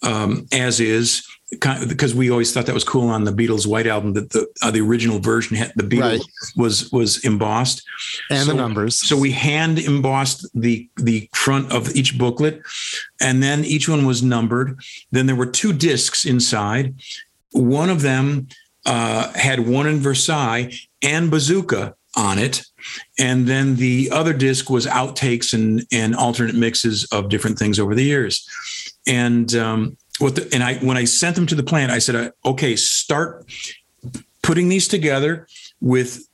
um, 0.03 0.47
as 0.53 0.81
is 0.81 1.27
because 1.51 2.15
we 2.15 2.31
always 2.31 2.53
thought 2.53 2.67
that 2.67 2.75
was 2.75 2.85
cool 2.85 3.09
on 3.09 3.25
the 3.25 3.33
Beatles 3.33 3.67
White 3.67 3.89
album 3.89 4.12
that 4.12 4.31
the 4.31 4.47
uh, 4.62 4.71
the 4.71 4.81
original 4.81 5.19
version 5.19 5.57
had 5.57 5.73
the 5.75 5.83
Beatles 5.83 6.19
right. 6.19 6.21
was 6.57 6.91
was 6.93 7.25
embossed 7.25 7.83
and 8.31 8.45
so, 8.45 8.53
the 8.53 8.57
numbers. 8.57 8.97
So 8.97 9.17
we 9.17 9.33
hand 9.33 9.79
embossed 9.79 10.49
the 10.55 10.89
the 10.97 11.29
front 11.35 11.73
of 11.73 11.95
each 11.97 12.17
booklet, 12.17 12.62
and 13.21 13.43
then 13.43 13.65
each 13.65 13.89
one 13.89 14.07
was 14.07 14.23
numbered. 14.23 14.79
Then 15.11 15.27
there 15.27 15.37
were 15.37 15.47
two 15.47 15.73
discs 15.73 16.25
inside. 16.25 16.95
One 17.51 17.91
of 17.91 18.03
them 18.03 18.47
uh, 18.87 19.33
had 19.33 19.67
one 19.67 19.89
in 19.89 19.99
Versailles 19.99 20.73
and 21.03 21.31
Bazooka 21.31 21.97
on 22.16 22.39
it, 22.39 22.62
and 23.19 23.47
then 23.47 23.77
the 23.77 24.11
other 24.12 24.32
disc 24.32 24.69
was 24.70 24.87
outtakes 24.87 25.53
and 25.53 25.87
and 25.93 26.15
alternate 26.15 26.55
mixes 26.55 27.05
of 27.12 27.28
different 27.28 27.59
things 27.59 27.78
over 27.78 27.95
the 27.95 28.05
years, 28.05 28.47
and 29.07 29.55
um, 29.55 29.97
what 30.19 30.35
the, 30.37 30.49
and 30.53 30.62
I 30.62 30.74
when 30.78 30.97
I 30.97 31.05
sent 31.05 31.37
them 31.37 31.47
to 31.47 31.55
the 31.55 31.62
plant, 31.62 31.91
I 31.91 31.99
said, 31.99 32.15
uh, 32.15 32.31
okay, 32.45 32.77
start 32.77 33.47
putting 34.43 34.69
these 34.69 34.89
together 34.89 35.47
with 35.81 36.27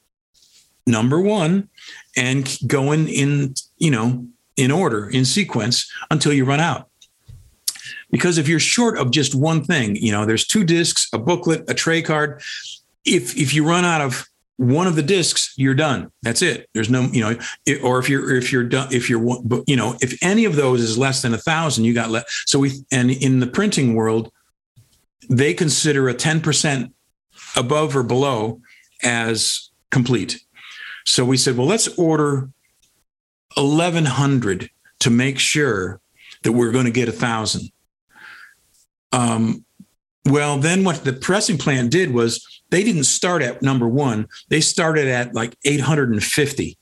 number 0.86 1.20
one 1.20 1.69
and 2.16 2.57
going 2.66 3.09
in, 3.09 3.55
you 3.78 3.90
know, 3.90 4.27
in 4.57 4.70
order, 4.70 5.09
in 5.09 5.24
sequence 5.24 5.90
until 6.11 6.32
you 6.32 6.44
run 6.44 6.61
out. 6.61 6.89
Because 8.11 8.39
if 8.39 8.48
you're 8.48 8.61
short 8.61 8.98
of 8.98 9.11
just 9.11 9.35
one 9.35 9.65
thing, 9.65 9.97
you 9.97 10.12
know, 10.12 10.24
there's 10.24 10.47
two 10.47 10.65
discs, 10.65 11.09
a 11.12 11.19
booklet, 11.19 11.69
a 11.69 11.74
tray 11.74 12.03
card. 12.03 12.40
If 13.05 13.36
if 13.36 13.53
you 13.53 13.65
run 13.65 13.85
out 13.85 14.01
of 14.01 14.27
one 14.57 14.87
of 14.87 14.97
the 14.97 15.03
discs 15.03 15.53
you're 15.57 15.74
done. 15.74 16.11
That's 16.23 16.43
it. 16.43 16.69
There's 16.73 16.89
no 16.89 17.03
you 17.03 17.20
know 17.20 17.39
or 17.83 17.99
if 17.99 18.09
you're 18.09 18.37
if 18.37 18.51
you're 18.51 18.65
done 18.65 18.89
if 18.93 19.11
you're 19.11 19.23
you 19.66 19.77
know 19.77 19.97
if 20.01 20.23
any 20.23 20.45
of 20.45 20.57
those 20.57 20.81
is 20.81 20.97
less 20.97 21.23
than 21.23 21.35
a 21.35 21.39
thousand 21.39 21.85
you 21.85 21.93
got 21.93 22.11
left 22.11 22.31
so 22.47 22.59
we 22.59 22.73
and 22.91 23.11
in 23.11 23.41
the 23.41 23.47
printing 23.47 23.95
world 23.95 24.33
they 25.28 25.53
consider 25.53 26.09
a 26.09 26.15
10% 26.15 26.93
above 27.57 27.97
or 27.97 28.03
below 28.03 28.61
as 29.03 29.70
complete. 29.91 30.41
So 31.05 31.24
we 31.24 31.37
said 31.37 31.57
well 31.57 31.66
let's 31.66 31.89
order 31.99 32.49
1100 33.57 34.70
to 35.01 35.11
make 35.11 35.39
sure 35.39 36.01
that 36.43 36.53
we're 36.53 36.73
going 36.73 36.85
to 36.87 36.91
get 36.91 37.09
a 37.09 37.12
thousand. 37.12 37.70
Um, 39.12 39.66
well 40.24 40.57
then 40.59 40.83
what 40.83 41.05
the 41.05 41.12
pressing 41.12 41.59
plant 41.59 41.91
did 41.91 42.15
was 42.15 42.56
they 42.70 42.82
didn't 42.82 43.05
start 43.05 43.43
at 43.43 43.62
number 43.62 43.88
one, 43.88 44.26
they 44.48 44.60
started 44.60 45.09
at 45.09 45.34
like 45.34 45.56
850. 45.64 46.78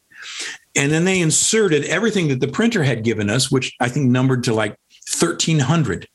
And 0.76 0.90
then 0.90 1.04
they 1.04 1.20
inserted 1.20 1.84
everything 1.84 2.28
that 2.28 2.40
the 2.40 2.48
printer 2.48 2.82
had 2.82 3.04
given 3.04 3.30
us, 3.30 3.50
which 3.50 3.74
I 3.80 3.88
think 3.88 4.10
numbered 4.10 4.44
to 4.44 4.54
like 4.54 4.76
1300. 5.20 6.08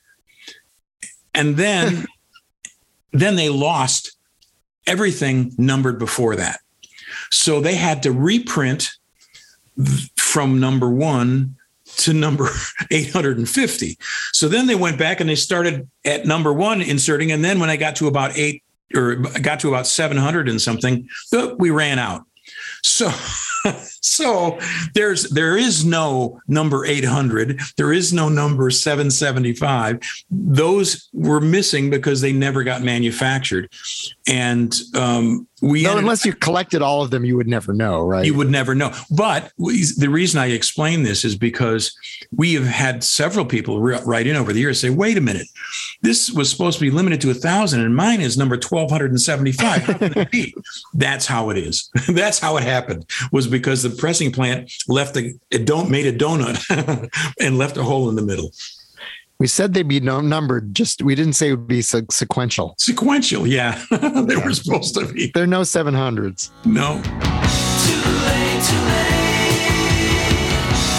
And 1.34 1.56
then, 1.56 2.06
then 3.12 3.36
they 3.36 3.50
lost 3.50 4.18
everything 4.86 5.54
numbered 5.58 6.00
before 6.00 6.36
that. 6.36 6.60
So 7.32 7.62
they 7.62 7.76
had 7.76 8.04
to 8.04 8.12
reprint 8.12 8.92
from 10.18 10.60
number 10.60 10.90
one 10.90 11.56
to 11.98 12.14
number 12.14 12.50
850. 12.92 13.98
So 14.34 14.48
then 14.48 14.68
they 14.68 14.76
went 14.76 14.98
back 14.98 15.20
and 15.20 15.30
they 15.30 15.36
started 15.36 15.88
at 16.04 16.26
number 16.26 16.52
one 16.52 16.82
inserting. 16.82 17.32
And 17.32 17.44
then 17.44 17.60
when 17.60 17.70
I 17.70 17.78
got 17.78 17.96
to 17.98 18.08
about 18.08 18.38
eight 18.38 18.64
or 18.96 19.16
got 19.16 19.60
to 19.62 19.70
about 19.70 19.88
700 19.88 20.50
and 20.50 20.62
something, 20.62 21.08
but 21.32 21.60
we 21.60 21.70
ran 21.70 22.00
out. 22.00 22.26
So, 22.84 23.10
so 24.02 24.60
there's 24.94 25.30
there 25.30 25.58
is 25.58 25.86
no 25.86 26.40
number 26.48 26.86
800. 26.86 27.60
There 27.78 27.94
is 27.94 28.14
no 28.14 28.30
number 28.30 28.70
775. 28.72 30.00
Those 30.30 31.10
were 31.14 31.42
missing 31.42 31.90
because 31.90 32.22
they 32.22 32.34
never 32.34 32.64
got 32.64 32.82
manufactured, 32.82 33.72
and 34.28 34.74
um, 34.96 35.48
we 35.62 35.84
no, 35.84 35.98
unless 35.98 36.26
you 36.26 36.34
collected 36.34 36.82
all 36.82 37.02
of 37.02 37.12
them, 37.12 37.26
you 37.26 37.36
would 37.36 37.48
never 37.48 37.74
know, 37.74 38.02
right? 38.02 38.26
You 38.26 38.34
would 38.36 38.50
never 38.50 38.76
know. 38.76 38.94
But 39.12 39.52
we, 39.58 39.84
the 39.98 40.10
reason 40.10 40.40
I 40.40 40.48
explain 40.48 41.04
this 41.04 41.26
is 41.26 41.36
because 41.36 41.96
we 42.36 42.54
have 42.54 42.66
had 42.66 43.04
several 43.04 43.46
people 43.46 43.82
write 43.82 44.28
in 44.28 44.36
over 44.36 44.54
the 44.54 44.60
years 44.60 44.80
say, 44.80 44.90
"Wait 44.90 45.18
a 45.18 45.22
minute, 45.22 45.48
this 46.02 46.32
was 46.32 46.50
supposed 46.50 46.80
to 46.80 46.86
be 46.86 46.92
limited 46.92 47.22
to 47.22 47.32
a 47.32 47.34
thousand, 47.34 47.82
and 47.82 47.96
mine 47.96 48.22
is 48.22 48.38
number 48.38 48.58
twelve 48.58 48.92
hundred 48.92 49.12
and 49.12 49.22
seventy-five. 49.22 49.84
How 49.84 49.94
can 49.94 50.14
that 50.14 50.32
be?" 50.32 50.54
That's 50.94 51.26
how 51.26 51.50
it 51.50 51.58
is. 51.58 51.90
That's 52.10 52.40
how 52.40 52.58
it 52.58 52.64
happened. 52.64 53.06
Was 53.32 53.48
because 53.48 53.84
the 53.84 53.90
pressing 53.90 54.32
plant 54.32 54.72
left 54.88 55.18
a, 55.18 55.34
a 55.52 55.60
don't 55.60 55.90
made 55.90 56.06
a 56.06 56.18
donut 56.18 57.10
and 57.40 57.58
left 57.58 57.78
a 57.78 57.84
hole 57.84 58.10
in 58.10 58.16
the 58.16 58.22
middle. 58.22 58.52
We 59.40 59.48
said 59.48 59.74
they'd 59.74 59.88
be 59.88 60.02
numbered. 60.02 60.76
Just 60.76 61.02
we 61.02 61.16
didn't 61.16 61.32
say 61.34 61.48
it 61.48 61.52
would 61.52 61.66
be 61.66 61.82
sequential. 61.82 62.76
Sequential, 62.78 63.48
yeah. 63.48 63.82
they 63.90 64.36
were 64.36 64.54
supposed 64.54 64.96
to 64.96 65.06
be. 65.14 65.32
There 65.34 65.44
are 65.44 65.48
no 65.48 65.64
seven 65.64 65.94
hundreds. 65.94 66.52
No. 66.66 67.02
Too 67.02 68.02
late, 68.28 68.64
too 68.68 68.76
late. 68.84 69.16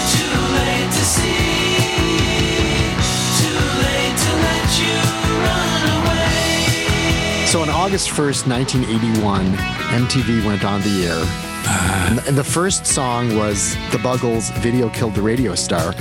Too 0.09 0.37
late 0.57 0.89
to 0.89 1.03
see. 1.05 1.37
Too 3.37 3.61
late 3.77 4.17
to 4.17 4.31
let 4.41 4.69
you 4.81 4.97
run 5.45 5.83
away. 6.01 7.45
So 7.45 7.61
on 7.61 7.69
August 7.69 8.09
1st, 8.09 8.47
1981, 8.47 9.53
MTV 9.53 10.43
went 10.47 10.65
on 10.65 10.81
the 10.81 11.05
air 11.05 11.50
and 11.71 12.17
the 12.37 12.43
first 12.43 12.85
song 12.85 13.35
was 13.37 13.75
The 13.91 13.99
Buggles' 13.99 14.49
Video 14.59 14.89
Killed 14.89 15.15
the 15.15 15.21
Radio 15.21 15.55
Star. 15.55 15.93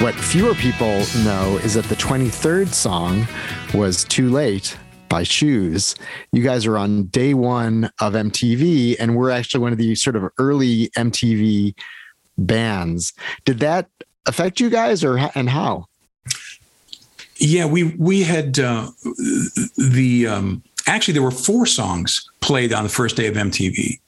What 0.00 0.14
fewer 0.14 0.54
people 0.54 1.04
know 1.24 1.58
is 1.62 1.74
that 1.74 1.84
the 1.86 1.96
23rd 1.96 2.68
song 2.68 3.26
was 3.74 4.04
Too 4.04 4.30
Late 4.30 4.76
by 5.08 5.22
Shoes. 5.22 5.94
You 6.32 6.42
guys 6.42 6.66
are 6.66 6.78
on 6.78 7.04
day 7.04 7.34
one 7.34 7.90
of 8.00 8.14
MTV, 8.14 8.96
and 8.98 9.16
we're 9.16 9.30
actually 9.30 9.60
one 9.60 9.72
of 9.72 9.78
the 9.78 9.94
sort 9.94 10.16
of 10.16 10.30
early 10.38 10.88
MTV 10.96 11.74
bands. 12.36 13.12
Did 13.44 13.60
that 13.60 13.88
affect 14.26 14.60
you 14.60 14.70
guys, 14.70 15.02
or 15.04 15.18
and 15.34 15.48
how? 15.48 15.86
Yeah, 17.36 17.66
we 17.66 17.94
we 17.98 18.22
had 18.22 18.58
uh, 18.58 18.90
the 19.76 20.26
um, 20.26 20.62
actually 20.86 21.14
there 21.14 21.22
were 21.22 21.30
four 21.30 21.66
songs 21.66 22.28
played 22.40 22.72
on 22.72 22.82
the 22.82 22.88
first 22.88 23.16
day 23.16 23.26
of 23.26 23.34
MTV. 23.34 23.98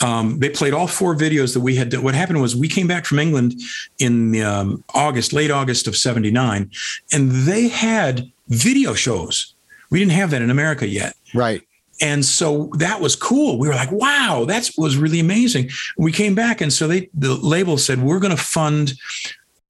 Um, 0.00 0.38
they 0.38 0.48
played 0.48 0.74
all 0.74 0.86
four 0.86 1.14
videos 1.14 1.54
that 1.54 1.60
we 1.60 1.76
had. 1.76 1.92
What 1.94 2.14
happened 2.14 2.40
was 2.40 2.56
we 2.56 2.68
came 2.68 2.86
back 2.86 3.04
from 3.04 3.18
England 3.18 3.54
in 3.98 4.40
um, 4.42 4.84
August, 4.94 5.32
late 5.32 5.50
August 5.50 5.86
of 5.86 5.96
79, 5.96 6.70
and 7.12 7.30
they 7.30 7.68
had 7.68 8.30
video 8.48 8.94
shows. 8.94 9.54
We 9.90 9.98
didn't 9.98 10.12
have 10.12 10.30
that 10.30 10.42
in 10.42 10.50
America 10.50 10.86
yet. 10.86 11.14
Right. 11.34 11.62
And 12.00 12.24
so 12.24 12.70
that 12.78 13.00
was 13.00 13.14
cool. 13.14 13.58
We 13.58 13.68
were 13.68 13.74
like, 13.74 13.92
wow, 13.92 14.44
that 14.48 14.70
was 14.76 14.96
really 14.96 15.20
amazing. 15.20 15.70
We 15.96 16.10
came 16.10 16.34
back, 16.34 16.60
and 16.60 16.72
so 16.72 16.88
they 16.88 17.08
the 17.14 17.34
label 17.34 17.78
said, 17.78 18.02
we're 18.02 18.18
going 18.18 18.36
to 18.36 18.42
fund 18.42 18.94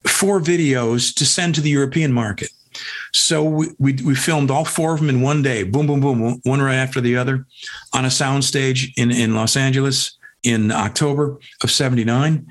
four 0.06 0.40
videos 0.40 1.14
to 1.16 1.26
send 1.26 1.54
to 1.56 1.60
the 1.60 1.70
European 1.70 2.12
market. 2.12 2.50
So 3.12 3.42
we, 3.42 3.68
we, 3.78 3.92
we, 4.04 4.14
filmed 4.14 4.50
all 4.50 4.64
four 4.64 4.94
of 4.94 5.00
them 5.00 5.08
in 5.08 5.20
one 5.20 5.42
day, 5.42 5.62
boom, 5.62 5.86
boom, 5.86 6.00
boom, 6.00 6.40
one 6.44 6.60
right 6.60 6.74
after 6.74 7.00
the 7.00 7.16
other 7.16 7.46
on 7.92 8.04
a 8.04 8.08
soundstage 8.08 8.92
in, 8.96 9.10
in 9.10 9.34
Los 9.34 9.56
Angeles 9.56 10.16
in 10.42 10.72
October 10.72 11.38
of 11.62 11.70
79. 11.70 12.46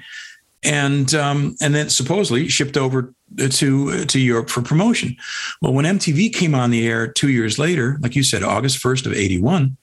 And, 0.64 1.16
um, 1.16 1.56
and 1.60 1.74
then 1.74 1.90
supposedly 1.90 2.48
shipped 2.48 2.78
over 2.78 3.14
to, 3.38 4.06
to 4.06 4.20
Europe 4.20 4.50
for 4.50 4.62
promotion. 4.62 5.16
Well, 5.62 5.74
when 5.74 5.86
MTV 5.86 6.34
came 6.34 6.54
on 6.54 6.70
the 6.70 6.88
air 6.88 7.08
two 7.08 7.30
years 7.30 7.58
later, 7.58 7.98
like 8.02 8.16
you 8.16 8.24
said, 8.24 8.44
August 8.44 8.82
1st 8.84 9.08
of 9.08 9.14
81, 9.14 9.76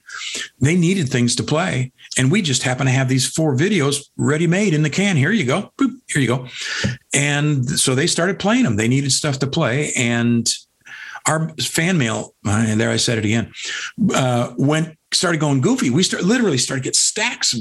they 0.61 0.77
needed 0.77 1.09
things 1.09 1.35
to 1.35 1.43
play. 1.43 1.91
And 2.19 2.29
we 2.29 2.41
just 2.41 2.63
happen 2.63 2.85
to 2.85 2.91
have 2.91 3.07
these 3.07 3.25
four 3.25 3.55
videos 3.55 4.09
ready 4.17 4.45
made 4.45 4.73
in 4.73 4.83
the 4.83 4.89
can. 4.89 5.15
Here 5.15 5.31
you 5.31 5.45
go. 5.45 5.71
Boop, 5.77 5.95
here 6.09 6.21
you 6.21 6.27
go. 6.27 6.47
And 7.13 7.67
so 7.67 7.95
they 7.95 8.07
started 8.07 8.39
playing 8.39 8.65
them. 8.65 8.75
They 8.75 8.89
needed 8.89 9.13
stuff 9.13 9.39
to 9.39 9.47
play. 9.47 9.93
And 9.95 10.45
our 11.25 11.49
fan 11.61 11.97
mail, 11.97 12.35
and 12.43 12.77
there 12.77 12.89
I 12.89 12.97
said 12.97 13.19
it 13.19 13.25
again, 13.25 13.53
uh, 14.13 14.53
went 14.57 14.97
started 15.13 15.39
going 15.39 15.61
goofy. 15.61 15.89
We 15.89 16.03
start 16.03 16.23
literally 16.23 16.57
started 16.57 16.83
get 16.83 16.95
stacks, 16.95 17.55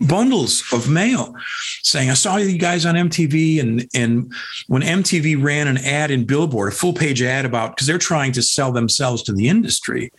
bundles 0.00 0.62
of 0.72 0.88
mail, 0.88 1.34
saying, 1.82 2.10
"I 2.10 2.14
saw 2.14 2.36
you 2.36 2.58
guys 2.58 2.84
on 2.84 2.96
MTV." 2.96 3.60
And 3.60 3.88
and 3.94 4.32
when 4.66 4.82
MTV 4.82 5.42
ran 5.42 5.68
an 5.68 5.78
ad 5.78 6.10
in 6.10 6.24
Billboard, 6.24 6.72
a 6.72 6.76
full 6.76 6.92
page 6.92 7.22
ad 7.22 7.44
about 7.44 7.76
because 7.76 7.86
they're 7.86 7.98
trying 7.98 8.32
to 8.32 8.42
sell 8.42 8.72
themselves 8.72 9.22
to 9.24 9.32
the 9.32 9.48
industry, 9.48 10.12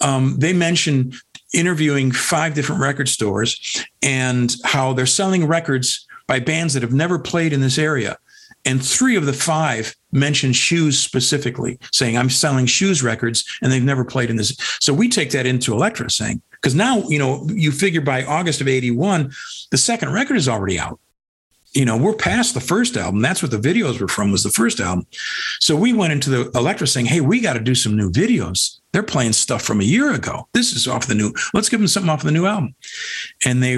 um, 0.00 0.36
they 0.38 0.52
mentioned 0.52 1.14
interviewing 1.52 2.12
five 2.12 2.54
different 2.54 2.80
record 2.80 3.08
stores 3.08 3.84
and 4.02 4.54
how 4.64 4.92
they're 4.92 5.06
selling 5.06 5.46
records 5.46 6.06
by 6.26 6.38
bands 6.38 6.74
that 6.74 6.82
have 6.82 6.92
never 6.92 7.18
played 7.18 7.52
in 7.52 7.60
this 7.60 7.78
area. 7.78 8.16
And 8.64 8.84
three 8.84 9.16
of 9.16 9.26
the 9.26 9.32
five 9.32 9.94
mentioned 10.12 10.54
shoes 10.54 10.98
specifically, 10.98 11.78
saying, 11.92 12.16
I'm 12.16 12.30
selling 12.30 12.66
shoes 12.66 13.02
records 13.02 13.44
and 13.62 13.72
they've 13.72 13.82
never 13.82 14.04
played 14.04 14.30
in 14.30 14.36
this. 14.36 14.56
So 14.80 14.92
we 14.92 15.08
take 15.08 15.30
that 15.30 15.46
into 15.46 15.72
Elektra 15.72 16.10
saying, 16.10 16.42
because 16.52 16.74
now, 16.74 16.98
you 17.08 17.18
know, 17.18 17.46
you 17.48 17.72
figure 17.72 18.02
by 18.02 18.24
August 18.24 18.60
of 18.60 18.68
81, 18.68 19.32
the 19.70 19.78
second 19.78 20.12
record 20.12 20.36
is 20.36 20.48
already 20.48 20.78
out. 20.78 21.00
You 21.72 21.84
know, 21.84 21.96
we're 21.96 22.14
past 22.14 22.54
the 22.54 22.60
first 22.60 22.96
album. 22.96 23.22
That's 23.22 23.42
what 23.42 23.52
the 23.52 23.58
videos 23.58 24.00
were 24.00 24.08
from, 24.08 24.32
was 24.32 24.42
the 24.42 24.50
first 24.50 24.80
album. 24.80 25.06
So 25.60 25.76
we 25.76 25.92
went 25.92 26.12
into 26.12 26.28
the 26.30 26.50
Elektra 26.58 26.86
saying, 26.86 27.06
hey, 27.06 27.20
we 27.20 27.40
got 27.40 27.52
to 27.52 27.60
do 27.60 27.74
some 27.74 27.96
new 27.96 28.10
videos. 28.10 28.80
They're 28.92 29.04
playing 29.04 29.34
stuff 29.34 29.62
from 29.62 29.80
a 29.80 29.84
year 29.84 30.12
ago. 30.12 30.48
This 30.52 30.72
is 30.72 30.88
off 30.88 31.06
the 31.06 31.14
new, 31.14 31.32
let's 31.54 31.68
give 31.68 31.78
them 31.78 31.86
something 31.86 32.10
off 32.10 32.22
the 32.24 32.32
new 32.32 32.46
album. 32.46 32.74
And 33.46 33.62
they 33.62 33.76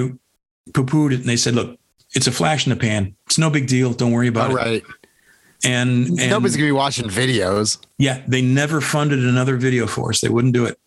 poo 0.73 0.85
pooed 0.85 1.11
it 1.11 1.19
and 1.19 1.29
they 1.29 1.37
said, 1.37 1.53
look, 1.53 1.77
it's 2.15 2.27
a 2.27 2.31
flash 2.31 2.65
in 2.65 2.71
the 2.71 2.75
pan. 2.75 3.15
It's 3.27 3.37
no 3.37 3.49
big 3.49 3.67
deal. 3.67 3.93
Don't 3.93 4.11
worry 4.11 4.27
about 4.27 4.51
All 4.51 4.57
it. 4.57 4.59
right. 4.59 4.83
And, 5.65 6.07
and 6.19 6.29
Nobody's 6.29 6.57
gonna 6.57 6.67
be 6.67 6.71
watching 6.73 7.07
videos. 7.07 7.77
yeah, 7.97 8.21
they 8.27 8.41
never 8.41 8.81
funded 8.81 9.19
another 9.19 9.55
video 9.55 9.87
for 9.87 10.09
us. 10.09 10.19
They 10.19 10.27
wouldn't 10.29 10.53
do 10.53 10.65
it. 10.65 10.77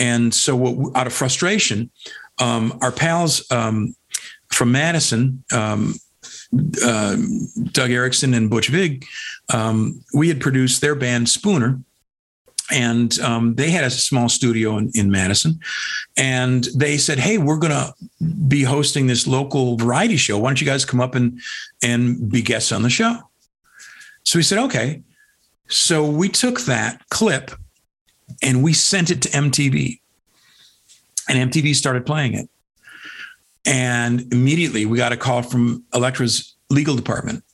And 0.00 0.32
so, 0.32 0.56
what, 0.56 0.96
out 0.96 1.06
of 1.06 1.12
frustration, 1.12 1.90
um, 2.38 2.78
our 2.80 2.90
pals 2.90 3.50
um, 3.52 3.94
from 4.50 4.72
Madison, 4.72 5.44
um, 5.52 5.94
uh, 6.84 7.16
Duke 7.72 7.90
Erikson 7.90 8.34
and 8.34 8.50
Butch 8.50 8.68
Vig, 8.68 9.06
um, 9.52 10.02
we 10.14 10.28
had 10.28 10.40
produced 10.40 10.80
their 10.80 10.94
band 10.94 11.28
Spooner. 11.28 11.80
And 12.70 13.18
um, 13.20 13.54
they 13.56 13.70
had 13.70 13.84
a 13.84 13.90
small 13.90 14.28
studio 14.28 14.78
in, 14.78 14.90
in 14.94 15.10
Madison. 15.10 15.60
And 16.16 16.68
they 16.74 16.96
said, 16.96 17.18
Hey, 17.18 17.36
we're 17.36 17.58
going 17.58 17.72
to 17.72 17.92
be 18.48 18.62
hosting 18.62 19.06
this 19.06 19.26
local 19.26 19.76
variety 19.76 20.16
show. 20.16 20.38
Why 20.38 20.48
don't 20.48 20.60
you 20.60 20.66
guys 20.66 20.84
come 20.84 21.00
up 21.00 21.14
and, 21.14 21.38
and 21.82 22.30
be 22.30 22.40
guests 22.40 22.72
on 22.72 22.82
the 22.82 22.88
show? 22.88 23.18
So 24.24 24.38
we 24.38 24.42
said, 24.42 24.58
Okay. 24.58 25.02
So 25.68 26.08
we 26.08 26.28
took 26.28 26.62
that 26.62 27.02
clip 27.10 27.50
and 28.42 28.62
we 28.62 28.72
sent 28.72 29.10
it 29.10 29.22
to 29.22 29.28
MTV. 29.30 30.00
And 31.28 31.52
MTV 31.52 31.74
started 31.74 32.06
playing 32.06 32.34
it. 32.34 32.48
And 33.64 34.32
immediately 34.32 34.86
we 34.86 34.96
got 34.98 35.12
a 35.12 35.16
call 35.16 35.42
from 35.42 35.84
Elektra's 35.94 36.54
legal 36.70 36.96
department. 36.96 37.44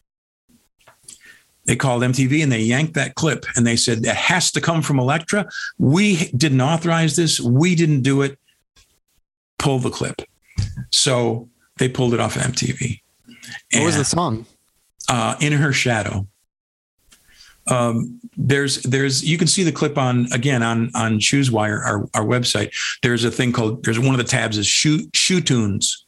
They 1.67 1.77
called 1.77 2.03
MTV 2.03 2.43
and 2.43 2.51
they 2.51 2.61
yanked 2.63 2.95
that 2.95 3.15
clip 3.15 3.45
and 3.55 3.67
they 3.67 3.77
said, 3.77 4.03
that 4.05 4.17
has 4.17 4.51
to 4.53 4.61
come 4.61 4.81
from 4.81 4.99
Elektra. 4.99 5.47
We 5.77 6.29
didn't 6.31 6.63
authorize 6.63 7.15
this. 7.17 7.41
We 7.41 7.75
didn't 7.75 8.01
do 8.03 8.23
it. 8.23 8.39
Pull 9.59 9.81
the 9.81 9.91
clip. 9.91 10.23
So 10.91 11.49
they 11.77 11.89
pulled 11.91 12.15
it 12.15 12.21
off 12.21 12.37
of 12.37 12.43
MTV. 12.43 13.01
What 13.75 13.85
was 13.85 13.95
And- 13.97 14.01
the 14.01 14.05
song? 14.09 14.47
uh, 15.11 15.37
in 15.41 15.53
her 15.55 15.73
shadow. 15.73 16.27
Um, 17.71 18.21
there's 18.37 18.83
there's 18.83 19.25
you 19.25 19.37
can 19.39 19.47
see 19.47 19.63
the 19.63 19.73
clip 19.73 19.99
on 19.99 20.27
again 20.33 20.63
on 20.63 20.91
on 20.95 21.19
Shoeswire 21.19 21.85
our 21.85 22.09
our 22.15 22.25
website. 22.25 22.73
There's 23.03 23.25
a 23.25 23.31
thing 23.31 23.53
called 23.53 23.85
there's 23.85 23.99
one 23.99 24.15
of 24.15 24.19
the 24.19 24.25
tabs 24.25 24.59
is 24.59 24.67
shoe 24.67 25.09
shoe 25.15 25.41
tunes, 25.41 26.05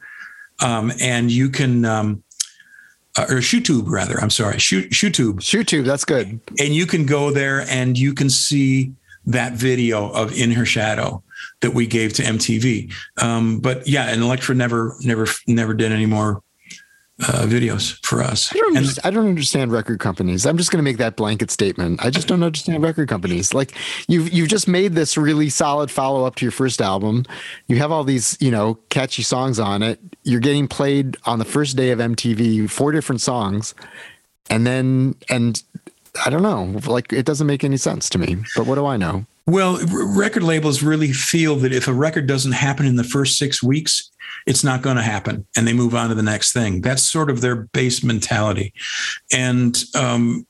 um, 0.63 0.93
and 1.01 1.31
you 1.31 1.51
can 1.51 1.85
um, 1.85 2.23
uh, 3.17 3.27
or 3.29 3.37
ShoeTube 3.37 3.89
rather. 3.89 4.19
I'm 4.21 4.31
sorry, 4.31 4.59
Shoe 4.59 4.89
ShoeTube, 4.89 5.41
ShoeTube, 5.41 5.85
that's 5.85 6.05
good. 6.05 6.41
and 6.59 6.75
you 6.75 6.87
can 6.87 7.07
go 7.07 7.31
there 7.31 7.63
and 7.69 7.99
you 7.99 8.15
can 8.15 8.31
see 8.31 8.93
that 9.27 9.53
video 9.53 10.11
of 10.11 10.33
in 10.33 10.53
her 10.53 10.65
shadow 10.65 11.23
that 11.61 11.75
we 11.75 11.87
gave 11.87 12.13
to 12.15 12.23
MTV. 12.23 12.93
Um, 13.21 13.61
but 13.61 13.87
yeah, 13.87 14.09
and 14.09 14.23
Elektra 14.23 14.55
never 14.55 14.95
never 15.01 15.27
never 15.47 15.75
did 15.75 15.93
any 15.93 16.07
more 16.07 16.43
uh, 17.23 17.47
videos 17.47 17.99
for 18.05 18.23
us. 18.23 18.55
I 18.55 18.59
don't, 18.59 18.77
And- 18.77 18.99
I 19.05 19.11
don't 19.11 19.29
understand 19.29 19.73
record 19.73 20.01
companies. 20.01 20.47
I'm 20.47 20.57
just 20.57 20.71
going 20.71 20.79
to 20.79 20.83
make 20.83 20.99
that 20.99 21.17
blanket 21.17 21.51
statement. 21.51 22.05
I 22.05 22.11
just 22.11 22.27
don't 22.29 22.43
understand 22.43 22.83
record 22.83 23.09
companies. 23.09 23.53
Like 23.55 23.73
you've 24.09 24.33
you've 24.33 24.49
just 24.49 24.67
made 24.69 24.95
this 24.95 25.17
really 25.17 25.49
solid 25.51 25.91
follow 25.91 26.25
up 26.25 26.35
to 26.37 26.45
your 26.45 26.53
first 26.53 26.81
album. 26.81 27.25
You 27.67 27.77
have 27.77 27.93
all 27.93 28.05
these 28.05 28.37
you 28.41 28.51
know 28.51 28.75
catchy 28.89 29.23
songs 29.23 29.59
on 29.59 29.83
it. 29.83 30.01
You're 30.25 30.41
getting 30.41 30.69
played 30.69 31.17
on 31.25 31.39
the 31.39 31.45
first 31.45 31.77
day 31.77 31.91
of 31.91 31.99
MTV, 31.99 32.69
four 32.71 32.93
different 32.93 33.21
songs, 33.21 33.75
and 34.49 34.67
then 34.67 35.15
and 35.29 35.63
I 36.25 36.31
don't 36.31 36.43
know. 36.43 36.79
Like 36.91 37.13
it 37.13 37.25
doesn't 37.27 37.47
make 37.47 37.65
any 37.65 37.77
sense 37.77 38.09
to 38.11 38.19
me. 38.19 38.37
But 38.57 38.67
what 38.67 38.75
do 38.77 38.87
I 38.87 38.97
know? 38.97 39.27
Well, 39.47 39.81
record 39.89 40.43
labels 40.43 40.83
really 40.83 41.13
feel 41.13 41.57
that 41.57 41.73
if 41.73 41.89
a 41.89 41.93
record 41.93 42.27
doesn't 42.27 42.53
happen 42.53 42.87
in 42.87 42.97
the 42.97 43.05
first 43.05 43.39
six 43.39 43.63
weeks, 43.63 44.11
it's 44.47 44.63
not 44.63 44.83
going 44.83 44.97
to 44.97 45.03
happen, 45.03 45.47
and 45.57 45.67
they 45.67 45.73
move 45.73 45.95
on 45.95 46.09
to 46.09 46.15
the 46.15 46.23
next 46.23 46.53
thing. 46.53 46.81
That's 46.81 47.03
sort 47.03 47.31
of 47.31 47.41
their 47.41 47.57
base 47.57 48.03
mentality, 48.05 48.73
and 49.33 49.83
um, 49.95 50.47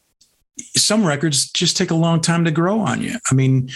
some 0.77 1.07
records 1.07 1.51
just 1.51 1.77
take 1.77 1.91
a 1.91 1.95
long 1.95 2.21
time 2.21 2.45
to 2.45 2.51
grow 2.51 2.81
on 2.81 3.03
you. 3.03 3.17
I 3.31 3.35
mean, 3.35 3.71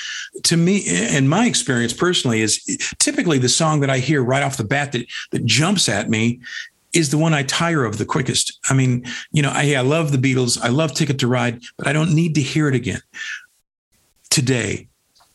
to 0.45 0.57
me, 0.57 0.85
and 0.89 1.31
my 1.31 1.47
experience 1.47 1.93
personally, 1.93 2.43
is 2.43 2.63
typically 2.99 3.39
the 3.39 3.49
song 3.49 3.81
that 3.81 3.91
I 3.91 3.99
hear 3.99 4.23
right 4.23 4.43
off 4.43 4.57
the 4.57 4.65
bat 4.65 4.93
that 4.93 5.07
that 5.31 5.45
jumps 5.47 5.89
at 5.89 6.11
me 6.11 6.41
is 6.93 7.11
the 7.11 7.19
one 7.19 7.35
I 7.35 7.43
tire 7.43 7.85
of 7.85 7.99
the 7.99 8.05
quickest. 8.05 8.59
I 8.71 8.75
mean, 8.75 9.05
you 9.33 9.43
know, 9.43 9.51
I, 9.53 9.75
I 9.75 9.81
love 9.81 10.13
the 10.13 10.19
Beatles, 10.19 10.61
I 10.63 10.69
love 10.69 10.95
Ticket 10.95 11.19
to 11.21 11.27
Ride, 11.27 11.63
but 11.77 11.87
I 11.87 11.93
don't 11.93 12.15
need 12.15 12.35
to 12.37 12.43
hear 12.43 12.69
it 12.69 12.75
again 12.75 13.01
today, 14.31 14.89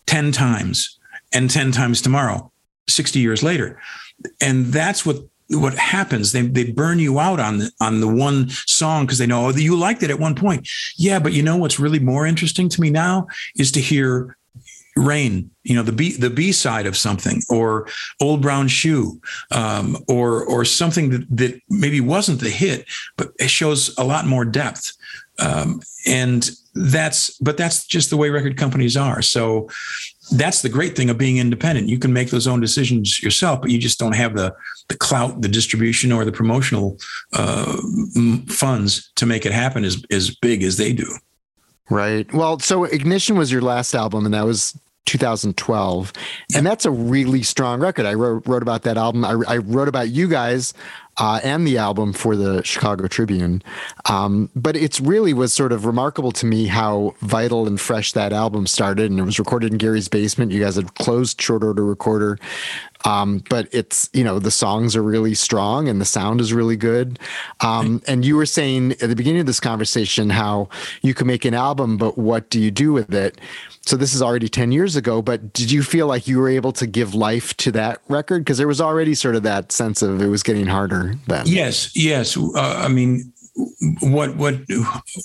10 0.10 0.32
times, 0.32 0.98
and 1.32 1.52
10 1.52 1.72
times 1.72 2.02
tomorrow, 2.02 2.52
60 2.88 3.20
years 3.20 3.44
later. 3.44 3.80
And 4.42 4.66
that's 4.66 5.06
what 5.06 5.18
what 5.50 5.76
happens. 5.76 6.32
They 6.32 6.42
they 6.42 6.72
burn 6.72 7.00
you 7.00 7.20
out 7.20 7.40
on 7.40 7.60
the 7.60 7.72
on 7.80 8.02
the 8.02 8.08
one 8.08 8.50
song 8.50 9.06
because 9.06 9.20
they 9.20 9.28
know 9.28 9.48
oh, 9.48 9.50
you 9.50 9.76
liked 9.76 10.02
it 10.02 10.10
at 10.10 10.20
one 10.20 10.36
point. 10.36 10.68
Yeah, 10.96 11.20
but 11.20 11.34
you 11.34 11.44
know 11.44 11.58
what's 11.58 11.80
really 11.80 12.00
more 12.00 12.26
interesting 12.26 12.70
to 12.70 12.82
me 12.82 12.90
now 12.90 13.28
is 13.56 13.72
to 13.74 13.80
hear 13.80 14.36
rain 14.96 15.50
you 15.64 15.76
know 15.76 15.84
the 15.84 15.92
b 15.92 16.12
the 16.18 16.30
b 16.30 16.52
side 16.52 16.86
of 16.86 16.98
something 16.98 17.42
or 17.50 17.88
old 18.20 18.42
brown 18.42 18.68
shoe 18.68 19.22
um, 19.52 19.96
or 20.08 20.44
or 20.44 20.66
something 20.66 21.10
that, 21.12 21.26
that 21.30 21.62
maybe 21.70 22.02
wasn't 22.02 22.40
the 22.42 22.50
hit 22.50 22.86
but 23.16 23.32
it 23.40 23.50
shows 23.50 23.96
a 23.98 24.04
lot 24.04 24.26
more 24.26 24.44
depth 24.44 24.98
um, 25.40 25.82
and 26.06 26.50
that's 26.76 27.38
but 27.40 27.58
that's 27.58 27.86
just 27.86 28.10
the 28.10 28.18
way 28.18 28.30
record 28.30 28.58
companies 28.58 28.96
are. 28.96 29.22
So 29.22 29.70
that's 30.32 30.62
the 30.62 30.70
great 30.70 30.96
thing 30.96 31.10
of 31.10 31.18
being 31.18 31.38
independent. 31.38 31.90
You 31.90 32.00
can 32.00 32.14
make 32.14 32.30
those 32.30 32.48
own 32.48 32.60
decisions 32.60 33.22
yourself 33.22 33.62
but 33.62 33.72
you 33.72 33.80
just 33.80 34.00
don't 34.00 34.16
have 34.16 34.36
the 34.36 34.56
the 34.88 34.98
clout 34.98 35.42
the 35.42 35.48
distribution 35.48 36.12
or 36.12 36.24
the 36.26 36.32
promotional 36.32 36.98
uh, 37.34 37.78
funds 38.48 39.12
to 39.16 39.26
make 39.26 39.46
it 39.46 39.52
happen 39.52 39.84
as 39.84 40.04
as 40.12 40.36
big 40.36 40.64
as 40.64 40.78
they 40.78 40.94
do. 40.94 41.08
Right. 41.90 42.32
Well, 42.34 42.60
so 42.60 42.84
Ignition 42.84 43.36
was 43.36 43.52
your 43.52 43.62
last 43.62 43.96
album, 43.96 44.26
and 44.26 44.34
that 44.34 44.46
was 44.46 44.80
2012, 45.06 46.14
and 46.56 46.66
that's 46.66 46.86
a 46.86 46.92
really 46.92 47.44
strong 47.44 47.80
record. 47.80 48.06
I 48.06 48.14
wrote, 48.14 48.48
wrote 48.48 48.62
about 48.62 48.84
that 48.84 48.98
album. 48.98 49.26
I, 49.26 49.32
I 49.48 49.58
wrote 49.58 49.88
about 49.88 50.10
you 50.10 50.28
guys 50.28 50.74
uh, 51.20 51.40
and 51.44 51.68
the 51.68 51.78
album 51.78 52.14
for 52.14 52.36
the 52.36 52.64
Chicago 52.64 53.08
Tribune. 53.08 53.62
Um, 54.10 54.50
but 54.56 54.76
it's 54.76 55.02
really 55.02 55.34
was 55.34 55.54
sort 55.54 55.72
of 55.72 55.86
remarkable 55.86 56.32
to 56.34 56.46
me 56.46 56.68
how 56.68 57.14
vital 57.20 57.68
and 57.68 57.80
fresh 57.80 58.14
that 58.14 58.32
album 58.32 58.66
started, 58.68 59.12
and 59.12 59.20
it 59.20 59.24
was 59.24 59.38
recorded 59.38 59.72
in 59.72 59.78
Gary's 59.78 60.08
basement. 60.08 60.52
You 60.52 60.62
guys 60.62 60.76
had 60.76 60.96
closed 60.96 61.42
short 61.42 61.64
order 61.64 61.86
recorder. 61.86 62.40
Um, 63.06 63.44
but 63.50 63.68
it's 63.72 64.10
you 64.14 64.24
know 64.24 64.40
the 64.40 64.52
songs 64.52 64.96
are 64.96 65.04
really 65.04 65.34
strong 65.34 65.88
and 65.88 66.02
the 66.02 66.06
sound 66.06 66.42
is 66.42 66.54
really 66.54 66.76
good. 66.76 67.20
Um, 67.62 68.02
and 68.08 68.26
you 68.26 68.36
were 68.36 68.46
saying 68.46 68.94
at 68.94 69.10
the 69.10 69.16
beginning 69.16 69.42
of 69.42 69.46
this 69.46 69.60
conversation 69.60 70.30
how 70.30 70.70
you 71.02 71.14
can 71.14 71.28
make 71.28 71.46
an 71.46 71.54
album, 71.54 71.98
but 71.98 72.18
what 72.18 72.50
do 72.50 72.60
you 72.60 72.72
do 72.72 72.92
with 72.92 73.14
it? 73.14 73.40
So 73.86 73.96
this 73.96 74.14
is 74.14 74.22
already 74.22 74.50
ten 74.50 74.72
years 74.72 74.96
ago. 74.96 75.22
But 75.22 75.54
did 75.54 75.72
you 75.72 75.84
feel 75.84 76.08
like 76.08 76.28
you 76.28 76.40
were 76.40 76.50
able 76.50 76.72
to 76.74 76.86
give 76.86 77.16
life 77.16 77.56
to 77.58 77.72
that 77.72 78.02
record 78.08 78.40
because 78.40 78.58
there 78.58 78.68
was 78.68 78.82
already 78.82 79.16
sort 79.16 79.36
of 79.36 79.44
that 79.44 79.72
sense 79.72 80.02
of 80.02 80.22
it 80.22 80.28
was 80.28 80.44
getting 80.44 80.68
harder 80.68 81.16
then? 81.28 81.46
Yes, 81.48 81.96
yes. 81.96 82.38
Uh, 82.38 82.52
I 82.56 82.88
mean, 82.88 83.34
what 84.02 84.36
what 84.36 84.56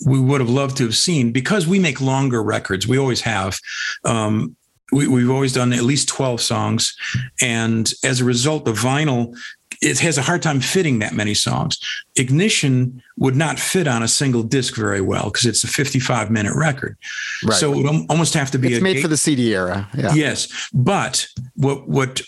we 0.06 0.20
would 0.20 0.40
have 0.40 0.50
loved 0.50 0.76
to 0.78 0.84
have 0.84 0.96
seen 0.96 1.32
because 1.32 1.66
we 1.66 1.78
make 1.78 2.00
longer 2.00 2.42
records. 2.42 2.86
We 2.86 2.98
always 2.98 3.20
have. 3.22 3.58
Um, 4.04 4.56
we, 4.94 5.08
we've 5.08 5.30
always 5.30 5.52
done 5.52 5.72
at 5.72 5.82
least 5.82 6.08
twelve 6.08 6.40
songs, 6.40 6.96
and 7.40 7.92
as 8.02 8.20
a 8.20 8.24
result, 8.24 8.64
the 8.64 8.72
vinyl 8.72 9.34
it 9.82 9.98
has 9.98 10.18
a 10.18 10.22
hard 10.22 10.42
time 10.42 10.60
fitting 10.60 11.00
that 11.00 11.12
many 11.12 11.34
songs. 11.34 11.78
Ignition 12.16 13.02
would 13.18 13.36
not 13.36 13.58
fit 13.58 13.86
on 13.86 14.02
a 14.02 14.08
single 14.08 14.42
disc 14.42 14.74
very 14.76 15.00
well 15.00 15.24
because 15.24 15.46
it's 15.46 15.64
a 15.64 15.66
55 15.66 16.30
minute 16.30 16.54
record. 16.54 16.96
Right. 17.44 17.56
So 17.56 17.72
it 17.72 17.76
would 17.78 18.06
almost 18.08 18.34
have 18.34 18.50
to 18.52 18.58
be 18.58 18.80
made 18.80 18.94
gate- 18.94 19.02
for 19.02 19.08
the 19.08 19.16
CD 19.16 19.54
era. 19.54 19.88
Yeah. 19.94 20.14
Yes, 20.14 20.70
but 20.72 21.26
what 21.56 21.86
what 21.88 22.22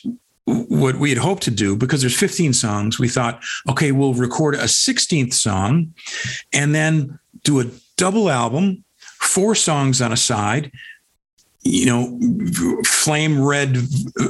what 0.45 0.97
we 0.97 1.11
had 1.11 1.19
hoped 1.19 1.43
to 1.43 1.51
do 1.51 1.77
because 1.77 2.03
there's 2.03 2.17
15 2.17 2.53
songs, 2.53 3.01
we 3.01 3.09
thought, 3.09 3.43
okay, 3.69 3.91
we'll 3.91 4.15
record 4.15 4.55
a 4.55 4.65
16th 4.65 5.33
song, 5.33 5.93
and 6.53 6.75
then 6.75 7.19
do 7.43 7.59
a 7.61 7.65
double 7.97 8.31
album, 8.31 8.85
four 9.19 9.57
songs 9.57 10.01
on 10.01 10.13
a 10.13 10.17
side. 10.17 10.71
You 11.67 11.87
know, 11.87 12.83
flame 12.85 13.43
red 13.43 13.79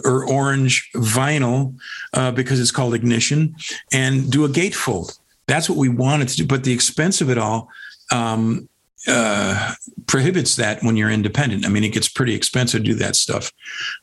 or 0.04 0.28
orange 0.28 0.90
vinyl 0.94 1.74
uh, 2.14 2.30
because 2.30 2.60
it's 2.60 2.70
called 2.70 2.94
Ignition, 2.94 3.54
and 3.92 4.30
do 4.30 4.44
a 4.44 4.48
gatefold. 4.48 5.18
That's 5.46 5.68
what 5.68 5.78
we 5.78 5.88
wanted 5.88 6.28
to 6.28 6.36
do. 6.36 6.46
But 6.46 6.64
the 6.64 6.72
expense 6.72 7.20
of 7.20 7.30
it 7.30 7.38
all 7.38 7.68
um, 8.10 8.68
uh, 9.06 9.74
prohibits 10.06 10.56
that 10.56 10.82
when 10.82 10.96
you're 10.96 11.10
independent. 11.10 11.64
I 11.64 11.68
mean, 11.68 11.84
it 11.84 11.92
gets 11.92 12.08
pretty 12.08 12.34
expensive 12.34 12.82
to 12.82 12.84
do 12.84 12.94
that 12.94 13.16
stuff. 13.16 13.52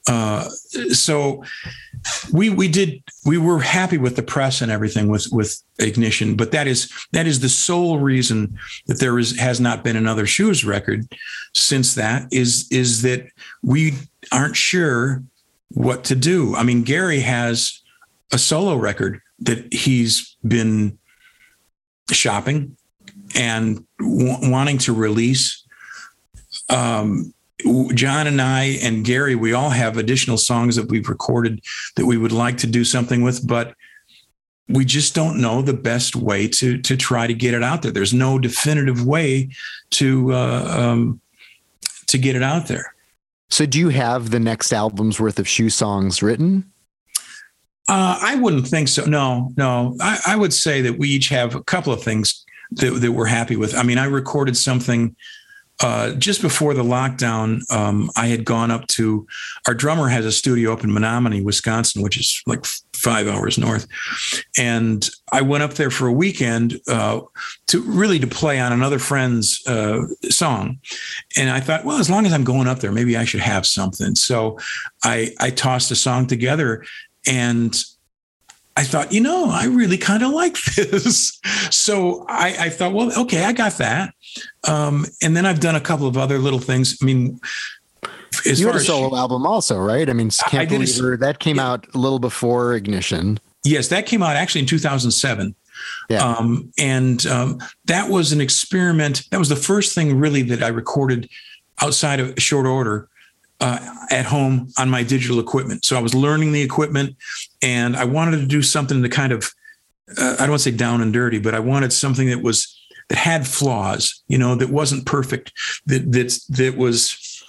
Uh, 0.07 0.47
so 0.91 1.43
we 2.31 2.49
we 2.49 2.67
did 2.67 3.03
we 3.25 3.37
were 3.37 3.59
happy 3.59 3.97
with 3.97 4.15
the 4.15 4.23
press 4.23 4.61
and 4.61 4.71
everything 4.71 5.07
with 5.07 5.27
with 5.31 5.61
ignition, 5.79 6.35
but 6.35 6.51
that 6.51 6.67
is 6.67 6.91
that 7.11 7.27
is 7.27 7.39
the 7.39 7.49
sole 7.49 7.99
reason 7.99 8.57
that 8.87 8.99
there 8.99 9.17
is 9.19 9.37
has 9.39 9.59
not 9.59 9.83
been 9.83 9.95
another 9.95 10.25
shoes 10.25 10.65
record 10.65 11.07
since 11.53 11.95
that 11.95 12.27
is 12.31 12.67
is 12.71 13.01
that 13.01 13.27
we 13.61 13.93
aren't 14.31 14.55
sure 14.55 15.23
what 15.69 16.03
to 16.05 16.15
do. 16.15 16.55
I 16.55 16.63
mean, 16.63 16.83
Gary 16.83 17.21
has 17.21 17.81
a 18.31 18.37
solo 18.37 18.75
record 18.75 19.21
that 19.39 19.73
he's 19.73 20.35
been 20.45 20.97
shopping 22.11 22.77
and 23.35 23.85
w- 23.99 24.51
wanting 24.51 24.77
to 24.79 24.93
release. 24.93 25.63
Um, 26.69 27.33
John 27.93 28.27
and 28.27 28.41
I 28.41 28.77
and 28.83 29.05
Gary, 29.05 29.35
we 29.35 29.53
all 29.53 29.69
have 29.69 29.97
additional 29.97 30.37
songs 30.37 30.75
that 30.75 30.89
we've 30.89 31.07
recorded 31.07 31.61
that 31.95 32.05
we 32.05 32.17
would 32.17 32.31
like 32.31 32.57
to 32.59 32.67
do 32.67 32.83
something 32.83 33.21
with, 33.21 33.47
but 33.47 33.75
we 34.67 34.85
just 34.85 35.13
don't 35.15 35.39
know 35.39 35.61
the 35.61 35.73
best 35.73 36.15
way 36.15 36.47
to 36.47 36.77
to 36.81 36.97
try 36.97 37.27
to 37.27 37.33
get 37.33 37.53
it 37.53 37.63
out 37.63 37.81
there. 37.81 37.91
There's 37.91 38.13
no 38.13 38.39
definitive 38.39 39.05
way 39.05 39.49
to 39.91 40.33
uh, 40.33 40.75
um, 40.77 41.21
to 42.07 42.17
get 42.17 42.35
it 42.35 42.43
out 42.43 42.67
there. 42.67 42.93
So, 43.49 43.65
do 43.65 43.77
you 43.77 43.89
have 43.89 44.31
the 44.31 44.39
next 44.39 44.73
album's 44.73 45.19
worth 45.19 45.39
of 45.39 45.47
shoe 45.47 45.69
songs 45.69 46.23
written? 46.23 46.71
Uh, 47.87 48.17
I 48.21 48.35
wouldn't 48.35 48.67
think 48.67 48.87
so. 48.87 49.05
No, 49.05 49.51
no. 49.57 49.95
I, 49.99 50.19
I, 50.27 50.35
would 50.37 50.53
say 50.53 50.81
that 50.81 50.97
we 50.97 51.09
each 51.09 51.27
have 51.29 51.53
a 51.53 51.61
couple 51.61 51.91
of 51.91 52.01
things 52.01 52.45
that, 52.75 52.99
that 53.01 53.11
we're 53.11 53.25
happy 53.25 53.55
with. 53.55 53.75
I 53.75 53.83
mean, 53.83 53.97
I 53.97 54.05
recorded 54.05 54.57
something 54.57 55.15
uh, 55.83 56.13
just 56.13 56.41
before 56.41 56.73
the 56.73 56.83
lockdown, 56.83 57.59
um, 57.71 58.09
I 58.15 58.27
had 58.27 58.45
gone 58.45 58.71
up 58.71 58.87
to 58.87 59.27
our 59.67 59.73
drummer 59.73 60.07
has 60.07 60.25
a 60.25 60.31
studio 60.31 60.71
up 60.71 60.83
in 60.83 60.91
Menomonie, 60.91 61.43
Wisconsin, 61.43 62.01
which 62.01 62.17
is 62.17 62.41
like 62.45 62.65
five 62.93 63.27
hours 63.27 63.57
north, 63.57 63.87
and 64.57 65.09
I 65.31 65.41
went 65.41 65.63
up 65.63 65.73
there 65.73 65.89
for 65.89 66.07
a 66.07 66.13
weekend 66.13 66.79
uh, 66.87 67.21
to 67.67 67.81
really 67.81 68.19
to 68.19 68.27
play 68.27 68.59
on 68.59 68.71
another 68.71 68.99
friend's 68.99 69.65
uh, 69.67 70.03
song, 70.29 70.79
and 71.35 71.49
I 71.49 71.59
thought, 71.59 71.83
well, 71.83 71.97
as 71.97 72.09
long 72.09 72.25
as 72.25 72.33
I'm 72.33 72.45
going 72.45 72.67
up 72.67 72.79
there, 72.79 72.91
maybe 72.91 73.17
I 73.17 73.25
should 73.25 73.41
have 73.41 73.65
something. 73.65 74.15
So 74.15 74.57
I 75.03 75.33
I 75.39 75.49
tossed 75.49 75.91
a 75.91 75.95
song 75.95 76.27
together, 76.27 76.85
and 77.27 77.75
I 78.75 78.83
thought, 78.83 79.13
you 79.13 79.21
know, 79.21 79.49
I 79.49 79.65
really 79.65 79.97
kind 79.97 80.23
of 80.23 80.31
like 80.31 80.61
this. 80.75 81.39
so 81.69 82.25
I, 82.27 82.55
I, 82.59 82.69
thought, 82.69 82.93
well, 82.93 83.11
okay, 83.21 83.43
I 83.43 83.53
got 83.53 83.73
that. 83.73 84.13
Um, 84.67 85.05
and 85.21 85.37
then 85.37 85.45
I've 85.45 85.59
done 85.59 85.75
a 85.75 85.81
couple 85.81 86.07
of 86.07 86.17
other 86.17 86.39
little 86.39 86.59
things. 86.59 86.97
I 87.01 87.05
mean, 87.05 87.39
as 88.47 88.59
you 88.59 88.67
had 88.67 88.75
a 88.75 88.79
solo 88.79 89.15
album 89.15 89.45
also, 89.45 89.77
right? 89.77 90.09
I 90.09 90.13
mean, 90.13 90.29
Cantilevered, 90.29 91.19
that 91.19 91.39
came 91.39 91.57
yeah. 91.57 91.69
out 91.69 91.87
a 91.93 91.97
little 91.97 92.19
before 92.19 92.73
Ignition. 92.73 93.39
Yes, 93.63 93.89
that 93.89 94.05
came 94.05 94.23
out 94.23 94.35
actually 94.35 94.61
in 94.61 94.67
2007. 94.67 95.55
Yeah. 96.09 96.23
Um, 96.23 96.71
and 96.77 97.25
um, 97.27 97.59
that 97.85 98.09
was 98.09 98.31
an 98.31 98.41
experiment. 98.41 99.29
That 99.29 99.37
was 99.37 99.49
the 99.49 99.55
first 99.55 99.93
thing 99.93 100.19
really 100.19 100.41
that 100.43 100.63
I 100.63 100.67
recorded 100.69 101.29
outside 101.81 102.19
of 102.19 102.41
short 102.41 102.65
order 102.65 103.07
uh, 103.63 103.79
at 104.09 104.25
home 104.25 104.67
on 104.77 104.89
my 104.89 105.03
digital 105.03 105.39
equipment. 105.39 105.85
So 105.85 105.97
I 105.97 106.01
was 106.01 106.13
learning 106.13 106.51
the 106.51 106.61
equipment 106.61 107.15
and 107.61 107.95
I 107.95 108.03
wanted 108.03 108.41
to 108.41 108.45
do 108.45 108.61
something 108.61 109.01
to 109.01 109.07
kind 109.07 109.31
of, 109.31 109.49
uh, 110.17 110.33
I 110.33 110.41
don't 110.41 110.49
want 110.49 110.61
to 110.63 110.69
say 110.69 110.75
down 110.75 111.01
and 111.01 111.13
dirty, 111.13 111.39
but 111.39 111.55
I 111.55 111.59
wanted 111.59 111.93
something 111.93 112.27
that 112.27 112.41
was, 112.41 112.77
that 113.07 113.17
had 113.17 113.47
flaws, 113.47 114.21
you 114.27 114.37
know, 114.37 114.55
that 114.55 114.69
wasn't 114.69 115.05
perfect, 115.05 115.53
that, 115.85 116.11
that, 116.11 116.37
that 116.49 116.75
was, 116.75 117.41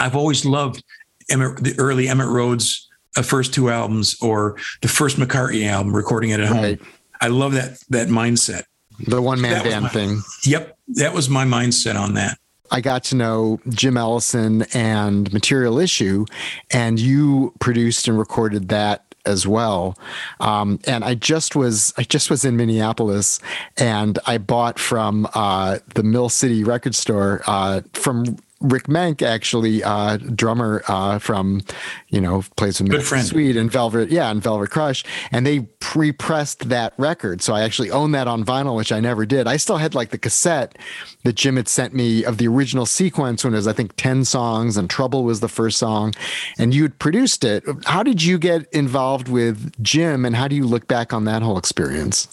I've 0.00 0.16
always 0.16 0.44
loved 0.44 0.82
Emitt, 1.30 1.60
the 1.60 1.76
early 1.78 2.06
Emitt 2.06 2.28
Rhodes 2.28 2.88
uh, 3.16 3.22
first 3.22 3.54
two 3.54 3.70
albums 3.70 4.20
or 4.20 4.56
the 4.80 4.88
first 4.88 5.16
McCartney 5.16 5.68
album, 5.68 5.94
recording 5.94 6.30
it 6.30 6.40
at 6.40 6.50
right. 6.50 6.80
home. 6.80 6.88
I 7.20 7.28
love 7.28 7.52
that, 7.52 7.78
that 7.90 8.08
mindset. 8.08 8.64
The 8.98 9.22
one 9.22 9.40
man 9.40 9.62
band 9.62 9.84
my, 9.84 9.88
thing. 9.90 10.22
Yep. 10.44 10.76
That 10.94 11.14
was 11.14 11.30
my 11.30 11.44
mindset 11.44 11.94
on 11.94 12.14
that. 12.14 12.36
I 12.72 12.80
got 12.80 13.04
to 13.04 13.16
know 13.16 13.60
Jim 13.68 13.96
Ellison 13.96 14.62
and 14.74 15.30
Material 15.32 15.78
Issue, 15.78 16.24
and 16.70 16.98
you 16.98 17.52
produced 17.60 18.08
and 18.08 18.18
recorded 18.18 18.68
that 18.70 19.04
as 19.26 19.46
well. 19.46 19.96
Um, 20.40 20.80
and 20.86 21.04
I 21.04 21.14
just 21.14 21.54
was 21.54 21.92
I 21.96 22.02
just 22.02 22.30
was 22.30 22.44
in 22.44 22.56
Minneapolis, 22.56 23.40
and 23.76 24.18
I 24.26 24.38
bought 24.38 24.78
from 24.78 25.28
uh, 25.34 25.78
the 25.94 26.02
Mill 26.02 26.30
City 26.30 26.64
Record 26.64 26.94
Store 26.94 27.42
uh, 27.46 27.82
from 27.92 28.38
Rick 28.62 28.88
Menck, 28.88 29.22
actually, 29.22 29.82
uh, 29.82 30.16
drummer 30.16 30.82
uh, 30.88 31.18
from, 31.18 31.62
you 32.08 32.20
know, 32.20 32.44
plays 32.56 32.80
with 32.80 32.90
Good 32.90 33.02
friend. 33.02 33.26
Sweet 33.26 33.56
and 33.56 33.70
Velvet, 33.70 34.10
yeah, 34.10 34.30
and 34.30 34.42
Velvet 34.42 34.70
Crush, 34.70 35.04
and 35.30 35.46
they 35.46 35.60
pre-pressed 35.80 36.68
that 36.68 36.94
record. 36.96 37.42
So 37.42 37.54
I 37.54 37.62
actually 37.62 37.90
own 37.90 38.12
that 38.12 38.28
on 38.28 38.44
vinyl, 38.44 38.76
which 38.76 38.92
I 38.92 39.00
never 39.00 39.26
did. 39.26 39.46
I 39.46 39.56
still 39.56 39.78
had 39.78 39.94
like 39.94 40.10
the 40.10 40.18
cassette 40.18 40.78
that 41.24 41.34
Jim 41.34 41.56
had 41.56 41.68
sent 41.68 41.92
me 41.92 42.24
of 42.24 42.38
the 42.38 42.48
original 42.48 42.86
sequence 42.86 43.44
when 43.44 43.52
it 43.52 43.56
was, 43.56 43.66
I 43.66 43.72
think, 43.72 43.96
ten 43.96 44.24
songs, 44.24 44.76
and 44.76 44.88
Trouble 44.88 45.24
was 45.24 45.40
the 45.40 45.48
first 45.48 45.78
song, 45.78 46.14
and 46.58 46.72
you 46.72 46.82
had 46.82 46.98
produced 46.98 47.44
it. 47.44 47.64
How 47.84 48.02
did 48.02 48.22
you 48.22 48.38
get 48.38 48.70
involved 48.72 49.28
with 49.28 49.72
Jim, 49.82 50.24
and 50.24 50.36
how 50.36 50.48
do 50.48 50.56
you 50.56 50.66
look 50.66 50.88
back 50.88 51.12
on 51.12 51.24
that 51.24 51.42
whole 51.42 51.58
experience? 51.58 52.28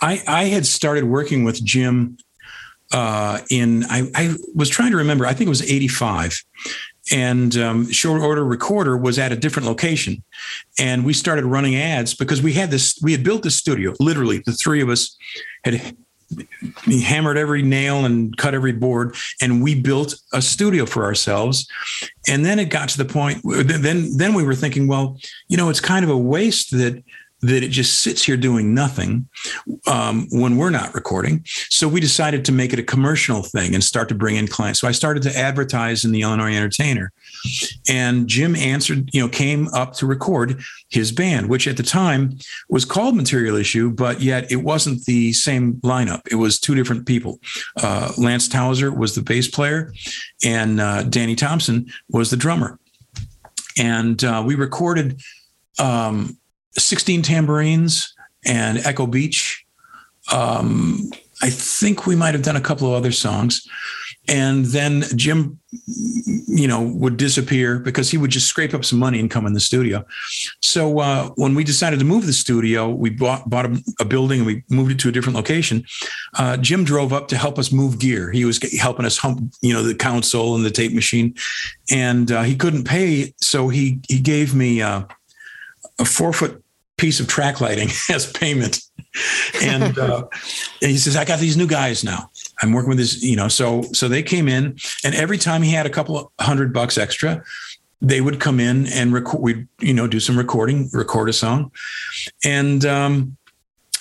I, 0.00 0.20
I 0.26 0.44
had 0.44 0.66
started 0.66 1.04
working 1.04 1.44
with 1.44 1.64
Jim 1.64 2.18
uh, 2.92 3.40
in 3.50 3.84
I, 3.84 4.10
I, 4.14 4.34
was 4.54 4.68
trying 4.68 4.90
to 4.90 4.96
remember. 4.98 5.26
I 5.26 5.32
think 5.32 5.46
it 5.46 5.50
was 5.50 5.62
'85, 5.62 6.44
and 7.10 7.56
um, 7.56 7.90
short 7.90 8.22
order 8.22 8.44
recorder 8.44 8.96
was 8.96 9.18
at 9.18 9.32
a 9.32 9.36
different 9.36 9.66
location, 9.66 10.22
and 10.78 11.04
we 11.04 11.12
started 11.12 11.44
running 11.44 11.76
ads 11.76 12.14
because 12.14 12.42
we 12.42 12.52
had 12.52 12.70
this. 12.70 12.98
We 13.02 13.12
had 13.12 13.24
built 13.24 13.42
this 13.42 13.56
studio. 13.56 13.94
Literally, 13.98 14.42
the 14.44 14.52
three 14.52 14.82
of 14.82 14.88
us 14.88 15.16
had 15.64 15.96
hammered 17.04 17.36
every 17.36 17.62
nail 17.62 18.04
and 18.04 18.36
cut 18.38 18.54
every 18.54 18.72
board 18.72 19.14
and 19.42 19.62
we 19.62 19.78
built 19.78 20.14
a 20.32 20.40
studio 20.40 20.86
for 20.86 21.04
ourselves 21.04 21.68
and 22.26 22.42
then 22.42 22.58
it 22.58 22.66
got 22.66 22.88
to 22.88 22.96
the 22.96 23.04
point 23.04 23.38
then 23.44 24.16
then 24.16 24.32
we 24.32 24.42
were 24.42 24.54
thinking 24.54 24.86
well 24.86 25.18
you 25.48 25.58
know 25.58 25.68
it's 25.68 25.78
kind 25.78 26.04
of 26.04 26.10
a 26.10 26.16
waste 26.16 26.70
that 26.70 27.02
that 27.42 27.64
it 27.64 27.70
just 27.70 28.02
sits 28.02 28.24
here 28.24 28.36
doing 28.36 28.72
nothing 28.72 29.28
um, 29.88 30.28
when 30.30 30.56
we're 30.56 30.70
not 30.70 30.94
recording. 30.94 31.42
So 31.68 31.88
we 31.88 32.00
decided 32.00 32.44
to 32.44 32.52
make 32.52 32.72
it 32.72 32.78
a 32.78 32.84
commercial 32.84 33.42
thing 33.42 33.74
and 33.74 33.82
start 33.82 34.08
to 34.10 34.14
bring 34.14 34.36
in 34.36 34.46
clients. 34.46 34.80
So 34.80 34.86
I 34.86 34.92
started 34.92 35.24
to 35.24 35.36
advertise 35.36 36.04
in 36.04 36.12
the 36.12 36.22
Illinois 36.22 36.54
Entertainer, 36.54 37.12
and 37.88 38.28
Jim 38.28 38.54
answered, 38.54 39.10
you 39.12 39.20
know, 39.20 39.28
came 39.28 39.68
up 39.74 39.94
to 39.94 40.06
record 40.06 40.62
his 40.88 41.10
band, 41.10 41.48
which 41.48 41.66
at 41.66 41.76
the 41.76 41.82
time 41.82 42.38
was 42.68 42.84
called 42.84 43.16
Material 43.16 43.56
Issue, 43.56 43.90
but 43.90 44.20
yet 44.20 44.50
it 44.52 44.62
wasn't 44.62 45.04
the 45.04 45.32
same 45.32 45.74
lineup. 45.82 46.20
It 46.30 46.36
was 46.36 46.60
two 46.60 46.76
different 46.76 47.06
people. 47.06 47.40
Uh, 47.76 48.12
Lance 48.16 48.46
Towser 48.46 48.92
was 48.92 49.16
the 49.16 49.22
bass 49.22 49.48
player, 49.48 49.92
and 50.44 50.80
uh, 50.80 51.02
Danny 51.02 51.34
Thompson 51.34 51.86
was 52.08 52.30
the 52.30 52.36
drummer. 52.36 52.78
And 53.76 54.22
uh, 54.22 54.44
we 54.46 54.54
recorded. 54.54 55.20
Um, 55.78 56.36
16 56.78 57.22
tambourines 57.22 58.14
and 58.44 58.78
Echo 58.78 59.06
Beach. 59.06 59.64
Um, 60.32 61.10
I 61.42 61.50
think 61.50 62.06
we 62.06 62.14
might 62.14 62.34
have 62.34 62.42
done 62.42 62.56
a 62.56 62.60
couple 62.60 62.88
of 62.88 62.94
other 62.94 63.12
songs. 63.12 63.66
And 64.28 64.66
then 64.66 65.02
Jim, 65.16 65.58
you 66.46 66.68
know, 66.68 66.80
would 66.80 67.16
disappear 67.16 67.80
because 67.80 68.08
he 68.08 68.16
would 68.16 68.30
just 68.30 68.46
scrape 68.46 68.72
up 68.72 68.84
some 68.84 69.00
money 69.00 69.18
and 69.18 69.28
come 69.28 69.46
in 69.46 69.52
the 69.52 69.60
studio. 69.60 70.04
So 70.60 71.00
uh, 71.00 71.30
when 71.30 71.56
we 71.56 71.64
decided 71.64 71.98
to 71.98 72.04
move 72.04 72.26
the 72.26 72.32
studio, 72.32 72.88
we 72.88 73.10
bought 73.10 73.50
bought 73.50 73.66
a, 73.66 73.82
a 73.98 74.04
building 74.04 74.40
and 74.40 74.46
we 74.46 74.62
moved 74.70 74.92
it 74.92 74.98
to 75.00 75.08
a 75.08 75.12
different 75.12 75.34
location. 75.34 75.84
Uh, 76.38 76.56
Jim 76.56 76.84
drove 76.84 77.12
up 77.12 77.26
to 77.28 77.36
help 77.36 77.58
us 77.58 77.72
move 77.72 77.98
gear. 77.98 78.30
He 78.30 78.44
was 78.44 78.62
helping 78.78 79.06
us 79.06 79.18
hump, 79.18 79.52
you 79.60 79.72
know, 79.72 79.82
the 79.82 79.94
console 79.94 80.54
and 80.54 80.64
the 80.64 80.70
tape 80.70 80.92
machine, 80.92 81.34
and 81.90 82.30
uh, 82.30 82.42
he 82.42 82.54
couldn't 82.54 82.84
pay, 82.84 83.34
so 83.40 83.68
he 83.68 84.00
he 84.08 84.20
gave 84.20 84.54
me 84.54 84.82
uh, 84.82 85.02
a 85.98 86.04
four 86.04 86.32
foot 86.32 86.61
piece 87.02 87.18
of 87.18 87.26
track 87.26 87.60
lighting 87.60 87.88
as 88.10 88.30
payment. 88.32 88.80
And, 89.60 89.98
uh, 89.98 90.24
and 90.80 90.90
he 90.90 90.96
says, 90.96 91.16
I 91.16 91.24
got 91.24 91.40
these 91.40 91.56
new 91.56 91.66
guys 91.66 92.04
now. 92.04 92.30
I'm 92.62 92.72
working 92.72 92.90
with 92.90 92.98
this, 92.98 93.20
you 93.22 93.34
know, 93.34 93.48
so, 93.48 93.82
so 93.92 94.08
they 94.08 94.22
came 94.22 94.46
in 94.46 94.78
and 95.04 95.14
every 95.16 95.36
time 95.36 95.62
he 95.62 95.72
had 95.72 95.84
a 95.84 95.90
couple 95.90 96.32
hundred 96.40 96.72
bucks 96.72 96.96
extra, 96.96 97.42
they 98.00 98.20
would 98.20 98.38
come 98.38 98.60
in 98.60 98.86
and 98.86 99.12
record, 99.12 99.42
we'd, 99.42 99.68
you 99.80 99.92
know, 99.92 100.06
do 100.06 100.20
some 100.20 100.38
recording, 100.38 100.88
record 100.92 101.28
a 101.28 101.32
song. 101.32 101.72
And, 102.44 102.84
um, 102.84 103.36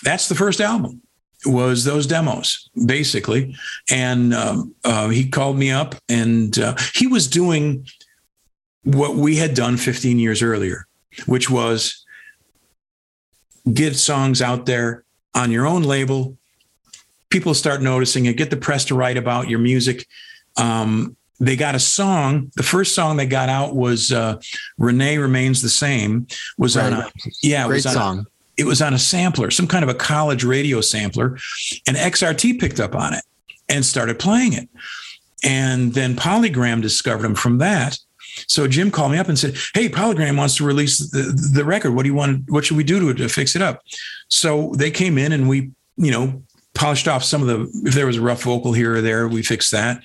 that's 0.04 0.30
the 0.30 0.36
first 0.36 0.62
album 0.62 1.02
was 1.44 1.84
those 1.84 2.06
demos 2.06 2.70
basically. 2.86 3.56
And, 3.90 4.32
um, 4.36 4.76
uh, 4.84 5.10
he 5.10 5.28
called 5.28 5.58
me 5.58 5.72
up 5.72 5.96
and, 6.08 6.58
uh, 6.60 6.76
he 6.94 7.08
was 7.08 7.28
doing, 7.28 7.88
what 8.84 9.16
we 9.16 9.36
had 9.38 9.54
done 9.54 9.78
15 9.78 10.20
years 10.20 10.42
earlier, 10.42 10.88
which 11.26 11.50
was 11.50 12.01
get 13.72 13.96
songs 13.96 14.42
out 14.42 14.66
there 14.66 15.04
on 15.36 15.52
your 15.52 15.66
own 15.66 15.84
label. 15.84 16.38
People 17.30 17.54
start 17.54 17.82
noticing 17.82 18.26
it, 18.26 18.38
get 18.38 18.50
the 18.50 18.58
press 18.58 18.86
to 18.86 18.96
write 18.96 19.18
about 19.18 19.50
your 19.50 19.60
music. 19.60 20.08
Um, 20.58 21.16
they 21.40 21.56
got 21.56 21.74
a 21.74 21.80
song. 21.80 22.52
The 22.56 22.64
first 22.64 22.94
song 22.94 23.18
they 23.18 23.26
got 23.26 23.50
out 23.50 23.76
was 23.76 24.12
uh, 24.12 24.40
"Renee 24.78 25.18
Remains 25.18 25.62
the 25.62 25.70
Same." 25.70 26.28
Was 26.58 26.78
right. 26.78 26.94
on 26.94 27.02
a 27.02 27.12
yeah, 27.42 27.66
great 27.66 27.84
it 27.84 27.86
was 27.86 27.94
song. 27.94 28.20
A, 28.20 28.24
it 28.58 28.66
was 28.66 28.82
on 28.82 28.94
a 28.94 29.00
sampler, 29.00 29.50
some 29.50 29.68
kind 29.68 29.84
of 29.84 29.90
a 29.90 29.96
college 29.96 30.44
radio 30.44 30.82
sampler, 30.82 31.38
and 31.88 31.98
XRT 31.98 32.60
picked 32.60 32.80
up 32.80 32.96
on 32.96 33.14
it 33.16 33.24
and 33.70 33.84
started 33.84 34.20
playing 34.20 34.54
it. 34.54 34.70
And 35.44 35.94
then 35.94 36.16
Polygram 36.16 36.82
discovered 36.82 37.24
them 37.24 37.36
from 37.36 37.58
that. 37.58 37.98
So 38.48 38.68
Jim 38.68 38.92
called 38.92 39.12
me 39.12 39.18
up 39.18 39.28
and 39.28 39.38
said, 39.38 39.56
"Hey, 39.74 39.90
Polygram 39.90 40.38
wants 40.38 40.56
to 40.58 40.66
release 40.66 40.98
the, 40.98 41.52
the 41.54 41.66
record. 41.66 41.92
What 41.92 42.04
do 42.04 42.10
you 42.10 42.16
want? 42.16 42.50
What 42.50 42.66
should 42.66 42.78
we 42.78 42.84
do 42.84 43.00
to 43.00 43.10
it 43.10 43.16
to 43.16 43.30
fix 43.30 43.56
it 43.56 43.62
up?" 43.62 43.82
So 44.28 44.74
they 44.76 44.92
came 44.92 45.18
in 45.18 45.32
and 45.32 45.50
we, 45.50 45.72
you 45.98 46.12
know, 46.12 46.44
polished 46.74 47.08
off 47.08 47.24
some 47.24 47.42
of 47.42 47.48
the. 47.48 47.88
If 47.88 47.94
there 47.94 48.08
was 48.08 48.18
a 48.18 48.22
rough 48.22 48.44
vocal 48.44 48.74
here 48.74 48.96
or 48.96 49.02
there, 49.02 49.28
we 49.28 49.44
fixed 49.44 49.72
that, 49.72 50.02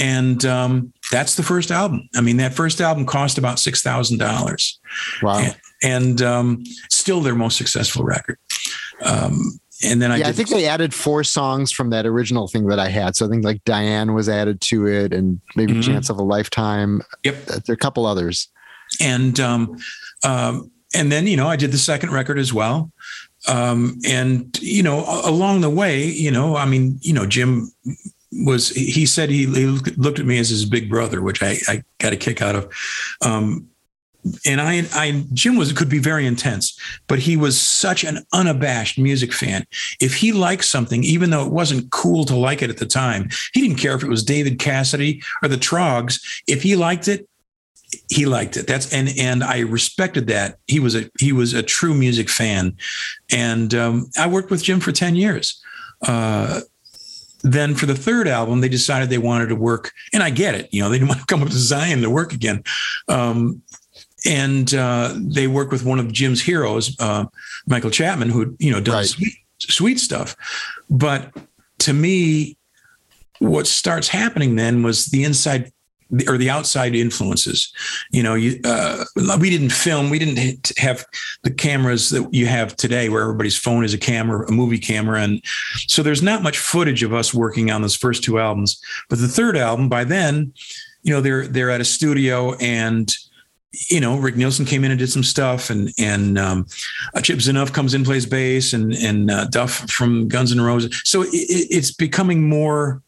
and 0.00 0.44
um, 0.44 0.92
that's 1.10 1.36
the 1.36 1.42
first 1.42 1.70
album. 1.70 2.08
I 2.14 2.20
mean, 2.20 2.36
that 2.38 2.54
first 2.54 2.80
album 2.80 3.06
cost 3.06 3.38
about 3.38 3.58
six 3.58 3.82
thousand 3.82 4.18
dollars. 4.18 4.78
Wow! 5.22 5.38
And, 5.38 5.56
and 5.82 6.22
um, 6.22 6.64
still 6.90 7.20
their 7.20 7.34
most 7.34 7.56
successful 7.56 8.04
record. 8.04 8.38
Um, 9.02 9.60
and 9.84 10.00
then 10.00 10.10
I, 10.10 10.18
yeah, 10.18 10.28
I 10.28 10.32
think 10.32 10.48
they 10.48 10.66
added 10.66 10.94
four 10.94 11.22
songs 11.24 11.70
from 11.70 11.90
that 11.90 12.06
original 12.06 12.48
thing 12.48 12.66
that 12.68 12.78
I 12.78 12.88
had. 12.88 13.16
So 13.16 13.26
I 13.26 13.28
think 13.28 13.44
like 13.44 13.62
Diane 13.64 14.14
was 14.14 14.28
added 14.28 14.60
to 14.62 14.86
it, 14.86 15.12
and 15.12 15.40
maybe 15.54 15.72
mm-hmm. 15.72 15.82
Chance 15.82 16.08
of 16.08 16.18
a 16.18 16.22
Lifetime. 16.22 17.02
Yep, 17.24 17.44
there 17.46 17.62
are 17.68 17.74
a 17.74 17.76
couple 17.76 18.06
others. 18.06 18.48
And 19.00 19.38
um, 19.40 19.76
um, 20.24 20.70
and 20.94 21.12
then 21.12 21.26
you 21.26 21.36
know 21.36 21.48
I 21.48 21.56
did 21.56 21.72
the 21.72 21.78
second 21.78 22.12
record 22.12 22.38
as 22.38 22.52
well. 22.52 22.90
Um, 23.48 23.98
and 24.08 24.56
you 24.60 24.82
know 24.82 25.04
along 25.24 25.60
the 25.60 25.70
way, 25.70 26.04
you 26.04 26.30
know, 26.30 26.56
I 26.56 26.64
mean, 26.64 26.98
you 27.02 27.12
know, 27.12 27.26
Jim 27.26 27.70
was 28.32 28.70
he 28.70 29.06
said 29.06 29.30
he, 29.30 29.46
he 29.46 29.66
looked 29.66 30.18
at 30.18 30.26
me 30.26 30.38
as 30.38 30.48
his 30.48 30.64
big 30.64 30.88
brother, 30.88 31.22
which 31.22 31.42
I, 31.42 31.58
I 31.68 31.82
got 31.98 32.12
a 32.12 32.16
kick 32.16 32.40
out 32.40 32.56
of. 32.56 32.72
Um, 33.22 33.68
and 34.44 34.60
I, 34.60 34.84
I, 34.94 35.24
Jim 35.32 35.56
was 35.56 35.72
could 35.72 35.88
be 35.88 35.98
very 35.98 36.26
intense, 36.26 36.78
but 37.06 37.18
he 37.18 37.36
was 37.36 37.60
such 37.60 38.04
an 38.04 38.24
unabashed 38.32 38.98
music 38.98 39.32
fan. 39.32 39.66
If 40.00 40.14
he 40.14 40.32
liked 40.32 40.64
something, 40.64 41.04
even 41.04 41.30
though 41.30 41.44
it 41.44 41.52
wasn't 41.52 41.90
cool 41.90 42.24
to 42.26 42.36
like 42.36 42.62
it 42.62 42.70
at 42.70 42.78
the 42.78 42.86
time, 42.86 43.28
he 43.52 43.60
didn't 43.60 43.78
care 43.78 43.94
if 43.94 44.02
it 44.02 44.08
was 44.08 44.24
David 44.24 44.58
Cassidy 44.58 45.22
or 45.42 45.48
the 45.48 45.56
Troggs. 45.56 46.20
If 46.46 46.62
he 46.62 46.76
liked 46.76 47.08
it, 47.08 47.28
he 48.08 48.26
liked 48.26 48.56
it. 48.56 48.66
That's 48.66 48.92
and 48.92 49.10
and 49.18 49.44
I 49.44 49.60
respected 49.60 50.26
that. 50.28 50.58
He 50.66 50.80
was 50.80 50.94
a 50.94 51.10
he 51.18 51.32
was 51.32 51.52
a 51.54 51.62
true 51.62 51.94
music 51.94 52.28
fan, 52.28 52.76
and 53.30 53.74
um, 53.74 54.10
I 54.18 54.26
worked 54.26 54.50
with 54.50 54.62
Jim 54.62 54.80
for 54.80 54.92
ten 54.92 55.16
years. 55.16 55.60
Uh, 56.02 56.60
then 57.42 57.74
for 57.74 57.86
the 57.86 57.94
third 57.94 58.26
album, 58.26 58.60
they 58.60 58.68
decided 58.68 59.08
they 59.08 59.18
wanted 59.18 59.48
to 59.48 59.56
work, 59.56 59.92
and 60.12 60.22
I 60.22 60.30
get 60.30 60.54
it. 60.54 60.68
You 60.72 60.82
know, 60.82 60.88
they 60.88 60.98
didn't 60.98 61.08
want 61.10 61.20
to 61.20 61.26
come 61.26 61.42
up 61.42 61.48
to 61.48 61.56
Zion 61.56 62.02
to 62.02 62.10
work 62.10 62.32
again. 62.32 62.62
Um, 63.08 63.62
and 64.26 64.74
uh, 64.74 65.14
they 65.16 65.46
work 65.46 65.70
with 65.70 65.84
one 65.84 65.98
of 65.98 66.12
Jim's 66.12 66.42
heroes, 66.42 66.96
uh, 67.00 67.26
Michael 67.66 67.90
Chapman, 67.90 68.30
who 68.30 68.56
you 68.58 68.70
know 68.70 68.80
does 68.80 68.94
right. 68.94 69.06
sweet, 69.06 69.34
sweet 69.58 70.00
stuff. 70.00 70.36
But 70.90 71.32
to 71.80 71.92
me, 71.92 72.56
what 73.38 73.66
starts 73.66 74.08
happening 74.08 74.56
then 74.56 74.82
was 74.82 75.06
the 75.06 75.24
inside 75.24 75.72
or 76.28 76.38
the 76.38 76.50
outside 76.50 76.94
influences. 76.94 77.72
You 78.10 78.22
know, 78.22 78.34
you, 78.34 78.60
uh, 78.64 79.04
we 79.40 79.50
didn't 79.50 79.70
film, 79.70 80.08
we 80.08 80.18
didn't 80.18 80.72
have 80.78 81.04
the 81.42 81.50
cameras 81.50 82.10
that 82.10 82.32
you 82.32 82.46
have 82.46 82.76
today, 82.76 83.08
where 83.08 83.22
everybody's 83.22 83.58
phone 83.58 83.84
is 83.84 83.92
a 83.92 83.98
camera, 83.98 84.46
a 84.48 84.52
movie 84.52 84.78
camera, 84.78 85.22
and 85.22 85.42
so 85.88 86.02
there's 86.02 86.22
not 86.22 86.42
much 86.42 86.58
footage 86.58 87.02
of 87.02 87.12
us 87.12 87.34
working 87.34 87.70
on 87.70 87.82
those 87.82 87.96
first 87.96 88.22
two 88.22 88.38
albums. 88.38 88.80
But 89.08 89.18
the 89.18 89.28
third 89.28 89.56
album, 89.56 89.88
by 89.88 90.04
then, 90.04 90.52
you 91.02 91.12
know, 91.12 91.20
they're 91.20 91.46
they're 91.46 91.70
at 91.70 91.80
a 91.80 91.84
studio 91.84 92.54
and 92.54 93.12
you 93.90 94.00
know, 94.00 94.16
Rick 94.16 94.36
Nielsen 94.36 94.64
came 94.64 94.84
in 94.84 94.90
and 94.90 94.98
did 94.98 95.10
some 95.10 95.22
stuff, 95.22 95.70
and 95.70 95.90
and 95.98 96.38
um, 96.38 96.66
uh, 97.14 97.20
Chip 97.20 97.38
Z'Nuff 97.38 97.72
comes 97.72 97.94
in, 97.94 98.04
plays 98.04 98.26
bass, 98.26 98.72
and 98.72 98.92
and 98.94 99.30
uh, 99.30 99.46
Duff 99.46 99.90
from 99.90 100.28
Guns 100.28 100.52
N' 100.52 100.60
Roses. 100.60 101.00
So 101.04 101.22
it, 101.22 101.30
it's 101.32 101.92
becoming 101.92 102.48
more 102.48 103.02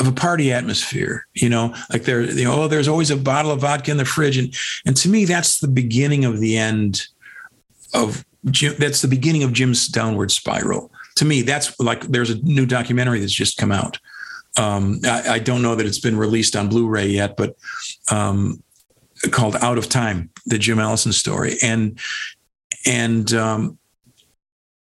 of 0.00 0.08
a 0.08 0.12
party 0.12 0.52
atmosphere, 0.52 1.26
you 1.34 1.48
know, 1.48 1.74
like 1.92 2.02
there, 2.02 2.22
you 2.22 2.44
know, 2.44 2.62
oh, 2.62 2.68
there's 2.68 2.88
always 2.88 3.10
a 3.10 3.16
bottle 3.16 3.52
of 3.52 3.60
vodka 3.60 3.90
in 3.90 3.96
the 3.96 4.04
fridge, 4.04 4.36
and 4.36 4.54
and 4.86 4.96
to 4.96 5.08
me, 5.08 5.24
that's 5.24 5.60
the 5.60 5.68
beginning 5.68 6.24
of 6.24 6.40
the 6.40 6.56
end 6.56 7.06
of 7.92 8.24
Jim. 8.50 8.74
That's 8.78 9.02
the 9.02 9.08
beginning 9.08 9.44
of 9.44 9.52
Jim's 9.52 9.88
downward 9.88 10.30
spiral. 10.30 10.90
To 11.16 11.24
me, 11.24 11.42
that's 11.42 11.78
like 11.78 12.02
there's 12.02 12.30
a 12.30 12.42
new 12.42 12.66
documentary 12.66 13.20
that's 13.20 13.32
just 13.32 13.56
come 13.56 13.72
out. 13.72 13.98
Um, 14.56 15.00
I, 15.04 15.30
I, 15.30 15.38
don't 15.40 15.62
know 15.62 15.74
that 15.74 15.84
it's 15.84 15.98
been 15.98 16.16
released 16.16 16.54
on 16.54 16.68
Blu-ray 16.68 17.08
yet, 17.08 17.36
but 17.36 17.56
um, 18.12 18.62
called 19.32 19.56
Out 19.56 19.78
of 19.78 19.88
Time, 19.88 20.30
the 20.46 20.58
Jim 20.58 20.78
Ellison 20.78 21.12
story, 21.12 21.56
and 21.62 21.98
and 22.86 23.32
um, 23.32 23.78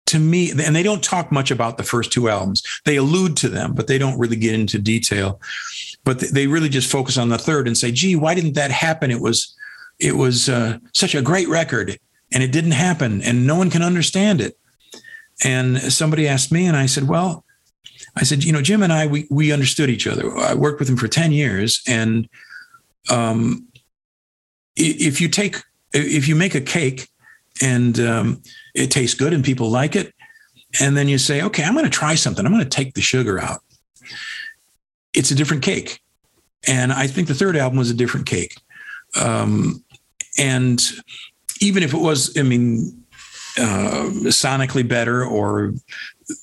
to 0.08 0.18
me, 0.18 0.50
and 0.50 0.74
they 0.74 0.82
don't 0.82 1.04
talk 1.04 1.30
much 1.30 1.50
about 1.50 1.76
the 1.76 1.82
first 1.82 2.12
two 2.12 2.28
albums. 2.28 2.62
They 2.84 2.96
allude 2.96 3.36
to 3.38 3.48
them, 3.48 3.74
but 3.74 3.86
they 3.86 3.98
don't 3.98 4.18
really 4.18 4.36
get 4.36 4.54
into 4.54 4.78
detail. 4.78 5.40
But 6.04 6.20
they 6.20 6.46
really 6.46 6.70
just 6.70 6.90
focus 6.90 7.18
on 7.18 7.28
the 7.28 7.38
third 7.38 7.66
and 7.66 7.76
say, 7.76 7.92
"Gee, 7.92 8.16
why 8.16 8.34
didn't 8.34 8.54
that 8.54 8.70
happen? 8.70 9.10
It 9.10 9.20
was, 9.20 9.54
it 9.98 10.16
was 10.16 10.48
uh, 10.48 10.78
such 10.94 11.14
a 11.14 11.22
great 11.22 11.48
record, 11.48 11.98
and 12.32 12.42
it 12.42 12.52
didn't 12.52 12.72
happen, 12.72 13.22
and 13.22 13.46
no 13.46 13.56
one 13.56 13.70
can 13.70 13.82
understand 13.82 14.40
it." 14.40 14.58
And 15.44 15.78
somebody 15.78 16.26
asked 16.26 16.50
me, 16.50 16.66
and 16.66 16.76
I 16.76 16.86
said, 16.86 17.08
"Well." 17.08 17.44
I 18.16 18.24
said, 18.24 18.42
you 18.42 18.52
know, 18.52 18.62
Jim 18.62 18.82
and 18.82 18.92
I, 18.92 19.06
we 19.06 19.28
we 19.30 19.52
understood 19.52 19.90
each 19.90 20.06
other. 20.06 20.36
I 20.38 20.54
worked 20.54 20.80
with 20.80 20.88
him 20.88 20.96
for 20.96 21.06
ten 21.06 21.30
years, 21.30 21.82
and 21.86 22.28
um, 23.10 23.67
if 24.78 25.20
you 25.20 25.28
take 25.28 25.56
if 25.92 26.28
you 26.28 26.36
make 26.36 26.54
a 26.54 26.60
cake 26.60 27.08
and 27.60 27.98
um, 28.00 28.42
it 28.74 28.90
tastes 28.90 29.14
good 29.14 29.32
and 29.32 29.44
people 29.44 29.68
like 29.68 29.96
it, 29.96 30.14
and 30.80 30.96
then 30.96 31.08
you 31.08 31.18
say, 31.18 31.42
okay, 31.42 31.64
I'm 31.64 31.72
going 31.72 31.84
to 31.84 31.90
try 31.90 32.14
something. 32.14 32.44
I'm 32.44 32.52
going 32.52 32.64
to 32.64 32.70
take 32.70 32.94
the 32.94 33.00
sugar 33.00 33.40
out. 33.40 33.60
It's 35.14 35.30
a 35.30 35.34
different 35.34 35.62
cake, 35.62 36.00
and 36.66 36.92
I 36.92 37.06
think 37.06 37.28
the 37.28 37.34
third 37.34 37.56
album 37.56 37.78
was 37.78 37.90
a 37.90 37.94
different 37.94 38.26
cake. 38.26 38.54
Um, 39.20 39.84
and 40.38 40.80
even 41.60 41.82
if 41.82 41.94
it 41.94 41.98
was, 41.98 42.36
I 42.38 42.42
mean, 42.42 43.04
uh, 43.58 44.10
sonically 44.26 44.86
better 44.86 45.24
or 45.24 45.72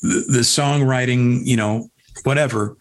the, 0.01 0.25
the 0.27 0.39
songwriting, 0.39 1.45
you 1.45 1.55
know, 1.55 1.89
whatever, 2.23 2.75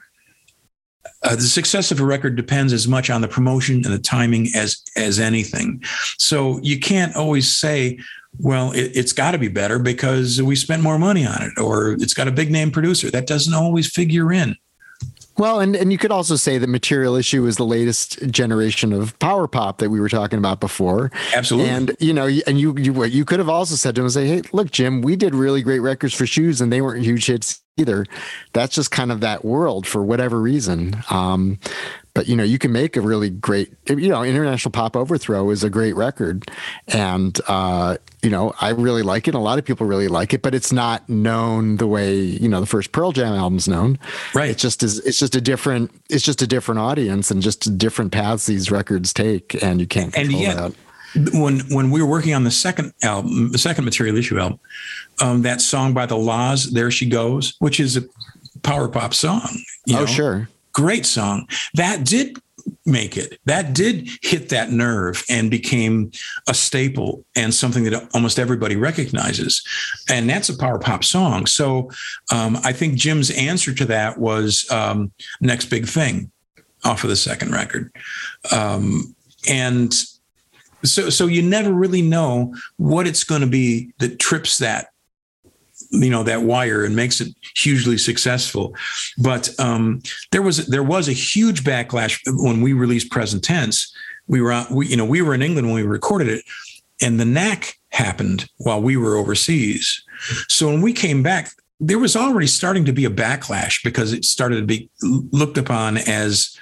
uh, 1.24 1.34
the 1.34 1.42
success 1.42 1.90
of 1.90 2.01
a 2.01 2.05
record 2.05 2.36
depends 2.36 2.72
as 2.72 2.86
much 2.86 3.10
on 3.10 3.20
the 3.20 3.28
promotion 3.28 3.76
and 3.76 3.92
the 3.92 3.98
timing 3.98 4.48
as 4.55 4.82
as 4.96 5.18
anything. 5.18 5.82
So 6.18 6.60
you 6.62 6.78
can't 6.78 7.16
always 7.16 7.56
say, 7.56 7.98
well, 8.38 8.72
it, 8.72 8.94
has 8.94 9.12
got 9.12 9.32
to 9.32 9.38
be 9.38 9.48
better 9.48 9.78
because 9.78 10.40
we 10.42 10.55
spent 10.56 10.82
more 10.82 10.98
money 10.98 11.26
on 11.26 11.42
it, 11.42 11.59
or 11.59 11.92
it's 11.92 12.14
got 12.14 12.28
a 12.28 12.32
big 12.32 12.51
name 12.51 12.70
producer. 12.70 13.10
That 13.10 13.26
doesn't 13.26 13.55
always 13.55 13.90
figure 13.90 14.32
in. 14.32 14.56
Well, 15.36 15.61
and, 15.61 15.74
and 15.74 15.90
you 15.90 15.98
could 15.98 16.12
also 16.12 16.36
say 16.36 16.59
that 16.59 16.69
Material 16.69 17.16
Issue 17.16 17.44
is 17.47 17.56
the 17.56 17.65
latest 17.65 18.31
generation 18.31 18.93
of 18.93 19.19
power 19.19 19.48
pop 19.48 19.78
that 19.78 19.90
we 19.90 19.98
were 19.98 20.09
talking 20.09 20.39
about 20.39 20.61
before. 20.61 21.11
Absolutely. 21.35 21.70
And 21.70 21.97
you 21.98 22.12
know, 22.12 22.28
and 22.47 22.61
you 22.61 22.77
you 22.78 23.05
you 23.05 23.24
could 23.24 23.40
have 23.40 23.48
also 23.48 23.74
said 23.74 23.97
to 23.97 24.02
him, 24.02 24.11
say, 24.11 24.27
"Hey, 24.27 24.43
look, 24.52 24.70
Jim, 24.70 25.02
we 25.02 25.16
did 25.16 25.35
really 25.35 25.62
great 25.62 25.81
records 25.81 26.15
for 26.15 26.27
Shoes, 26.27 26.61
and 26.61 26.73
they 26.73 26.81
weren't 26.81 27.05
huge 27.05 27.27
hits 27.27 27.62
either. 27.77 28.06
That's 28.52 28.74
just 28.74 28.90
kind 28.90 29.11
of 29.11 29.20
that 29.20 29.44
world 29.44 29.86
for 29.86 30.05
whatever 30.05 30.40
reason. 30.40 31.02
Um, 31.11 31.59
but 32.15 32.28
you 32.28 32.36
know, 32.36 32.45
you 32.45 32.59
can 32.59 32.73
make 32.73 32.97
a 32.97 33.01
really 33.01 33.28
great, 33.28 33.73
you 33.89 34.09
know, 34.09 34.23
International 34.23 34.70
Pop 34.70 34.97
Overthrow 34.97 35.51
is 35.51 35.65
a 35.65 35.70
great 35.70 35.97
record, 35.97 36.49
and 36.89 37.39
uh, 37.49 37.97
you 38.23 38.31
know, 38.31 38.55
I 38.61 38.70
really 38.70 39.03
like 39.03 39.27
it. 39.27 39.35
A 39.35 39.39
lot 39.39 39.59
of 39.59 39.65
people 39.65 39.86
really 39.86 40.09
like 40.09 40.32
it, 40.32 40.41
but 40.41 40.55
it's 40.55 40.73
not 40.73 41.09
known 41.09 41.77
the 41.77 41.86
way 41.86 42.15
you 42.15 42.49
know 42.49 42.61
the 42.61 42.66
first 42.66 42.93
Pearl 42.93 43.12
Jam 43.12 43.35
album's 43.35 43.66
known. 43.66 43.99
Right. 44.32 44.51
It's 44.51 44.62
just 44.62 44.82
is 44.82 45.01
it's 45.01 45.19
just 45.19 45.35
a 45.35 45.41
different 45.41 45.91
it's 46.09 46.24
just 46.24 46.41
a 46.41 46.47
different 46.47 46.78
audience 46.78 47.31
and 47.31 47.43
just 47.43 47.77
different 47.77 48.12
paths 48.12 48.47
these 48.47 48.70
records 48.70 49.12
take, 49.12 49.61
and 49.62 49.81
you 49.81 49.86
can't 49.86 50.16
and 50.16 50.32
yet, 50.32 50.57
that 50.57 50.73
when 51.32 51.61
when 51.70 51.91
we 51.91 52.03
were 52.03 52.09
working 52.09 52.35
on 52.35 52.45
the 52.45 52.51
second 52.51 52.93
album, 53.03 53.53
the 53.53 53.59
second 53.59 53.85
material 53.85 54.16
issue 54.16 54.39
album, 54.39 54.59
um, 55.20 55.43
that 55.43 55.61
song 55.61 55.95
by 55.95 56.07
the 56.07 56.16
La's 56.16 56.73
"There 56.73 56.91
She 56.91 57.09
Goes," 57.09 57.55
which 57.59 57.81
is 57.81 57.97
a 57.97 58.05
power 58.62 58.89
pop 58.89 59.15
song. 59.15 59.49
oh, 59.91 59.93
know? 59.93 60.07
sure, 60.07 60.49
great 60.74 61.06
song. 61.06 61.48
That 61.74 62.05
did 62.05 62.36
make 62.86 63.16
it. 63.16 63.38
That 63.46 63.74
did 63.74 64.09
hit 64.22 64.48
that 64.51 64.70
nerve 64.70 65.24
and 65.28 65.51
became 65.51 66.10
a 66.48 66.55
staple 66.55 67.24
and 67.36 67.52
something 67.52 67.84
that 67.84 68.09
almost 68.14 68.38
everybody 68.38 68.76
recognizes. 68.76 69.62
And 70.09 70.28
that's 70.28 70.48
a 70.48 70.59
power 70.59 70.78
pop 70.78 71.05
song. 71.05 71.46
So 71.46 71.90
um, 72.32 72.59
I 72.64 72.72
think 72.72 72.94
Jim's 72.94 73.30
answer 73.30 73.74
to 73.74 73.84
that 73.86 74.18
was 74.18 74.70
um, 74.70 75.12
"Next 75.40 75.66
Big 75.66 75.86
Thing" 75.86 76.30
off 76.84 77.05
of 77.05 77.10
the 77.10 77.16
second 77.16 77.52
record. 77.52 77.94
Um, 78.52 79.14
and 79.48 79.92
so 80.84 81.10
so 81.10 81.26
you 81.26 81.42
never 81.42 81.72
really 81.72 82.02
know 82.02 82.55
what 82.76 83.06
it's 83.06 83.24
going 83.24 83.40
to 83.40 83.46
be 83.46 83.92
that 83.98 84.18
trips 84.18 84.59
that 84.59 84.88
you 86.02 86.10
know 86.10 86.22
that 86.22 86.42
wire 86.42 86.84
and 86.84 86.96
makes 86.96 87.20
it 87.20 87.28
hugely 87.56 87.98
successful. 87.98 88.74
But 89.18 89.48
um, 89.58 90.02
there 90.32 90.42
was 90.42 90.66
there 90.66 90.82
was 90.82 91.08
a 91.08 91.12
huge 91.12 91.64
backlash 91.64 92.20
when 92.26 92.60
we 92.60 92.72
released 92.72 93.10
present 93.10 93.44
tense. 93.44 93.94
We 94.26 94.40
were 94.40 94.66
we 94.70 94.88
you 94.88 94.96
know 94.96 95.04
we 95.04 95.22
were 95.22 95.34
in 95.34 95.42
england 95.42 95.66
when 95.66 95.76
we 95.76 95.82
recorded 95.82 96.28
it 96.28 96.44
and 97.00 97.18
the 97.18 97.24
knack 97.24 97.78
happened 97.90 98.48
while 98.58 98.80
we 98.80 98.96
were 98.96 99.16
overseas. 99.16 100.02
So 100.48 100.68
when 100.68 100.80
we 100.80 100.92
came 100.92 101.22
back 101.22 101.50
there 101.80 101.98
was 101.98 102.14
already 102.16 102.46
starting 102.46 102.84
to 102.84 102.92
be 102.92 103.05
a 103.05 103.10
backlash 103.10 103.82
because 103.82 104.12
it 104.12 104.24
started 104.24 104.56
to 104.56 104.66
be 104.66 104.88
looked 105.32 105.59
upon 105.59 105.98
as 105.98 106.56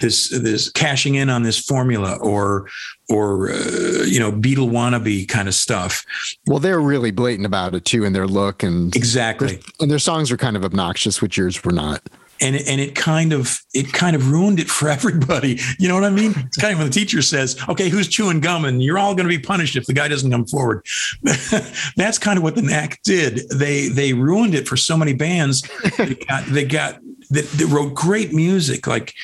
this 0.00 0.28
this 0.28 0.70
cashing 0.70 1.14
in 1.14 1.30
on 1.30 1.42
this 1.42 1.58
formula 1.58 2.16
or 2.20 2.68
or 3.08 3.50
uh, 3.50 4.04
you 4.04 4.20
know 4.20 4.30
Beatle 4.30 4.70
wannabe 4.70 5.26
kind 5.28 5.48
of 5.48 5.54
stuff. 5.54 6.04
Well, 6.46 6.58
they're 6.58 6.80
really 6.80 7.10
blatant 7.10 7.46
about 7.46 7.74
it 7.74 7.84
too 7.84 8.04
in 8.04 8.12
their 8.12 8.26
look 8.26 8.62
and 8.62 8.94
exactly, 8.94 9.60
and 9.80 9.90
their 9.90 9.98
songs 9.98 10.30
were 10.30 10.36
kind 10.36 10.56
of 10.56 10.64
obnoxious, 10.64 11.22
which 11.22 11.36
yours 11.36 11.64
were 11.64 11.72
not 11.72 12.02
and 12.40 12.56
it, 12.56 12.66
and 12.66 12.80
it 12.80 12.94
kind 12.94 13.32
of 13.32 13.60
it 13.74 13.92
kind 13.92 14.16
of 14.16 14.30
ruined 14.30 14.58
it 14.60 14.68
for 14.68 14.88
everybody. 14.96 15.58
You 15.78 15.88
know 15.88 15.94
what 15.94 16.04
I 16.04 16.10
mean? 16.10 16.34
It's 16.36 16.56
kind 16.56 16.72
of 16.72 16.78
when 16.78 16.88
the 16.88 16.92
teacher 16.92 17.22
says, 17.22 17.56
"Okay, 17.68 17.88
who's 17.88 18.08
chewing 18.08 18.40
gum?" 18.40 18.64
and 18.64 18.82
you're 18.82 18.98
all 18.98 19.14
going 19.14 19.28
to 19.28 19.36
be 19.36 19.42
punished 19.42 19.76
if 19.76 19.86
the 19.86 19.92
guy 19.92 20.08
doesn't 20.08 20.30
come 20.30 20.46
forward. 20.46 20.84
That's 21.96 22.18
kind 22.18 22.36
of 22.36 22.42
what 22.42 22.54
the 22.54 22.62
Knack 22.62 23.00
did. 23.02 23.48
They 23.50 23.88
they 23.88 24.12
ruined 24.12 24.54
it 24.54 24.68
for 24.68 24.76
so 24.76 24.96
many 24.96 25.12
bands. 25.12 25.62
they 25.96 26.14
got 26.14 26.44
they 26.46 26.64
got 26.64 27.00
that, 27.30 27.46
that, 27.46 27.66
wrote 27.66 27.94
great 27.94 28.32
music, 28.32 28.86
like 28.86 29.14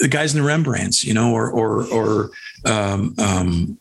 the 0.00 0.08
guys 0.08 0.34
in 0.34 0.40
the 0.40 0.46
Rembrandts, 0.48 1.04
you 1.04 1.12
know, 1.12 1.32
or 1.32 1.50
or 1.50 1.86
or 1.92 2.30
um, 2.64 3.14
um, 3.18 3.77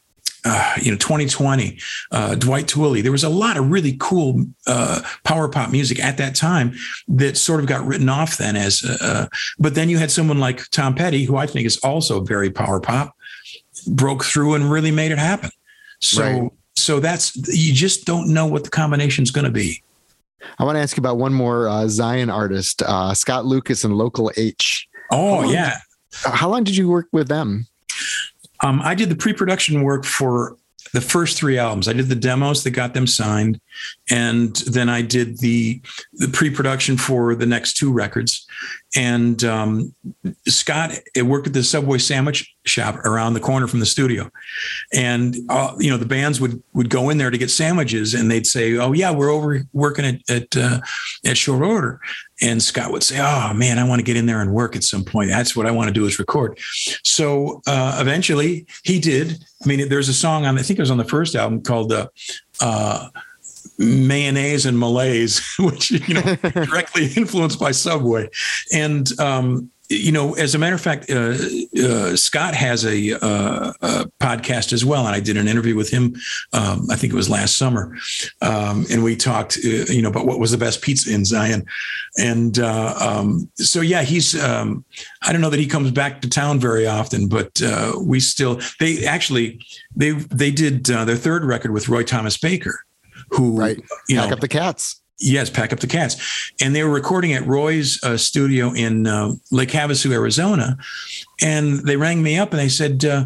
uh, 0.47 0.73
you 0.81 0.91
know 0.91 0.97
2020 0.97 1.77
uh, 2.11 2.35
dwight 2.35 2.65
twilley 2.65 3.03
there 3.03 3.11
was 3.11 3.23
a 3.23 3.29
lot 3.29 3.57
of 3.57 3.69
really 3.69 3.97
cool 3.99 4.45
uh, 4.65 5.01
power 5.23 5.47
pop 5.47 5.71
music 5.71 5.99
at 5.99 6.17
that 6.17 6.35
time 6.35 6.73
that 7.07 7.37
sort 7.37 7.59
of 7.59 7.65
got 7.65 7.85
written 7.85 8.09
off 8.09 8.37
then 8.37 8.55
as 8.55 8.83
uh, 8.83 8.97
uh, 9.01 9.27
but 9.59 9.75
then 9.75 9.89
you 9.89 9.97
had 9.97 10.09
someone 10.09 10.39
like 10.39 10.69
tom 10.69 10.95
petty 10.95 11.25
who 11.25 11.35
i 11.35 11.45
think 11.45 11.65
is 11.65 11.77
also 11.77 12.21
very 12.21 12.49
power 12.49 12.79
pop 12.79 13.13
broke 13.85 14.23
through 14.23 14.55
and 14.55 14.69
really 14.69 14.91
made 14.91 15.11
it 15.11 15.17
happen. 15.17 15.51
So 15.99 16.21
right. 16.21 16.51
so 16.75 16.99
that's 16.99 17.35
you 17.47 17.73
just 17.73 18.05
don't 18.05 18.33
know 18.33 18.45
what 18.45 18.63
the 18.63 18.69
combination 18.69 19.23
is 19.23 19.31
going 19.31 19.45
to 19.45 19.51
be. 19.51 19.83
I 20.59 20.63
want 20.63 20.75
to 20.75 20.79
ask 20.79 20.95
you 20.95 21.01
about 21.01 21.17
one 21.17 21.33
more 21.33 21.67
uh, 21.67 21.87
zion 21.87 22.29
artist 22.29 22.83
scott 23.13 23.45
lucas 23.45 23.83
and 23.83 23.95
local 23.95 24.31
h. 24.37 24.87
Oh 25.11 25.41
how 25.41 25.49
yeah. 25.49 25.77
how 26.23 26.49
long 26.49 26.63
did 26.63 26.77
you 26.77 26.89
work 26.89 27.07
with 27.11 27.27
them 27.27 27.67
um, 28.63 28.81
I 28.83 28.95
did 28.95 29.09
the 29.09 29.15
pre-production 29.15 29.83
work 29.83 30.05
for 30.05 30.57
the 30.93 31.01
first 31.01 31.37
three 31.37 31.57
albums. 31.57 31.87
I 31.87 31.93
did 31.93 32.07
the 32.07 32.15
demos 32.15 32.63
that 32.63 32.71
got 32.71 32.93
them 32.93 33.07
signed, 33.07 33.59
and 34.09 34.55
then 34.55 34.89
I 34.89 35.01
did 35.01 35.39
the 35.39 35.81
the 36.13 36.29
pre-production 36.29 36.97
for 36.97 37.35
the 37.35 37.45
next 37.45 37.73
two 37.73 37.91
records. 37.91 38.46
And 38.95 39.43
um, 39.43 39.93
Scott 40.47 40.91
it 41.15 41.23
worked 41.23 41.47
at 41.47 41.53
the 41.53 41.63
Subway 41.63 41.97
sandwich 41.97 42.53
shop 42.65 42.95
around 43.05 43.33
the 43.33 43.39
corner 43.39 43.67
from 43.67 43.79
the 43.79 43.85
studio, 43.85 44.29
and 44.93 45.35
uh, 45.49 45.75
you 45.79 45.89
know 45.89 45.97
the 45.97 46.05
bands 46.05 46.39
would 46.39 46.61
would 46.73 46.89
go 46.89 47.09
in 47.09 47.17
there 47.17 47.29
to 47.29 47.37
get 47.37 47.49
sandwiches, 47.49 48.13
and 48.13 48.31
they'd 48.31 48.47
say, 48.47 48.77
"Oh 48.77 48.93
yeah, 48.93 49.11
we're 49.11 49.29
over 49.29 49.61
working 49.73 50.05
at 50.05 50.29
at, 50.29 50.55
uh, 50.55 50.79
at 51.25 51.37
short 51.37 51.63
order." 51.63 51.99
And 52.41 52.61
Scott 52.61 52.91
would 52.91 53.03
say, 53.03 53.19
"Oh 53.19 53.53
man, 53.53 53.79
I 53.79 53.87
want 53.87 53.99
to 53.99 54.05
get 54.05 54.17
in 54.17 54.25
there 54.25 54.41
and 54.41 54.53
work 54.53 54.75
at 54.75 54.83
some 54.83 55.03
point. 55.03 55.29
That's 55.29 55.55
what 55.55 55.65
I 55.65 55.71
want 55.71 55.87
to 55.89 55.93
do 55.93 56.05
is 56.05 56.19
record." 56.19 56.57
So 57.03 57.61
uh, 57.67 57.97
eventually, 57.99 58.67
he 58.83 58.99
did. 58.99 59.43
I 59.63 59.67
mean, 59.67 59.89
there's 59.89 60.09
a 60.09 60.13
song 60.13 60.45
on 60.45 60.57
I 60.57 60.61
think 60.61 60.79
it 60.79 60.81
was 60.81 60.91
on 60.91 60.97
the 60.97 61.03
first 61.03 61.35
album 61.35 61.61
called 61.61 61.91
uh, 61.91 62.07
uh, 62.61 63.09
mayonnaise 63.77 64.65
and 64.65 64.79
malaise, 64.79 65.41
which 65.59 65.91
you 65.91 66.13
know 66.13 66.35
directly 66.65 67.07
influenced 67.15 67.59
by 67.59 67.71
Subway, 67.71 68.29
and 68.73 69.07
um, 69.19 69.71
you 69.89 70.11
know, 70.11 70.33
as 70.33 70.53
a 70.53 70.59
matter 70.59 70.75
of 70.75 70.81
fact, 70.81 71.09
uh, 71.09 71.35
uh, 71.81 72.15
Scott 72.15 72.53
has 72.53 72.85
a, 72.85 73.13
uh, 73.13 73.71
a, 73.81 74.05
podcast 74.19 74.73
as 74.73 74.83
well, 74.83 75.05
and 75.05 75.15
I 75.15 75.21
did 75.21 75.37
an 75.37 75.47
interview 75.47 75.75
with 75.75 75.89
him. 75.89 76.15
Um, 76.51 76.87
I 76.91 76.95
think 76.97 77.13
it 77.13 77.15
was 77.15 77.29
last 77.29 77.57
summer, 77.57 77.95
um, 78.41 78.85
and 78.91 79.03
we 79.03 79.15
talked, 79.15 79.57
uh, 79.63 79.85
you 79.87 80.01
know, 80.01 80.09
about 80.09 80.25
what 80.25 80.39
was 80.39 80.51
the 80.51 80.57
best 80.57 80.81
pizza 80.81 81.13
in 81.13 81.23
Zion, 81.23 81.65
and 82.17 82.59
uh, 82.59 82.95
um, 82.99 83.49
so 83.55 83.81
yeah, 83.81 84.01
he's. 84.01 84.41
Um, 84.41 84.83
I 85.21 85.31
don't 85.31 85.41
know 85.41 85.49
that 85.49 85.59
he 85.59 85.67
comes 85.67 85.91
back 85.91 86.21
to 86.21 86.29
town 86.29 86.59
very 86.59 86.87
often, 86.87 87.29
but 87.29 87.61
uh, 87.61 87.93
we 88.01 88.19
still. 88.19 88.59
They 88.79 89.05
actually 89.05 89.61
they 89.95 90.11
they 90.11 90.51
did 90.51 90.85
their 90.85 91.15
third 91.15 91.45
record 91.45 91.71
with 91.71 91.87
Roy 91.87 92.03
Thomas 92.03 92.37
Baker, 92.37 92.83
who 93.29 93.57
right. 93.59 93.77
you 94.07 94.17
Pack 94.17 94.29
know, 94.29 94.35
up 94.35 94.39
the 94.39 94.47
cats. 94.47 95.01
Yes, 95.19 95.49
pack 95.49 95.73
up 95.73 95.79
the 95.79 95.87
cats. 95.87 96.51
And 96.61 96.75
they 96.75 96.83
were 96.83 96.91
recording 96.91 97.33
at 97.33 97.45
Roy's 97.45 98.01
uh, 98.03 98.17
studio 98.17 98.71
in 98.73 99.07
uh, 99.07 99.31
Lake 99.51 99.69
Havasu, 99.69 100.11
Arizona. 100.11 100.77
And 101.41 101.79
they 101.79 101.97
rang 101.97 102.21
me 102.21 102.37
up 102.37 102.51
and 102.51 102.59
they 102.59 102.69
said, 102.69 103.03
uh, 103.03 103.25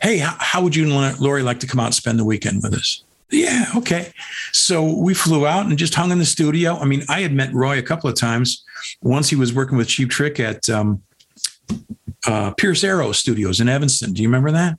Hey, 0.00 0.18
how, 0.18 0.34
how 0.38 0.62
would 0.62 0.74
you 0.74 0.90
and 0.90 1.20
Laurie 1.20 1.44
like 1.44 1.60
to 1.60 1.66
come 1.68 1.78
out 1.78 1.86
and 1.86 1.94
spend 1.94 2.18
the 2.18 2.24
weekend 2.24 2.62
with 2.64 2.74
us? 2.74 3.04
Yeah, 3.30 3.66
okay. 3.76 4.12
So 4.50 4.84
we 4.84 5.14
flew 5.14 5.46
out 5.46 5.64
and 5.64 5.78
just 5.78 5.94
hung 5.94 6.10
in 6.10 6.18
the 6.18 6.24
studio. 6.24 6.76
I 6.76 6.84
mean, 6.84 7.04
I 7.08 7.20
had 7.20 7.32
met 7.32 7.54
Roy 7.54 7.78
a 7.78 7.82
couple 7.82 8.10
of 8.10 8.16
times. 8.16 8.64
Once 9.00 9.30
he 9.30 9.36
was 9.36 9.54
working 9.54 9.78
with 9.78 9.86
Cheap 9.86 10.10
Trick 10.10 10.40
at 10.40 10.68
um, 10.68 11.02
uh, 12.26 12.50
Pierce 12.52 12.84
Arrow 12.84 13.12
Studios 13.12 13.60
in 13.60 13.68
Evanston. 13.68 14.12
Do 14.12 14.22
you 14.22 14.28
remember 14.28 14.50
that? 14.50 14.78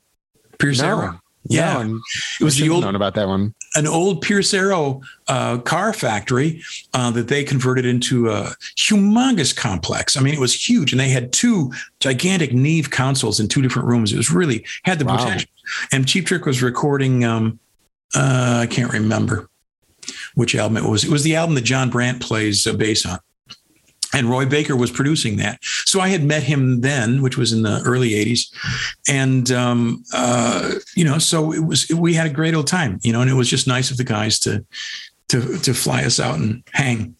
Pierce 0.59 0.81
no. 0.81 0.87
Arrow. 0.87 1.19
Yeah, 1.45 1.83
no, 1.83 1.99
it 2.39 2.43
was 2.43 2.57
the 2.57 2.69
old 2.69 2.83
known 2.83 2.95
about 2.95 3.15
that 3.15 3.27
one. 3.27 3.53
An 3.75 3.85
old 3.85 4.21
Pierce 4.21 4.53
Arrow 4.53 5.01
uh, 5.27 5.57
car 5.57 5.91
factory 5.91 6.61
uh, 6.93 7.11
that 7.11 7.27
they 7.27 7.43
converted 7.43 7.85
into 7.85 8.29
a 8.29 8.55
humongous 8.77 9.55
complex. 9.55 10.15
I 10.15 10.21
mean, 10.21 10.33
it 10.33 10.39
was 10.39 10.53
huge, 10.53 10.93
and 10.93 10.99
they 10.99 11.09
had 11.09 11.33
two 11.33 11.71
gigantic 11.99 12.53
Neve 12.53 12.91
consoles 12.91 13.41
in 13.41 13.49
two 13.49 13.61
different 13.61 13.87
rooms. 13.89 14.13
It 14.13 14.17
was 14.17 14.31
really 14.31 14.65
had 14.83 14.99
the 14.99 15.05
wow. 15.05 15.17
potential. 15.17 15.49
And 15.91 16.07
Cheap 16.07 16.27
Trick 16.27 16.45
was 16.45 16.61
recording. 16.61 17.25
Um, 17.25 17.59
uh, 18.15 18.59
I 18.61 18.67
can't 18.67 18.93
remember 18.93 19.49
which 20.35 20.55
album 20.55 20.77
it 20.77 20.89
was. 20.89 21.03
It 21.03 21.09
was 21.09 21.23
the 21.23 21.35
album 21.35 21.55
that 21.55 21.61
Jon 21.63 21.89
Brant 21.89 22.21
plays 22.21 22.65
uh, 22.65 22.73
bass 22.73 23.05
on 23.05 23.19
and 24.13 24.29
Roy 24.29 24.45
Baker 24.45 24.75
was 24.75 24.91
producing 24.91 25.37
that. 25.37 25.59
So 25.63 25.99
I 25.99 26.09
had 26.09 26.23
met 26.23 26.43
him 26.43 26.81
then, 26.81 27.21
which 27.21 27.37
was 27.37 27.51
in 27.51 27.63
the 27.63 27.81
early 27.85 28.11
'80s, 28.11 28.53
and 29.09 29.51
um, 29.51 30.03
uh, 30.13 30.73
you 30.95 31.03
know, 31.03 31.17
so 31.17 31.53
it 31.53 31.65
was 31.65 31.89
we 31.89 32.13
had 32.13 32.27
a 32.27 32.33
great 32.33 32.53
old 32.53 32.67
time, 32.67 32.99
you 33.03 33.11
know, 33.11 33.21
and 33.21 33.29
it 33.29 33.35
was 33.35 33.49
just 33.49 33.67
nice 33.67 33.91
of 33.91 33.97
the 33.97 34.03
guys 34.03 34.39
to 34.39 34.65
to 35.29 35.57
to 35.59 35.73
fly 35.73 36.03
us 36.03 36.19
out 36.19 36.35
and 36.35 36.63
hang. 36.73 37.15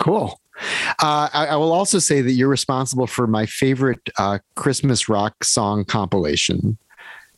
Cool. 0.00 0.40
Uh, 1.02 1.28
I, 1.32 1.46
I, 1.50 1.56
will 1.56 1.72
also 1.72 1.98
say 1.98 2.20
that 2.20 2.32
you're 2.32 2.48
responsible 2.48 3.06
for 3.06 3.26
my 3.26 3.46
favorite 3.46 4.10
uh, 4.18 4.40
Christmas 4.56 5.08
rock 5.08 5.42
song 5.42 5.86
compilation, 5.86 6.76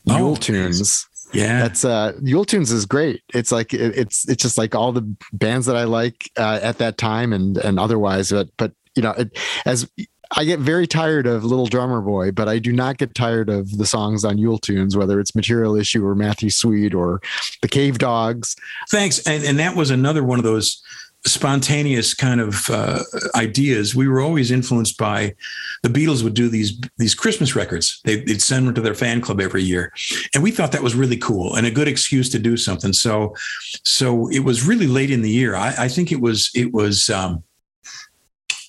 Yule 0.05 0.31
oh, 0.31 0.35
Tunes. 0.35 1.07
Yeah, 1.33 1.59
that's 1.59 1.83
uh, 1.83 2.13
Yule 2.21 2.45
Tunes 2.45 2.71
is 2.71 2.85
great. 2.85 3.21
It's 3.33 3.51
like 3.51 3.73
it, 3.73 3.97
it's 3.97 4.27
it's 4.29 4.41
just 4.41 4.57
like 4.57 4.75
all 4.75 4.91
the 4.91 5.15
bands 5.33 5.65
that 5.65 5.75
I 5.75 5.83
like 5.85 6.29
uh, 6.37 6.59
at 6.61 6.77
that 6.77 6.97
time 6.97 7.33
and 7.33 7.57
and 7.57 7.79
otherwise. 7.79 8.31
But 8.31 8.49
but 8.57 8.73
you 8.95 9.01
know, 9.01 9.11
it, 9.11 9.37
as 9.65 9.89
I 10.35 10.45
get 10.45 10.59
very 10.59 10.87
tired 10.87 11.27
of 11.27 11.43
Little 11.43 11.67
Drummer 11.67 12.01
Boy, 12.01 12.31
but 12.31 12.47
I 12.47 12.57
do 12.57 12.71
not 12.71 12.97
get 12.97 13.13
tired 13.13 13.49
of 13.49 13.77
the 13.77 13.85
songs 13.85 14.25
on 14.25 14.37
Yule 14.37 14.57
Tunes, 14.57 14.97
whether 14.97 15.19
it's 15.19 15.35
Material 15.35 15.75
Issue 15.75 16.05
or 16.05 16.15
Matthew 16.15 16.49
Sweet 16.49 16.93
or 16.93 17.21
the 17.61 17.67
Cavedogs. 17.67 18.55
Thanks, 18.89 19.25
and 19.27 19.43
and 19.43 19.59
that 19.59 19.75
was 19.75 19.91
another 19.91 20.23
one 20.23 20.39
of 20.39 20.43
those 20.43 20.81
spontaneous 21.25 22.13
kind 22.13 22.41
of 22.41 22.69
uh, 22.69 22.99
ideas. 23.35 23.95
We 23.95 24.07
were 24.07 24.21
always 24.21 24.51
influenced 24.51 24.97
by 24.97 25.35
the 25.81 25.89
Beatles 25.89 26.23
would 26.23 26.33
do 26.33 26.49
these 26.49 26.79
these 26.97 27.15
Christmas 27.15 27.55
records. 27.55 28.01
They, 28.03 28.17
would 28.17 28.41
send 28.41 28.67
them 28.67 28.75
to 28.75 28.81
their 28.81 28.93
fan 28.93 29.21
club 29.21 29.39
every 29.39 29.63
year, 29.63 29.93
and 30.33 30.43
we 30.43 30.51
thought 30.51 30.71
that 30.73 30.83
was 30.83 30.95
really 30.95 31.17
cool 31.17 31.55
and 31.55 31.65
a 31.65 31.71
good 31.71 31.87
excuse 31.87 32.29
to 32.31 32.39
do 32.39 32.57
something. 32.57 32.93
So, 32.93 33.35
so 33.83 34.29
it 34.29 34.39
was 34.39 34.67
really 34.67 34.87
late 34.87 35.11
in 35.11 35.21
the 35.21 35.29
year. 35.29 35.55
I, 35.55 35.73
I 35.77 35.87
think 35.87 36.11
it 36.11 36.19
was 36.19 36.51
it 36.55 36.73
was 36.73 37.09
um, 37.09 37.43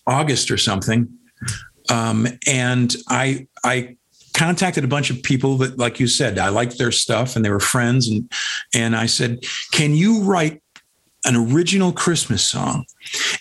August 0.06 0.51
or 0.51 0.56
something, 0.56 1.09
um, 1.90 2.26
and 2.47 2.94
I 3.09 3.48
I 3.64 3.97
contacted 4.35 4.82
a 4.82 4.89
bunch 4.89 5.10
of 5.10 5.22
people 5.22 5.56
that 5.56 5.78
like 5.78 6.01
you 6.01 6.09
said 6.09 6.40
i 6.40 6.48
liked 6.48 6.76
their 6.76 6.90
stuff 6.90 7.36
and 7.36 7.44
they 7.44 7.51
were 7.51 7.60
friends 7.60 8.09
and 8.09 8.28
and 8.74 8.97
i 8.97 9.06
said 9.06 9.39
can 9.70 9.94
you 9.94 10.22
write 10.24 10.60
an 11.24 11.36
original 11.36 11.92
Christmas 11.92 12.44
song 12.44 12.84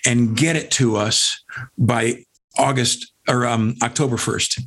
and 0.06 0.36
get 0.36 0.56
it 0.56 0.72
to 0.72 0.96
us 0.96 1.44
by 1.78 2.24
August 2.58 3.14
or 3.28 3.46
um, 3.46 3.76
October 3.82 4.18
1st. 4.18 4.62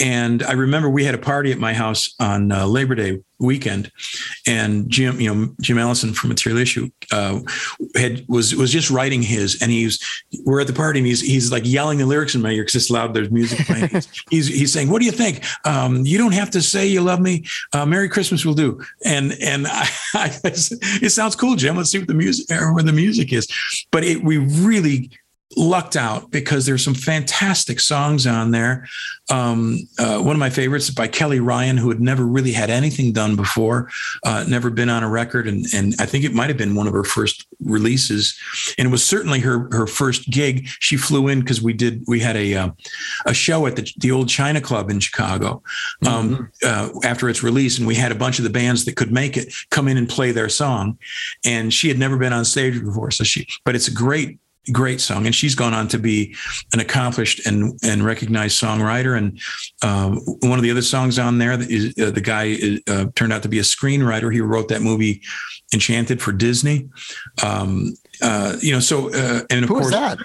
And 0.00 0.42
I 0.42 0.52
remember 0.52 0.88
we 0.88 1.04
had 1.04 1.14
a 1.14 1.18
party 1.18 1.52
at 1.52 1.58
my 1.58 1.74
house 1.74 2.14
on 2.20 2.52
uh, 2.52 2.66
Labor 2.66 2.94
Day 2.94 3.18
weekend, 3.40 3.90
and 4.46 4.88
Jim, 4.88 5.20
you 5.20 5.32
know, 5.32 5.54
Jim 5.60 5.78
Ellison 5.78 6.12
from 6.12 6.28
Material 6.28 6.60
Issue, 6.60 6.90
uh, 7.12 7.40
had 7.94 8.24
was 8.28 8.54
was 8.54 8.70
just 8.72 8.90
writing 8.90 9.22
his, 9.22 9.60
and 9.60 9.70
he's 9.70 9.98
we're 10.44 10.60
at 10.60 10.66
the 10.66 10.72
party, 10.72 11.00
and 11.00 11.06
he's 11.06 11.20
he's 11.20 11.50
like 11.50 11.64
yelling 11.66 11.98
the 11.98 12.06
lyrics 12.06 12.34
in 12.34 12.42
my 12.42 12.50
ear 12.50 12.62
because 12.62 12.76
it's 12.76 12.90
loud. 12.90 13.14
There's 13.14 13.30
music 13.30 13.66
playing. 13.66 13.90
he's 14.30 14.46
he's 14.46 14.72
saying, 14.72 14.90
"What 14.90 15.00
do 15.00 15.06
you 15.06 15.12
think? 15.12 15.44
Um, 15.64 16.04
you 16.06 16.18
don't 16.18 16.34
have 16.34 16.50
to 16.50 16.62
say 16.62 16.86
you 16.86 17.00
love 17.00 17.20
me. 17.20 17.44
Uh, 17.72 17.86
Merry 17.86 18.08
Christmas 18.08 18.44
will 18.44 18.54
do." 18.54 18.80
And 19.04 19.34
and 19.40 19.66
I, 19.68 19.88
I, 20.14 20.30
it 20.44 21.10
sounds 21.10 21.34
cool, 21.34 21.56
Jim. 21.56 21.76
Let's 21.76 21.90
see 21.90 21.98
what 21.98 22.08
the 22.08 22.14
music 22.14 22.50
or 22.56 22.72
where 22.72 22.84
the 22.84 22.92
music 22.92 23.32
is. 23.32 23.48
But 23.90 24.04
it, 24.04 24.22
we 24.22 24.38
really 24.38 25.10
lucked 25.56 25.96
out 25.96 26.30
because 26.30 26.66
there's 26.66 26.84
some 26.84 26.94
fantastic 26.94 27.80
songs 27.80 28.26
on 28.26 28.50
there. 28.50 28.86
Um, 29.30 29.78
uh, 29.98 30.18
one 30.18 30.36
of 30.36 30.40
my 30.40 30.50
favorites 30.50 30.90
by 30.90 31.08
Kelly 31.08 31.40
Ryan, 31.40 31.76
who 31.76 31.88
had 31.88 32.00
never 32.00 32.26
really 32.26 32.52
had 32.52 32.70
anything 32.70 33.12
done 33.12 33.36
before, 33.36 33.90
uh, 34.24 34.44
never 34.48 34.70
been 34.70 34.88
on 34.88 35.02
a 35.02 35.08
record, 35.08 35.46
and 35.46 35.66
and 35.74 35.94
I 35.98 36.06
think 36.06 36.24
it 36.24 36.32
might 36.32 36.48
have 36.48 36.56
been 36.56 36.74
one 36.74 36.86
of 36.86 36.92
her 36.92 37.04
first 37.04 37.46
releases, 37.60 38.38
and 38.78 38.88
it 38.88 38.90
was 38.90 39.04
certainly 39.04 39.40
her 39.40 39.68
her 39.72 39.86
first 39.86 40.30
gig. 40.30 40.66
She 40.80 40.96
flew 40.96 41.28
in 41.28 41.40
because 41.40 41.60
we 41.60 41.72
did 41.72 42.04
we 42.06 42.20
had 42.20 42.36
a 42.36 42.54
uh, 42.54 42.70
a 43.26 43.34
show 43.34 43.66
at 43.66 43.76
the 43.76 43.90
the 43.98 44.12
old 44.12 44.28
China 44.28 44.60
Club 44.60 44.90
in 44.90 45.00
Chicago 45.00 45.62
um, 46.06 46.50
mm-hmm. 46.62 46.98
after 47.04 47.28
its 47.28 47.42
release, 47.42 47.78
and 47.78 47.86
we 47.86 47.94
had 47.94 48.12
a 48.12 48.16
bunch 48.16 48.38
of 48.38 48.44
the 48.44 48.50
bands 48.50 48.84
that 48.86 48.96
could 48.96 49.12
make 49.12 49.36
it 49.36 49.52
come 49.70 49.88
in 49.88 49.96
and 49.98 50.08
play 50.08 50.32
their 50.32 50.48
song, 50.48 50.98
and 51.44 51.72
she 51.72 51.88
had 51.88 51.98
never 51.98 52.16
been 52.16 52.32
on 52.32 52.44
stage 52.44 52.80
before, 52.82 53.10
so 53.10 53.24
she 53.24 53.46
but 53.64 53.74
it's 53.74 53.88
a 53.88 53.94
great 53.94 54.38
great 54.72 55.00
song. 55.00 55.26
And 55.26 55.34
she's 55.34 55.54
gone 55.54 55.74
on 55.74 55.88
to 55.88 55.98
be 55.98 56.34
an 56.72 56.80
accomplished 56.80 57.46
and, 57.46 57.78
and 57.82 58.04
recognized 58.04 58.60
songwriter. 58.60 59.16
And 59.16 59.40
um, 59.82 60.18
one 60.40 60.58
of 60.58 60.62
the 60.62 60.70
other 60.70 60.82
songs 60.82 61.18
on 61.18 61.38
there 61.38 61.52
is 61.52 61.94
uh, 61.98 62.10
the 62.10 62.20
guy 62.20 62.56
uh, 62.86 63.06
turned 63.14 63.32
out 63.32 63.42
to 63.42 63.48
be 63.48 63.58
a 63.58 63.62
screenwriter. 63.62 64.32
He 64.32 64.40
wrote 64.40 64.68
that 64.68 64.82
movie 64.82 65.22
Enchanted 65.72 66.22
for 66.22 66.32
Disney. 66.32 66.88
Um, 67.42 67.94
uh, 68.22 68.56
you 68.60 68.72
know, 68.72 68.80
so, 68.80 69.12
uh, 69.12 69.42
and 69.50 69.64
of 69.64 69.68
Who 69.68 69.80
course, 69.80 69.90
that? 69.90 70.18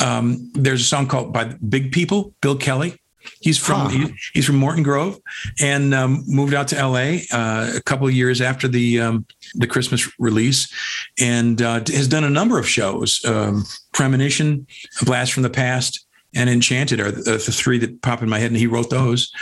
Um, 0.00 0.50
there's 0.54 0.80
a 0.80 0.84
song 0.84 1.06
called 1.06 1.32
by 1.32 1.44
Big 1.68 1.92
People, 1.92 2.34
Bill 2.40 2.56
Kelly. 2.56 2.99
He's 3.40 3.58
from 3.58 3.80
huh. 3.80 3.88
he, 3.88 4.14
he's 4.34 4.46
from 4.46 4.56
Morton 4.56 4.82
Grove 4.82 5.18
and 5.60 5.94
um, 5.94 6.24
moved 6.26 6.54
out 6.54 6.68
to 6.68 6.78
L.A. 6.78 7.26
Uh, 7.32 7.72
a 7.76 7.80
couple 7.80 8.06
of 8.06 8.12
years 8.12 8.40
after 8.40 8.68
the 8.68 9.00
um, 9.00 9.26
the 9.54 9.66
Christmas 9.66 10.10
release, 10.18 10.72
and 11.18 11.62
uh, 11.62 11.80
has 11.86 12.08
done 12.08 12.24
a 12.24 12.30
number 12.30 12.58
of 12.58 12.68
shows. 12.68 13.24
Um, 13.24 13.64
Premonition, 13.92 14.66
A 15.00 15.04
Blast 15.04 15.32
from 15.32 15.42
the 15.42 15.50
Past, 15.50 16.06
and 16.34 16.48
Enchanted 16.48 17.00
are 17.00 17.10
the, 17.10 17.32
the, 17.32 17.38
three 17.38 17.78
that 17.78 18.02
pop 18.02 18.22
in 18.22 18.28
my 18.28 18.38
head, 18.38 18.50
and 18.50 18.56
he 18.56 18.66
wrote 18.66 18.90
those. 18.90 19.32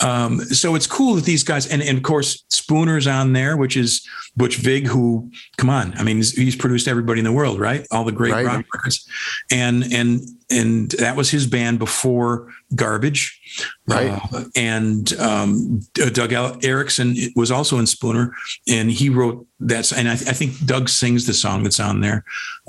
Um, 0.00 0.40
so 0.40 0.74
it's 0.74 0.86
cool 0.86 1.14
that 1.14 1.24
these 1.24 1.42
guys, 1.42 1.66
and, 1.66 1.82
and 1.82 1.98
of 1.98 2.02
course 2.02 2.44
Spooner's 2.50 3.06
on 3.06 3.32
there, 3.32 3.56
which 3.56 3.76
is 3.76 4.06
Butch 4.36 4.56
Vig, 4.56 4.86
who, 4.86 5.30
come 5.56 5.70
on, 5.70 5.94
I 5.98 6.02
mean, 6.02 6.16
he's, 6.16 6.32
he's 6.32 6.56
produced 6.56 6.88
everybody 6.88 7.20
in 7.20 7.24
the 7.24 7.32
world, 7.32 7.60
right? 7.60 7.86
All 7.90 8.04
the 8.04 8.12
great 8.12 8.32
right. 8.32 8.46
rock 8.46 8.64
records, 8.72 9.08
and 9.50 9.92
and 9.92 10.20
and 10.50 10.90
that 10.92 11.16
was 11.16 11.30
his 11.30 11.46
band 11.46 11.78
before 11.78 12.48
Garbage, 12.74 13.37
right? 13.86 14.20
Uh, 14.32 14.44
and 14.56 15.12
um, 15.14 15.80
Duke 15.94 16.32
Erikson 16.62 17.16
was 17.36 17.50
also 17.50 17.78
in 17.78 17.86
Spooner, 17.86 18.32
and 18.68 18.90
he 18.90 19.08
wrote 19.08 19.46
that. 19.60 19.92
And 19.92 20.08
I, 20.08 20.12
I 20.12 20.16
think 20.16 20.64
Duke 20.66 20.88
sings 20.88 21.26
the 21.26 21.34
song 21.34 21.62
that's 21.62 21.80
on 21.80 22.00
there. 22.00 22.24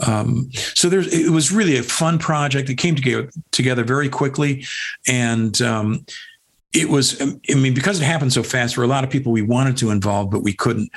Um, 0.06 0.50
so 0.54 0.90
there's 0.90 1.08
it 1.14 1.32
was 1.32 1.52
really 1.52 1.78
a 1.78 1.84
fun 1.84 2.20
project. 2.20 2.70
It 2.70 2.76
came 2.76 2.96
together 2.96 3.30
together 3.52 3.84
very 3.84 4.10
quickly, 4.10 4.66
and 5.08 5.62
um, 5.62 6.06
it 6.74 6.88
was 6.90 7.20
i 7.22 7.56
mean 7.56 7.74
because 7.74 8.00
it 8.00 8.06
happened 8.06 8.32
so 8.32 8.44
fast 8.44 8.76
for 8.76 8.84
a 8.84 8.88
lot 8.88 9.04
of 9.04 9.10
people 9.10 9.32
we 9.32 9.42
wanted 9.42 9.76
to 9.76 9.90
involve 9.90 10.30
but 10.30 10.44
we 10.44 10.54
couldn't 10.54 10.90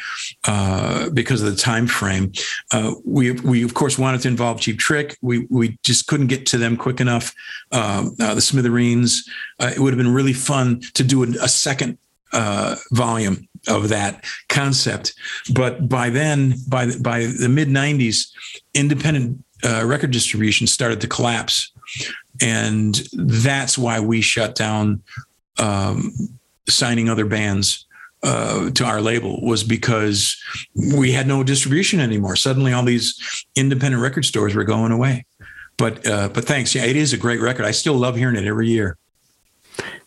uh, 0.45 1.11
because 1.11 1.43
of 1.43 1.51
the 1.51 1.57
time 1.57 1.87
frame. 1.87 2.33
Uh, 2.73 2.95
we 3.05 3.33
we 3.33 3.63
of 3.63 3.75
course 3.75 3.99
wanted 3.99 4.21
to 4.23 4.29
involve 4.29 4.61
cheap 4.61 4.79
trick. 4.79 5.17
We 5.23 5.47
we 5.51 5.79
just 5.83 6.07
couldn't 6.07 6.29
get 6.29 6.47
to 6.47 6.59
them 6.59 6.77
quick 6.77 7.01
enough. 7.01 7.35
Um, 7.71 8.17
uh, 8.21 8.35
the 8.35 8.41
smithereens 8.41 9.29
uh, 9.61 9.71
it 9.75 9.79
would 9.79 9.93
have 9.93 9.99
been 9.99 10.13
really 10.13 10.33
fun 10.33 10.81
to 10.95 11.05
do 11.05 11.23
a, 11.23 11.29
a 11.43 11.49
second 11.49 11.99
uh, 12.33 12.77
volume 12.91 13.49
of 13.69 13.89
that 13.91 14.25
concept. 14.49 15.15
But 15.55 15.89
by 15.89 16.11
then 16.11 16.55
by 16.69 16.87
the, 16.87 17.01
by 17.01 17.21
the 17.27 17.49
mid 17.49 17.69
90s 17.69 18.31
independent 18.75 19.45
uh, 19.65 19.85
record 19.85 20.11
distribution 20.11 20.67
started 20.67 21.01
to 21.03 21.07
collapse. 21.07 21.73
And 22.41 23.01
that's 23.13 23.79
why 23.79 24.01
we 24.01 24.23
shut 24.23 24.55
down 24.55 25.03
um, 25.59 26.13
signing 26.69 27.09
other 27.09 27.27
bands 27.27 27.87
uh, 28.23 28.71
to 28.71 28.85
our 28.85 29.01
label 29.01 29.41
was 29.45 29.65
because 29.65 30.41
we 30.95 31.13
had 31.13 31.27
no 31.27 31.43
distribution 31.43 32.01
anymore. 32.01 32.37
Suddenly, 32.37 32.73
all 32.73 32.85
these 32.85 33.45
independent 33.57 34.03
record 34.03 34.25
stores 34.25 34.55
were 34.55 34.65
going 34.65 34.93
away. 34.93 35.27
But 35.77 36.07
uh, 36.07 36.29
but 36.29 36.45
thanks, 36.45 36.75
yeah, 36.75 36.85
it 36.85 36.97
is 36.97 37.13
a 37.13 37.17
great 37.17 37.41
record. 37.41 37.65
I 37.65 37.73
still 37.73 37.95
love 37.95 38.17
hearing 38.17 38.37
it 38.37 38.45
every 38.45 38.69
year. 38.69 38.97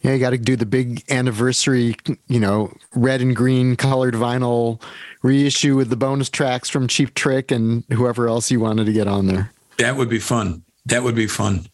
Yeah, 0.02 0.14
you 0.14 0.20
got 0.20 0.30
to 0.30 0.38
do 0.38 0.56
the 0.56 0.66
big 0.66 1.04
anniversary, 1.10 1.96
you 2.28 2.40
know, 2.40 2.72
red 2.94 3.22
and 3.22 3.36
green 3.36 3.76
colored 3.76 4.14
vinyl 4.14 4.80
reissue 5.24 5.76
with 5.76 5.90
the 5.90 5.96
bonus 5.96 6.30
tracks 6.30 6.70
from 6.70 6.88
Cheap 6.88 7.16
Trick 7.16 7.50
and 7.52 7.84
whoever 7.92 8.28
else 8.28 8.52
you 8.52 8.60
wanted 8.60 8.86
to 8.86 8.94
get 8.94 9.08
on 9.08 9.26
there. 9.26 9.52
That 9.80 9.98
would 9.98 10.10
be 10.10 10.20
fun. 10.20 10.64
That 10.86 11.02
would 11.02 11.16
be 11.16 11.26
fun. 11.26 11.66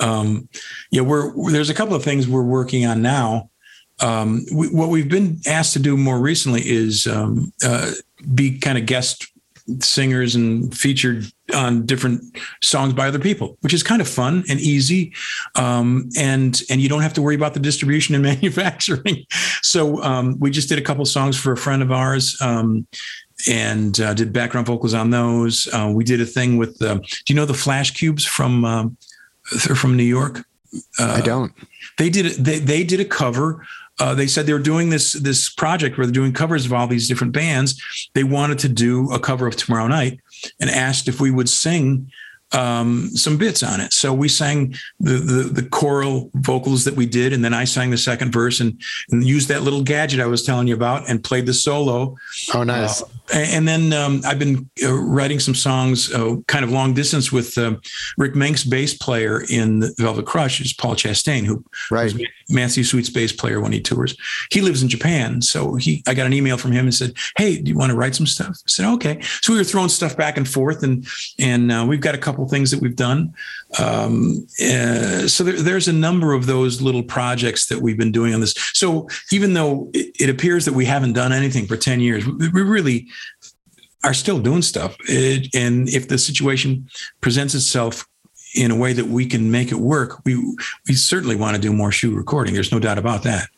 Um, 0.00 0.48
yeah, 0.90 1.02
we're 1.02 1.32
there's 1.50 1.70
a 1.70 1.74
couple 1.74 1.94
of 1.94 2.04
things 2.04 2.28
we're 2.28 2.42
working 2.42 2.86
on 2.86 3.02
now. 3.02 3.50
Um, 4.00 4.44
we, 4.54 4.68
what 4.68 4.90
we've 4.90 5.08
been 5.08 5.40
asked 5.46 5.72
to 5.72 5.78
do 5.78 5.96
more 5.96 6.18
recently 6.18 6.62
is 6.64 7.06
um, 7.06 7.52
uh, 7.64 7.92
be 8.34 8.58
kind 8.58 8.76
of 8.76 8.86
guest 8.86 9.26
singers 9.80 10.36
and 10.36 10.76
featured 10.76 11.24
on 11.54 11.84
different 11.86 12.22
songs 12.62 12.92
by 12.92 13.08
other 13.08 13.18
people, 13.18 13.56
which 13.62 13.74
is 13.74 13.82
kind 13.82 14.00
of 14.00 14.08
fun 14.08 14.44
and 14.48 14.60
easy, 14.60 15.12
um, 15.56 16.08
and 16.16 16.62
and 16.70 16.80
you 16.80 16.88
don't 16.88 17.02
have 17.02 17.14
to 17.14 17.22
worry 17.22 17.34
about 17.34 17.54
the 17.54 17.60
distribution 17.60 18.14
and 18.14 18.22
manufacturing. 18.24 19.24
So 19.62 20.02
um, 20.02 20.36
we 20.38 20.50
just 20.50 20.68
did 20.68 20.78
a 20.78 20.82
couple 20.82 21.04
songs 21.04 21.38
for 21.38 21.52
a 21.52 21.56
friend 21.56 21.82
of 21.82 21.90
ours, 21.90 22.36
um, 22.40 22.86
and 23.48 23.98
uh, 24.00 24.14
did 24.14 24.32
background 24.32 24.66
vocals 24.66 24.94
on 24.94 25.10
those. 25.10 25.68
Uh, 25.72 25.90
we 25.94 26.04
did 26.04 26.20
a 26.20 26.26
thing 26.26 26.56
with, 26.56 26.80
uh, 26.82 26.94
do 26.94 27.02
you 27.28 27.34
know 27.34 27.44
the 27.44 27.52
Flashcubes 27.52 28.26
from 28.26 28.64
um, 28.64 28.96
they're 29.64 29.76
from 29.76 29.96
New 29.96 30.04
York? 30.04 30.44
Uh, 30.98 31.14
I 31.16 31.20
don't. 31.20 31.52
They 31.98 32.10
did 32.10 32.44
they 32.44 32.58
they 32.58 32.84
did 32.84 33.00
a 33.00 33.04
cover. 33.04 33.66
Uh, 33.98 34.14
they 34.14 34.26
said 34.26 34.44
they 34.46 34.52
were 34.52 34.58
doing 34.58 34.90
this 34.90 35.12
this 35.12 35.48
project 35.48 35.96
where 35.96 36.06
they're 36.06 36.12
doing 36.12 36.32
covers 36.32 36.66
of 36.66 36.72
all 36.72 36.86
these 36.86 37.08
different 37.08 37.32
bands. 37.32 37.80
They 38.14 38.24
wanted 38.24 38.58
to 38.60 38.68
do 38.68 39.10
a 39.10 39.18
cover 39.18 39.46
of 39.46 39.56
Tomorrow 39.56 39.88
Night 39.88 40.20
and 40.60 40.68
asked 40.68 41.08
if 41.08 41.20
we 41.20 41.30
would 41.30 41.48
sing 41.48 42.10
um, 42.52 43.10
some 43.10 43.36
bits 43.36 43.62
on 43.62 43.80
it. 43.80 43.92
So 43.92 44.12
we 44.12 44.28
sang 44.28 44.74
the, 45.00 45.14
the, 45.14 45.42
the 45.62 45.68
choral 45.68 46.30
vocals 46.34 46.84
that 46.84 46.94
we 46.94 47.06
did, 47.06 47.32
and 47.32 47.44
then 47.44 47.52
I 47.52 47.64
sang 47.64 47.90
the 47.90 47.98
second 47.98 48.32
verse 48.32 48.60
and, 48.60 48.80
and 49.10 49.24
used 49.24 49.48
that 49.48 49.62
little 49.62 49.82
gadget 49.82 50.20
I 50.20 50.26
was 50.26 50.42
telling 50.42 50.68
you 50.68 50.74
about 50.74 51.08
and 51.08 51.22
played 51.22 51.46
the 51.46 51.54
solo. 51.54 52.16
Oh, 52.54 52.62
nice! 52.62 53.02
Uh, 53.02 53.06
and 53.34 53.66
then 53.66 53.92
um, 53.92 54.22
I've 54.24 54.38
been 54.38 54.68
uh, 54.82 54.92
writing 54.92 55.40
some 55.40 55.54
songs, 55.54 56.12
uh, 56.12 56.36
kind 56.46 56.64
of 56.64 56.70
long 56.70 56.94
distance 56.94 57.32
with 57.32 57.58
uh, 57.58 57.76
Ric 58.16 58.34
Menck's 58.34 58.64
bass 58.64 58.94
player 58.94 59.42
in 59.48 59.84
Velvet 59.98 60.26
Crush, 60.26 60.60
is 60.60 60.72
Paul 60.72 60.94
Chastain, 60.94 61.44
who 61.44 61.64
right. 61.90 62.14
Matthew 62.48 62.84
Sweet's 62.84 63.10
bass 63.10 63.32
player 63.32 63.60
when 63.60 63.72
he 63.72 63.80
tours. 63.80 64.16
He 64.50 64.60
lives 64.60 64.82
in 64.82 64.88
Japan, 64.88 65.42
so 65.42 65.74
he 65.74 66.02
I 66.06 66.14
got 66.14 66.26
an 66.26 66.32
email 66.32 66.56
from 66.56 66.72
him 66.72 66.86
and 66.86 66.94
said, 66.94 67.14
"Hey, 67.36 67.58
do 67.60 67.70
you 67.70 67.76
want 67.76 67.90
to 67.90 67.96
write 67.96 68.14
some 68.14 68.26
stuff?" 68.26 68.50
I 68.50 68.68
said, 68.68 68.86
"Okay." 68.94 69.20
So 69.42 69.52
we 69.52 69.58
were 69.58 69.64
throwing 69.64 69.88
stuff 69.88 70.16
back 70.16 70.36
and 70.36 70.48
forth, 70.48 70.82
and 70.82 71.06
and 71.38 71.72
uh, 71.72 71.84
we've 71.88 72.00
got 72.00 72.14
a 72.14 72.18
couple 72.18 72.46
things 72.48 72.70
that 72.70 72.80
we've 72.80 72.96
done. 72.96 73.34
Um, 73.78 74.46
uh, 74.62 75.26
so 75.28 75.44
there, 75.44 75.60
there's 75.60 75.88
a 75.88 75.92
number 75.92 76.32
of 76.32 76.46
those 76.46 76.80
little 76.80 77.02
projects 77.02 77.66
that 77.66 77.80
we've 77.80 77.98
been 77.98 78.12
doing 78.12 78.34
on 78.34 78.40
this. 78.40 78.54
So 78.72 79.08
even 79.32 79.54
though 79.54 79.90
it, 79.92 80.14
it 80.20 80.30
appears 80.30 80.64
that 80.64 80.74
we 80.74 80.84
haven't 80.84 81.14
done 81.14 81.32
anything 81.32 81.66
for 81.66 81.76
ten 81.76 82.00
years, 82.00 82.26
we, 82.26 82.48
we 82.48 82.62
really 82.62 83.08
are 84.04 84.14
still 84.14 84.38
doing 84.38 84.62
stuff. 84.62 84.96
It, 85.08 85.54
and 85.54 85.88
if 85.88 86.08
the 86.08 86.18
situation 86.18 86.88
presents 87.20 87.54
itself 87.54 88.06
in 88.56 88.70
a 88.70 88.76
way 88.76 88.92
that 88.92 89.06
we 89.06 89.26
can 89.26 89.50
make 89.50 89.70
it 89.70 89.76
work, 89.76 90.24
we 90.24 90.36
we 90.88 90.94
certainly 90.94 91.36
want 91.36 91.56
to 91.56 91.62
do 91.62 91.72
more 91.72 91.92
shoe 91.92 92.14
recording. 92.14 92.54
There's 92.54 92.72
no 92.72 92.78
doubt 92.78 92.98
about 92.98 93.22
that. 93.24 93.48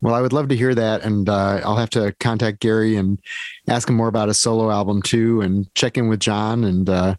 Well, 0.00 0.14
I 0.14 0.20
would 0.20 0.32
love 0.32 0.48
to 0.48 0.56
hear 0.56 0.74
that, 0.76 1.02
and 1.02 1.28
uh, 1.28 1.60
I'll 1.64 1.76
have 1.76 1.90
to 1.90 2.14
contact 2.20 2.60
Gary 2.60 2.96
and 2.96 3.18
ask 3.66 3.88
him 3.88 3.96
more 3.96 4.06
about 4.06 4.28
his 4.28 4.38
solo 4.38 4.70
album 4.70 5.02
too, 5.02 5.40
and 5.40 5.72
check 5.74 5.98
in 5.98 6.08
with 6.08 6.20
John. 6.20 6.62
And 6.62 6.88
uh, 6.88 7.16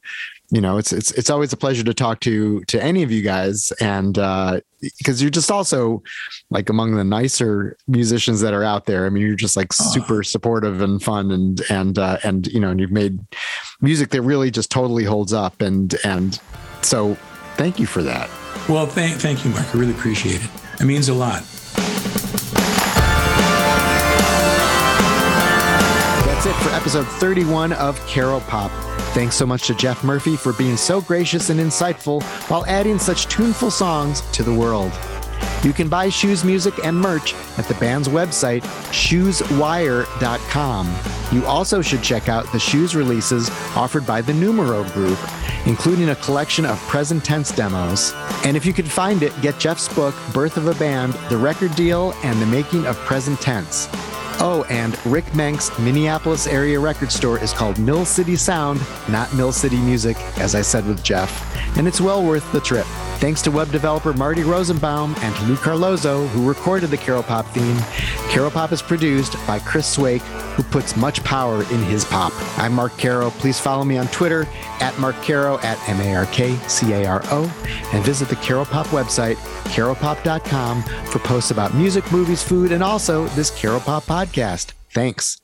you 0.49 0.61
know, 0.61 0.77
it's 0.77 0.93
it's 0.93 1.11
it's 1.11 1.29
always 1.29 1.51
a 1.51 1.57
pleasure 1.57 1.83
to 1.83 1.93
talk 1.93 2.21
to 2.21 2.61
to 2.65 2.81
any 2.81 3.03
of 3.03 3.11
you 3.11 3.21
guys, 3.21 3.73
and 3.81 4.13
because 4.13 5.21
uh, 5.21 5.21
you're 5.21 5.29
just 5.29 5.51
also 5.51 6.01
like 6.49 6.69
among 6.69 6.95
the 6.95 7.03
nicer 7.03 7.75
musicians 7.87 8.39
that 8.41 8.53
are 8.53 8.63
out 8.63 8.85
there. 8.85 9.05
I 9.05 9.09
mean, 9.09 9.23
you're 9.23 9.35
just 9.35 9.57
like 9.57 9.73
super 9.73 10.23
supportive 10.23 10.81
and 10.81 11.03
fun, 11.03 11.31
and 11.31 11.61
and 11.69 11.99
uh, 11.99 12.17
and 12.23 12.47
you 12.47 12.61
know, 12.61 12.69
and 12.69 12.79
you've 12.79 12.91
made 12.91 13.19
music 13.81 14.11
that 14.11 14.21
really 14.21 14.51
just 14.51 14.71
totally 14.71 15.03
holds 15.03 15.33
up, 15.33 15.61
and 15.61 15.95
and 16.05 16.39
so 16.81 17.15
thank 17.55 17.79
you 17.79 17.85
for 17.85 18.03
that. 18.03 18.29
Well, 18.67 18.85
thank, 18.85 19.19
thank 19.19 19.43
you, 19.43 19.51
Mark. 19.51 19.73
I 19.73 19.77
really 19.77 19.93
appreciate 19.93 20.43
it. 20.43 20.49
It 20.79 20.85
means 20.85 21.09
a 21.09 21.13
lot. 21.13 21.43
That's 26.25 26.45
it 26.45 26.55
for 26.63 26.69
episode 26.69 27.07
31 27.07 27.73
of 27.73 27.99
Caro 28.07 28.39
Pop. 28.41 28.71
Thanks 29.13 29.35
so 29.35 29.45
much 29.45 29.67
to 29.67 29.75
Jeff 29.75 30.03
Murphy 30.03 30.37
for 30.37 30.53
being 30.53 30.77
so 30.77 31.01
gracious 31.01 31.49
and 31.49 31.59
insightful 31.59 32.21
while 32.49 32.65
adding 32.67 32.99
such 32.99 33.25
tuneful 33.25 33.71
songs 33.71 34.21
to 34.31 34.43
the 34.43 34.53
world. 34.53 34.91
You 35.63 35.73
can 35.73 35.89
buy 35.89 36.09
Shoes 36.09 36.45
music 36.45 36.85
and 36.85 36.97
merch 36.97 37.33
at 37.57 37.65
the 37.65 37.73
band's 37.75 38.07
website, 38.07 38.63
shoeswire.com. 38.91 40.95
You 41.31 41.45
also 41.45 41.81
should 41.81 42.01
check 42.01 42.29
out 42.29 42.51
the 42.51 42.59
Shoes 42.59 42.95
releases 42.95 43.49
offered 43.75 44.07
by 44.07 44.21
the 44.21 44.33
Numero 44.33 44.83
Group, 44.91 45.19
including 45.65 46.09
a 46.09 46.15
collection 46.15 46.65
of 46.65 46.79
present 46.87 47.25
tense 47.25 47.51
demos. 47.51 48.13
And 48.45 48.55
if 48.55 48.65
you 48.65 48.71
can 48.73 48.85
find 48.85 49.21
it, 49.21 49.33
get 49.41 49.59
Jeff's 49.59 49.93
book, 49.93 50.15
Birth 50.33 50.55
of 50.57 50.67
a 50.67 50.75
Band, 50.75 51.13
The 51.29 51.37
Record 51.37 51.75
Deal, 51.75 52.13
and 52.23 52.41
the 52.41 52.45
Making 52.45 52.87
of 52.87 52.95
Present 52.97 53.41
Tense. 53.41 53.87
Oh, 54.41 54.65
and 54.69 54.97
Ric 55.05 55.35
Menck's 55.35 55.77
Minneapolis 55.79 56.47
area 56.47 56.79
record 56.79 57.11
store 57.11 57.37
is 57.43 57.51
called 57.51 57.77
Mill 57.77 58.05
City 58.05 58.37
Sound, 58.37 58.81
not 59.09 59.33
Mill 59.33 59.51
City 59.51 59.75
Music, 59.77 60.15
as 60.37 60.55
I 60.55 60.61
said 60.61 60.87
with 60.87 61.03
Jeff, 61.03 61.45
and 61.77 61.85
it's 61.85 61.99
well 61.99 62.23
worth 62.23 62.49
the 62.53 62.61
trip. 62.61 62.85
Thanks 63.19 63.41
to 63.41 63.51
web 63.51 63.69
developer 63.69 64.13
Marty 64.13 64.43
Rosenbaum 64.43 65.13
and 65.17 65.49
Lou 65.49 65.57
Carlozo, 65.57 66.25
who 66.27 66.47
recorded 66.47 66.89
the 66.89 66.95
Caro 66.95 67.21
Pop 67.21 67.45
theme. 67.47 67.75
Caro 68.31 68.49
Pop 68.49 68.71
is 68.71 68.81
produced 68.81 69.35
by 69.45 69.59
Chris 69.59 69.85
Swake, 69.85 70.21
who 70.21 70.63
puts 70.63 70.95
much 70.95 71.21
power 71.25 71.63
in 71.63 71.83
his 71.83 72.05
pop. 72.05 72.31
I'm 72.57 72.71
Mark 72.71 72.97
Caro. 72.97 73.31
Please 73.31 73.59
follow 73.59 73.83
me 73.83 73.97
on 73.97 74.07
Twitter 74.07 74.47
at 74.79 74.97
Mark 74.99 75.17
Caro 75.21 75.59
at 75.59 75.77
M 75.89 75.99
A 75.99 76.15
R 76.15 76.25
K 76.27 76.55
C 76.69 76.93
A 76.93 77.05
R 77.07 77.21
O 77.25 77.43
and 77.91 78.05
visit 78.05 78.29
the 78.29 78.37
Caro 78.37 78.63
Pop 78.63 78.87
website, 78.87 79.35
caropop.com, 79.73 80.83
for 80.83 81.19
posts 81.19 81.51
about 81.51 81.73
music, 81.73 82.09
movies, 82.13 82.41
food, 82.41 82.71
and 82.71 82.81
also 82.81 83.25
this 83.29 83.49
Caro 83.49 83.81
Pop 83.81 84.05
podcast. 84.29 84.73
Thanks. 84.93 85.41